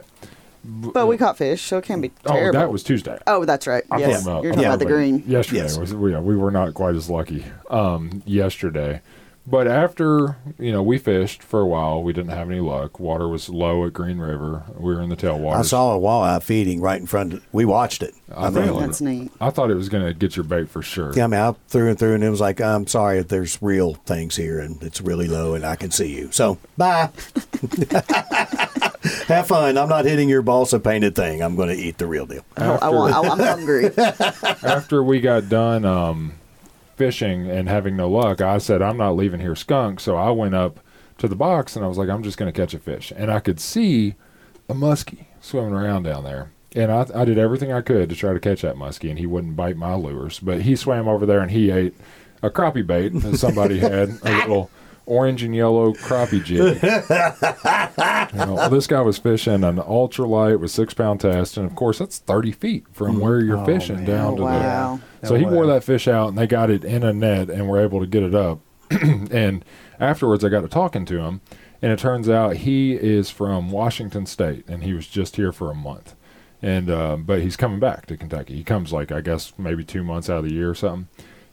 But 0.64 1.06
we 1.06 1.16
caught 1.16 1.36
fish, 1.38 1.62
so 1.62 1.78
it 1.78 1.84
can 1.84 2.00
be 2.00 2.10
Oh, 2.26 2.32
terrible. 2.32 2.58
that 2.60 2.72
was 2.72 2.82
Tuesday. 2.82 3.18
Oh, 3.26 3.44
that's 3.44 3.66
right. 3.66 3.84
I'm 3.90 4.00
yes, 4.00 4.24
talking 4.24 4.26
about- 4.32 4.42
you're 4.44 4.52
I'm 4.52 4.56
talking 4.56 4.66
about 4.68 4.78
the 4.80 4.86
green. 4.86 5.22
Yesterday 5.26 5.60
Yes. 5.62 5.78
was 5.78 5.94
we, 5.94 6.14
we 6.16 6.36
were 6.36 6.50
not 6.50 6.74
quite 6.74 6.94
as 6.96 7.08
lucky 7.10 7.44
um, 7.70 8.22
yesterday, 8.26 9.00
but 9.50 9.66
after 9.66 10.36
you 10.58 10.70
know 10.72 10.82
we 10.82 10.98
fished 10.98 11.42
for 11.42 11.60
a 11.60 11.66
while, 11.66 12.02
we 12.02 12.12
didn't 12.12 12.30
have 12.32 12.50
any 12.50 12.60
luck. 12.60 13.00
Water 13.00 13.26
was 13.28 13.48
low 13.48 13.84
at 13.86 13.92
Green 13.92 14.18
River. 14.18 14.64
We 14.76 14.94
were 14.94 15.00
in 15.00 15.08
the 15.08 15.16
tailwater. 15.16 15.56
I 15.56 15.62
saw 15.62 15.96
a 15.96 16.00
walleye 16.00 16.42
feeding 16.42 16.80
right 16.80 17.00
in 17.00 17.06
front. 17.06 17.32
Of, 17.34 17.46
we 17.52 17.64
watched 17.64 18.02
it. 18.02 18.14
I 18.34 18.46
I 18.46 18.50
mean, 18.50 18.66
thought- 18.68 18.80
That's 18.80 19.00
neat. 19.00 19.30
I 19.40 19.50
thought 19.50 19.70
it 19.70 19.74
was 19.76 19.88
going 19.88 20.04
to 20.06 20.12
get 20.12 20.36
your 20.36 20.44
bait 20.44 20.68
for 20.68 20.82
sure. 20.82 21.12
yeah, 21.14 21.24
I 21.24 21.26
mean, 21.28 21.40
I 21.40 21.54
through 21.68 21.88
and 21.90 21.98
through, 21.98 22.14
and 22.14 22.24
it 22.24 22.30
was 22.30 22.40
like, 22.40 22.60
I'm 22.60 22.86
sorry 22.86 23.18
if 23.18 23.28
there's 23.28 23.60
real 23.62 23.94
things 23.94 24.36
here, 24.36 24.58
and 24.60 24.82
it's 24.82 25.00
really 25.00 25.28
low, 25.28 25.54
and 25.54 25.64
I 25.64 25.76
can 25.76 25.90
see 25.90 26.14
you. 26.14 26.30
So 26.32 26.58
bye. 26.76 27.10
Have 29.28 29.46
fun. 29.46 29.78
I'm 29.78 29.88
not 29.88 30.04
hitting 30.04 30.28
your 30.28 30.42
balsa 30.42 30.80
painted 30.80 31.14
thing. 31.14 31.42
I'm 31.42 31.56
going 31.56 31.68
to 31.68 31.74
eat 31.76 31.98
the 31.98 32.06
real 32.06 32.26
deal. 32.26 32.44
I, 32.56 32.64
I 32.66 32.88
want, 32.90 33.14
I, 33.14 33.20
I'm 33.20 33.38
hungry. 33.38 33.90
after 33.96 35.02
we 35.02 35.20
got 35.20 35.48
done 35.48 35.84
um, 35.84 36.34
fishing 36.98 37.50
and 37.50 37.68
having 37.68 37.96
no 37.96 38.10
luck, 38.10 38.40
I 38.40 38.58
said, 38.58 38.82
I'm 38.82 38.96
not 38.96 39.16
leaving 39.16 39.40
here 39.40 39.54
skunk. 39.54 40.00
So 40.00 40.16
I 40.16 40.30
went 40.30 40.54
up 40.54 40.80
to 41.18 41.28
the 41.28 41.36
box 41.36 41.76
and 41.76 41.84
I 41.84 41.88
was 41.88 41.96
like, 41.96 42.08
I'm 42.08 42.22
just 42.22 42.36
going 42.36 42.52
to 42.52 42.60
catch 42.60 42.74
a 42.74 42.78
fish. 42.78 43.12
And 43.16 43.30
I 43.30 43.40
could 43.40 43.60
see 43.60 44.16
a 44.68 44.74
muskie 44.74 45.26
swimming 45.40 45.72
around 45.72 46.02
down 46.02 46.24
there. 46.24 46.50
And 46.74 46.92
I, 46.92 47.06
I 47.14 47.24
did 47.24 47.38
everything 47.38 47.72
I 47.72 47.80
could 47.80 48.10
to 48.10 48.14
try 48.14 48.34
to 48.34 48.40
catch 48.40 48.60
that 48.60 48.76
muskie, 48.76 49.08
and 49.08 49.18
he 49.18 49.24
wouldn't 49.24 49.56
bite 49.56 49.76
my 49.76 49.94
lures. 49.94 50.38
But 50.38 50.62
he 50.62 50.76
swam 50.76 51.08
over 51.08 51.24
there 51.24 51.40
and 51.40 51.50
he 51.50 51.70
ate 51.70 51.94
a 52.42 52.50
crappie 52.50 52.86
bait 52.86 53.08
that 53.08 53.38
somebody 53.38 53.78
had, 53.80 54.10
a 54.22 54.38
little 54.38 54.70
orange 55.08 55.42
and 55.42 55.54
yellow 55.54 55.92
crappie 55.94 56.44
jig. 56.44 56.78
You 58.32 58.38
know, 58.44 58.68
this 58.68 58.86
guy 58.86 59.00
was 59.00 59.16
fishing 59.18 59.64
an 59.64 59.76
ultralight 59.78 60.60
with 60.60 60.70
six 60.70 60.92
pound 60.94 61.20
test, 61.20 61.56
and 61.56 61.66
of 61.66 61.74
course 61.74 61.98
that's 61.98 62.18
thirty 62.18 62.52
feet 62.52 62.86
from 62.92 63.20
where 63.20 63.40
you're 63.40 63.58
Oh, 63.58 63.64
fishing 63.64 63.96
man. 63.96 64.04
down 64.04 64.36
to 64.36 64.42
wow. 64.42 65.00
the. 65.20 65.26
So 65.26 65.34
he 65.34 65.44
No 65.46 65.52
wore 65.52 65.66
that 65.66 65.82
fish 65.82 66.06
out, 66.06 66.28
and 66.28 66.38
they 66.38 66.46
got 66.46 66.70
it 66.70 66.84
in 66.84 67.02
a 67.02 67.12
net, 67.12 67.48
and 67.48 67.68
were 67.68 67.80
able 67.80 68.00
to 68.00 68.06
get 68.06 68.22
it 68.22 68.34
up. 68.34 68.60
and 68.90 69.64
afterwards, 69.98 70.44
I 70.44 70.50
got 70.50 70.60
to 70.60 70.68
talking 70.68 71.04
to 71.06 71.18
him, 71.20 71.40
and 71.80 71.90
it 71.90 71.98
turns 71.98 72.28
out 72.28 72.56
he 72.58 72.92
is 72.94 73.30
from 73.30 73.70
Washington 73.70 74.26
State, 74.26 74.68
and 74.68 74.82
he 74.84 74.92
was 74.92 75.06
just 75.06 75.36
here 75.36 75.50
for 75.52 75.70
a 75.70 75.74
month, 75.74 76.14
and 76.60 76.90
uh, 76.90 77.16
but 77.16 77.40
he's 77.40 77.56
coming 77.56 77.80
back 77.80 78.04
to 78.06 78.16
Kentucky. 78.16 78.56
He 78.56 78.64
comes 78.64 78.92
like 78.92 79.10
I 79.10 79.22
guess 79.22 79.52
maybe 79.56 79.84
two 79.84 80.04
months 80.04 80.28
out 80.28 80.38
of 80.38 80.44
the 80.44 80.52
year 80.54 80.70
or 80.70 80.74
something. 80.74 81.08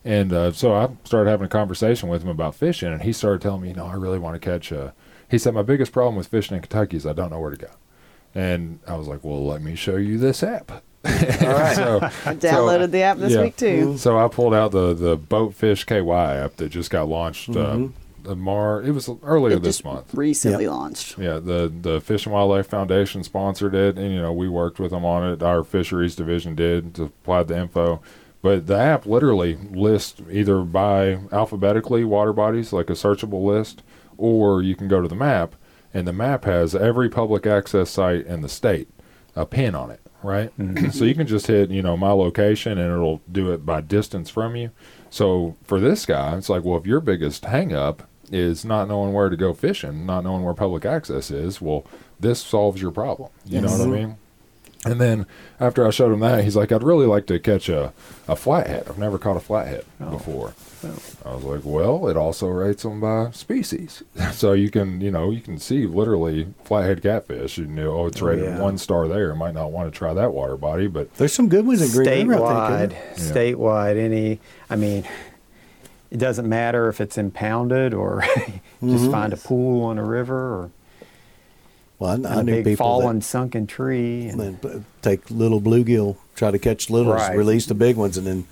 And 0.06 0.32
uh, 0.32 0.52
so 0.52 0.74
I 0.76 0.90
started 1.04 1.30
having 1.32 1.48
a 1.48 1.50
conversation 1.50 2.08
with 2.10 2.22
him 2.22 2.30
about 2.30 2.54
fishing, 2.54 2.94
and 2.94 3.02
he 3.02 3.12
started 3.12 3.42
telling 3.42 3.62
me, 3.64 3.70
you 3.70 3.74
know, 3.74 3.88
I 3.88 3.96
really 3.96 4.20
want 4.20 4.36
to 4.36 4.40
catch 4.40 4.72
a. 4.72 4.94
He 5.30 5.40
said, 5.40 5.56
my 5.56 5.64
biggest 5.64 5.92
problem 5.92 6.16
with 6.16 6.28
fishing 6.28 6.56
in 6.56 6.62
Kentucky 6.62 6.96
is 6.98 7.08
I 7.08 7.14
don't 7.14 7.32
know 7.32 7.40
where 7.40 7.50
to 7.50 7.58
go. 7.58 7.72
And 8.36 8.80
I 8.88 8.96
was 8.96 9.08
like, 9.08 9.24
well, 9.24 9.44
let 9.44 9.64
me 9.64 9.76
show 9.76 9.96
you 9.96 10.20
this 10.20 10.44
app. 10.44 10.72
All 10.72 11.12
right. 11.12 11.76
so, 11.76 12.00
I 12.04 12.36
downloaded 12.36 12.92
the 12.92 13.02
app 13.02 13.18
this 13.18 13.34
yeah. 13.34 13.42
week 13.42 13.56
too. 13.56 13.98
so 13.98 14.18
I 14.24 14.28
pulled 14.28 14.54
out 14.54 14.72
the 14.72 14.94
the 14.94 15.18
Boatfish 15.18 15.86
KY 15.86 16.44
app 16.44 16.56
that 16.58 16.70
just 16.70 16.92
got 16.92 17.08
launched. 17.08 17.50
Uh, 17.50 17.88
the 18.24 18.36
Mar, 18.36 18.82
it 18.82 18.92
was 18.92 19.10
earlier 19.24 19.58
It 19.58 19.64
this 19.64 19.84
month. 19.84 20.14
recently 20.14 20.64
Yep. 20.66 20.72
launched. 20.74 21.18
Yeah, 21.18 21.34
the 21.40 21.72
the 21.82 22.02
Fish 22.02 22.26
and 22.26 22.34
Wildlife 22.34 22.68
Foundation 22.68 23.24
sponsored 23.24 23.76
it, 23.76 23.98
and 23.98 24.12
you 24.12 24.20
know 24.22 24.34
we 24.34 24.50
worked 24.50 24.80
with 24.80 24.92
them 24.92 25.06
on 25.06 25.32
it. 25.32 25.44
Our 25.44 25.64
fisheries 25.64 26.16
division 26.16 26.56
did 26.56 26.96
to 26.96 27.04
apply 27.04 27.44
the 27.44 27.58
info, 27.58 28.02
but 28.46 28.68
the 28.68 28.78
app 28.78 29.08
literally 29.08 29.56
lists 29.72 30.22
either 30.30 30.62
by 30.62 31.18
alphabetically 31.32 32.04
water 32.04 32.32
bodies, 32.32 32.72
like 32.72 32.92
a 32.92 32.94
searchable 32.94 33.44
list, 33.44 33.82
or 34.20 34.62
you 34.62 34.76
can 34.76 34.88
go 34.88 35.02
to 35.02 35.08
the 35.08 35.16
map, 35.16 35.56
and 35.96 36.08
the 36.08 36.14
map 36.14 36.46
has 36.46 36.76
every 36.76 37.10
public 37.10 37.48
access 37.48 37.90
site 37.90 38.24
in 38.28 38.42
the 38.42 38.48
state, 38.48 38.88
a 39.36 39.48
pin 39.48 39.74
on 39.74 39.90
it, 39.90 40.00
right? 40.22 40.56
Mm-hmm. 40.60 40.92
so 40.92 41.06
you 41.06 41.16
can 41.16 41.26
just 41.26 41.48
hit 41.48 41.72
you 41.72 41.82
know 41.82 41.98
my 41.98 42.12
location, 42.12 42.78
and 42.78 42.94
it'll 42.94 43.20
do 43.32 43.52
it 43.52 43.66
by 43.66 43.82
distance 43.82 44.30
from 44.30 44.56
you. 44.56 44.70
So 45.10 45.56
for 45.64 45.80
this 45.80 46.06
guy, 46.06 46.38
it's 46.38 46.48
like, 46.48 46.64
well, 46.64 46.78
if 46.78 46.86
your 46.86 47.00
biggest 47.00 47.46
hang 47.46 47.74
up 47.74 48.08
is 48.32 48.64
not 48.64 48.88
knowing 48.88 49.12
where 49.12 49.30
to 49.30 49.36
go 49.36 49.56
fishing, 49.56 50.06
not 50.06 50.24
knowing 50.24 50.44
where 50.44 50.54
public 50.54 50.86
access 50.86 51.32
is, 51.32 51.60
well, 51.60 51.84
this 52.20 52.44
solves 52.44 52.80
your 52.80 52.92
problem. 52.92 53.32
You 53.44 53.62
know 53.62 53.72
what 53.72 53.82
I 53.82 53.86
mean? 53.88 54.18
And 54.86 55.02
then 55.02 55.26
after 55.60 55.86
I 55.86 55.90
showed 55.90 56.14
him 56.14 56.20
that, 56.20 56.44
he's 56.44 56.56
like, 56.56 56.72
I'd 56.72 56.84
really 56.84 57.08
like 57.08 57.26
to 57.28 57.40
catch 57.40 57.70
a, 57.70 57.92
a 58.28 58.36
flathead. 58.36 58.86
I've 58.88 59.00
never 59.00 59.18
caught 59.18 59.36
a 59.36 59.40
flathead 59.40 59.84
oh. 60.00 60.12
before. 60.12 60.54
Oh. 60.84 61.00
I 61.26 61.36
was 61.36 61.44
like, 61.44 61.62
well, 61.64 62.08
it 62.08 62.16
also 62.16 62.48
rates 62.48 62.84
them 62.84 63.02
by 63.02 63.32
species. 63.32 64.04
so 64.32 64.54
you 64.54 64.70
can, 64.70 65.02
you 65.02 65.10
know, 65.10 65.32
you 65.32 65.42
can 65.42 65.58
see 65.58 65.88
literally 65.88 66.54
flathead 66.64 67.02
catfish. 67.02 67.58
You 67.58 67.66
know, 67.66 67.92
oh, 67.92 68.06
it's 68.08 68.22
Oh, 68.22 68.28
rated 68.28 68.46
yeah. 68.46 68.60
one 68.60 68.78
star 68.78 69.08
there. 69.08 69.34
Might 69.34 69.56
not 69.56 69.72
want 69.72 69.92
to 69.92 69.98
try 69.98 70.14
that 70.14 70.34
water 70.34 70.56
body, 70.56 70.88
but 70.88 71.14
There's 71.16 71.34
some 71.34 71.50
good 71.50 71.66
ones 71.66 71.82
in 71.82 71.92
Green 71.92 72.28
River, 72.28 72.46
I 72.46 72.48
statewide, 72.48 72.90
think. 72.90 73.18
Yeah. 73.18 73.34
statewide, 73.34 73.98
any, 73.98 74.40
I 74.70 74.76
mean, 74.76 75.04
it 76.12 76.18
doesn't 76.18 76.48
matter 76.48 76.88
if 76.88 77.02
it's 77.02 77.18
impounded 77.18 77.94
or 77.94 78.22
just 78.36 78.62
mm-hmm. 78.82 79.12
find 79.12 79.34
a 79.34 79.38
pool 79.38 79.84
on 79.84 79.98
a 79.98 80.04
river 80.04 80.38
or 80.38 80.72
Well, 82.00 82.26
I, 82.26 82.30
I 82.30 82.40
a 82.40 82.44
knew 82.44 82.56
big 82.56 82.66
people 82.66 82.86
fallen 82.86 83.20
that 83.20 83.26
sunken 83.26 83.68
tree. 83.68 84.28
And, 84.28 84.40
then 84.40 84.86
take 85.02 85.30
little 85.32 85.62
bluegill, 85.62 86.18
try 86.36 86.52
to 86.52 86.60
catch 86.60 86.90
littles, 86.90 87.16
Right. 87.16 87.38
release 87.38 87.66
the 87.66 87.76
big 87.76 87.96
ones, 87.96 88.18
and 88.18 88.28
then 88.28 88.46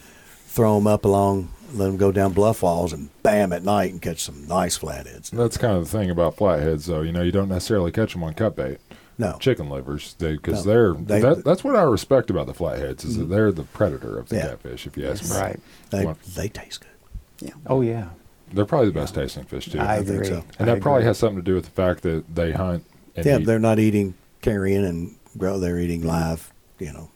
throw 0.48 0.76
them 0.76 0.88
up 0.88 1.04
along, 1.04 1.50
let 1.74 1.88
them 1.88 1.98
go 1.98 2.12
down 2.12 2.32
bluff 2.34 2.62
walls, 2.64 2.94
and 2.94 3.10
bam 3.24 3.52
at 3.52 3.64
night 3.64 3.92
and 3.92 4.02
catch 4.02 4.22
some 4.22 4.48
nice 4.48 4.78
flatheads. 4.78 5.30
that's 5.32 5.58
kind 5.58 5.76
of 5.78 5.90
the 5.90 5.98
thing 5.98 6.10
about 6.10 6.36
flatheads, 6.38 6.86
though. 6.86 7.02
You 7.02 7.12
know, 7.12 7.22
you 7.22 7.32
don't 7.32 7.50
necessarily 7.50 7.92
catch 7.92 8.14
them 8.14 8.24
on 8.24 8.34
cut 8.34 8.56
bait. 8.56 8.78
No, 9.18 9.38
chicken 9.40 9.70
livers 9.70 10.16
because 10.18 10.66
No, 10.66 10.72
they're 10.72 10.94
they- 10.94 11.22
that, 11.22 11.44
that's 11.46 11.64
what 11.64 11.76
I 11.76 11.84
respect 11.84 12.32
about 12.32 12.48
the 12.48 12.54
flatheads 12.54 13.06
is 13.06 13.18
that 13.18 13.24
mm-hmm. 13.26 13.32
they're 13.34 13.52
the 13.52 13.64
predator 13.64 14.18
of 14.18 14.30
the 14.30 14.38
Yeah. 14.38 14.48
catfish. 14.48 14.88
If 14.88 14.98
you 14.98 15.08
ask 15.08 15.24
me, 15.30 15.38
right. 15.40 15.60
they, 15.92 16.06
Well- 16.06 16.18
they 16.36 16.48
taste 16.48 16.82
good. 16.82 17.48
Yeah. 17.48 17.54
Oh, 17.68 17.82
yeah. 17.82 18.08
they're 18.52 18.66
probably 18.66 18.88
the 18.88 18.94
best 18.94 19.14
tasting 19.16 19.44
fish 19.44 19.66
too, 19.70 19.80
I 19.80 19.98
think 19.98 20.10
agree. 20.10 20.26
so. 20.28 20.44
and 20.58 20.70
I 20.70 20.74
that 20.76 20.82
probably 20.82 21.04
has 21.04 21.18
something 21.20 21.38
to 21.38 21.44
do 21.44 21.54
with 21.56 21.66
the 21.66 21.72
fact 21.72 22.02
that 22.04 22.24
they 22.34 22.54
hunt. 22.54 22.86
And 23.16 23.26
Yeah, 23.26 23.38
eat. 23.40 23.46
they're 23.46 23.60
not 23.60 23.80
eating 23.80 24.16
carrion 24.42 24.84
and 24.84 25.16
grow. 25.38 25.60
They're 25.60 25.80
eating 25.80 26.04
live, 26.04 26.52
you 26.80 26.92
know, 26.94 27.10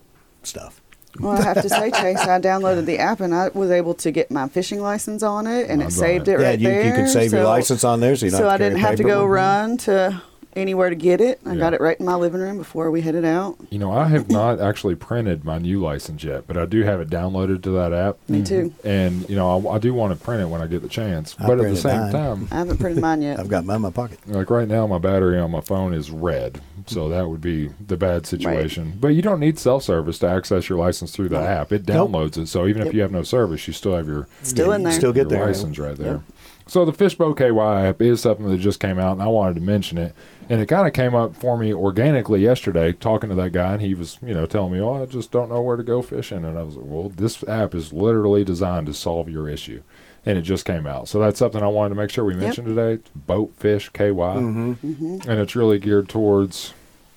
stuff. 0.44 0.82
Well, 1.20 1.32
I 1.40 1.42
have 1.42 1.62
to 1.64 1.70
say, 1.70 1.90
Chase, 1.90 2.20
I 2.20 2.40
downloaded 2.40 2.86
the 2.86 3.00
app 3.00 3.22
and 3.22 3.34
I 3.34 3.48
was 3.50 3.72
able 3.72 3.96
to 3.96 4.12
get 4.12 4.30
my 4.30 4.48
fishing 4.48 4.82
license 4.82 5.24
on 5.24 5.48
it, 5.48 5.68
and 5.70 5.82
Oh, 5.82 5.88
it 5.88 5.92
saved 5.92 6.28
it 6.28 6.34
right. 6.34 6.42
yeah, 6.42 6.48
right 6.50 6.60
you, 6.60 6.68
there. 6.68 6.86
you 6.86 6.92
can 6.94 7.08
save 7.08 7.32
your 7.34 7.44
license 7.44 7.84
on 7.84 8.00
there, 8.02 8.16
so 8.16 8.26
you 8.28 8.32
so 8.32 8.48
I 8.48 8.58
didn't 8.58 8.80
have 8.80 8.98
to 8.98 9.04
go 9.04 9.26
run 9.26 9.78
to 9.78 10.22
anywhere 10.58 10.90
to 10.90 10.96
get 10.96 11.22
it. 11.22 11.40
I 11.46 11.54
Yeah. 11.54 11.60
got 11.60 11.74
it 11.74 11.82
right 11.82 11.98
in 12.00 12.06
my 12.06 12.16
living 12.16 12.42
room 12.42 12.58
before 12.58 12.90
we 12.92 13.02
headed 13.02 13.24
out. 13.24 13.56
You 13.70 13.80
know, 13.80 13.92
I 13.92 14.08
have 14.08 14.30
not 14.32 14.60
actually 14.60 14.96
printed 14.96 15.46
my 15.46 15.58
new 15.60 15.80
license 15.82 16.24
yet, 16.24 16.46
but 16.48 16.58
I 16.58 16.66
do 16.66 16.84
have 16.84 17.00
it 17.00 17.10
downloaded 17.10 17.62
to 17.64 17.70
that 17.72 17.94
app. 17.94 18.18
Me 18.28 18.44
too. 18.44 18.74
Mm-hmm. 18.84 18.88
And 18.88 19.30
you 19.30 19.36
know, 19.36 19.68
I, 19.70 19.76
I 19.76 19.78
do 19.80 19.94
want 19.94 20.18
to 20.18 20.24
print 20.24 20.42
it 20.42 20.48
when 20.48 20.62
I 20.62 20.68
get 20.68 20.82
the 20.82 20.90
chance. 20.90 21.36
I 21.40 21.48
but 21.48 21.54
at 21.54 21.58
the 21.58 21.64
printed 21.64 21.82
same 21.82 22.00
mine. 22.02 22.12
time, 22.12 22.48
I 22.52 22.56
haven't 22.56 22.78
printed 22.80 23.02
mine 23.02 23.22
yet. 23.22 23.40
I've 23.40 23.50
got 23.50 23.66
mine 23.66 23.78
in 23.78 23.82
my 23.84 23.92
pocket. 23.92 24.20
like 24.28 24.50
right 24.50 24.68
now, 24.68 24.88
my 24.88 24.98
battery 24.98 25.40
on 25.40 25.52
my 25.52 25.62
phone 25.62 25.94
is 25.94 26.10
red, 26.12 26.60
so 26.88 27.08
that 27.10 27.30
would 27.30 27.42
be 27.42 27.70
the 27.86 27.98
bad 27.98 28.26
situation. 28.26 28.94
But 29.00 29.10
you 29.10 29.22
don't 29.22 29.40
need 29.40 29.60
self 29.60 29.84
service 29.84 30.20
to 30.20 30.28
access 30.28 30.68
your 30.70 30.78
license 30.80 31.12
through 31.12 31.30
the 31.30 31.40
app. 31.40 31.72
It 31.72 31.88
Nope. 31.88 32.10
downloads 32.12 32.38
it, 32.38 32.48
so 32.48 32.66
even 32.68 32.86
if 32.86 32.94
you 32.94 33.02
have 33.02 33.12
no 33.12 33.24
service, 33.24 33.68
you 33.68 33.74
still 33.74 33.96
have 33.96 34.08
your 34.08 34.28
Still 34.42 34.72
in 34.72 34.82
you 34.82 34.88
there. 34.88 34.94
Still 34.98 35.14
get 35.14 35.30
your 35.30 35.40
there. 35.40 35.48
license 35.48 35.78
right 35.78 35.96
there. 35.98 36.22
So 36.70 36.84
the 36.84 36.92
Fishbow 36.92 37.34
KY 37.34 37.58
app 37.88 38.02
is 38.02 38.20
something 38.20 38.46
that 38.50 38.58
just 38.58 38.82
came 38.82 39.00
out, 39.00 39.14
and 39.14 39.22
I 39.22 39.28
wanted 39.28 39.56
to 39.56 39.62
mention 39.62 39.98
it. 39.98 40.14
And 40.50 40.62
it 40.62 40.68
kind 40.68 40.88
of 40.88 40.94
came 40.94 41.14
up 41.14 41.36
for 41.36 41.58
me 41.58 41.74
organically 41.74 42.42
yesterday, 42.42 42.94
talking 42.94 43.30
to 43.30 43.36
that 43.36 43.52
guy, 43.52 43.74
and 43.74 43.82
he 43.82 43.94
was, 43.94 44.18
you 44.22 44.34
know, 44.34 44.46
telling 44.46 44.72
me, 44.74 44.80
"Oh, 44.80 45.02
I 45.02 45.06
just 45.06 45.32
don't 45.32 45.50
know 45.50 45.62
where 45.62 45.76
to 45.78 45.84
go 45.84 46.02
fishing." 46.02 46.46
And 46.46 46.58
I 46.58 46.64
was 46.64 46.76
like, 46.78 46.86
"Well, 46.88 47.10
this 47.10 47.44
app 47.48 47.76
is 47.76 47.92
literally 47.92 48.44
designed 48.46 48.88
to 48.88 48.94
solve 48.94 49.28
your 49.30 49.50
issue." 49.50 49.82
And 50.26 50.38
it 50.38 50.42
just 50.42 50.66
came 50.66 50.86
out, 50.88 51.08
so 51.08 51.20
that's 51.20 51.40
something 51.40 51.62
I 51.64 51.68
wanted 51.68 51.90
to 51.90 51.96
make 52.02 52.10
sure 52.10 52.26
we 52.26 52.34
mentioned 52.36 52.68
today. 52.68 52.94
It's 52.94 53.10
Boatfish 53.28 53.92
KY, 53.94 54.12
Mm-hmm. 54.14 55.30
and 55.30 55.40
it's 55.40 55.56
really 55.56 55.80
geared 55.80 56.10
towards 56.10 56.74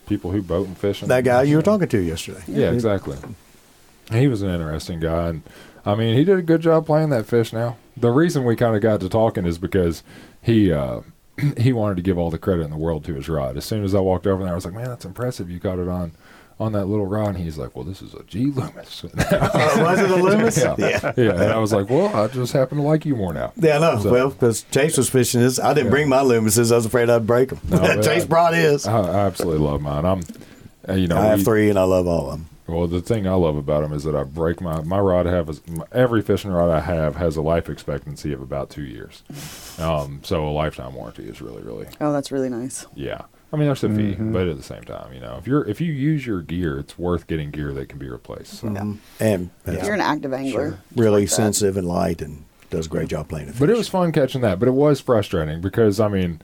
people 0.07 0.31
who 0.33 0.43
boat 0.43 0.66
and 0.68 0.76
fish. 0.78 1.03
and- 1.03 1.11
That 1.11 1.24
guy 1.24 1.43
you 1.43 1.57
were 1.57 1.62
talking 1.62 1.89
to 1.89 1.99
yesterday. 2.01 2.43
yeah, 2.49 2.70
exactly. 2.70 3.16
He 4.12 4.26
was 4.28 4.43
an 4.43 4.51
interesting 4.51 4.99
guy, 5.01 5.28
and 5.28 5.43
I 5.87 5.95
mean, 5.95 6.16
he 6.16 6.24
did 6.24 6.39
a 6.39 6.43
good 6.43 6.61
job 6.62 6.87
playing 6.87 7.11
that 7.11 7.26
fish. 7.26 7.53
Now, 7.53 7.76
the 7.97 8.11
reason 8.11 8.45
we 8.45 8.55
kind 8.57 8.74
of 8.76 8.83
got 8.83 9.01
to 9.01 9.09
talking 9.09 9.45
is 9.47 9.59
because 9.59 10.03
he 10.43 10.72
uh, 10.72 11.01
he 11.59 11.72
wanted 11.72 11.97
to 11.97 12.03
give 12.03 12.18
all 12.18 12.30
the 12.30 12.38
credit 12.38 12.62
in 12.62 12.70
the 12.70 12.76
world 12.76 13.05
to 13.07 13.14
his 13.14 13.28
rod. 13.28 13.57
As 13.57 13.64
soon 13.64 13.84
as 13.84 13.95
I 13.95 14.01
walked 14.01 14.26
over 14.26 14.43
there, 14.45 14.53
I 14.53 14.55
was 14.55 14.64
like, 14.64 14.74
"Man, 14.74 14.86
that's 14.86 15.05
impressive! 15.05 15.51
You 15.51 15.59
got 15.59 15.78
it 15.78 15.88
on 15.88 16.12
on 16.59 16.72
that 16.72 16.84
little 16.86 17.07
rod." 17.07 17.28
And 17.34 17.38
he's 17.38 17.57
like, 17.59 17.74
"Well, 17.74 17.84
this 17.84 18.03
is 18.03 18.14
a 18.14 18.22
G 18.24 18.47
Loomis." 18.47 19.03
Was 19.32 20.01
it 20.01 20.11
a 20.11 20.16
Loomis? 20.16 20.59
yeah. 20.59 20.74
yeah. 20.78 21.12
yeah, 21.16 21.30
and 21.32 21.43
I 21.53 21.59
was 21.59 21.72
like, 21.72 21.88
"Well, 21.88 22.14
I 22.14 22.28
just 22.28 22.53
happen 22.53 22.78
to 22.78 22.84
like 22.84 23.05
you 23.07 23.16
more 23.16 23.32
now." 23.32 23.53
Yeah, 23.57 23.76
I 23.76 23.80
know. 23.80 23.99
So- 24.03 24.11
well, 24.12 24.30
because 24.30 24.62
Chase 24.70 24.97
was 24.97 25.09
fishing 25.11 25.41
this. 25.41 25.59
I 25.59 25.72
didn't 25.74 25.86
Yeah. 25.86 25.91
bring 25.91 26.09
my 26.09 26.20
Loomises. 26.20 26.70
I 26.72 26.76
was 26.76 26.86
afraid 26.86 27.09
I'd 27.11 27.26
break 27.26 27.51
them. 27.51 27.61
No, 27.68 28.01
Chase 28.03 28.24
I- 28.24 28.26
brought 28.26 28.55
his. 28.55 28.86
I, 28.86 29.01
I 29.01 29.26
absolutely 29.26 29.61
love 29.66 29.80
mine. 29.80 30.05
I'm, 30.05 30.20
uh, 30.88 30.95
you 30.95 31.07
know, 31.09 31.18
I 31.18 31.26
have 31.26 31.38
we- 31.38 31.45
three, 31.45 31.70
and 31.70 31.78
I 31.78 31.84
love 31.84 32.07
all 32.07 32.30
of 32.30 32.32
them. 32.38 32.47
Well, 32.72 32.86
the 32.86 33.00
thing 33.00 33.26
I 33.26 33.34
love 33.34 33.56
about 33.56 33.82
them 33.82 33.92
is 33.92 34.04
that 34.04 34.14
I 34.14 34.22
break 34.24 34.60
my 34.60 34.80
my 34.82 34.98
rod. 34.98 35.26
Have 35.26 35.48
a, 35.50 35.54
every 35.92 36.22
fishing 36.22 36.50
rod 36.50 36.70
I 36.70 36.80
have 36.80 37.16
has 37.16 37.36
a 37.36 37.42
life 37.42 37.68
expectancy 37.68 38.32
of 38.32 38.40
about 38.40 38.70
two 38.70 38.84
years. 38.84 39.22
Um, 39.78 40.20
so 40.22 40.46
a 40.48 40.50
lifetime 40.50 40.94
warranty 40.94 41.24
is 41.28 41.40
really 41.40 41.62
really 41.62 41.86
Oh, 42.00 42.12
that's 42.12 42.30
really 42.32 42.48
nice. 42.48 42.86
yeah. 42.94 43.22
I 43.52 43.56
mean, 43.56 43.66
that's 43.66 43.82
a 43.82 43.88
fee, 43.88 44.14
but 44.14 44.46
at 44.46 44.56
the 44.56 44.62
same 44.62 44.84
time, 44.84 45.12
you 45.12 45.18
know, 45.18 45.36
if 45.36 45.46
you're 45.48 45.66
if 45.68 45.80
you 45.80 45.92
use 45.92 46.24
your 46.24 46.40
gear, 46.40 46.78
it's 46.78 46.96
worth 46.96 47.26
getting 47.26 47.50
gear 47.50 47.72
that 47.72 47.88
can 47.88 47.98
be 47.98 48.08
replaced. 48.08 48.52
So. 48.60 48.70
Yeah. 48.70 48.92
And 49.18 49.50
If 49.66 49.82
you're 49.84 49.94
an 49.94 50.00
active 50.00 50.32
angler, 50.32 50.78
it's 50.90 50.96
really 50.96 51.22
worth 51.22 51.30
that. 51.30 51.34
sensitive 51.36 51.76
and 51.76 51.88
light 51.88 52.22
and 52.22 52.44
does 52.70 52.86
a 52.86 52.88
great 52.88 53.08
job 53.08 53.28
playing 53.28 53.46
the 53.48 53.52
fish. 53.54 53.58
But 53.58 53.70
it 53.70 53.76
was 53.76 53.88
fun 53.88 54.12
catching 54.12 54.42
that. 54.42 54.60
But 54.60 54.68
it 54.68 54.74
was 54.74 55.00
frustrating 55.00 55.60
because 55.60 55.98
I 55.98 56.06
mean, 56.06 56.40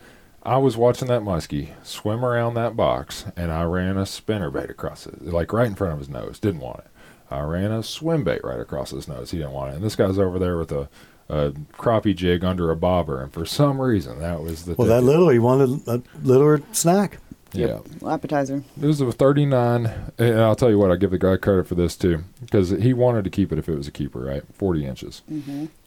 I 0.47 0.59
was 0.59 0.77
watching 0.77 1.09
that 1.09 1.23
muskie 1.23 1.71
swim 1.85 2.25
around 2.25 2.55
that 2.55 2.77
box, 2.77 3.25
and 3.37 3.51
I 3.51 3.65
ran 3.65 3.97
a 3.99 4.07
spinner 4.07 4.49
bait 4.51 4.71
across 4.71 5.05
it, 5.07 5.21
like 5.25 5.53
right 5.53 5.67
in 5.67 5.75
front 5.75 5.95
of 5.95 5.99
his 5.99 6.09
nose. 6.09 6.39
Didn't 6.39 6.61
want 6.61 6.79
it. 6.81 6.87
I 7.31 7.41
ran 7.41 7.73
a 7.73 7.83
swim 7.83 8.23
bait 8.23 8.45
right 8.45 8.61
across 8.61 8.91
his 8.91 9.09
nose. 9.09 9.33
He 9.33 9.39
didn't 9.39 9.53
want 9.53 9.73
it. 9.73 9.77
And 9.77 9.85
this 9.85 9.97
guy's 9.97 10.21
over 10.21 10.39
there 10.39 10.57
with 10.57 10.71
a, 10.71 10.89
a 11.29 11.51
crappie 11.73 12.15
jig 12.15 12.45
under 12.45 12.71
a 12.71 12.77
bobber, 12.77 13.21
and 13.21 13.33
for 13.33 13.45
some 13.45 13.81
reason 13.81 14.21
that 14.21 14.41
was 14.41 14.65
the 14.67 14.75
well, 14.75 14.87
that 14.87 15.03
little, 15.03 15.29
he 15.31 15.41
wanted 15.41 15.87
a 15.89 16.01
littler 16.23 16.63
snack. 16.71 17.19
yeah. 17.53 17.81
Well, 18.01 18.13
appetizer. 18.15 18.63
It 18.81 18.87
was 18.87 19.01
a 19.01 19.11
39, 19.11 19.91
and 20.19 20.39
I'll 20.41 20.55
tell 20.55 20.71
you 20.71 20.79
what, 20.79 20.93
I'll 20.93 20.97
give 20.97 21.11
the 21.11 21.19
guy 21.19 21.37
credit 21.39 21.67
for 21.67 21.75
this 21.75 21.97
too, 21.97 22.23
because 22.41 22.71
he 22.71 22.93
wanted 22.93 23.25
to 23.25 23.31
keep 23.31 23.51
it 23.51 23.59
if 23.59 23.69
it 23.69 23.77
was 23.77 23.89
a 23.89 23.93
keeper, 23.93 24.21
right? 24.21 24.45
40 24.55 24.87
inches. 24.87 25.23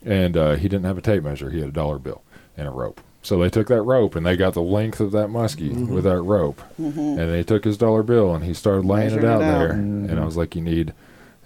And 0.04 0.36
uh, 0.36 0.56
he 0.58 0.68
didn't 0.68 0.86
have 0.86 0.98
a 0.98 1.02
tape 1.02 1.24
measure. 1.24 1.50
He 1.50 1.60
had 1.62 1.70
a 1.70 1.72
dollar 1.72 1.98
bill 1.98 2.24
and 2.58 2.68
a 2.68 2.72
rope. 2.72 3.00
So 3.22 3.38
they 3.38 3.50
took 3.50 3.68
that 3.68 3.82
rope 3.82 4.16
and 4.16 4.26
they 4.26 4.38
got 4.38 4.54
the 4.54 4.62
length 4.62 5.00
of 5.00 5.12
that 5.12 5.28
muskie 5.28 5.72
mm-hmm. 5.72 5.94
with 5.94 6.06
that 6.06 6.22
rope. 6.22 6.62
Mm-hmm. 6.80 7.00
And 7.00 7.32
they 7.32 7.44
took 7.44 7.66
his 7.66 7.78
dollar 7.78 8.02
bill 8.02 8.34
and 8.34 8.46
he 8.46 8.54
started 8.54 8.86
laying 8.86 9.08
it 9.08 9.16
Measuring 9.16 9.26
out 9.26 9.42
it 9.42 9.44
out. 9.44 9.60
there. 9.60 9.74
Mm-hmm. 9.74 10.10
And 10.10 10.20
I 10.20 10.26
was 10.26 10.38
like, 10.38 10.56
you 10.56 10.62
need. 10.62 10.94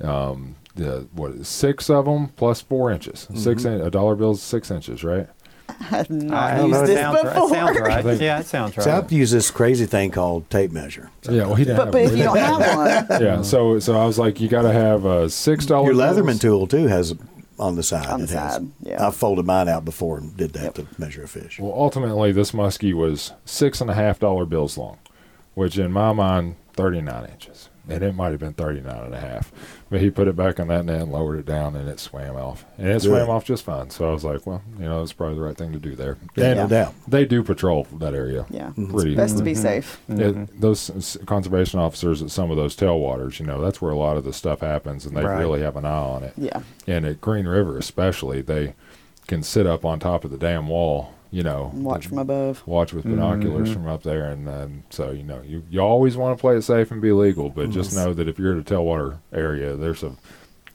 Um, 0.02 0.56
the, 0.76 1.08
what 1.14 1.32
is 1.32 1.42
it, 1.42 1.46
six 1.46 1.90
of 1.90 2.06
them 2.06 2.30
plus 2.30 2.62
four 2.62 2.92
inches. 2.92 3.28
Six 3.36 3.64
in, 3.66 3.80
a 3.82 3.92
dollar 3.92 4.16
bill 4.16 4.32
is 4.32 4.42
six 4.42 4.72
inches, 4.72 5.04
right? 5.04 5.28
I 5.70 5.74
have 5.84 6.10
not 6.10 6.54
I 6.54 6.66
used 6.66 6.86
this 6.86 7.00
sounds 7.00 7.22
before. 7.22 7.46
It 7.46 7.50
sounds 7.50 7.80
right. 7.80 8.04
think- 8.04 8.22
Yeah, 8.22 8.40
it 8.40 8.46
sounds 8.46 8.78
right. 8.78 8.84
So 8.84 8.98
I've 8.98 9.12
used 9.12 9.34
this 9.34 9.52
crazy 9.52 9.86
thing 9.86 10.12
called 10.12 10.50
tape 10.50 10.72
measure. 10.72 11.10
Yeah. 11.30 11.46
Well, 11.46 11.56
he 11.56 11.66
didn't 11.66 11.78
but, 11.78 11.86
have 11.86 11.92
but 11.94 12.02
if 12.02 12.18
you 12.18 12.24
don't 12.24 12.38
have 12.38 13.10
one, 13.10 13.22
yeah. 13.22 13.42
So 13.44 13.80
so 13.80 14.00
I 14.00 14.06
was 14.06 14.20
like, 14.20 14.42
you 14.42 14.48
got 14.48 14.64
to 14.64 14.74
have 14.74 15.06
a 15.06 15.30
six 15.30 15.66
dollar. 15.66 15.92
Your 15.92 15.96
Leatherman 15.96 16.40
tool 16.40 16.68
too 16.68 16.88
has 16.88 17.14
on 17.60 17.76
the 17.76 17.84
side. 17.84 18.08
On 18.08 18.20
the 18.20 18.26
it 18.26 18.30
has. 18.32 18.62
yeah. 18.82 19.08
I 19.08 19.12
folded 19.12 19.46
mine 19.46 19.68
out 19.70 19.86
before 19.86 20.18
and 20.18 20.36
did 20.36 20.54
that 20.54 20.76
to 20.76 20.88
measure 20.98 21.24
a 21.24 21.28
fish. 21.28 21.60
Well, 21.60 21.74
ultimately, 21.74 22.32
this 22.32 22.52
muskie 22.52 22.94
was 22.94 23.34
six 23.46 23.82
and 23.82 23.90
a 23.90 23.94
half 23.94 24.20
dollar 24.20 24.46
bills 24.46 24.78
long, 24.78 24.98
which 25.54 25.78
in 25.78 25.92
my 25.92 26.14
mind, 26.14 26.56
39 26.74 27.26
inches. 27.26 27.53
And 27.90 28.02
it 28.02 28.16
might 28.16 28.32
have 28.32 28.40
been 28.40 28.54
39 28.54 28.96
and 29.06 29.14
a 29.14 29.20
half. 29.20 29.52
But 29.90 30.00
he 30.00 30.10
put 30.10 30.30
it 30.30 30.38
back 30.38 30.58
on 30.60 30.70
that 30.70 30.86
net 30.86 31.02
and 31.02 31.12
lowered 31.12 31.38
it 31.40 31.46
down, 31.46 31.76
and 31.76 31.90
it 31.90 32.00
swam 32.00 32.38
off. 32.38 32.64
And 32.78 32.88
it 32.88 33.02
swam 33.02 33.26
Good. 33.26 33.30
off 33.30 33.44
just 33.44 33.66
fine. 33.66 33.90
So 33.90 34.08
I 34.10 34.14
was 34.14 34.24
like, 34.24 34.48
well, 34.48 34.62
you 34.80 34.86
know, 34.86 35.00
that's 35.00 35.12
probably 35.12 35.36
the 35.36 35.42
right 35.42 35.58
thing 35.58 35.74
to 35.74 35.80
do 35.80 35.94
there. 35.94 36.18
Yeah, 36.36 36.46
and 36.46 36.58
no 36.60 36.68
doubt. 36.68 36.94
They 37.10 37.26
do 37.26 37.44
patrol 37.44 37.84
that 38.00 38.14
area. 38.14 38.46
yeah, 38.50 38.72
Pretty. 38.90 39.16
best 39.16 39.38
to 39.38 39.44
be 39.44 39.54
safe. 39.54 40.00
It, 40.08 40.62
those 40.62 41.18
conservation 41.26 41.80
officers 41.80 42.22
at 42.22 42.32
some 42.32 42.50
of 42.52 42.56
those 42.58 42.76
tailwaters, 42.78 43.40
you 43.40 43.46
know, 43.46 43.60
that's 43.62 43.82
where 43.82 43.92
a 43.92 43.98
lot 43.98 44.16
of 44.16 44.24
the 44.24 44.32
stuff 44.34 44.62
happens, 44.62 45.06
and 45.06 45.16
they 45.18 45.24
Right. 45.26 45.40
really 45.40 45.62
have 45.62 45.76
an 45.76 45.84
eye 45.86 45.90
on 45.90 46.24
it. 46.24 46.34
Yeah, 46.38 46.62
And 46.88 47.06
at 47.06 47.20
Green 47.20 47.48
River, 47.48 47.78
especially, 47.78 48.42
they 48.42 48.76
can 49.28 49.44
sit 49.44 49.68
up 49.68 49.84
on 49.84 50.00
top 50.00 50.24
of 50.24 50.32
the 50.32 50.38
dam 50.38 50.68
wall, 50.70 51.14
you 51.34 51.42
know, 51.42 51.72
watch 51.74 52.06
from 52.06 52.20
above. 52.20 52.62
watch 52.68 52.94
with 52.94 53.06
binoculars 53.06 53.70
mm-hmm. 53.70 53.74
from 53.74 53.88
up 53.88 54.04
there, 54.04 54.26
and 54.26 54.48
then 54.48 54.84
so 54.92 55.10
you 55.10 55.24
know 55.24 55.42
you 55.42 55.64
you 55.68 55.80
always 55.80 56.16
want 56.16 56.38
to 56.38 56.40
play 56.40 56.56
it 56.56 56.62
safe 56.62 56.92
and 56.92 57.02
be 57.02 57.12
legal, 57.12 57.50
but 57.50 57.72
just 57.72 57.96
know 57.96 58.14
that 58.14 58.28
if 58.28 58.38
you're 58.38 58.54
at 58.54 58.60
a 58.60 58.64
tailwater 58.64 59.18
area, 59.34 59.76
there's 59.76 60.04
a 60.04 60.16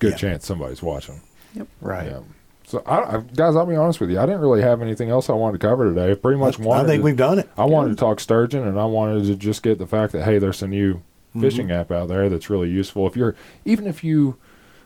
good 0.01 0.15
Yeah. 0.15 0.17
chance 0.17 0.47
somebody's 0.47 0.83
watching. 0.83 1.21
Yep. 1.55 1.69
Right. 1.81 2.11
Yeah. 2.11 2.21
So 2.67 2.83
I, 2.85 2.99
I, 2.99 3.21
guys, 3.21 3.55
I'll 3.55 3.67
be 3.67 3.77
honest 3.77 4.01
with 4.01 4.11
you, 4.11 4.19
I 4.19 4.27
didn't 4.27 4.41
really 4.41 4.61
have 4.61 4.83
anything 4.83 5.11
else 5.11 5.31
I 5.31 5.35
wanted 5.35 5.61
to 5.61 5.67
cover 5.67 5.89
today. 5.89 6.11
I 6.11 6.15
pretty 6.17 6.41
much 6.41 6.59
I 6.61 6.85
think 6.85 7.03
to, 7.03 7.05
we've 7.05 7.17
done 7.17 7.39
it. 7.39 7.49
I 7.57 7.65
wanted 7.65 7.91
to 7.91 7.97
talk 7.97 8.19
sturgeon, 8.19 8.67
and 8.67 8.81
I 8.81 8.85
wanted 8.85 9.27
to 9.27 9.37
just 9.37 9.63
get 9.63 9.79
the 9.79 9.87
fact 9.87 10.13
that 10.13 10.25
hey, 10.25 10.39
there's 10.39 10.61
a 10.61 10.67
new 10.67 10.95
mm-hmm. 10.95 11.41
fishing 11.41 11.71
app 11.71 11.93
out 11.93 12.09
there 12.09 12.29
that's 12.29 12.51
really 12.51 12.69
useful. 12.69 13.07
If 13.07 13.15
you're 13.15 13.37
even 13.65 13.87
if 13.87 14.03
you, 14.03 14.37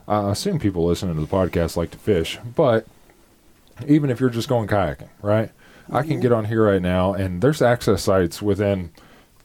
I 0.07 0.33
assume 0.33 0.59
people 0.59 0.85
listening 0.85 1.15
to 1.15 1.21
the 1.23 1.27
podcast 1.27 1.79
like 1.79 1.93
to 1.93 1.99
fish, 1.99 2.39
but 2.55 2.87
even 3.89 4.11
if 4.11 4.21
you're 4.21 4.29
just 4.29 4.51
going 4.51 4.69
kayaking, 4.69 5.09
right? 5.23 5.51
I 5.91 6.03
can 6.03 6.21
get 6.21 6.33
on 6.33 6.47
here 6.47 6.65
right 6.65 6.83
now, 6.83 7.15
and 7.15 7.43
there's 7.43 7.63
access 7.63 8.03
sites 8.03 8.41
within 8.41 8.91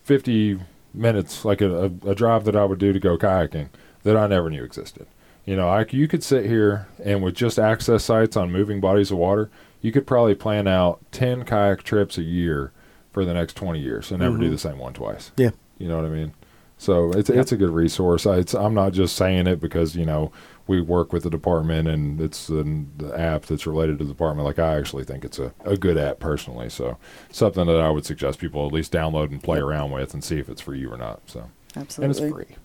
50 0.04 0.60
minutes, 0.94 1.46
like 1.46 1.62
a, 1.62 1.86
a, 1.86 2.10
a 2.10 2.16
drive 2.16 2.46
that 2.46 2.56
I 2.56 2.66
would 2.66 2.80
do 2.80 2.94
to 2.94 3.00
go 3.00 3.18
kayaking, 3.18 3.70
that 4.04 4.18
I 4.18 4.28
never 4.28 4.50
knew 4.50 4.64
existed. 4.64 5.08
You 5.46 5.56
know, 5.56 5.70
I, 5.70 5.86
you 5.90 6.08
could 6.08 6.24
sit 6.24 6.46
here 6.46 6.88
and 7.04 7.24
with 7.24 7.36
just 7.36 7.58
access 7.58 8.04
sites 8.04 8.36
on 8.36 8.52
moving 8.52 8.82
bodies 8.82 9.12
of 9.12 9.18
water, 9.18 9.50
you 9.82 9.92
could 9.92 10.06
probably 10.06 10.36
plan 10.36 10.68
out 10.68 11.00
10 11.12 11.46
kayak 11.46 11.84
trips 11.84 12.18
a 12.18 12.24
year 12.24 12.72
for 13.12 13.24
the 13.24 13.34
next 13.34 13.56
20 13.56 13.80
years 13.80 14.12
and 14.12 14.20
never 14.20 14.38
do 14.38 14.44
mm-hmm. 14.44 14.52
the 14.52 14.58
same 14.58 14.78
one 14.78 14.94
twice. 14.94 15.32
Yeah. 15.38 15.52
You 15.78 15.88
know 15.88 15.96
what 15.96 16.06
I 16.06 16.10
mean? 16.10 16.34
So 16.78 17.12
it's 17.12 17.30
it's 17.30 17.52
a 17.52 17.58
good 17.58 17.72
resource. 17.72 18.26
I, 18.26 18.38
it's, 18.38 18.54
I'm 18.54 18.74
not 18.74 18.94
just 18.94 19.16
saying 19.16 19.48
it 19.48 19.60
because 19.60 19.96
you 19.96 20.06
know 20.06 20.32
we 20.68 20.82
work 20.82 21.14
with 21.14 21.24
the 21.24 21.30
department 21.30 21.88
and 21.88 22.20
it's 22.22 22.50
an, 22.50 22.92
the 22.98 23.18
app 23.20 23.44
that's 23.44 23.66
related 23.66 23.98
to 24.00 24.04
the 24.06 24.12
department. 24.12 24.46
Like 24.46 24.60
I 24.60 24.78
actually 24.78 25.04
think 25.06 25.24
it's 25.26 25.40
a, 25.40 25.54
a 25.66 25.78
good 25.78 25.98
app 25.98 26.20
personally. 26.20 26.70
So 26.70 26.98
something 27.32 27.66
that 27.68 27.80
I 27.80 27.90
would 27.90 28.06
suggest 28.06 28.40
people 28.40 28.66
at 28.68 28.74
least 28.74 28.92
download 28.92 29.32
and 29.32 29.42
play 29.42 29.60
around 29.60 29.92
with 29.92 30.14
and 30.14 30.24
see 30.24 30.40
if 30.40 30.50
it's 30.50 30.62
for 30.62 30.76
you 30.76 30.92
or 30.92 30.98
not. 30.98 31.22
So 31.28 31.50
absolutely, 31.76 32.18
and 32.22 32.32
it's 32.32 32.36
free. 32.36 32.56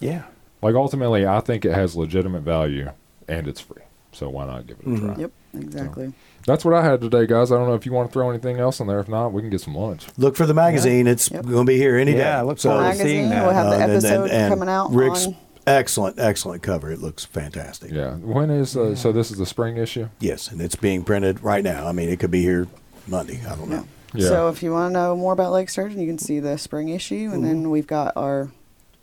Yeah. 0.00 0.22
Like 0.62 0.74
ultimately, 0.74 1.26
I 1.26 1.40
think 1.40 1.64
it 1.64 1.72
has 1.74 1.94
legitimate 1.96 2.42
value 2.42 2.90
and 3.28 3.46
it's 3.48 3.60
free. 3.60 3.82
So 4.12 4.28
why 4.30 4.46
not 4.46 4.66
give 4.66 4.78
it 4.80 4.86
a 4.86 4.98
try? 4.98 5.14
Yep, 5.16 5.30
exactly. 5.54 6.12
That's 6.46 6.64
what 6.64 6.72
I 6.74 6.82
had 6.82 7.00
today, 7.02 7.26
guys. 7.26 7.52
I 7.52 7.56
don't 7.56 7.68
know 7.68 7.74
if 7.74 7.84
you 7.84 7.92
want 7.92 8.08
to 8.08 8.12
throw 8.12 8.30
anything 8.30 8.58
else 8.58 8.80
in 8.80 8.86
there. 8.86 8.98
If 9.00 9.08
not, 9.08 9.32
we 9.34 9.42
can 9.42 9.50
get 9.50 9.60
some 9.60 9.74
lunch. 9.74 10.06
Look 10.16 10.34
for 10.34 10.46
the 10.46 10.54
magazine. 10.54 11.06
It's 11.06 11.30
Yep. 11.30 11.44
going 11.44 11.66
to 11.66 11.70
be 11.70 11.76
here 11.76 11.96
any 11.96 12.12
day. 12.12 12.18
Yeah, 12.20 12.38
I 12.38 12.42
look 12.42 12.58
forward 12.58 12.78
to 12.78 12.82
Magazine. 12.84 13.06
seeing 13.06 13.28
that. 13.28 13.44
We'll 13.44 13.54
have 13.54 13.66
the 13.66 13.72
Uh, 13.72 13.74
and- 13.74 13.82
and- 13.82 13.92
episode 13.92 14.30
and 14.30 14.52
coming 14.54 14.68
out 14.68 14.90
Rick's 14.92 15.26
on. 15.26 15.36
Excellent, 15.68 16.18
excellent 16.18 16.62
cover. 16.62 16.90
It 16.90 17.00
looks 17.00 17.24
fantastic. 17.24 17.90
Yeah. 17.92 18.14
When 18.16 18.50
is 18.50 18.76
uh, 18.76 18.94
so? 18.94 19.12
This 19.12 19.30
is 19.30 19.38
the 19.38 19.46
spring 19.46 19.76
issue. 19.76 20.08
Yes, 20.20 20.50
and 20.50 20.60
it's 20.60 20.76
being 20.76 21.04
printed 21.04 21.42
right 21.42 21.62
now. 21.62 21.86
I 21.86 21.92
mean, 21.92 22.08
it 22.08 22.18
could 22.18 22.30
be 22.30 22.42
here 22.42 22.66
Monday. 23.06 23.40
I 23.46 23.54
don't 23.56 23.68
know. 23.68 23.86
Yeah. 24.14 24.28
So 24.28 24.48
if 24.48 24.62
you 24.62 24.72
want 24.72 24.90
to 24.90 24.92
know 24.94 25.16
more 25.16 25.32
about 25.32 25.52
Lake 25.52 25.68
Sturgeon, 25.68 26.00
you 26.00 26.06
can 26.06 26.18
see 26.18 26.40
the 26.40 26.56
spring 26.56 26.88
issue, 26.88 27.30
and 27.32 27.44
then 27.44 27.70
we've 27.70 27.86
got 27.86 28.16
our 28.16 28.50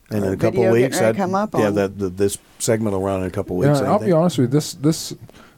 And 0.09 0.25
in 0.25 0.33
a 0.33 0.37
couple 0.37 0.65
of 0.65 0.71
weeks, 0.71 0.99
ready 0.99 1.13
to 1.13 1.13
that- 1.13 1.15
come 1.15 1.35
up 1.35 1.53
yeah, 1.53 1.67
on- 1.67 1.75
that 1.75 1.99
the, 1.99 2.09
this 2.09 2.37
segment 2.59 2.93
will 2.93 3.03
run 3.03 3.21
in 3.21 3.27
a 3.27 3.31
couple 3.31 3.57
of 3.59 3.65
Yeah, 3.65 3.73
weeks. 3.73 3.81
I 3.83 3.85
I'll 3.87 3.99
be 3.99 4.11
honest 4.11 4.37
with 4.39 4.47
you. 4.49 4.51
This 4.51 4.73
this 4.73 5.15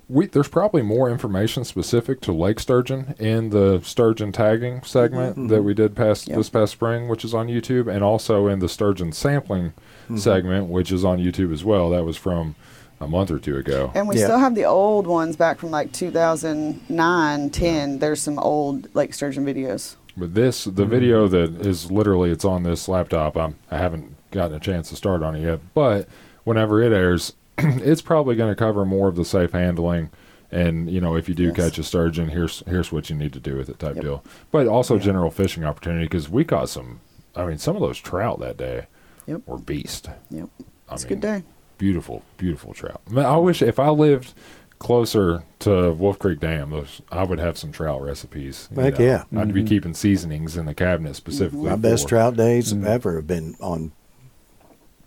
we 0.10 0.26
there's 0.26 0.48
probably 0.48 0.82
more 0.82 1.10
information 1.10 1.64
specific 1.66 2.22
to 2.22 2.32
lake 2.34 2.60
sturgeon 2.60 3.14
in 3.20 3.50
the 3.50 3.82
sturgeon 3.84 4.32
tagging 4.32 4.82
segment 4.84 5.50
that 5.50 5.64
we 5.64 5.74
did 5.74 5.96
past 5.96 6.28
Yep. 6.28 6.38
this 6.38 6.50
past 6.50 6.72
spring, 6.74 7.08
which 7.10 7.24
is 7.26 7.34
on 7.34 7.48
YouTube, 7.48 7.94
and 7.94 8.04
also 8.04 8.48
in 8.48 8.60
the 8.60 8.70
sturgeon 8.70 9.12
sampling 9.12 9.74
Mm-hmm. 10.08 10.18
segment, 10.18 10.68
which 10.68 10.92
is 10.92 11.04
on 11.04 11.20
YouTube 11.20 11.52
as 11.54 11.64
well. 11.66 11.90
That 11.90 12.04
was 12.06 12.16
from 12.18 12.56
a 13.00 13.08
month 13.08 13.30
or 13.30 13.40
two 13.40 13.58
ago. 13.58 13.92
And 13.94 14.08
we 14.08 14.18
Yeah. 14.18 14.26
still 14.26 14.40
have 14.40 14.56
the 14.56 14.64
old 14.66 15.06
ones 15.06 15.36
back 15.36 15.60
from 15.60 15.70
like 15.70 15.92
2009, 15.92 17.50
10. 17.50 18.00
There's 18.00 18.22
some 18.22 18.40
old 18.40 18.94
Lake 18.96 19.14
Sturgeon 19.14 19.46
videos. 19.46 19.96
But 20.16 20.34
this, 20.34 20.64
the 20.64 20.72
mm-hmm. 20.72 20.90
video 20.90 21.28
that 21.28 21.66
is 21.66 21.92
literally, 21.92 22.32
it's 22.32 22.46
on 22.46 22.64
this 22.64 22.88
laptop. 22.88 23.38
I'm, 23.38 23.56
I 23.70 23.78
haven't 23.78 24.16
gotten 24.32 24.56
a 24.56 24.60
chance 24.60 24.90
to 24.90 24.96
start 24.96 25.22
on 25.24 25.36
it 25.36 25.42
yet, 25.44 25.60
but 25.74 26.08
whenever 26.44 26.82
it 26.82 26.92
airs, 26.92 27.34
it's 27.58 28.02
probably 28.02 28.36
going 28.36 28.52
to 28.52 28.56
cover 28.56 28.86
more 28.86 29.08
of 29.08 29.16
the 29.16 29.26
safe 29.26 29.52
handling. 29.52 30.10
And 30.52 30.90
you 30.90 31.02
know, 31.02 31.16
if 31.18 31.28
you 31.28 31.36
do 31.36 31.48
Yes. 31.48 31.56
catch 31.58 31.78
a 31.78 31.84
sturgeon, 31.84 32.30
here's 32.30 32.64
here's 32.68 32.90
what 32.92 33.10
you 33.10 33.16
need 33.18 33.34
to 33.34 33.40
do 33.40 33.58
with 33.58 33.68
it, 33.68 33.80
type 33.80 33.96
Yep. 33.96 34.04
deal. 34.04 34.24
But 34.50 34.66
also 34.68 34.98
general 34.98 35.30
fishing 35.30 35.66
opportunity 35.66 36.06
because 36.06 36.30
we 36.30 36.46
caught 36.46 36.70
some. 36.70 37.02
I 37.36 37.46
mean, 37.46 37.58
some 37.58 37.76
of 37.76 37.82
those 37.82 37.98
trout 37.98 38.40
that 38.40 38.56
day 38.58 38.88
Yep. 39.28 39.42
were 39.46 39.58
beast. 39.58 40.10
Yep. 40.32 40.50
I 40.90 40.94
It's 40.96 41.04
a 41.04 41.08
good 41.08 41.20
day. 41.22 41.44
Beautiful, 41.78 42.24
beautiful 42.38 42.74
trout. 42.74 43.02
Man, 43.12 43.26
I 43.26 43.38
wish 43.38 43.62
if 43.62 43.78
I 43.78 43.90
lived 43.90 44.34
closer 44.80 45.44
to 45.60 45.92
Wolf 45.94 46.18
Creek 46.20 46.40
Dam, 46.40 46.70
those 46.72 47.02
I 47.12 47.24
would 47.24 47.40
have 47.40 47.58
some 47.58 47.72
trout 47.72 48.02
recipes. 48.02 48.68
Heck 48.76 48.98
know. 49.00 49.06
yeah. 49.06 49.24
I'd 49.40 49.54
be 49.54 49.64
keeping 49.64 49.94
seasonings 49.94 50.58
in 50.58 50.66
the 50.66 50.74
cabinet 50.74 51.16
specifically. 51.16 51.70
My 51.70 51.76
best 51.76 52.08
trout 52.08 52.36
days 52.36 52.74
ever 52.74 53.16
have 53.18 53.28
been 53.28 53.56
on 53.60 53.92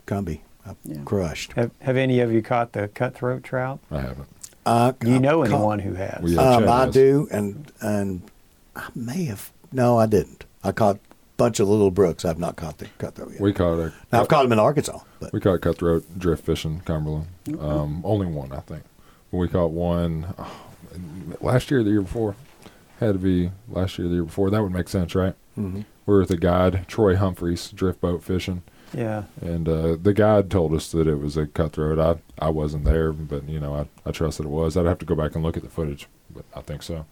Cumby. 0.07 0.41
I 0.67 0.75
Yeah. 0.85 1.03
crushed. 1.05 1.53
Have, 1.55 1.71
have 1.81 1.97
any 1.97 2.21
of 2.21 2.33
you 2.33 2.43
caught 2.43 2.73
the 2.73 2.89
cutthroat 2.89 3.43
trout? 3.43 3.81
I 3.91 4.01
haven't. 4.01 4.29
Uh, 4.67 4.93
Do 5.01 5.11
you 5.11 5.19
know 5.19 5.43
I 5.43 5.47
caught- 5.49 5.55
anyone 5.57 5.79
who 5.81 5.95
has? 5.95 6.21
Well, 6.23 6.33
yeah. 6.33 6.41
Um, 6.41 6.61
Chad 6.63 6.69
I 6.69 6.85
has. 6.87 6.95
do, 6.95 7.29
and 7.33 7.73
and 7.81 8.23
I 8.77 8.89
may 8.95 9.25
have. 9.25 9.51
No, 9.73 9.99
I 9.99 10.07
didn't. 10.07 10.45
I 10.63 10.73
caught 10.73 10.97
a 10.97 11.10
bunch 11.41 11.59
of 11.59 11.69
little 11.69 11.91
brooks. 11.91 12.25
I've 12.27 12.39
not 12.39 12.57
caught 12.57 12.79
the 12.79 12.87
cutthroat 12.99 13.33
yet. 13.33 13.41
We 13.41 13.55
caught 13.55 13.79
a 13.79 13.93
now, 14.13 14.21
I've 14.21 14.29
caught 14.29 14.43
them 14.43 14.53
in 14.53 14.59
Arkansas, 14.59 14.99
but 15.21 15.33
we 15.33 15.41
caught 15.41 15.61
cutthroat 15.63 16.19
drift 16.19 16.45
fishing 16.45 16.81
Cumberland. 16.85 17.29
Um, 17.59 18.03
only 18.05 18.27
one, 18.27 18.53
I 18.53 18.61
think. 18.61 18.83
We 19.33 19.49
caught 19.49 19.71
one 19.71 20.35
oh, 20.39 20.61
last 21.41 21.71
year, 21.71 21.81
or 21.81 21.83
the 21.83 21.91
year 21.91 22.03
before. 22.03 22.37
Had 22.99 23.15
to 23.15 23.19
be 23.19 23.51
last 23.71 23.99
year, 23.99 24.07
or 24.07 24.11
the 24.11 24.17
year 24.17 24.25
before. 24.25 24.51
That 24.51 24.63
would 24.63 24.73
make 24.73 24.89
sense, 24.91 25.15
right? 25.15 25.35
Mhm. 25.59 25.87
We 26.05 26.15
were 26.15 26.21
with 26.21 26.31
a 26.31 26.37
guide, 26.37 26.85
Troy 26.89 27.17
Humphreys, 27.17 27.71
drift 27.71 28.01
boat 28.03 28.23
fishing, 28.23 28.63
Yeah. 28.93 29.25
And 29.41 29.67
uh, 29.69 29.97
the 30.03 30.13
guide 30.13 30.51
told 30.51 30.75
us 30.75 30.91
that 30.93 31.07
it 31.07 31.15
was 31.15 31.37
a 31.39 31.47
cutthroat. 31.47 31.99
I 31.99 32.45
I 32.45 32.51
wasn't 32.51 32.85
there, 32.85 33.13
but 33.13 33.49
you 33.49 33.61
know 33.61 33.75
I 33.75 34.09
I 34.09 34.13
trust 34.13 34.37
that 34.39 34.45
it 34.45 34.51
was. 34.51 34.77
I'd 34.77 34.85
have 34.85 34.99
to 34.99 35.07
go 35.07 35.15
back 35.15 35.35
and 35.35 35.43
look 35.43 35.57
at 35.57 35.63
the 35.63 35.71
footage, 35.71 36.07
but 36.29 36.45
I 36.55 36.61
think 36.61 36.83
so. 36.83 37.07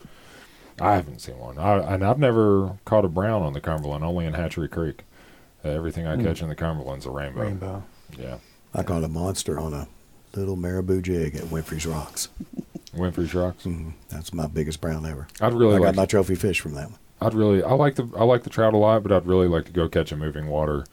I 0.80 0.94
haven't 0.94 1.20
seen 1.20 1.38
one. 1.38 1.59
I, 1.59 1.94
and 1.94 2.05
I've 2.05 2.18
never 2.18 2.78
caught 2.84 3.05
a 3.05 3.09
brown 3.09 3.42
on 3.42 3.52
the 3.52 3.60
Cumberland, 3.60 4.05
only 4.05 4.26
in 4.26 4.34
Hatchery 4.34 4.68
Creek. 4.68 5.05
Uh, 5.64 5.70
everything 5.70 6.06
I 6.06 6.16
catch 6.22 6.40
in 6.40 6.48
the 6.48 6.55
Cumberland's 6.55 7.06
a 7.06 7.10
rainbow. 7.10 7.42
Rainbow. 7.42 7.82
Yeah. 8.16 8.38
I 8.74 8.82
caught 8.82 9.02
a 9.05 9.09
monster 9.09 9.59
on 9.59 9.72
a 9.74 9.88
little 10.34 10.56
marabou 10.56 11.02
jig 11.02 11.34
at 11.34 11.44
Winfrey's 11.44 11.86
Rocks. 11.86 12.28
Winfrey's 12.94 13.34
Rocks. 13.34 13.64
Mhm. 13.64 13.92
That's 14.09 14.32
my 14.32 14.46
biggest 14.46 14.80
brown 14.80 15.05
ever. 15.05 15.26
I'd 15.40 15.52
really 15.55 15.76
I 15.76 15.78
like 15.78 15.88
got 15.88 15.96
my 15.96 16.06
trophy 16.06 16.34
fish 16.36 16.60
from 16.60 16.74
that 16.74 16.90
one. 16.90 16.98
I'd 17.20 17.34
really, 17.34 17.62
I 17.62 17.72
like 17.72 17.96
the, 17.96 18.09
I 18.16 18.22
like 18.24 18.44
the 18.44 18.50
trout 18.50 18.74
a 18.74 18.76
lot, 18.76 19.02
but 19.02 19.10
I'd 19.10 19.26
really 19.26 19.48
like 19.48 19.64
to 19.64 19.72
go 19.72 19.88
catch 19.88 20.12
a 20.12 20.16
moving 20.16 20.46
water 20.46 20.86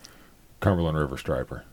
Cumberland 0.60 0.98
River 0.98 1.18
striper. 1.18 1.64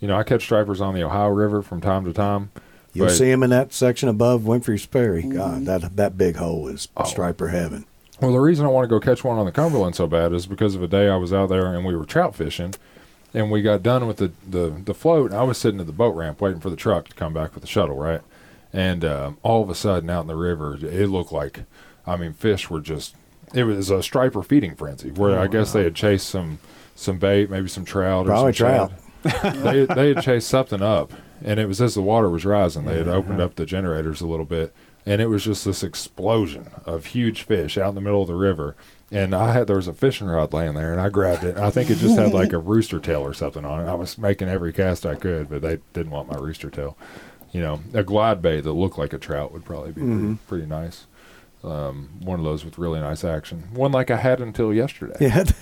You 0.00 0.08
know, 0.08 0.16
I 0.16 0.22
catch 0.24 0.42
stripers 0.42 0.80
on 0.82 0.94
the 0.94 1.02
Ohio 1.02 1.28
River 1.28 1.62
from 1.62 1.80
time 1.80 2.04
to 2.04 2.12
time. 2.12 2.50
You'll 2.94 3.06
but- 3.06 3.12
see 3.14 3.30
him 3.30 3.42
in 3.42 3.50
that 3.50 3.72
section 3.72 4.08
above 4.08 4.42
Winfrey's 4.42 4.84
Ferry. 4.84 5.22
God, 5.22 5.66
that 5.66 5.96
that 5.96 6.16
big 6.16 6.36
hole 6.36 6.68
is 6.68 6.88
Oh. 6.96 7.04
striper 7.04 7.48
heaven. 7.48 7.84
Well, 8.20 8.32
the 8.32 8.38
reason 8.40 8.64
I 8.64 8.68
want 8.68 8.84
to 8.84 8.88
go 8.88 9.00
catch 9.00 9.24
one 9.24 9.36
on 9.38 9.44
the 9.44 9.52
Cumberland 9.52 9.96
so 9.96 10.06
bad 10.06 10.32
is 10.32 10.46
because 10.46 10.74
of 10.76 10.82
a 10.82 10.86
day 10.86 11.08
I 11.08 11.16
was 11.16 11.32
out 11.32 11.48
there 11.48 11.74
and 11.74 11.84
we 11.84 11.96
were 11.96 12.04
trout 12.04 12.34
fishing, 12.36 12.74
and 13.34 13.50
we 13.50 13.60
got 13.60 13.82
done 13.82 14.06
with 14.06 14.18
the 14.18 14.30
the, 14.48 14.72
the 14.84 14.94
float. 14.94 15.32
And 15.32 15.40
I 15.40 15.42
was 15.42 15.58
sitting 15.58 15.80
at 15.80 15.86
the 15.86 15.92
boat 15.92 16.14
ramp 16.14 16.40
waiting 16.40 16.60
for 16.60 16.70
the 16.70 16.76
truck 16.76 17.08
to 17.08 17.14
come 17.14 17.32
back 17.34 17.52
with 17.54 17.62
the 17.62 17.68
shuttle, 17.68 17.96
right? 17.96 18.20
And 18.72 19.04
uh, 19.04 19.32
all 19.42 19.62
of 19.62 19.70
a 19.70 19.74
sudden, 19.74 20.08
out 20.10 20.22
in 20.22 20.26
the 20.28 20.36
river, 20.36 20.76
it 20.80 21.06
looked 21.08 21.32
like, 21.32 21.60
I 22.06 22.16
mean, 22.16 22.32
fish 22.32 22.70
were 22.70 22.80
just. 22.80 23.14
It 23.52 23.64
was 23.64 23.88
a 23.90 24.02
striper 24.02 24.42
feeding 24.42 24.74
frenzy 24.74 25.10
where 25.12 25.38
I 25.38 25.46
guess 25.46 25.72
they 25.72 25.84
had 25.84 25.94
chased 25.94 26.28
some 26.28 26.58
some 26.96 27.18
bait, 27.18 27.50
maybe 27.50 27.68
some 27.68 27.84
trout, 27.84 28.26
or 28.26 28.30
Probably 28.30 28.52
some 28.52 28.66
trout. 28.66 28.92
shad. 29.24 29.54
they 29.62 29.84
they 29.86 30.14
had 30.14 30.22
chased 30.24 30.48
something 30.48 30.82
up, 30.82 31.12
and 31.44 31.60
it 31.60 31.66
was 31.66 31.80
as 31.80 31.94
the 31.94 32.02
water 32.02 32.28
was 32.28 32.44
rising. 32.44 32.86
They 32.86 32.96
had 32.96 33.06
opened 33.06 33.40
up 33.40 33.54
the 33.54 33.66
generators 33.66 34.22
a 34.22 34.26
little 34.26 34.46
bit, 34.46 34.74
and 35.04 35.20
it 35.20 35.26
was 35.26 35.44
just 35.44 35.64
this 35.64 35.82
explosion 35.82 36.70
of 36.86 37.06
huge 37.06 37.42
fish 37.42 37.76
out 37.76 37.90
in 37.90 37.94
the 37.94 38.00
middle 38.00 38.22
of 38.22 38.28
the 38.28 38.34
river. 38.34 38.74
And 39.10 39.34
I 39.34 39.52
had 39.52 39.66
there 39.66 39.76
was 39.76 39.86
a 39.86 39.92
fishing 39.92 40.26
rod 40.26 40.54
laying 40.54 40.74
there, 40.74 40.90
and 40.90 41.00
I 41.00 41.10
grabbed 41.10 41.44
it. 41.44 41.58
I 41.58 41.70
think 41.70 41.90
it 41.90 41.98
just 41.98 42.18
had 42.18 42.32
like 42.32 42.52
a 42.54 42.58
rooster 42.72 42.98
tail 42.98 43.20
or 43.20 43.34
something 43.34 43.64
on 43.64 43.86
it. 43.86 43.90
I 43.90 43.94
was 43.94 44.16
making 44.16 44.48
every 44.48 44.72
cast 44.72 45.04
I 45.04 45.14
could, 45.14 45.50
but 45.50 45.60
they 45.60 45.78
didn't 45.92 46.10
want 46.10 46.32
my 46.32 46.38
rooster 46.38 46.70
tail. 46.70 46.96
You 47.52 47.60
know, 47.60 47.80
a 47.92 48.02
glide 48.02 48.42
bait 48.42 48.62
that 48.62 48.72
looked 48.72 48.98
like 48.98 49.12
a 49.12 49.18
trout 49.18 49.52
would 49.52 49.64
probably 49.64 49.92
be 49.92 50.00
pretty, 50.00 50.16
mm-hmm. 50.16 50.34
pretty 50.48 50.66
nice. 50.66 51.06
Um, 51.64 52.10
one 52.20 52.38
of 52.38 52.44
those 52.44 52.62
with 52.64 52.76
really 52.76 53.00
nice 53.00 53.24
action. 53.24 53.64
One 53.72 53.90
like 53.90 54.10
I 54.10 54.16
had 54.16 54.40
until 54.40 54.72
yesterday. 54.74 55.16
Yeah. 55.20 55.44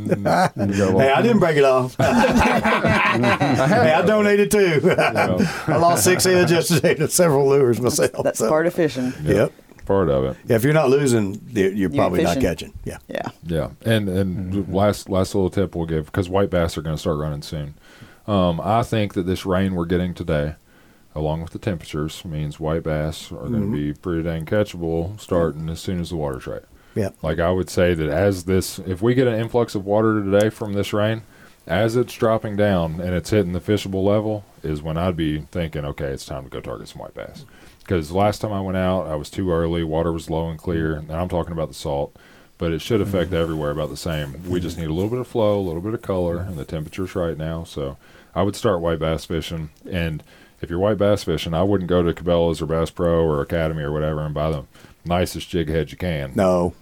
You 0.00 0.16
got 0.24 0.56
a 0.56 0.98
hey, 0.98 1.10
I 1.10 1.22
didn't 1.22 1.38
break 1.38 1.56
it 1.56 1.64
off. 1.64 1.96
hey, 1.98 2.04
I 2.04 4.02
donated 4.06 4.50
too. 4.50 4.80
you 4.82 4.94
know, 4.94 5.38
I 5.66 5.76
lost 5.76 6.04
six 6.04 6.24
heads 6.24 6.52
yesterday 6.52 6.94
to 6.96 7.08
several 7.08 7.48
lures 7.48 7.80
myself. 7.80 8.22
That's 8.24 8.38
so- 8.38 8.48
part 8.48 8.66
of 8.66 8.74
fishing. 8.74 9.12
Yep. 9.22 9.52
part 9.86 10.08
of 10.10 10.24
it. 10.24 10.36
Yeah, 10.46 10.56
if 10.56 10.64
you're 10.64 10.72
not 10.74 10.90
losing, 10.90 11.40
you're 11.48 11.72
you're 11.72 11.88
ain't 11.88 11.96
probably 11.96 12.22
not 12.22 12.40
catching. 12.40 12.72
Yeah. 12.84 12.98
Yeah. 13.08 13.28
Yeah, 13.44 13.70
and 13.84 14.08
and 14.08 14.72
last 14.72 15.08
last 15.08 15.34
little 15.34 15.50
tip 15.50 15.74
we'll 15.74 15.86
give 15.86 16.06
because 16.06 16.28
white 16.28 16.50
bass 16.50 16.76
are 16.76 16.82
going 16.82 16.96
to 16.96 17.00
start 17.00 17.18
running 17.18 17.42
soon. 17.42 17.74
Um, 18.26 18.60
I 18.60 18.82
think 18.82 19.14
that 19.14 19.24
this 19.26 19.44
rain 19.46 19.74
we're 19.74 19.86
getting 19.86 20.14
today, 20.14 20.54
along 21.14 21.42
with 21.42 21.52
the 21.52 21.58
temperatures, 21.58 22.24
means 22.24 22.60
white 22.60 22.82
bass 22.82 23.32
are 23.32 23.48
going 23.48 23.52
to 23.52 23.58
mm-hmm. 23.60 23.72
be 23.72 23.92
pretty 23.94 24.22
dang 24.22 24.46
catchable 24.46 25.18
starting 25.20 25.68
as 25.68 25.80
soon 25.80 26.00
as 26.00 26.10
the 26.10 26.16
water's 26.16 26.46
right. 26.46 26.62
Yep. 26.94 27.16
Like 27.22 27.38
I 27.38 27.50
would 27.50 27.70
say 27.70 27.94
that 27.94 28.08
as 28.08 28.44
this, 28.44 28.78
if 28.80 29.00
we 29.02 29.14
get 29.14 29.28
an 29.28 29.38
influx 29.38 29.74
of 29.74 29.84
water 29.84 30.22
today 30.22 30.50
from 30.50 30.72
this 30.72 30.92
rain, 30.92 31.22
as 31.66 31.94
it's 31.94 32.14
dropping 32.14 32.56
down 32.56 33.00
and 33.00 33.14
it's 33.14 33.30
hitting 33.30 33.52
the 33.52 33.60
fishable 33.60 34.04
level, 34.04 34.44
is 34.62 34.82
when 34.82 34.96
I'd 34.96 35.16
be 35.16 35.40
thinking, 35.52 35.84
okay, 35.84 36.06
it's 36.06 36.26
time 36.26 36.44
to 36.44 36.50
go 36.50 36.60
target 36.60 36.88
some 36.88 37.00
white 37.00 37.14
bass. 37.14 37.44
Because 37.78 38.12
last 38.12 38.40
time 38.40 38.52
I 38.52 38.60
went 38.60 38.76
out, 38.76 39.06
I 39.06 39.14
was 39.14 39.30
too 39.30 39.50
early. 39.50 39.84
Water 39.84 40.12
was 40.12 40.30
low 40.30 40.48
and 40.48 40.58
clear. 40.58 40.96
Mm-hmm. 40.96 41.10
And 41.10 41.20
I'm 41.20 41.28
talking 41.28 41.52
about 41.52 41.68
the 41.68 41.74
salt, 41.74 42.16
but 42.58 42.72
it 42.72 42.80
should 42.80 43.00
affect 43.00 43.26
mm-hmm. 43.26 43.40
everywhere 43.40 43.70
about 43.70 43.90
the 43.90 43.96
same. 43.96 44.48
We 44.48 44.60
just 44.60 44.78
need 44.78 44.88
a 44.88 44.92
little 44.92 45.10
bit 45.10 45.20
of 45.20 45.26
flow, 45.28 45.58
a 45.58 45.62
little 45.62 45.80
bit 45.80 45.94
of 45.94 46.02
color, 46.02 46.38
and 46.38 46.56
the 46.56 46.64
temperature's 46.64 47.14
right 47.14 47.36
now. 47.36 47.64
So 47.64 47.96
I 48.34 48.42
would 48.42 48.56
start 48.56 48.80
white 48.80 48.98
bass 48.98 49.24
fishing. 49.24 49.70
And 49.90 50.22
if 50.60 50.70
you're 50.70 50.78
white 50.78 50.98
bass 50.98 51.24
fishing, 51.24 51.54
I 51.54 51.62
wouldn't 51.62 51.88
go 51.88 52.02
to 52.02 52.12
Cabela's 52.12 52.60
or 52.62 52.66
Bass 52.66 52.90
Pro 52.90 53.24
or 53.24 53.40
Academy 53.40 53.82
or 53.82 53.92
whatever 53.92 54.20
and 54.22 54.34
buy 54.34 54.50
the 54.50 54.64
nicest 55.04 55.48
jig 55.48 55.68
head 55.68 55.90
you 55.90 55.96
can 55.96 56.32
No. 56.34 56.74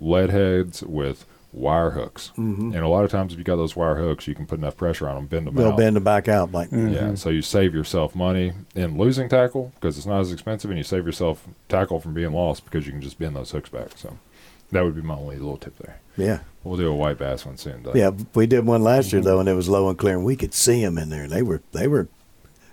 lead 0.00 0.30
heads 0.30 0.82
with 0.82 1.24
wire 1.52 1.90
hooks. 1.90 2.32
Mm-hmm. 2.38 2.72
And 2.72 2.76
a 2.82 2.88
lot 2.88 3.04
of 3.04 3.10
times, 3.10 3.32
if 3.32 3.38
you 3.38 3.44
got 3.44 3.56
those 3.56 3.76
wire 3.76 3.96
hooks, 3.96 4.26
you 4.26 4.34
can 4.34 4.46
put 4.46 4.58
enough 4.58 4.76
pressure 4.76 5.06
on 5.08 5.16
them, 5.16 5.26
bend 5.26 5.46
them 5.46 5.54
They'll 5.54 5.68
out. 5.72 5.76
bend 5.76 5.96
them 5.96 6.04
back 6.04 6.26
out. 6.28 6.50
Like, 6.52 6.70
Yeah, 6.72 6.78
mm-hmm. 6.78 7.14
so 7.16 7.28
you 7.30 7.42
save 7.42 7.74
yourself 7.74 8.14
money 8.14 8.52
in 8.74 8.96
losing 8.96 9.28
tackle 9.28 9.72
because 9.74 9.96
it's 9.98 10.06
not 10.06 10.20
as 10.20 10.32
expensive, 10.32 10.70
and 10.70 10.78
you 10.78 10.84
save 10.84 11.04
yourself 11.06 11.46
tackle 11.68 12.00
from 12.00 12.14
being 12.14 12.32
lost 12.32 12.64
because 12.64 12.86
you 12.86 12.92
can 12.92 13.02
just 13.02 13.18
bend 13.18 13.36
those 13.36 13.50
hooks 13.50 13.68
back. 13.68 13.90
So 13.96 14.18
that 14.70 14.82
would 14.82 14.94
be 14.94 15.02
my 15.02 15.14
only 15.14 15.36
little 15.36 15.58
tip 15.58 15.76
there. 15.78 16.00
yeah. 16.16 16.40
We'll 16.64 16.78
do 16.78 16.88
a 16.88 16.94
white 16.94 17.18
bass 17.18 17.44
one 17.44 17.56
soon. 17.58 17.82
Doug. 17.82 17.96
Yeah, 17.96 18.12
we 18.34 18.46
did 18.46 18.64
one 18.64 18.82
last 18.84 19.12
year 19.12 19.20
though, 19.20 19.40
and 19.40 19.48
it 19.48 19.54
was 19.54 19.68
low 19.68 19.88
and 19.88 19.98
clear, 19.98 20.14
and 20.16 20.24
we 20.24 20.36
could 20.36 20.54
see 20.54 20.80
them 20.82 20.96
in 20.96 21.08
there. 21.10 21.26
They 21.26 21.42
were 21.42 21.60
they 21.72 21.88
were 21.88 22.06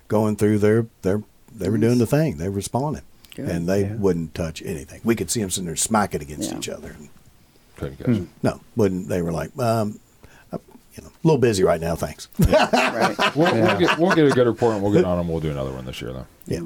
going 0.09 0.35
through 0.35 0.57
their 0.59 0.85
their 1.03 1.23
they 1.55 1.69
were 1.69 1.77
doing 1.77 1.97
the 1.99 2.05
thing. 2.05 2.37
They 2.37 2.49
were 2.49 2.61
spawning, 2.61 3.01
Good. 3.35 3.47
and 3.47 3.67
they 3.67 3.81
Yeah. 3.83 3.95
wouldn't 3.95 4.35
touch 4.35 4.61
anything. 4.63 4.99
We 5.05 5.15
could 5.15 5.31
see 5.31 5.39
them 5.39 5.49
sitting 5.49 5.65
there 5.67 5.75
smacking 5.77 6.21
against 6.21 6.51
Yeah. 6.51 6.57
each 6.57 6.67
other. 6.69 6.95
couldn't 7.77 7.97
catch. 7.97 8.27
No, 8.43 8.59
wouldn't. 8.75 9.07
They 9.07 9.21
were 9.21 9.31
like, 9.31 9.57
um, 9.57 9.99
uh, 10.51 10.57
you 10.95 11.01
know, 11.03 11.07
a 11.09 11.27
little 11.27 11.39
busy 11.39 11.63
right 11.63 11.79
now. 11.79 11.95
Thanks. 11.95 12.27
Right. 12.39 13.15
We'll, 13.35 13.53
we'll, 13.53 13.79
get, 13.79 13.97
we'll 13.97 14.15
get 14.15 14.25
a 14.27 14.31
good 14.31 14.45
report 14.47 14.73
and 14.73 14.83
we'll 14.83 14.91
get 14.91 15.05
on 15.05 15.17
them. 15.17 15.29
We'll 15.29 15.39
do 15.39 15.51
another 15.51 15.71
one 15.71 15.85
this 15.85 16.01
year, 16.01 16.11
though. 16.11 16.25
yeah. 16.47 16.59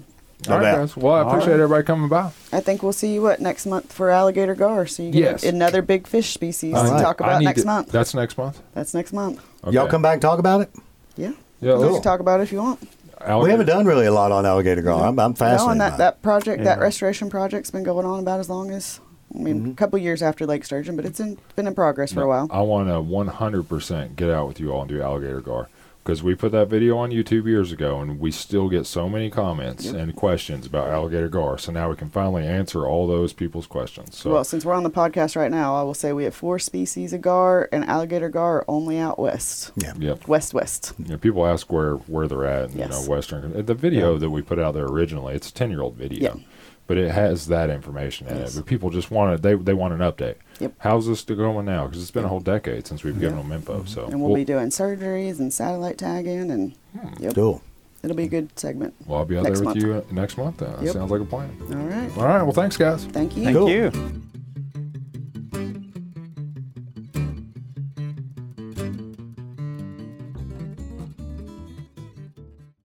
All 0.49 0.57
right, 0.57 0.63
doubt. 0.63 0.77
guys. 0.77 0.97
Well, 0.97 1.13
I 1.13 1.21
appreciate 1.29 1.53
everybody 1.53 1.83
coming 1.85 2.09
by. 2.09 2.31
I 2.51 2.59
think 2.59 2.81
we'll 2.83 2.91
see 2.91 3.13
you 3.13 3.21
what 3.21 3.39
next 3.39 3.65
month 3.65 3.93
for 3.93 4.09
alligator 4.09 4.55
gar. 4.55 4.87
So 4.87 5.03
you 5.03 5.11
get 5.11 5.21
Yes. 5.21 5.43
another 5.43 5.81
big 5.83 6.07
fish 6.07 6.33
species 6.33 6.73
All 6.73 6.83
to 6.85 6.91
right. 6.91 7.01
talk 7.01 7.19
about 7.21 7.41
next 7.43 7.61
to- 7.61 7.67
month. 7.67 7.91
That's 7.91 8.13
next 8.13 8.37
month. 8.37 8.59
That's 8.73 8.93
next 8.93 9.13
month. 9.13 9.39
Y'all 9.69 9.87
come 9.87 10.01
back 10.01 10.13
and 10.13 10.21
talk 10.21 10.39
about 10.39 10.61
it. 10.61 10.71
Yeah. 11.15 11.31
Yeah, 11.61 11.73
We 11.75 11.79
let's- 11.83 11.93
can 11.95 12.01
talk 12.03 12.19
about 12.19 12.39
it 12.39 12.43
if 12.43 12.51
you 12.51 12.57
want. 12.57 12.79
We 13.27 13.49
haven't 13.49 13.65
done 13.67 13.85
really 13.85 14.05
a 14.05 14.11
lot 14.11 14.31
on 14.31 14.45
alligator 14.45 14.81
gar. 14.81 15.07
I'm, 15.07 15.19
I'm 15.19 15.33
No, 15.39 15.69
and 15.69 15.81
that, 15.81 15.91
by 15.91 15.97
that 15.97 16.21
project, 16.21 16.63
that 16.63 16.79
restoration 16.79 17.29
project's 17.29 17.71
been 17.71 17.83
going 17.83 18.05
on 18.05 18.19
about 18.19 18.39
as 18.39 18.49
long 18.49 18.71
as, 18.71 18.99
I 19.33 19.37
mean, 19.37 19.61
Mm-hmm. 19.61 19.71
a 19.71 19.75
couple 19.75 19.99
years 19.99 20.21
after 20.21 20.45
Lake 20.45 20.63
Sturgeon, 20.65 20.95
but 20.95 21.05
it's 21.05 21.19
in, 21.19 21.37
been 21.55 21.67
in 21.67 21.75
progress 21.75 22.13
for 22.13 22.21
a 22.21 22.27
while. 22.27 22.47
I 22.51 22.61
want 22.61 22.87
to 22.89 22.95
100% 22.95 24.15
get 24.15 24.29
out 24.29 24.47
with 24.47 24.59
you 24.59 24.71
all 24.71 24.81
and 24.81 24.89
do 24.89 25.01
alligator 25.01 25.41
gar 25.41 25.69
because 26.03 26.21
we 26.21 26.35
put 26.35 26.51
that 26.51 26.67
video 26.67 26.97
on 26.97 27.11
YouTube 27.11 27.45
years 27.45 27.71
ago 27.71 28.01
and 28.01 28.19
we 28.19 28.29
still 28.29 28.67
get 28.67 28.85
so 28.85 29.07
many 29.07 29.29
comments 29.29 29.85
and 29.85 30.13
questions 30.15 30.65
about 30.65 30.89
alligator 30.89 31.29
gar. 31.29 31.57
So 31.57 31.71
now 31.71 31.89
we 31.89 31.95
can 31.95 32.09
finally 32.09 32.45
answer 32.45 32.85
all 32.85 33.07
those 33.07 33.31
people's 33.31 33.67
questions. 33.67 34.17
So 34.17 34.31
Well, 34.33 34.43
since 34.43 34.65
we're 34.65 34.73
on 34.73 34.83
the 34.83 34.91
podcast 34.91 35.37
right 35.37 35.49
now, 35.51 35.75
I 35.75 35.81
will 35.83 35.93
say 35.93 36.11
we 36.11 36.25
have 36.25 36.35
four 36.35 36.59
species 36.59 37.13
of 37.13 37.21
gar, 37.21 37.69
and 37.71 37.85
alligator 37.85 38.27
gar 38.29 38.57
are 38.57 38.65
only 38.67 38.99
out 38.99 39.17
west. 39.17 39.71
yeah. 39.75 39.93
Yep. 39.97 40.27
West 40.27 40.53
west. 40.53 40.93
You 40.99 41.11
know, 41.13 41.17
people 41.17 41.45
ask 41.45 41.71
where 41.71 41.93
where 41.95 42.27
they're 42.27 42.45
at. 42.45 42.71
You 42.71 42.79
Yes. 42.79 42.89
know, 42.91 43.09
Western. 43.09 43.65
The 43.65 43.73
video 43.73 44.17
that 44.17 44.29
we 44.29 44.41
put 44.41 44.59
out 44.59 44.73
there 44.73 44.85
originally, 44.85 45.35
it's 45.35 45.49
a 45.49 45.53
ten 45.53 45.69
year 45.69 45.81
old 45.81 45.95
video, 45.95 46.21
Yeah. 46.35 46.43
But 46.87 46.97
it 46.97 47.11
has 47.11 47.47
that 47.47 47.69
information 47.69 48.27
in 48.27 48.37
Yes. 48.37 48.53
it. 48.55 48.59
But 48.59 48.65
people 48.65 48.89
just 48.89 49.09
want 49.11 49.33
it. 49.33 49.41
They 49.41 49.55
they 49.55 49.73
want 49.73 49.93
an 49.93 49.99
update. 49.99 50.35
Yep. 50.59 50.73
How's 50.79 51.07
this 51.07 51.23
going 51.23 51.65
now? 51.65 51.87
Because 51.87 52.01
it's 52.01 52.11
been 52.11 52.25
a 52.25 52.27
whole 52.27 52.39
decade 52.39 52.85
since 52.87 53.03
we've 53.03 53.19
given 53.19 53.37
them 53.37 53.51
info. 53.51 53.79
Mm-hmm. 53.79 53.87
So 53.87 54.05
And 54.05 54.21
we'll, 54.21 54.35
be 54.35 54.45
doing 54.45 54.67
surgeries 54.67 55.39
and 55.39 55.51
satellite 55.53 55.97
tagging, 55.97 56.51
and 56.51 56.73
hmm. 56.97 57.23
yep, 57.23 57.35
Cool. 57.35 57.61
it'll 58.03 58.15
be 58.15 58.23
a 58.25 58.27
good 58.27 58.57
segment. 58.59 58.93
well, 59.05 59.19
I'll 59.19 59.25
be 59.25 59.37
out 59.37 59.43
there 59.43 59.51
with 59.53 59.63
month. 59.63 59.77
you 59.77 59.93
uh, 59.93 60.01
next 60.11 60.37
month. 60.37 60.57
Then. 60.57 60.71
That 60.73 60.83
Yep. 60.83 60.93
sounds 60.93 61.11
like 61.11 61.21
a 61.21 61.25
plan. 61.25 61.49
All 61.61 61.75
right. 61.77 62.17
All 62.17 62.25
right. 62.25 62.43
Well, 62.43 62.51
thanks, 62.51 62.77
guys. 62.77 63.05
Thank 63.05 63.35
you. 63.37 63.43
Thank 63.45 63.57
Cool. 63.57 63.69
you. 63.69 63.91